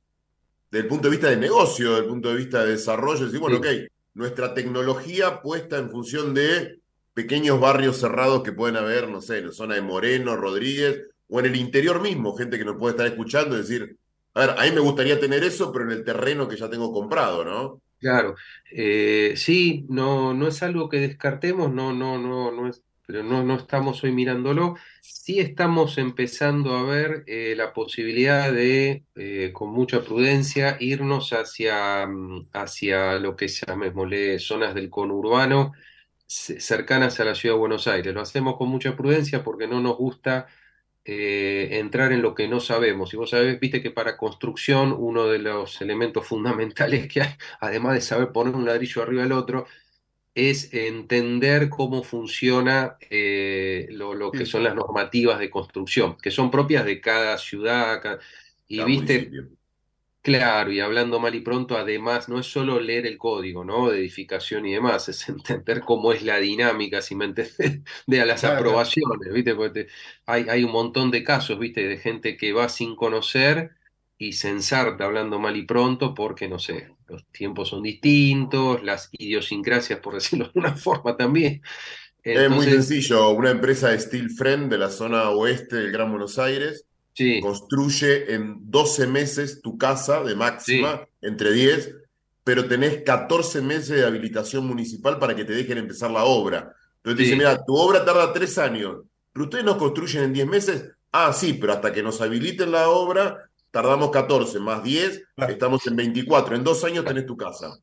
desde 0.71 0.85
el 0.85 0.89
punto 0.89 1.09
de 1.09 1.11
vista 1.13 1.29
de 1.31 1.37
negocio, 1.37 1.91
desde 1.91 2.03
el 2.05 2.09
punto 2.09 2.29
de 2.29 2.37
vista 2.37 2.65
de 2.65 2.73
desarrollo, 2.73 3.25
decir, 3.25 3.41
bueno, 3.41 3.59
ok, 3.59 3.67
nuestra 4.15 4.55
tecnología 4.55 5.43
puesta 5.43 5.79
en 5.79 5.91
función 5.91 6.35
de 6.35 6.79
pequeños 7.15 7.59
barrios 7.61 7.97
cerrados 7.99 8.43
que 8.43 8.53
pueden 8.53 8.77
haber, 8.77 9.09
no 9.09 9.21
sé, 9.21 9.39
en 9.39 9.47
la 9.49 9.53
zona 9.53 9.75
de 9.75 9.83
Moreno, 9.83 10.37
Rodríguez, 10.37 11.03
o 11.29 11.41
en 11.41 11.47
el 11.47 11.57
interior 11.57 12.01
mismo, 12.01 12.37
gente 12.37 12.59
que 12.59 12.65
nos 12.65 12.77
puede 12.77 12.93
estar 12.93 13.07
escuchando 13.07 13.57
y 13.57 13.61
decir, 13.61 13.97
a 14.35 14.41
ver, 14.41 14.51
a 14.59 14.63
mí 14.65 14.73
me 14.73 14.81
gustaría 14.81 15.21
tener 15.21 15.43
eso, 15.45 15.73
pero 15.73 15.85
en 15.87 15.93
el 15.93 16.05
terreno 16.05 16.49
que 16.49 16.57
ya 16.57 16.71
tengo 16.71 16.93
comprado, 16.93 17.45
¿no? 17.45 17.83
Claro, 17.99 18.35
eh, 18.73 19.35
sí, 19.37 19.85
no, 19.91 20.33
no 20.33 20.49
es 20.49 20.63
algo 20.63 20.89
que 20.89 20.99
descartemos, 21.01 21.71
no, 21.71 21.93
no, 21.93 22.17
no, 22.17 22.51
no 22.51 22.67
es, 22.69 22.83
pero 23.07 23.23
no, 23.23 23.43
no 23.45 23.57
estamos 23.57 24.03
hoy 24.03 24.13
mirándolo. 24.13 24.77
Sí 25.03 25.39
estamos 25.39 25.99
empezando 25.99 26.75
a 26.77 26.83
ver 26.85 27.25
eh, 27.27 27.53
la 27.57 27.75
posibilidad 27.75 28.51
de, 28.51 29.05
eh, 29.17 29.51
con 29.53 29.69
mucha 29.73 30.03
prudencia, 30.03 30.79
irnos 30.81 31.33
hacia, 31.35 32.09
hacia 32.55 33.19
lo 33.19 33.37
que 33.37 33.49
llamémosle 33.49 34.39
zonas 34.39 34.75
del 34.75 34.89
conurbano 34.89 35.73
ce- 36.27 36.61
cercanas 36.61 37.21
a 37.21 37.25
la 37.25 37.35
ciudad 37.35 37.55
de 37.57 37.59
Buenos 37.61 37.87
Aires. 37.89 38.15
Lo 38.15 38.21
hacemos 38.23 38.57
con 38.57 38.69
mucha 38.69 38.97
prudencia 38.97 39.43
porque 39.45 39.67
no 39.67 39.81
nos 39.81 39.97
gusta 39.99 40.47
eh, 41.13 41.81
entrar 41.81 42.13
en 42.13 42.23
lo 42.23 42.37
que 42.37 42.47
no 42.47 42.61
sabemos. 42.61 43.13
Y 43.13 43.17
vos 43.17 43.31
sabés, 43.31 43.59
viste 43.59 43.83
que 43.83 43.91
para 43.91 44.17
construcción 44.17 44.95
uno 44.97 45.27
de 45.27 45.41
los 45.41 45.81
elementos 45.83 46.25
fundamentales 46.25 47.09
que 47.09 47.23
hay, 47.23 47.35
además 47.61 47.95
de 47.95 48.01
saber 48.01 48.31
poner 48.31 48.55
un 48.55 48.65
ladrillo 48.65 49.03
arriba 49.03 49.23
del 49.23 49.33
otro, 49.33 49.67
es 50.35 50.73
entender 50.75 51.69
cómo 51.69 52.05
funciona 52.05 52.97
eh, 53.11 53.89
lo, 53.91 54.15
lo 54.15 54.33
que 54.33 54.47
son 54.47 54.63
las 54.65 54.77
normativas 54.77 55.41
de 55.41 55.51
construcción, 55.51 56.17
que 56.17 56.31
son 56.31 56.51
propias 56.51 56.85
de 56.85 57.01
cada 57.01 57.39
ciudad. 57.39 58.21
Y 58.69 58.77
Cada 58.77 58.87
viste, 58.87 59.15
municipio. 59.15 59.59
Claro, 60.23 60.71
y 60.71 60.81
hablando 60.81 61.19
mal 61.19 61.35
y 61.35 61.41
pronto, 61.41 61.79
además, 61.79 62.29
no 62.29 62.39
es 62.39 62.47
solo 62.47 62.79
leer 62.79 63.07
el 63.07 63.17
código, 63.17 63.65
¿no? 63.65 63.89
De 63.89 63.99
edificación 64.01 64.67
y 64.67 64.75
demás, 64.75 65.09
es 65.09 65.27
entender 65.31 65.81
cómo 65.81 66.13
es 66.13 66.23
la 66.23 66.37
dinámica, 66.37 67.01
si 67.01 67.15
me 67.15 67.25
entendés, 67.25 67.57
de 68.07 68.21
a 68.21 68.27
las 68.27 68.45
Claro, 68.45 68.45
aprobaciones, 68.45 69.33
¿viste? 69.33 69.55
Porque 69.55 69.85
te- 69.87 69.91
hay, 70.27 70.47
hay 70.51 70.63
un 70.63 70.73
montón 70.73 71.11
de 71.11 71.25
casos, 71.25 71.59
¿viste? 71.59 71.89
De 71.89 71.97
gente 71.97 72.37
que 72.37 72.53
va 72.53 72.69
sin 72.69 72.97
conocer 72.97 73.71
y 74.19 74.35
se 74.35 74.51
ensarta 74.51 75.07
hablando 75.07 75.39
mal 75.39 75.57
y 75.57 75.65
pronto 75.65 76.13
porque, 76.15 76.49
no 76.49 76.59
sé, 76.59 76.95
los 77.09 77.27
tiempos 77.33 77.71
son 77.71 77.83
distintos, 77.83 78.83
las 78.85 79.09
idiosincrasias, 79.13 80.01
por 80.01 80.13
decirlo 80.17 80.51
de 80.53 80.59
una 80.61 80.75
forma 80.77 81.17
también. 81.17 81.63
Es 82.33 82.51
muy 82.51 82.67
sencillo, 82.69 83.31
una 83.31 83.51
empresa 83.51 83.89
de 83.91 83.99
Steel 83.99 84.31
Friend 84.31 84.71
de 84.71 84.79
la 84.79 84.91
zona 84.91 85.31
oeste 85.31 85.77
del 85.77 85.91
Gran 85.93 86.11
Buenos 86.11 86.39
Aires 86.39 86.87
sí, 87.15 87.41
construye 87.41 88.35
en 88.35 88.71
12 88.71 89.07
meses 89.07 89.61
tu 89.63 89.77
casa 89.79 90.23
de 90.23 90.31
sí, 90.33 90.37
máxima, 90.37 91.07
entre 91.21 91.53
10, 91.53 91.95
pero 92.45 92.67
tenés 92.67 93.03
14 93.05 93.61
meses 93.63 93.89
de 93.97 94.07
habilitación 94.07 94.67
municipal 94.67 95.19
para 95.19 95.37
que 95.37 95.45
te 95.45 95.53
dejen 95.53 95.79
empezar 95.79 96.11
la 96.11 96.25
obra. 96.25 96.75
Entonces 96.97 97.17
te 97.17 97.23
dicen, 97.23 97.39
sí, 97.39 97.45
mira, 97.45 97.65
tu 97.65 97.75
obra 97.77 98.05
tarda 98.05 98.33
3 98.33 98.59
años, 98.59 98.97
pero 99.33 99.45
ustedes 99.45 99.65
nos 99.65 99.77
construyen 99.77 100.25
en 100.25 100.33
10 100.33 100.47
meses. 100.47 100.91
Ah, 101.13 101.33
sí, 101.33 101.55
pero 101.55 101.73
hasta 101.73 101.93
que 101.93 102.03
nos 102.03 102.21
habiliten 102.21 102.71
la 102.73 102.89
obra, 102.89 103.51
tardamos 103.71 104.11
14, 104.11 104.59
más 104.61 104.83
10, 104.83 105.23
Claro. 105.37 105.53
estamos 105.53 105.87
en 105.87 105.97
24. 105.97 106.57
En 106.57 106.65
dos 106.65 106.85
años 106.85 107.05
tenés 107.05 107.27
tu 107.27 107.37
casa. 107.37 107.79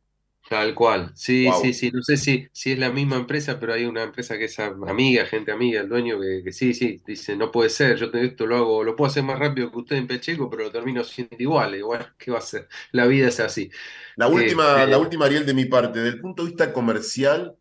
Tal 0.50 0.74
cual, 0.76 1.12
sí, 1.14 1.52
sí, 1.52 1.74
Wow. 1.74 1.74
sí, 1.74 1.92
no 1.92 2.02
sé 2.02 2.16
si, 2.16 2.48
si 2.54 2.72
es 2.72 2.80
la 2.80 2.90
misma 2.90 3.18
empresa, 3.18 3.60
pero 3.60 3.74
hay 3.74 3.84
una 3.86 4.04
empresa 4.04 4.38
que 4.38 4.46
es 4.46 4.58
amiga, 4.60 5.26
gente 5.26 5.52
amiga, 5.52 5.82
el 5.82 5.90
dueño 5.90 6.18
que, 6.22 6.42
que 6.42 6.54
sí, 6.54 6.74
sí, 6.74 7.02
dice, 7.06 7.36
no 7.36 7.52
puede 7.52 7.70
ser, 7.70 7.98
yo 7.98 8.10
te- 8.10 8.24
esto 8.26 8.46
lo 8.48 8.56
hago, 8.56 8.82
lo 8.86 8.96
puedo 8.96 9.10
hacer 9.12 9.24
más 9.24 9.38
rápido 9.38 9.70
que 9.70 9.78
usted 9.80 9.98
en 9.98 10.08
Pacheco, 10.08 10.50
pero 10.50 10.64
lo 10.64 10.72
termino 10.72 11.04
siendo 11.04 11.36
igual, 11.38 11.76
y 11.76 11.82
bueno, 11.82 12.06
¿qué 12.18 12.32
va 12.32 12.38
a 12.38 12.42
ser? 12.42 12.70
La 12.92 13.06
vida 13.08 13.28
es 13.28 13.42
así. 13.42 13.70
La 14.16 14.28
última, 14.28 14.86
Este, 14.86 14.88
la 14.88 14.98
última, 14.98 15.26
Ariel, 15.26 15.46
de 15.46 15.54
mi 15.54 15.66
parte, 15.66 16.00
del 16.00 16.20
punto 16.20 16.44
de 16.44 16.50
vista 16.50 16.74
comercial, 16.74 17.56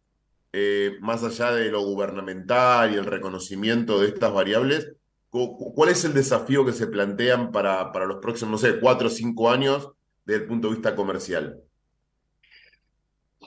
eh, 0.53 0.99
más 1.01 1.25
allá 1.25 1.53
de 1.53 1.71
lo 1.71 1.83
gubernamental 1.83 2.95
y 2.95 2.97
el 2.99 3.07
reconocimiento 3.07 4.01
de 4.01 4.09
estas 4.09 4.33
variables, 4.33 4.93
cu- 5.31 5.57
cu- 5.59 5.75
¿cuál 5.75 5.91
es 5.91 6.05
el 6.05 6.15
desafío 6.15 6.65
que 6.67 6.73
se 6.73 6.87
plantean 6.89 7.53
para, 7.53 7.93
para 7.93 8.07
los 8.07 8.19
próximos, 8.23 8.53
no 8.53 8.59
sé, 8.71 8.81
cuatro 8.81 9.09
o 9.09 9.11
cinco 9.11 9.51
años 9.51 9.91
desde 10.27 10.43
el 10.43 10.49
punto 10.49 10.69
de 10.69 10.75
vista 10.77 10.97
comercial? 10.97 11.63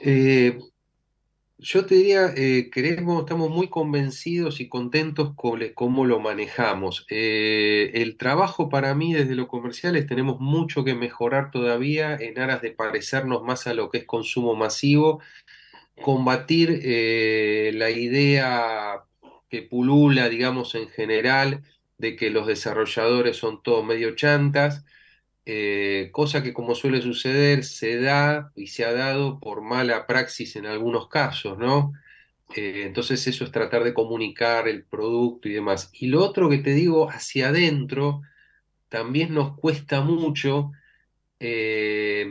Eh, 0.02 0.60
yo 1.58 1.86
te 1.86 1.96
diría, 1.96 2.34
eh, 2.38 2.70
queremos, 2.72 3.22
estamos 3.22 3.50
muy 3.50 3.68
convencidos 3.70 4.62
y 4.62 4.70
contentos 4.70 5.34
con 5.36 5.62
cómo 5.76 6.06
lo 6.06 6.20
manejamos. 6.22 7.06
Eh, 7.10 7.92
el 7.96 8.18
trabajo 8.18 8.70
para 8.70 8.96
mí 8.96 9.14
desde 9.14 9.36
lo 9.36 9.48
comercial 9.50 9.98
es 9.98 10.08
tenemos 10.08 10.40
mucho 10.40 10.86
que 10.86 10.96
mejorar 10.96 11.52
todavía 11.52 12.16
en 12.16 12.40
aras 12.40 12.62
de 12.62 12.72
parecernos 12.72 13.44
más 13.44 13.68
a 13.68 13.74
lo 13.74 13.90
que 13.90 14.00
es 14.00 14.06
consumo 14.06 14.56
masivo 14.56 15.22
combatir 16.02 16.82
eh, 16.84 17.72
la 17.76 17.90
idea 17.90 19.04
que 19.50 19.62
pulula, 19.64 20.30
digamos, 20.30 20.76
en 20.76 20.88
general, 20.90 21.64
de 21.98 22.16
que 22.16 22.30
los 22.30 22.48
desarrolladores 22.48 23.38
son 23.38 23.62
todos 23.62 23.86
medio 23.86 24.16
chantas, 24.16 24.86
eh, 25.52 26.10
cosa 26.12 26.44
que 26.44 26.54
como 26.54 26.76
suele 26.76 27.02
suceder, 27.02 27.64
se 27.64 28.00
da 28.00 28.52
y 28.56 28.68
se 28.68 28.86
ha 28.86 28.94
dado 28.94 29.40
por 29.40 29.62
mala 29.62 30.06
praxis 30.06 30.56
en 30.56 30.68
algunos 30.68 31.08
casos, 31.08 31.58
¿no? 31.58 31.94
Eh, 32.56 32.84
entonces 32.86 33.26
eso 33.28 33.46
es 33.46 33.52
tratar 33.52 33.84
de 33.84 33.96
comunicar 33.96 34.68
el 34.68 34.84
producto 34.84 35.50
y 35.50 35.54
demás. 35.54 35.90
Y 35.94 36.08
lo 36.08 36.24
otro 36.24 36.50
que 36.50 36.60
te 36.60 36.74
digo, 36.74 37.10
hacia 37.10 37.50
adentro, 37.50 38.22
también 38.90 39.34
nos 39.34 39.58
cuesta 39.58 40.02
mucho 40.02 40.72
eh, 41.40 42.28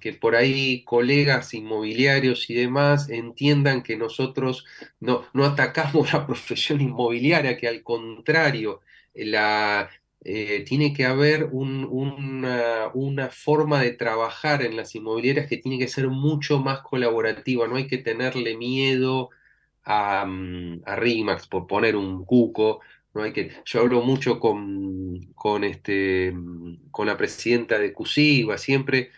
que 0.00 0.12
por 0.14 0.36
ahí 0.36 0.84
colegas 0.84 1.54
inmobiliarios 1.54 2.50
y 2.50 2.54
demás 2.54 3.10
entiendan 3.10 3.82
que 3.82 3.96
nosotros 3.96 4.64
no, 5.00 5.24
no 5.34 5.44
atacamos 5.44 6.12
la 6.12 6.26
profesión 6.26 6.80
inmobiliaria, 6.80 7.56
que 7.58 7.68
al 7.68 7.82
contrario, 7.82 8.80
la, 9.14 9.90
eh, 10.24 10.64
tiene 10.66 10.92
que 10.92 11.06
haber 11.06 11.44
un- 11.52 11.84
una, 11.90 12.88
una 12.94 13.30
forma 13.30 13.80
de 13.82 13.92
trabajar 13.92 14.62
en 14.62 14.76
las 14.76 14.94
inmobiliarias 14.94 15.48
que 15.48 15.56
tiene 15.58 15.78
que 15.78 15.88
ser 15.88 16.08
mucho 16.08 16.58
más 16.60 16.80
colaborativa, 16.82 17.66
no 17.68 17.76
hay 17.76 17.86
que 17.88 17.98
tenerle 17.98 18.56
miedo 18.56 19.30
a, 19.84 20.24
mm, 20.26 20.82
a 20.86 20.96
RIMAX, 20.96 21.46
por 21.48 21.66
poner 21.66 21.96
un 21.96 22.24
cuco. 22.24 22.80
No 23.14 23.22
hay 23.22 23.32
que, 23.32 23.50
yo 23.64 23.80
hablo 23.80 24.02
mucho 24.02 24.38
con, 24.40 25.20
con, 25.34 25.64
este, 25.64 26.32
mm, 26.32 26.90
con 26.90 27.06
la 27.06 27.16
presidenta 27.16 27.78
de 27.78 27.92
CUSIGUA, 27.92 28.58
siempre 28.58 29.10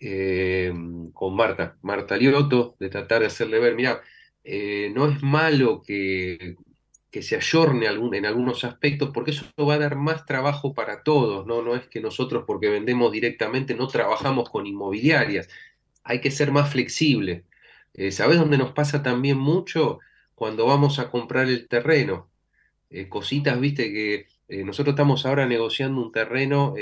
eh, 0.00 0.72
con 1.12 1.34
Marta, 1.36 1.78
Marta 1.82 2.16
Liotto, 2.16 2.76
de 2.78 2.88
tratar 2.88 3.20
de 3.20 3.26
hacerle 3.26 3.58
ver, 3.58 3.74
mira, 3.74 4.02
eh, 4.44 4.90
no 4.94 5.08
es 5.08 5.22
malo 5.22 5.82
que, 5.82 6.56
que 7.10 7.22
se 7.22 7.36
ayorne 7.36 7.88
algún, 7.88 8.14
en 8.14 8.24
algunos 8.26 8.64
aspectos, 8.64 9.10
porque 9.12 9.32
eso 9.32 9.44
va 9.58 9.74
a 9.74 9.78
dar 9.78 9.96
más 9.96 10.26
trabajo 10.26 10.74
para 10.74 11.02
todos, 11.02 11.46
¿no? 11.46 11.62
No 11.62 11.74
es 11.74 11.88
que 11.88 12.00
nosotros, 12.00 12.44
porque 12.46 12.68
vendemos 12.68 13.10
directamente, 13.12 13.74
no 13.74 13.88
trabajamos 13.88 14.48
con 14.50 14.66
inmobiliarias, 14.66 15.48
hay 16.04 16.20
que 16.20 16.30
ser 16.30 16.52
más 16.52 16.70
flexible. 16.70 17.44
Eh, 17.94 18.12
¿sabés 18.12 18.38
dónde 18.38 18.58
nos 18.58 18.72
pasa 18.72 19.02
también 19.02 19.38
mucho? 19.38 19.98
Cuando 20.34 20.66
vamos 20.66 20.98
a 20.98 21.10
comprar 21.10 21.48
el 21.48 21.68
terreno 21.68 22.30
eh, 22.90 23.08
cositas, 23.08 23.60
viste, 23.60 23.92
que 23.92 24.26
eh, 24.48 24.64
nosotros 24.64 24.94
estamos 24.94 25.26
ahora 25.26 25.46
negociando 25.46 26.00
un 26.02 26.12
terreno 26.12 26.74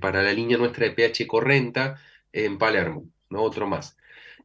para 0.00 0.22
la 0.22 0.32
línea 0.32 0.58
nuestra 0.58 0.86
de 0.86 0.92
PH 0.92 1.26
Correnta 1.26 2.00
en 2.32 2.58
Palermo, 2.58 3.04
¿no? 3.30 3.42
Otro 3.42 3.66
más. 3.66 3.96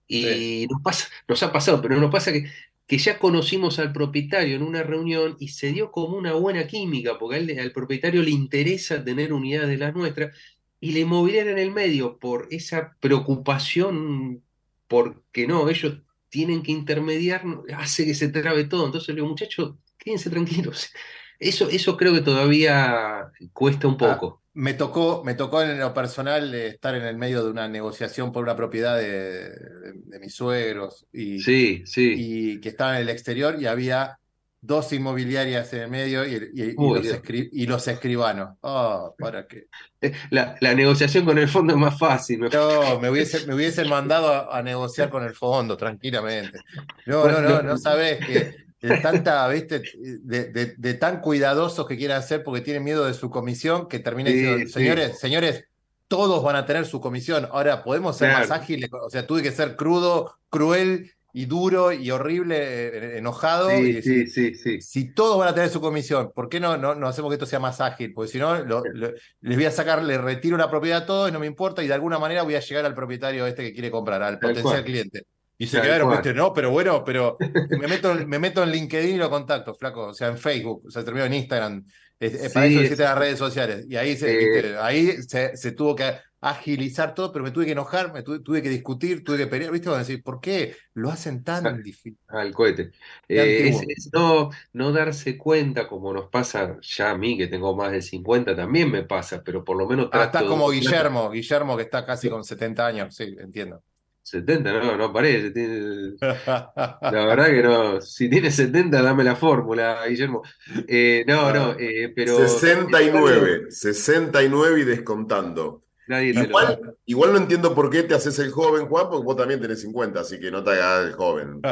Sí. 0.07 0.63
Y 0.63 0.67
nos 0.67 0.81
pasa, 0.81 1.07
nos 1.27 1.41
ha 1.43 1.51
pasado, 1.53 1.81
pero 1.81 1.95
nos 1.95 2.11
pasa 2.11 2.33
que, 2.33 2.49
que 2.91 2.99
ya 2.99 3.19
conocimos 3.19 3.79
al 3.79 3.93
propietario 3.93 4.57
en 4.57 4.63
una 4.63 4.83
reunión 4.83 5.37
y 5.39 5.49
se 5.49 5.71
dio 5.73 5.91
como 5.91 6.17
una 6.17 6.33
buena 6.33 6.67
química, 6.67 7.17
porque 7.19 7.37
él- 7.39 7.59
al 7.59 7.71
propietario 7.73 8.21
le 8.23 8.31
interesa 8.31 9.03
tener 9.03 9.33
unidades 9.33 9.69
de 9.69 9.77
las 9.77 9.95
nuestras, 9.95 10.37
y 10.81 10.91
la 10.93 10.99
inmobiliaria 10.99 11.53
en 11.53 11.59
el 11.59 11.71
medio, 11.71 12.19
por 12.19 12.47
esa 12.51 12.97
preocupación, 12.99 14.43
porque 14.87 15.47
no, 15.47 15.69
ellos 15.69 15.99
tienen 16.29 16.63
que 16.63 16.71
intermediar, 16.73 17.43
hace 17.77 18.05
que 18.05 18.15
se 18.15 18.29
trabe 18.29 18.65
todo. 18.65 18.85
Entonces 18.87 19.09
le 19.09 19.15
digo, 19.15 19.27
muchachos, 19.27 19.75
quédense 19.97 20.29
tranquilos. 20.29 20.89
Eso, 21.39 21.69
eso 21.71 21.97
creo 21.97 22.13
que 22.13 22.21
todavía 22.21 23.31
cuesta 23.53 23.87
un 23.87 23.97
Ah, 23.97 23.97
poco. 23.97 24.40
Me 24.53 24.73
tocó, 24.73 25.23
me 25.23 25.33
tocó 25.33 25.61
en 25.61 25.79
lo 25.79 25.93
personal 25.93 26.53
eh, 26.53 26.67
estar 26.67 26.93
en 26.95 27.03
el 27.03 27.17
medio 27.17 27.43
de 27.43 27.51
una 27.51 27.69
negociación 27.69 28.33
por 28.33 28.43
una 28.43 28.55
propiedad 28.55 28.97
de, 28.97 29.09
de- 29.49 29.93
de 30.05 30.19
mis 30.19 30.35
suegros 30.35 31.05
y, 31.13 31.39
Sí, 31.39 31.83
sí. 31.85 32.13
y 32.17 32.59
que 32.59 32.69
estaba 32.69 32.95
en 32.97 33.03
el 33.03 33.09
exterior 33.09 33.55
y 33.61 33.65
había 33.67 34.17
dos 34.59 34.91
inmobiliarias 34.93 35.71
en 35.73 35.81
el 35.83 35.89
medio 35.89 36.25
y, 36.27 36.33
y- 36.53 36.63
y 36.71 36.73
Uy, 36.75 36.95
los, 36.95 37.01
Dios. 37.03 37.15
escri- 37.23 37.49
y 37.51 37.65
los 37.65 37.87
escribanos. 37.87 38.57
Oh, 38.61 39.15
¿para 39.17 39.47
qué? 39.47 39.67
Eh, 40.01 40.11
La, 40.31 40.57
la 40.59 40.73
negociación 40.75 41.23
con 41.25 41.37
el 41.37 41.47
fondo 41.47 41.73
es 41.73 41.79
más 41.79 41.97
fácil. 41.97 42.39
me 42.39 42.49
No, 42.49 42.99
me 42.99 43.09
hubiese, 43.09 43.45
me 43.47 43.55
hubiesen 43.55 43.87
mandado 43.87 44.33
a, 44.51 44.57
a 44.57 44.61
negociar 44.61 45.09
con 45.09 45.23
el 45.23 45.33
fondo 45.33 45.77
tranquilamente. 45.77 46.59
No, 47.05 47.21
Bueno, 47.21 47.41
no, 47.41 47.49
no, 47.49 47.63
no. 47.63 47.69
no 47.69 47.77
sabes 47.77 48.19
que 48.25 48.55
de 48.81 48.97
tanta, 48.97 49.47
viste, 49.47 49.81
de, 50.23 50.45
de- 50.51 50.75
de 50.77 50.93
tan 50.95 51.21
cuidadosos 51.21 51.87
que 51.87 51.97
quieren 51.97 52.17
hacer 52.17 52.43
porque 52.43 52.61
tienen 52.61 52.83
miedo 52.83 53.05
de 53.05 53.13
su 53.13 53.29
comisión, 53.29 53.87
que 53.87 53.99
termina 53.99 54.29
Sí, 54.29 54.37
diciendo, 54.37 54.65
sí. 54.65 54.71
señores, 54.73 55.19
señores, 55.19 55.65
todos 56.07 56.43
van 56.43 56.55
a 56.55 56.65
tener 56.65 56.85
su 56.85 56.99
comisión. 56.99 57.47
Ahora, 57.51 57.83
podemos 57.83 58.17
ser 58.17 58.33
más 58.33 58.51
ágiles, 58.51 58.89
o 58.91 59.09
sea, 59.09 59.25
tuve 59.27 59.41
que 59.43 59.51
ser 59.51 59.75
crudo, 59.75 60.35
cruel 60.49 61.11
y 61.33 61.45
duro 61.45 61.93
y 61.93 62.11
horrible, 62.11 62.57
eh, 62.59 63.17
enojado, 63.19 63.69
y 63.85 63.85
Sí, 63.85 63.93
decir, 63.93 64.29
sí, 64.29 64.51
sí, 64.51 64.55
sí. 64.55 64.81
si 64.81 65.13
todos 65.13 65.37
van 65.37 65.47
a 65.47 65.53
tener 65.53 65.69
su 65.69 65.79
comisión, 65.79 66.31
¿por 66.35 66.49
qué 66.49 66.59
no, 66.59 66.75
no, 66.75 66.93
no 66.95 67.07
hacemos 67.07 67.29
que 67.29 67.35
esto 67.35 67.45
sea 67.45 67.59
más 67.59 67.79
ágil? 67.79 68.13
Porque 68.13 68.31
si 68.31 68.37
no, 68.39 68.61
lo- 68.65 68.83
lo- 68.93 69.11
les 69.39 69.55
voy 69.55 69.65
a 69.65 69.71
sacar, 69.71 70.03
le 70.03 70.17
retiro 70.17 70.57
la 70.57 70.69
propiedad 70.69 71.03
a 71.03 71.05
todos 71.05 71.29
y 71.29 71.31
no 71.31 71.39
me 71.39 71.47
importa, 71.47 71.81
y 71.83 71.87
de 71.87 71.93
alguna 71.93 72.19
manera 72.19 72.43
voy 72.43 72.55
a 72.55 72.59
llegar 72.59 72.83
al 72.85 72.93
propietario 72.95 73.45
este 73.47 73.63
que 73.63 73.71
quiere 73.73 73.89
comprar, 73.89 74.21
al 74.23 74.39
potencial 74.39 74.83
cliente. 74.83 75.23
Y 75.61 75.67
se 75.67 75.81
quedaron, 75.81 76.09
viste, 76.11 76.33
no, 76.33 76.53
pero 76.53 76.71
bueno, 76.71 77.03
pero 77.03 77.37
me 77.85 77.87
meto, 77.87 78.15
me 78.25 78.39
meto 78.39 78.63
en 78.63 78.71
LinkedIn 78.71 79.15
y 79.15 79.17
lo 79.17 79.29
contacto, 79.29 79.73
flaco, 79.75 80.07
o 80.07 80.13
sea, 80.13 80.29
en 80.29 80.37
Facebook, 80.37 80.83
o 80.87 80.89
sea, 80.91 81.03
termino 81.03 81.25
en 81.25 81.33
Instagram. 81.35 81.85
Es- 82.19 82.33
es- 82.33 82.53
para 82.53 82.67
Sí, 82.67 82.73
eso 82.73 82.79
es- 82.81 82.85
existen 82.91 83.05
las 83.05 83.17
redes 83.17 83.37
sociales. 83.39 83.85
Y 83.89 83.95
ahí 83.95 84.15
se, 84.17 84.31
Eh, 84.31 84.37
viste, 84.37 84.77
ahí 84.77 85.21
se, 85.23 85.55
se 85.57 85.71
tuvo 85.71 85.95
que 85.95 86.13
agilizar 86.43 87.13
todo, 87.13 87.31
pero 87.31 87.43
me 87.45 87.51
tuve 87.51 87.65
que 87.65 87.71
enojar, 87.73 88.11
me 88.11 88.23
tuve, 88.23 88.39
tuve 88.39 88.61
que 88.63 88.69
discutir, 88.69 89.23
tuve 89.23 89.37
que 89.37 89.47
pelear, 89.47 89.71
¿viste? 89.71 89.89
Van 89.89 89.97
a 89.97 89.99
decir, 89.99 90.23
¿por 90.23 90.41
qué 90.41 90.75
lo 90.95 91.11
hacen 91.11 91.43
tan 91.43 91.83
difícil? 91.83 92.17
Al 92.29 92.51
cohete. 92.51 92.91
Eh, 93.27 93.69
es, 93.69 93.81
es 93.87 94.09
no, 94.13 94.49
no 94.73 94.91
darse 94.91 95.37
cuenta, 95.37 95.87
como 95.87 96.11
nos 96.13 96.29
pasa 96.29 96.77
ya 96.81 97.11
a 97.11 97.17
mí, 97.17 97.37
que 97.37 97.45
tengo 97.47 97.75
más 97.75 97.91
de 97.91 98.01
50, 98.01 98.55
también 98.55 98.89
me 98.91 99.03
pasa, 99.03 99.43
pero 99.43 99.63
por 99.63 99.77
lo 99.77 99.87
menos 99.87 100.09
Ah, 100.11 100.23
estás 100.25 100.41
de 100.41 100.47
como 100.47 100.65
uno- 100.65 100.73
Guillermo, 100.73 101.29
Guillermo 101.29 101.77
que 101.77 101.83
está 101.83 102.03
casi 102.05 102.29
con 102.29 102.43
70 102.43 102.87
años, 102.87 103.15
sí, 103.15 103.35
entiendo. 103.39 103.83
70, 104.23 104.71
no, 104.73 104.97
no 104.97 105.11
parece. 105.13 105.51
tiene- 105.51 106.13
La 106.21 107.25
verdad 107.25 107.47
que 107.47 107.63
no. 107.63 108.01
Si 108.01 108.29
tiene 108.29 108.51
70, 108.51 109.01
dame 109.01 109.23
la 109.23 109.35
fórmula, 109.35 110.05
Guillermo. 110.07 110.41
Eh, 110.87 111.23
no, 111.27 111.51
no, 111.53 111.75
eh, 111.79 112.11
pero 112.15 112.37
69, 112.37 113.65
69 113.69 114.79
y 114.81 114.83
descontando. 114.83 115.83
nadie 116.07 116.33
lo. 116.33 116.43
Igual, 116.43 116.95
igual 117.05 117.31
no 117.33 117.37
entiendo 117.37 117.73
por 117.73 117.89
qué 117.89 118.03
te 118.03 118.13
haces 118.15 118.37
el 118.39 118.51
joven, 118.51 118.87
Juan, 118.87 119.07
porque 119.09 119.25
vos 119.25 119.35
también 119.35 119.59
tenés 119.61 119.81
50, 119.81 120.19
así 120.21 120.39
que 120.39 120.51
no 120.51 120.63
te 120.63 120.71
hagas 120.71 121.05
el 121.07 121.13
joven. 121.13 121.61
Que 121.61 121.71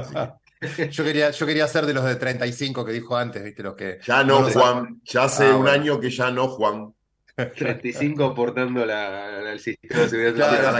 Yo 0.91 1.03
quería, 1.05 1.31
yo 1.31 1.45
quería 1.45 1.67
ser 1.69 1.85
de 1.85 1.93
los 1.93 2.03
de 2.03 2.15
35 2.17 2.83
que 2.83 2.91
dijo 2.91 3.15
antes, 3.15 3.41
¿viste? 3.43 3.63
Los 3.63 3.75
que 3.75 3.99
ya 4.05 4.23
no, 4.25 4.41
Juan. 4.49 4.99
Ya 5.05 5.23
hace 5.23 5.45
Ah, 5.45 5.51
un 5.55 5.61
bueno. 5.61 5.71
año 5.71 5.99
que 6.01 6.09
ya 6.09 6.31
no, 6.31 6.47
Juan. 6.49 6.93
35 7.55 8.25
aportando 8.25 8.85
la, 8.85 9.39
la- 9.41 9.51
el 9.53 9.59
sistema 9.59 10.03
de 10.03 10.09
seguridad 10.09 10.33
Claro, 10.35 10.61
social. 10.73 10.79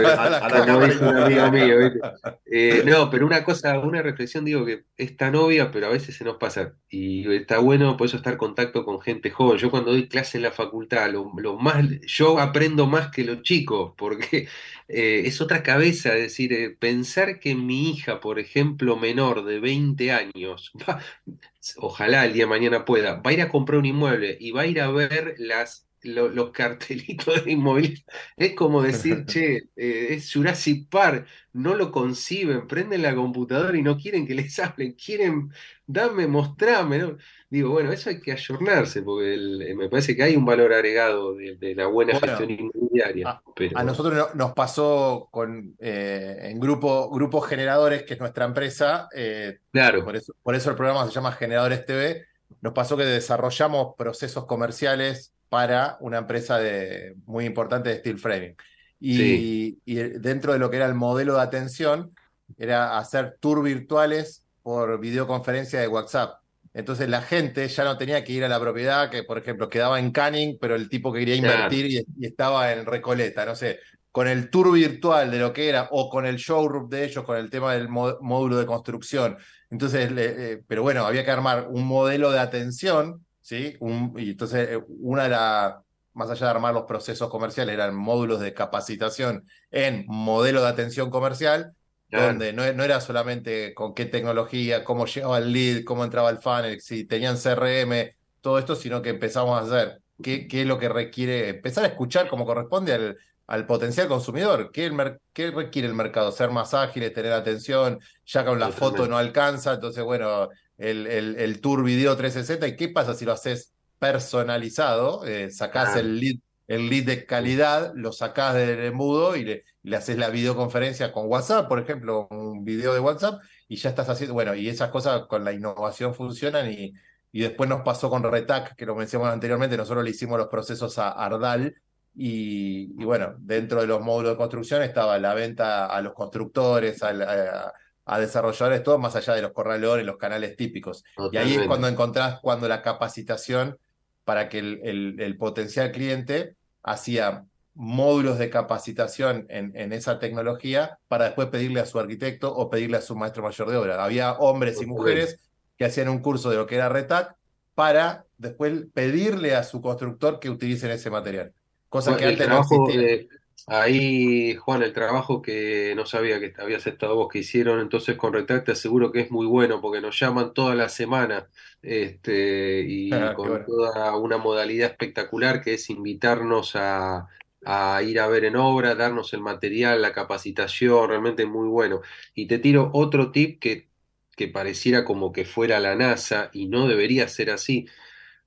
Eh, 2.52 2.84
no, 2.86 3.10
pero 3.12 3.26
una 3.28 3.44
cosa, 3.44 3.80
una 3.80 4.02
reflexión, 4.02 4.44
digo 4.46 4.66
que 4.66 4.86
es 4.98 5.16
tan 5.18 5.36
obvia, 5.36 5.72
pero 5.72 5.88
a 5.88 5.90
veces 5.90 6.16
se 6.16 6.24
nos 6.24 6.38
pasa. 6.38 6.76
Y 6.90 7.32
está 7.34 7.60
bueno 7.60 7.96
por 7.98 8.08
eso 8.08 8.18
estar 8.18 8.34
en 8.34 8.40
contacto 8.40 8.86
con 8.86 9.02
gente 9.02 9.30
joven. 9.32 9.58
Yo 9.60 9.72
cuando 9.72 9.92
doy 9.92 10.08
clase 10.10 10.38
en 10.38 10.44
la 10.44 10.52
facultad, 10.52 11.12
lo, 11.12 11.32
lo 11.38 11.58
más, 11.58 11.86
yo 12.08 12.40
aprendo 12.40 12.88
más 12.88 13.12
que 13.12 13.24
los 13.24 13.42
chicos, 13.44 13.94
porque 13.98 14.48
eh, 14.88 15.24
es 15.26 15.42
otra 15.42 15.64
cabeza, 15.64 16.16
es 16.16 16.24
decir, 16.24 16.54
eh, 16.54 16.72
pensar 16.72 17.40
que 17.40 17.56
mi 17.56 17.90
hija, 17.92 18.20
por 18.20 18.40
ejemplo, 18.40 18.98
menor 18.98 19.46
de 19.46 19.60
20 19.60 20.12
años, 20.12 20.72
va- 20.90 21.02
ojalá 21.78 22.26
el 22.26 22.34
día 22.34 22.44
de 22.46 22.50
mañana 22.50 22.86
pueda, 22.86 23.16
va 23.16 23.32
a 23.32 23.34
ir 23.34 23.42
a 23.42 23.50
comprar 23.50 23.80
un 23.80 23.86
inmueble 23.86 24.38
y 24.40 24.52
va 24.52 24.62
a 24.62 24.68
ir 24.68 24.82
a 24.82 24.90
ver 24.92 25.36
las, 25.40 25.89
lo- 26.04 26.30
los 26.30 26.52
cartelitos 26.52 27.46
de 27.46 27.52
inmobiliario. 27.52 28.04
Es 28.38 28.56
como 28.56 28.82
decir, 28.82 29.26
che, 29.26 29.58
eh, 29.76 30.08
es 30.14 30.32
Jurassic 30.34 30.90
Park, 30.90 31.28
no 31.54 31.76
lo 31.76 31.92
conciben, 31.92 32.68
prenden 32.68 33.02
la 33.02 33.16
computadora 33.16 33.78
y 33.78 33.82
no 33.82 33.98
quieren 33.98 34.26
que 34.28 34.36
les 34.36 34.58
hablen, 34.60 34.94
quieren, 34.94 35.52
dame, 35.86 36.28
mostrame, 36.28 37.00
¿no? 37.00 37.18
Digo, 37.50 37.72
bueno, 37.72 37.92
eso 37.92 38.10
hay 38.10 38.22
que 38.22 38.32
ayornarse, 38.32 39.02
porque 39.02 39.34
el- 39.34 39.62
eh, 39.62 39.76
me 39.76 39.90
parece 39.90 40.16
que 40.16 40.24
hay 40.24 40.36
un 40.36 40.46
valor 40.46 40.72
agregado 40.74 41.34
de, 41.36 41.56
de 41.58 41.76
la 41.76 41.88
buena 41.88 42.14
Bueno, 42.14 42.28
gestión 42.28 42.52
inmobiliaria, 42.52 43.30
a, 43.30 43.42
pero 43.56 43.78
a 43.78 43.84
nosotros 43.84 44.14
no- 44.16 44.34
nos 44.36 44.54
pasó 44.54 45.28
con 45.32 45.76
eh, 45.80 46.38
en 46.44 46.60
grupo, 46.60 47.10
Grupos 47.10 47.48
Generadores, 47.48 48.04
que 48.04 48.14
es 48.14 48.20
nuestra 48.20 48.46
empresa, 48.46 49.10
eh, 49.16 49.60
claro, 49.72 50.04
por 50.06 50.16
eso, 50.16 50.34
por 50.44 50.56
eso 50.56 50.70
el 50.70 50.76
programa 50.76 51.06
se 51.08 51.12
llama 51.14 51.32
Generadores 51.32 51.86
TV, 51.86 52.26
nos 52.62 52.74
pasó 52.74 52.98
que 52.98 53.04
desarrollamos 53.06 53.96
procesos 53.98 54.46
comerciales 54.46 55.34
para 55.50 55.98
una 56.00 56.20
empresa 56.20 56.58
de, 56.58 57.16
muy 57.26 57.46
importante 57.46 57.90
de 57.90 57.98
steel 58.00 58.20
framing. 58.20 58.56
Y, 59.00 59.18
Sí. 59.18 59.82
y 59.86 59.96
dentro 59.96 60.54
de 60.54 60.60
lo 60.60 60.70
que 60.70 60.78
era 60.78 60.86
el 60.86 60.94
modelo 60.96 61.36
de 61.36 61.42
atención, 61.42 62.14
era 62.58 62.98
hacer 62.98 63.38
tours 63.40 63.64
virtuales 63.64 64.46
por 64.62 65.00
videoconferencia 65.00 65.80
de 65.80 65.88
WhatsApp. 65.88 66.40
Entonces 66.74 67.10
la 67.10 67.22
gente 67.22 67.68
ya 67.68 67.84
no 67.84 67.98
tenía 67.98 68.24
que 68.24 68.34
ir 68.34 68.44
a 68.44 68.50
la 68.50 68.60
propiedad, 68.60 69.10
que 69.10 69.24
por 69.24 69.38
ejemplo 69.38 69.70
quedaba 69.70 70.00
en 70.00 70.12
Canning, 70.12 70.58
pero 70.62 70.76
el 70.76 70.88
tipo 70.90 71.12
que 71.12 71.20
quería 71.20 71.36
invertir 71.36 71.86
y, 71.88 72.06
y 72.20 72.26
estaba 72.28 72.72
en 72.72 72.86
Recoleta, 72.86 73.46
no 73.46 73.56
sé, 73.56 73.80
con 74.12 74.28
el 74.28 74.50
tour 74.50 74.72
virtual 74.72 75.32
de 75.32 75.40
lo 75.40 75.54
que 75.54 75.70
era, 75.70 75.88
o 75.92 76.10
con 76.10 76.26
el 76.26 76.36
showroom 76.38 76.90
de 76.90 77.06
ellos, 77.06 77.24
con 77.24 77.38
el 77.38 77.50
tema 77.50 77.74
del 77.74 77.90
módulo 77.90 78.58
de 78.58 78.66
construcción. 78.66 79.38
Entonces, 79.70 80.12
le- 80.12 80.54
eh, 80.54 80.62
pero 80.68 80.84
bueno, 80.84 81.06
había 81.06 81.24
que 81.26 81.32
armar 81.32 81.68
un 81.70 81.86
modelo 81.88 82.32
de 82.32 82.40
atención, 82.40 83.26
¿sí? 83.50 83.76
Un- 83.80 84.14
y 84.18 84.32
entonces, 84.32 84.70
eh, 84.70 84.80
una 85.02 85.26
era, 85.26 85.82
más 86.14 86.30
allá 86.30 86.46
de 86.48 86.52
armar 86.52 86.74
los 86.74 86.84
procesos 86.84 87.30
comerciales, 87.30 87.74
eran 87.74 87.96
módulos 87.96 88.40
de 88.42 88.54
capacitación 88.54 89.46
en 89.72 90.06
modelo 90.08 90.62
de 90.62 90.68
atención 90.68 91.10
comercial, 91.10 91.74
Claro. 92.10 92.28
donde 92.28 92.54
no, 92.54 92.72
no 92.74 92.84
era 92.84 93.02
solamente 93.02 93.74
con 93.76 93.94
qué 93.94 94.06
tecnología, 94.06 94.84
cómo 94.84 95.06
llegaba 95.06 95.38
el 95.40 95.52
lead, 95.54 95.84
cómo 95.84 96.04
entraba 96.04 96.30
el 96.32 96.40
funnel, 96.40 96.82
si 96.82 97.06
tenían 97.06 97.38
CRM, 97.38 98.16
todo 98.42 98.58
esto, 98.60 98.76
sino 98.76 99.02
que 99.02 99.10
empezamos 99.10 99.60
a 99.60 99.64
hacer 99.66 100.02
qué, 100.22 100.48
qué 100.48 100.62
es 100.62 100.68
lo 100.68 100.80
que 100.80 100.90
requiere, 100.90 101.50
empezar 101.50 101.84
a 101.86 101.88
escuchar 101.88 102.28
como 102.28 102.46
corresponde 102.46 102.94
al, 102.94 103.18
al 103.48 103.66
potencial 103.68 104.08
consumidor, 104.08 104.72
qué, 104.72 104.86
el 104.88 105.20
qué 105.34 105.52
requiere 105.52 105.88
el 105.88 105.94
mercado, 105.96 106.32
ser 106.32 106.50
más 106.52 106.74
ágiles, 106.74 107.14
tener 107.14 107.32
atención, 107.34 108.00
ya 108.26 108.46
con 108.46 108.60
la 108.60 108.72
foto 108.72 109.08
no 109.08 109.18
alcanza, 109.18 109.74
entonces 109.74 110.04
bueno, 110.04 110.50
el, 110.80 111.06
el, 111.06 111.36
el 111.38 111.62
tour 111.62 111.84
video 111.84 112.18
360, 112.18 112.68
¿y 112.68 112.76
qué 112.76 112.90
pasa 112.90 113.14
si 113.14 113.26
lo 113.26 113.34
haces 113.34 113.74
personalizado? 114.00 115.26
Eh, 115.26 115.52
sacás 115.52 115.96
el 115.96 116.20
lead 116.20 116.38
el 116.70 116.88
lead 116.88 117.04
de 117.06 117.26
calidad, 117.26 117.94
lo 117.96 118.12
sacás 118.12 118.54
del 118.54 118.80
embudo 118.82 119.36
y 119.36 119.44
le, 119.44 119.66
le 119.82 119.96
haces 119.98 120.20
la 120.20 120.30
videoconferencia 120.30 121.12
con 121.12 121.26
WhatsApp, 121.28 121.68
por 121.68 121.80
ejemplo, 121.80 122.28
un 122.30 122.64
video 122.64 122.94
de 122.94 123.00
WhatsApp, 123.00 123.42
y 123.68 123.78
ya 123.78 123.90
estás 123.90 124.08
haciendo, 124.08 124.36
bueno, 124.36 124.54
y 124.54 124.70
esas 124.70 124.92
cosas 124.92 125.26
con 125.26 125.44
la 125.44 125.52
innovación 125.52 126.14
funcionan 126.14 126.72
y, 126.72 126.94
y 127.32 127.42
después 127.42 127.68
nos 127.68 127.82
pasó 127.82 128.12
con 128.12 128.22
Retac, 128.22 128.76
que 128.76 128.86
lo 128.86 128.96
mencionamos 128.96 129.34
anteriormente, 129.34 129.78
nosotros 129.78 130.04
le 130.04 130.12
hicimos 130.12 130.38
los 130.38 130.48
procesos 130.48 131.00
a 131.00 131.10
Ardal 131.10 131.74
y, 132.14 132.94
y 133.02 133.04
bueno, 133.04 133.34
dentro 133.40 133.82
de 133.82 133.88
los 133.88 134.02
módulos 134.02 134.34
de 134.34 134.38
construcción 134.38 134.84
estaba 134.84 135.18
la 135.18 135.34
venta 135.34 135.88
a 135.88 136.02
los 136.02 136.14
constructores, 136.14 137.02
a, 137.02 137.74
a 138.12 138.20
desarrolladores, 138.20 138.82
todo 138.84 138.98
más 138.98 139.16
allá 139.16 139.34
de 139.36 139.42
los 139.44 139.52
corralones, 139.52 140.06
los 140.06 140.18
canales 140.18 140.56
típicos. 140.58 141.04
Y 141.32 141.38
ahí 141.38 141.54
es 141.54 141.68
cuando 141.68 141.88
encontrás 141.88 142.40
cuando 142.42 142.68
la 142.68 142.82
capacitación 142.82 143.78
para 144.26 144.50
que 144.50 144.60
el, 144.60 144.80
el- 144.84 145.16
el 145.22 145.38
potencial 145.38 145.92
cliente 145.92 146.56
hacía 146.84 147.46
módulos 147.76 148.40
de 148.40 148.50
capacitación 148.50 149.46
en, 149.50 149.72
en 149.76 149.94
esa 149.94 150.18
tecnología 150.20 150.98
para 151.08 151.26
después 151.26 151.48
pedirle 151.50 151.80
a 151.82 151.86
su 151.86 152.00
arquitecto 152.00 152.54
o 152.54 152.70
pedirle 152.70 152.98
a 152.98 153.02
su 153.02 153.16
maestro 153.16 153.44
mayor 153.44 153.70
de 153.70 153.78
obra. 153.78 154.04
Había 154.04 154.34
hombres 154.34 154.82
y 154.82 154.86
mujeres 154.88 155.38
que 155.78 155.86
hacían 155.86 156.10
un 156.10 156.20
curso 156.20 156.50
de 156.50 156.58
lo 156.58 156.66
que 156.66 156.76
era 156.76 156.90
RETAC 156.90 157.36
para 157.76 158.26
después 158.38 158.74
pedirle 158.94 159.56
a 159.56 159.64
su 159.64 159.82
constructor 159.82 160.40
que 160.40 160.50
utilicen 160.50 160.92
ese 160.92 161.10
material. 161.10 161.54
Cosa 161.88 162.12
Bueno, 162.12 162.20
que 162.20 162.34
el 162.34 162.42
antes 162.42 162.50
no 162.50 162.60
existía. 162.62 163.02
de, 163.02 163.28
ahí, 163.68 164.56
Juan, 164.56 164.84
el 164.84 164.94
trabajo 164.94 165.42
que 165.42 165.94
no 165.96 166.06
sabía 166.06 166.40
que 166.40 166.54
habías 166.58 166.88
estado 166.88 167.16
vos 167.16 167.30
que 167.32 167.40
hicieron 167.40 167.80
entonces 167.80 168.16
con 168.18 168.34
Retac, 168.34 168.66
te 168.66 168.72
aseguro 168.74 169.12
que 169.12 169.22
es 169.22 169.32
muy 169.32 169.46
bueno 169.46 169.82
porque 169.82 170.02
nos 170.02 170.20
llaman 170.20 170.54
toda 170.54 170.76
la 170.76 170.90
semana 170.90 171.50
este, 171.82 172.82
y 172.88 173.32
Qué 173.42 173.50
con 173.50 173.50
bueno. 173.50 173.66
toda 173.66 174.16
una 174.18 174.38
modalidad 174.38 174.90
espectacular 174.92 175.62
que 175.62 175.76
es 175.76 175.90
invitarnos 175.90 176.76
a, 176.76 177.28
a 177.66 178.02
ir 178.04 178.20
a 178.20 178.28
ver 178.28 178.46
en 178.46 178.56
obra, 178.56 178.96
darnos 178.96 179.34
el 179.34 179.42
material, 179.42 180.02
la 180.02 180.14
capacitación, 180.14 181.10
realmente 181.10 181.46
muy 181.46 181.68
bueno. 181.68 182.02
Y 182.34 182.48
te 182.48 182.60
tiro 182.60 182.90
otro 182.94 183.32
tip 183.32 183.60
que, 183.60 183.90
que 184.36 184.48
pareciera 184.48 185.06
como 185.06 185.32
que 185.32 185.46
fuera 185.46 185.80
la 185.80 185.96
NASA 185.96 186.50
y 186.54 186.68
no 186.68 186.88
debería 186.88 187.28
ser 187.28 187.52
así. 187.52 187.88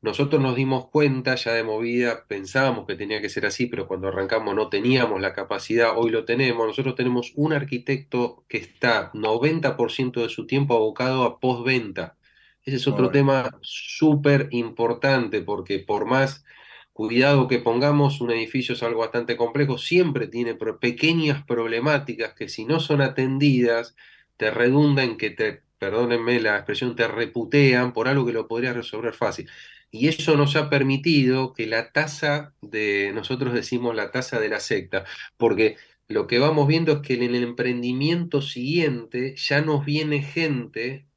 Nosotros 0.03 0.43
nos 0.43 0.57
dimos 0.57 0.89
cuenta 0.89 1.37
ya 1.37 1.53
de 1.53 1.63
movida, 1.63 2.27
pensábamos 2.27 2.87
que 2.87 2.97
tenía 2.97 3.21
que 3.21 3.29
ser 3.29 3.47
así, 3.47 3.67
pero 3.67 3.87
cuando 3.87 4.09
arrancamos 4.09 4.53
no 4.57 4.69
teníamos 4.69 5.21
la 5.21 5.33
capacidad, 5.33 5.97
hoy 5.97 6.11
lo 6.11 6.25
tenemos. 6.25 6.67
Nosotros 6.67 6.97
tenemos 6.97 7.33
un 7.37 7.53
arquitecto 7.53 8.45
que 8.49 8.59
está 8.59 9.13
90% 9.13 10.21
de 10.21 10.29
su 10.29 10.47
tiempo 10.49 10.75
abocado 10.75 11.23
a 11.23 11.39
postventa. 11.39 12.17
Ese 12.65 12.77
es 12.77 12.89
otro 12.89 13.11
tema 13.11 13.57
súper 13.61 14.49
importante 14.51 15.41
porque 15.41 15.79
por 15.79 16.05
más 16.05 16.45
cuidado 16.93 17.47
que 17.47 17.61
pongamos, 17.61 18.21
un 18.21 18.33
edificio 18.33 18.75
es 18.75 18.83
algo 18.83 19.01
bastante 19.01 19.37
complejo, 19.37 19.79
siempre 19.79 20.27
tiene 20.27 20.57
pequeñas 20.81 21.45
problemáticas 21.45 22.35
que 22.35 22.49
si 22.49 22.65
no 22.65 22.81
son 22.81 23.03
atendidas, 23.03 23.95
te 24.37 24.51
redunda 24.51 25.05
en 25.05 25.17
que 25.17 25.31
te, 25.31 25.63
perdónenme 25.83 26.41
la 26.41 26.59
expresión, 26.59 26.95
te 26.95 27.09
reputean 27.09 27.93
por 27.93 28.07
algo 28.07 28.25
que 28.25 28.33
lo 28.33 28.47
podrías 28.47 28.77
resolver 28.77 29.15
fácil. 29.15 29.51
Y 29.91 30.07
eso 30.07 30.37
nos 30.37 30.55
ha 30.55 30.71
permitido 30.71 31.53
que 31.53 31.67
la 31.67 31.91
tasa 31.91 32.55
de, 32.61 33.11
nosotros 33.13 33.53
decimos 33.53 33.97
la 33.97 34.13
tasa 34.13 34.39
de 34.39 34.49
la 34.49 34.61
secta, 34.61 35.05
porque 35.37 35.77
lo 36.07 36.29
que 36.29 36.39
vamos 36.39 36.69
viendo 36.69 36.93
es 36.93 36.99
que 37.01 37.15
en 37.15 37.25
el 37.25 37.35
emprendimiento 37.43 38.43
siguiente 38.43 39.35
ya 39.37 39.61
nos 39.61 39.85
viene 39.85 40.23
gente 40.23 41.09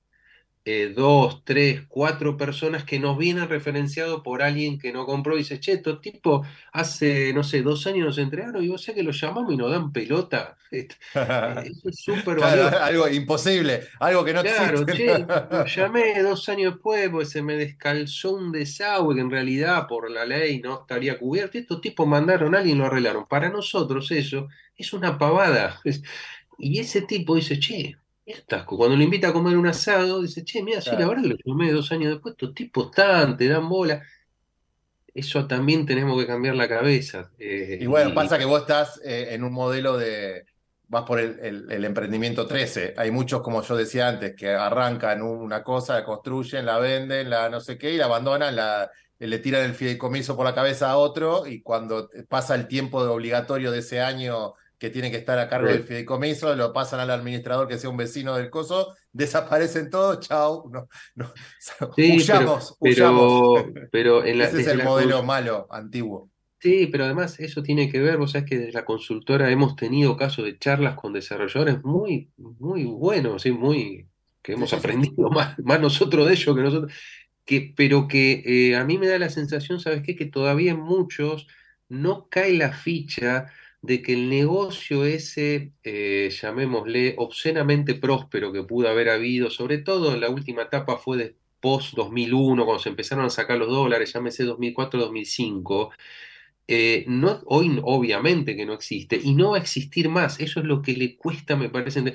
eh, 0.66 0.94
dos, 0.96 1.44
tres, 1.46 1.84
cuatro 1.88 2.38
personas 2.38 2.84
que 2.86 3.00
nos 3.00 3.18
vienen 3.18 3.48
referenciados 3.50 4.22
por 4.24 4.42
alguien 4.42 4.80
que 4.80 4.92
no 4.94 5.06
compró 5.06 5.36
y 5.36 5.40
dice, 5.40 5.60
che, 5.60 5.74
estos 5.74 6.02
tipos 6.02 6.48
hace, 6.74 7.34
no 7.34 7.44
sé, 7.44 7.62
dos 7.62 7.86
años 7.88 8.06
nos 8.08 8.18
entregaron 8.18 8.64
y 8.64 8.70
vos 8.70 8.82
sabés 8.84 8.98
que 8.98 9.04
los 9.04 9.20
llamamos 9.22 9.54
y 9.54 9.58
nos 9.58 9.72
dan 9.72 9.92
pelota. 9.94 10.58
Eh, 10.72 10.88
Eso 11.62 11.90
es 11.90 12.00
súper 12.04 12.38
Claro, 12.38 12.78
algo 12.80 13.08
imposible, 13.10 13.88
algo 14.00 14.24
que 14.26 14.34
no 14.34 14.42
Claro, 14.42 14.86
existe. 14.86 14.92
che, 14.92 15.26
lo 15.50 15.66
llamé 15.66 16.22
dos 16.22 16.48
años 16.50 16.74
después 16.74 17.10
porque 17.10 17.26
se 17.26 17.42
me 17.42 17.56
descalzó 17.56 18.36
un 18.36 18.52
desagüe 18.52 19.16
que 19.16 19.22
en 19.22 19.32
realidad 19.32 19.88
por 19.88 20.12
la 20.12 20.26
ley 20.26 20.60
no 20.62 20.82
estaría 20.82 21.18
cubierto. 21.18 21.58
Estos 21.58 21.82
tipos 21.82 22.06
mandaron 22.08 22.54
a 22.54 22.60
alguien 22.60 22.78
y 22.78 22.80
lo 22.80 22.86
arreglaron. 22.86 23.26
Para 23.28 23.50
nosotros 23.50 24.12
eso 24.12 24.48
es 24.78 24.94
una 24.94 25.18
pavada. 25.18 25.80
Y 26.58 26.80
ese 26.80 27.02
tipo 27.02 27.36
dice, 27.36 27.60
che, 27.60 27.98
cuando 28.65 28.95
lo 28.95 29.03
invita 29.03 29.30
a 29.30 29.34
comer 29.34 29.57
un 29.57 29.68
asado, 29.68 30.22
dice, 30.22 30.43
che, 30.43 30.64
mira, 30.64 30.81
sí, 30.81 30.95
la 30.97 31.07
verdad 31.07 31.23
lo 31.26 31.35
llamé 31.45 31.72
dos 31.72 31.91
años 31.91 32.11
después, 32.14 32.34
estos 32.34 32.53
tipos 32.53 32.88
están, 32.89 33.38
te 33.38 33.47
dan 33.47 33.68
bola. 33.69 34.02
Eso 35.14 35.47
también 35.47 35.85
tenemos 35.85 36.19
que 36.19 36.27
cambiar 36.27 36.56
la 36.56 36.68
cabeza. 36.68 37.31
eh, 37.39 37.77
Y 37.81 37.85
bueno, 37.85 38.10
y- 38.10 38.14
pasa 38.14 38.38
que 38.38 38.45
vos 38.45 38.61
estás 38.61 38.99
eh, 39.03 39.30
en 39.34 39.43
un 39.43 39.53
modelo 39.53 39.97
de, 39.97 40.45
vas 40.88 41.03
por 41.03 41.19
el, 41.19 41.39
el- 41.41 41.72
el 41.72 41.85
emprendimiento 41.85 42.45
13. 42.47 42.93
Hay 42.97 43.11
muchos, 43.11 43.41
como 43.41 43.61
yo 43.64 43.76
decía 43.77 44.10
antes, 44.10 44.35
que 44.35 44.49
arrancan 44.49 45.22
una 45.22 45.64
cosa, 45.64 45.93
la 45.95 46.03
construyen, 46.06 46.65
la 46.65 46.80
venden, 46.80 47.30
la 47.30 47.49
no 47.49 47.61
sé 47.61 47.77
qué, 47.77 47.93
y 47.93 47.97
la 47.97 48.06
abandonan, 48.06 48.56
la, 48.57 48.91
le 49.19 49.39
tiran 49.39 49.64
el 49.64 49.73
fideicomiso 49.76 50.35
por 50.35 50.45
la 50.45 50.53
cabeza 50.56 50.91
a 50.91 50.97
otro, 50.97 51.47
y 51.47 51.61
cuando 51.61 52.10
pasa 52.27 52.56
el 52.56 52.68
tiempo 52.68 53.03
de 53.03 53.10
obligatorio 53.11 53.72
de 53.72 53.80
ese 53.80 54.02
año 54.02 54.53
que 54.77 54.89
tiene 54.89 55.10
que 55.11 55.18
estar 55.18 55.38
a 55.39 55.47
cargo 55.49 55.68
Sí. 55.68 55.73
del 55.73 55.84
fideicomiso, 55.84 56.56
lo 56.56 56.73
pasan 56.73 56.99
al 56.99 57.11
administrador 57.11 57.68
que 57.68 57.77
sea 57.77 57.89
un 57.89 57.97
vecino 57.97 58.35
del 58.35 58.49
coso, 58.49 58.95
desaparecen 59.11 59.89
todos, 59.89 60.19
chao, 60.27 60.69
no, 60.72 60.88
no, 61.15 61.34
Sí, 61.95 62.15
huyamos, 62.18 62.77
pero, 62.80 62.93
huyamos. 63.11 63.64
pero, 63.64 63.89
pero 63.91 64.26
en 64.26 64.38
la, 64.39 64.45
Ese 64.45 64.61
es 64.61 64.68
el 64.68 64.80
la 64.80 64.84
modelo 64.85 65.23
malo, 65.23 65.68
antiguo. 65.72 66.30
Sí, 66.60 66.88
pero 66.91 67.03
además 67.06 67.39
eso 67.39 67.61
tiene 67.61 67.91
que 67.91 67.99
ver, 67.99 68.18
vos 68.18 68.31
sabés 68.31 68.49
que 68.49 68.57
desde 68.57 68.72
la 68.73 68.85
consultora 68.85 69.52
hemos 69.52 69.76
tenido 69.76 70.18
casos 70.18 70.45
de 70.45 70.57
charlas 70.57 70.95
con 70.95 71.14
desarrolladores 71.14 71.84
muy, 71.84 72.31
muy 72.38 72.85
buenos, 72.85 73.43
¿sí? 73.43 73.52
Muy, 73.52 74.07
que 74.41 74.53
hemos 74.53 74.73
aprendido 74.73 75.30
más, 75.31 75.60
más 75.60 75.80
nosotros 75.80 76.26
de 76.27 76.34
ellos 76.34 76.56
que 76.56 76.61
nosotros, 76.64 76.91
que, 77.45 77.73
pero 77.76 78.07
que 78.07 78.41
eh, 78.72 78.76
a 78.76 78.84
mí 78.84 78.97
me 78.97 79.07
da 79.07 79.19
la 79.19 79.30
sensación, 79.30 79.80
¿sabes 79.80 80.02
qué? 80.02 80.15
Que 80.15 80.26
todavía 80.26 80.72
en 80.72 80.80
muchos 80.80 81.47
no 81.88 82.27
cae 82.30 82.53
la 82.53 82.72
ficha 82.72 83.45
de 83.86 84.02
que 84.02 84.14
el 84.14 84.30
negocio 84.30 85.06
ese, 85.06 85.72
eh, 85.84 86.30
llamémosle, 86.41 87.16
obscenamente 87.18 87.95
próspero 87.95 88.52
que 88.52 88.64
pudo 88.64 88.90
haber 88.90 89.10
habido, 89.10 89.49
sobre 89.49 89.80
todo 89.80 90.14
en 90.14 90.22
la 90.22 90.30
última 90.30 90.64
etapa 90.64 90.98
fue 90.98 91.18
de 91.18 91.36
post-2001, 91.60 92.66
cuando 92.66 92.80
se 92.80 92.90
empezaron 92.90 93.26
a 93.26 93.30
sacar 93.30 93.57
los 93.57 93.70
dólares, 93.70 94.14
llámese 94.14 94.45
2004-2005, 94.45 95.91
eh, 96.68 97.06
no, 97.07 97.41
hoy 97.45 97.80
obviamente 97.84 98.56
que 98.56 98.66
no 98.66 98.74
existe 98.74 99.20
y 99.22 99.36
no 99.36 99.52
va 99.52 99.57
a 99.57 99.62
existir 99.62 100.10
más. 100.10 100.40
Eso 100.40 100.60
es 100.60 100.66
lo 100.66 100.82
que 100.82 100.94
le 100.94 101.16
cuesta, 101.18 101.56
me 101.56 101.70
parece. 101.70 102.14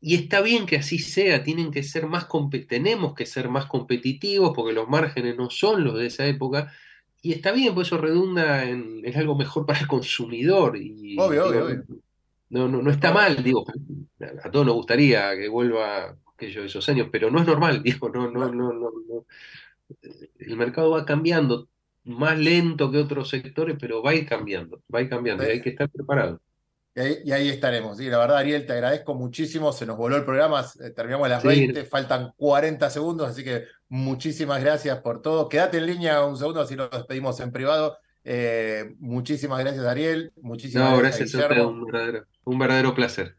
Y 0.00 0.16
está 0.16 0.40
bien 0.40 0.66
que 0.66 0.76
así 0.76 0.98
sea, 0.98 1.44
tienen 1.44 1.70
que 1.70 1.82
ser 1.82 2.06
más 2.06 2.26
tenemos 2.68 3.14
que 3.14 3.26
ser 3.26 3.48
más 3.48 3.66
competitivos 3.66 4.52
porque 4.54 4.72
los 4.72 4.88
márgenes 4.88 5.36
no 5.36 5.50
son 5.50 5.84
los 5.84 5.96
de 5.98 6.06
esa 6.06 6.26
época. 6.26 6.72
Y 7.22 7.32
está 7.32 7.52
bien, 7.52 7.72
pues 7.72 7.86
eso 7.88 7.98
redunda 7.98 8.64
en, 8.68 9.00
es 9.04 9.16
algo 9.16 9.36
mejor 9.36 9.64
para 9.64 9.78
el 9.80 9.86
consumidor. 9.86 10.76
Y 10.76 11.16
Obvio, 11.18 11.46
obvio, 11.46 11.52
digo, 11.52 11.64
obvio. 11.66 12.00
no, 12.50 12.68
no, 12.68 12.82
no 12.82 12.90
está 12.90 13.12
mal, 13.12 13.42
digo, 13.44 13.64
a 14.44 14.50
todos 14.50 14.66
nos 14.66 14.74
gustaría 14.74 15.34
que 15.36 15.48
vuelva 15.48 16.16
aquello, 16.34 16.64
esos 16.64 16.88
años, 16.88 17.08
pero 17.12 17.30
no 17.30 17.40
es 17.40 17.46
normal, 17.46 17.80
digo, 17.84 18.08
no, 18.08 18.28
no, 18.30 18.52
no, 18.52 18.72
no, 18.72 18.90
no. 19.08 19.26
El 20.38 20.56
mercado 20.56 20.90
va 20.90 21.04
cambiando 21.04 21.68
más 22.04 22.36
lento 22.38 22.90
que 22.90 22.98
otros 22.98 23.28
sectores, 23.28 23.76
pero 23.78 24.02
va 24.02 24.10
a 24.10 24.14
ir 24.14 24.26
cambiando, 24.26 24.82
va 24.92 24.98
a 24.98 25.02
ir 25.02 25.08
cambiando 25.08 25.44
y 25.44 25.50
hay 25.50 25.60
que 25.62 25.70
estar 25.70 25.88
preparado. 25.88 26.40
Y 26.94 27.00
ahí, 27.00 27.16
y 27.24 27.32
ahí 27.32 27.48
estaremos. 27.48 27.96
Sí, 27.96 28.06
la 28.10 28.18
verdad, 28.18 28.38
Ariel, 28.38 28.66
te 28.66 28.72
agradezco 28.74 29.14
muchísimo. 29.14 29.72
Se 29.72 29.86
nos 29.86 29.96
voló 29.96 30.16
el 30.16 30.24
programa, 30.24 30.62
eh, 30.80 30.90
terminamos 30.90 31.24
a 31.26 31.28
las 31.30 31.42
Sí. 31.42 31.48
20, 31.48 31.84
faltan 31.84 32.32
40 32.36 32.90
segundos, 32.90 33.30
así 33.30 33.42
que 33.42 33.64
muchísimas 33.92 34.62
gracias 34.62 35.00
por 35.00 35.20
todo. 35.20 35.50
Quédate 35.50 35.76
en 35.76 35.86
línea 35.86 36.24
un 36.24 36.38
segundo, 36.38 36.62
así 36.62 36.74
nos 36.74 36.90
despedimos 36.90 37.38
en 37.40 37.52
privado. 37.52 37.98
Eh, 38.24 38.94
muchísimas 38.98 39.60
gracias, 39.60 39.84
Ariel. 39.84 40.32
Muchísimas 40.40 40.90
No, 40.90 40.96
gracias, 40.96 41.30
gracias 41.30 41.42
a 41.42 41.48
usted, 41.48 41.64
un 41.64 41.84
verdadero, 41.84 42.24
un 42.44 42.58
verdadero 42.58 42.94
placer. 42.94 43.36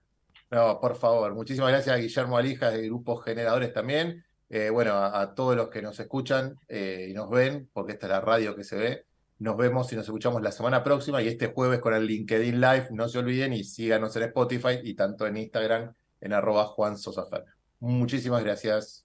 No, 0.52 0.80
por 0.80 0.96
favor, 0.96 1.34
muchísimas 1.34 1.72
gracias 1.72 1.96
a 1.96 2.00
Guillermo 2.00 2.38
Alijas 2.38 2.72
de 2.72 2.86
Grupo 2.86 3.18
Generadores 3.18 3.74
también. 3.74 4.24
Eh, 4.48 4.70
bueno, 4.70 4.94
a, 4.94 5.22
a 5.22 5.34
todos 5.34 5.56
los 5.56 5.70
que 5.70 5.82
nos 5.82 6.00
escuchan 6.00 6.60
eh, 6.68 7.08
y 7.10 7.14
nos 7.14 7.32
ven, 7.32 7.68
porque 7.74 7.94
esta 7.94 8.06
es 8.06 8.12
la 8.12 8.22
radio 8.22 8.56
que 8.56 8.64
se 8.64 8.76
ve. 8.76 9.06
Nos 9.40 9.58
vemos 9.58 9.92
y 9.92 9.96
nos 9.96 10.06
escuchamos 10.06 10.44
la 10.44 10.52
semana 10.52 10.84
próxima 10.84 11.20
y 11.24 11.30
este 11.30 11.48
jueves 11.48 11.80
con 11.80 11.96
el 11.96 12.06
LinkedIn 12.06 12.62
Live. 12.62 12.90
No 12.92 13.10
se 13.10 13.18
olviden 13.18 13.54
y 13.54 13.64
síganos 13.64 14.16
en 14.18 14.24
Spotify 14.24 14.80
y 14.84 14.94
tanto 14.94 15.26
en 15.26 15.38
Instagram 15.38 15.96
en 16.22 16.34
arroba 16.34 16.66
Juan 16.66 17.00
Sosa. 17.00 17.26
Muchísimas 17.80 18.44
gracias. 18.44 19.03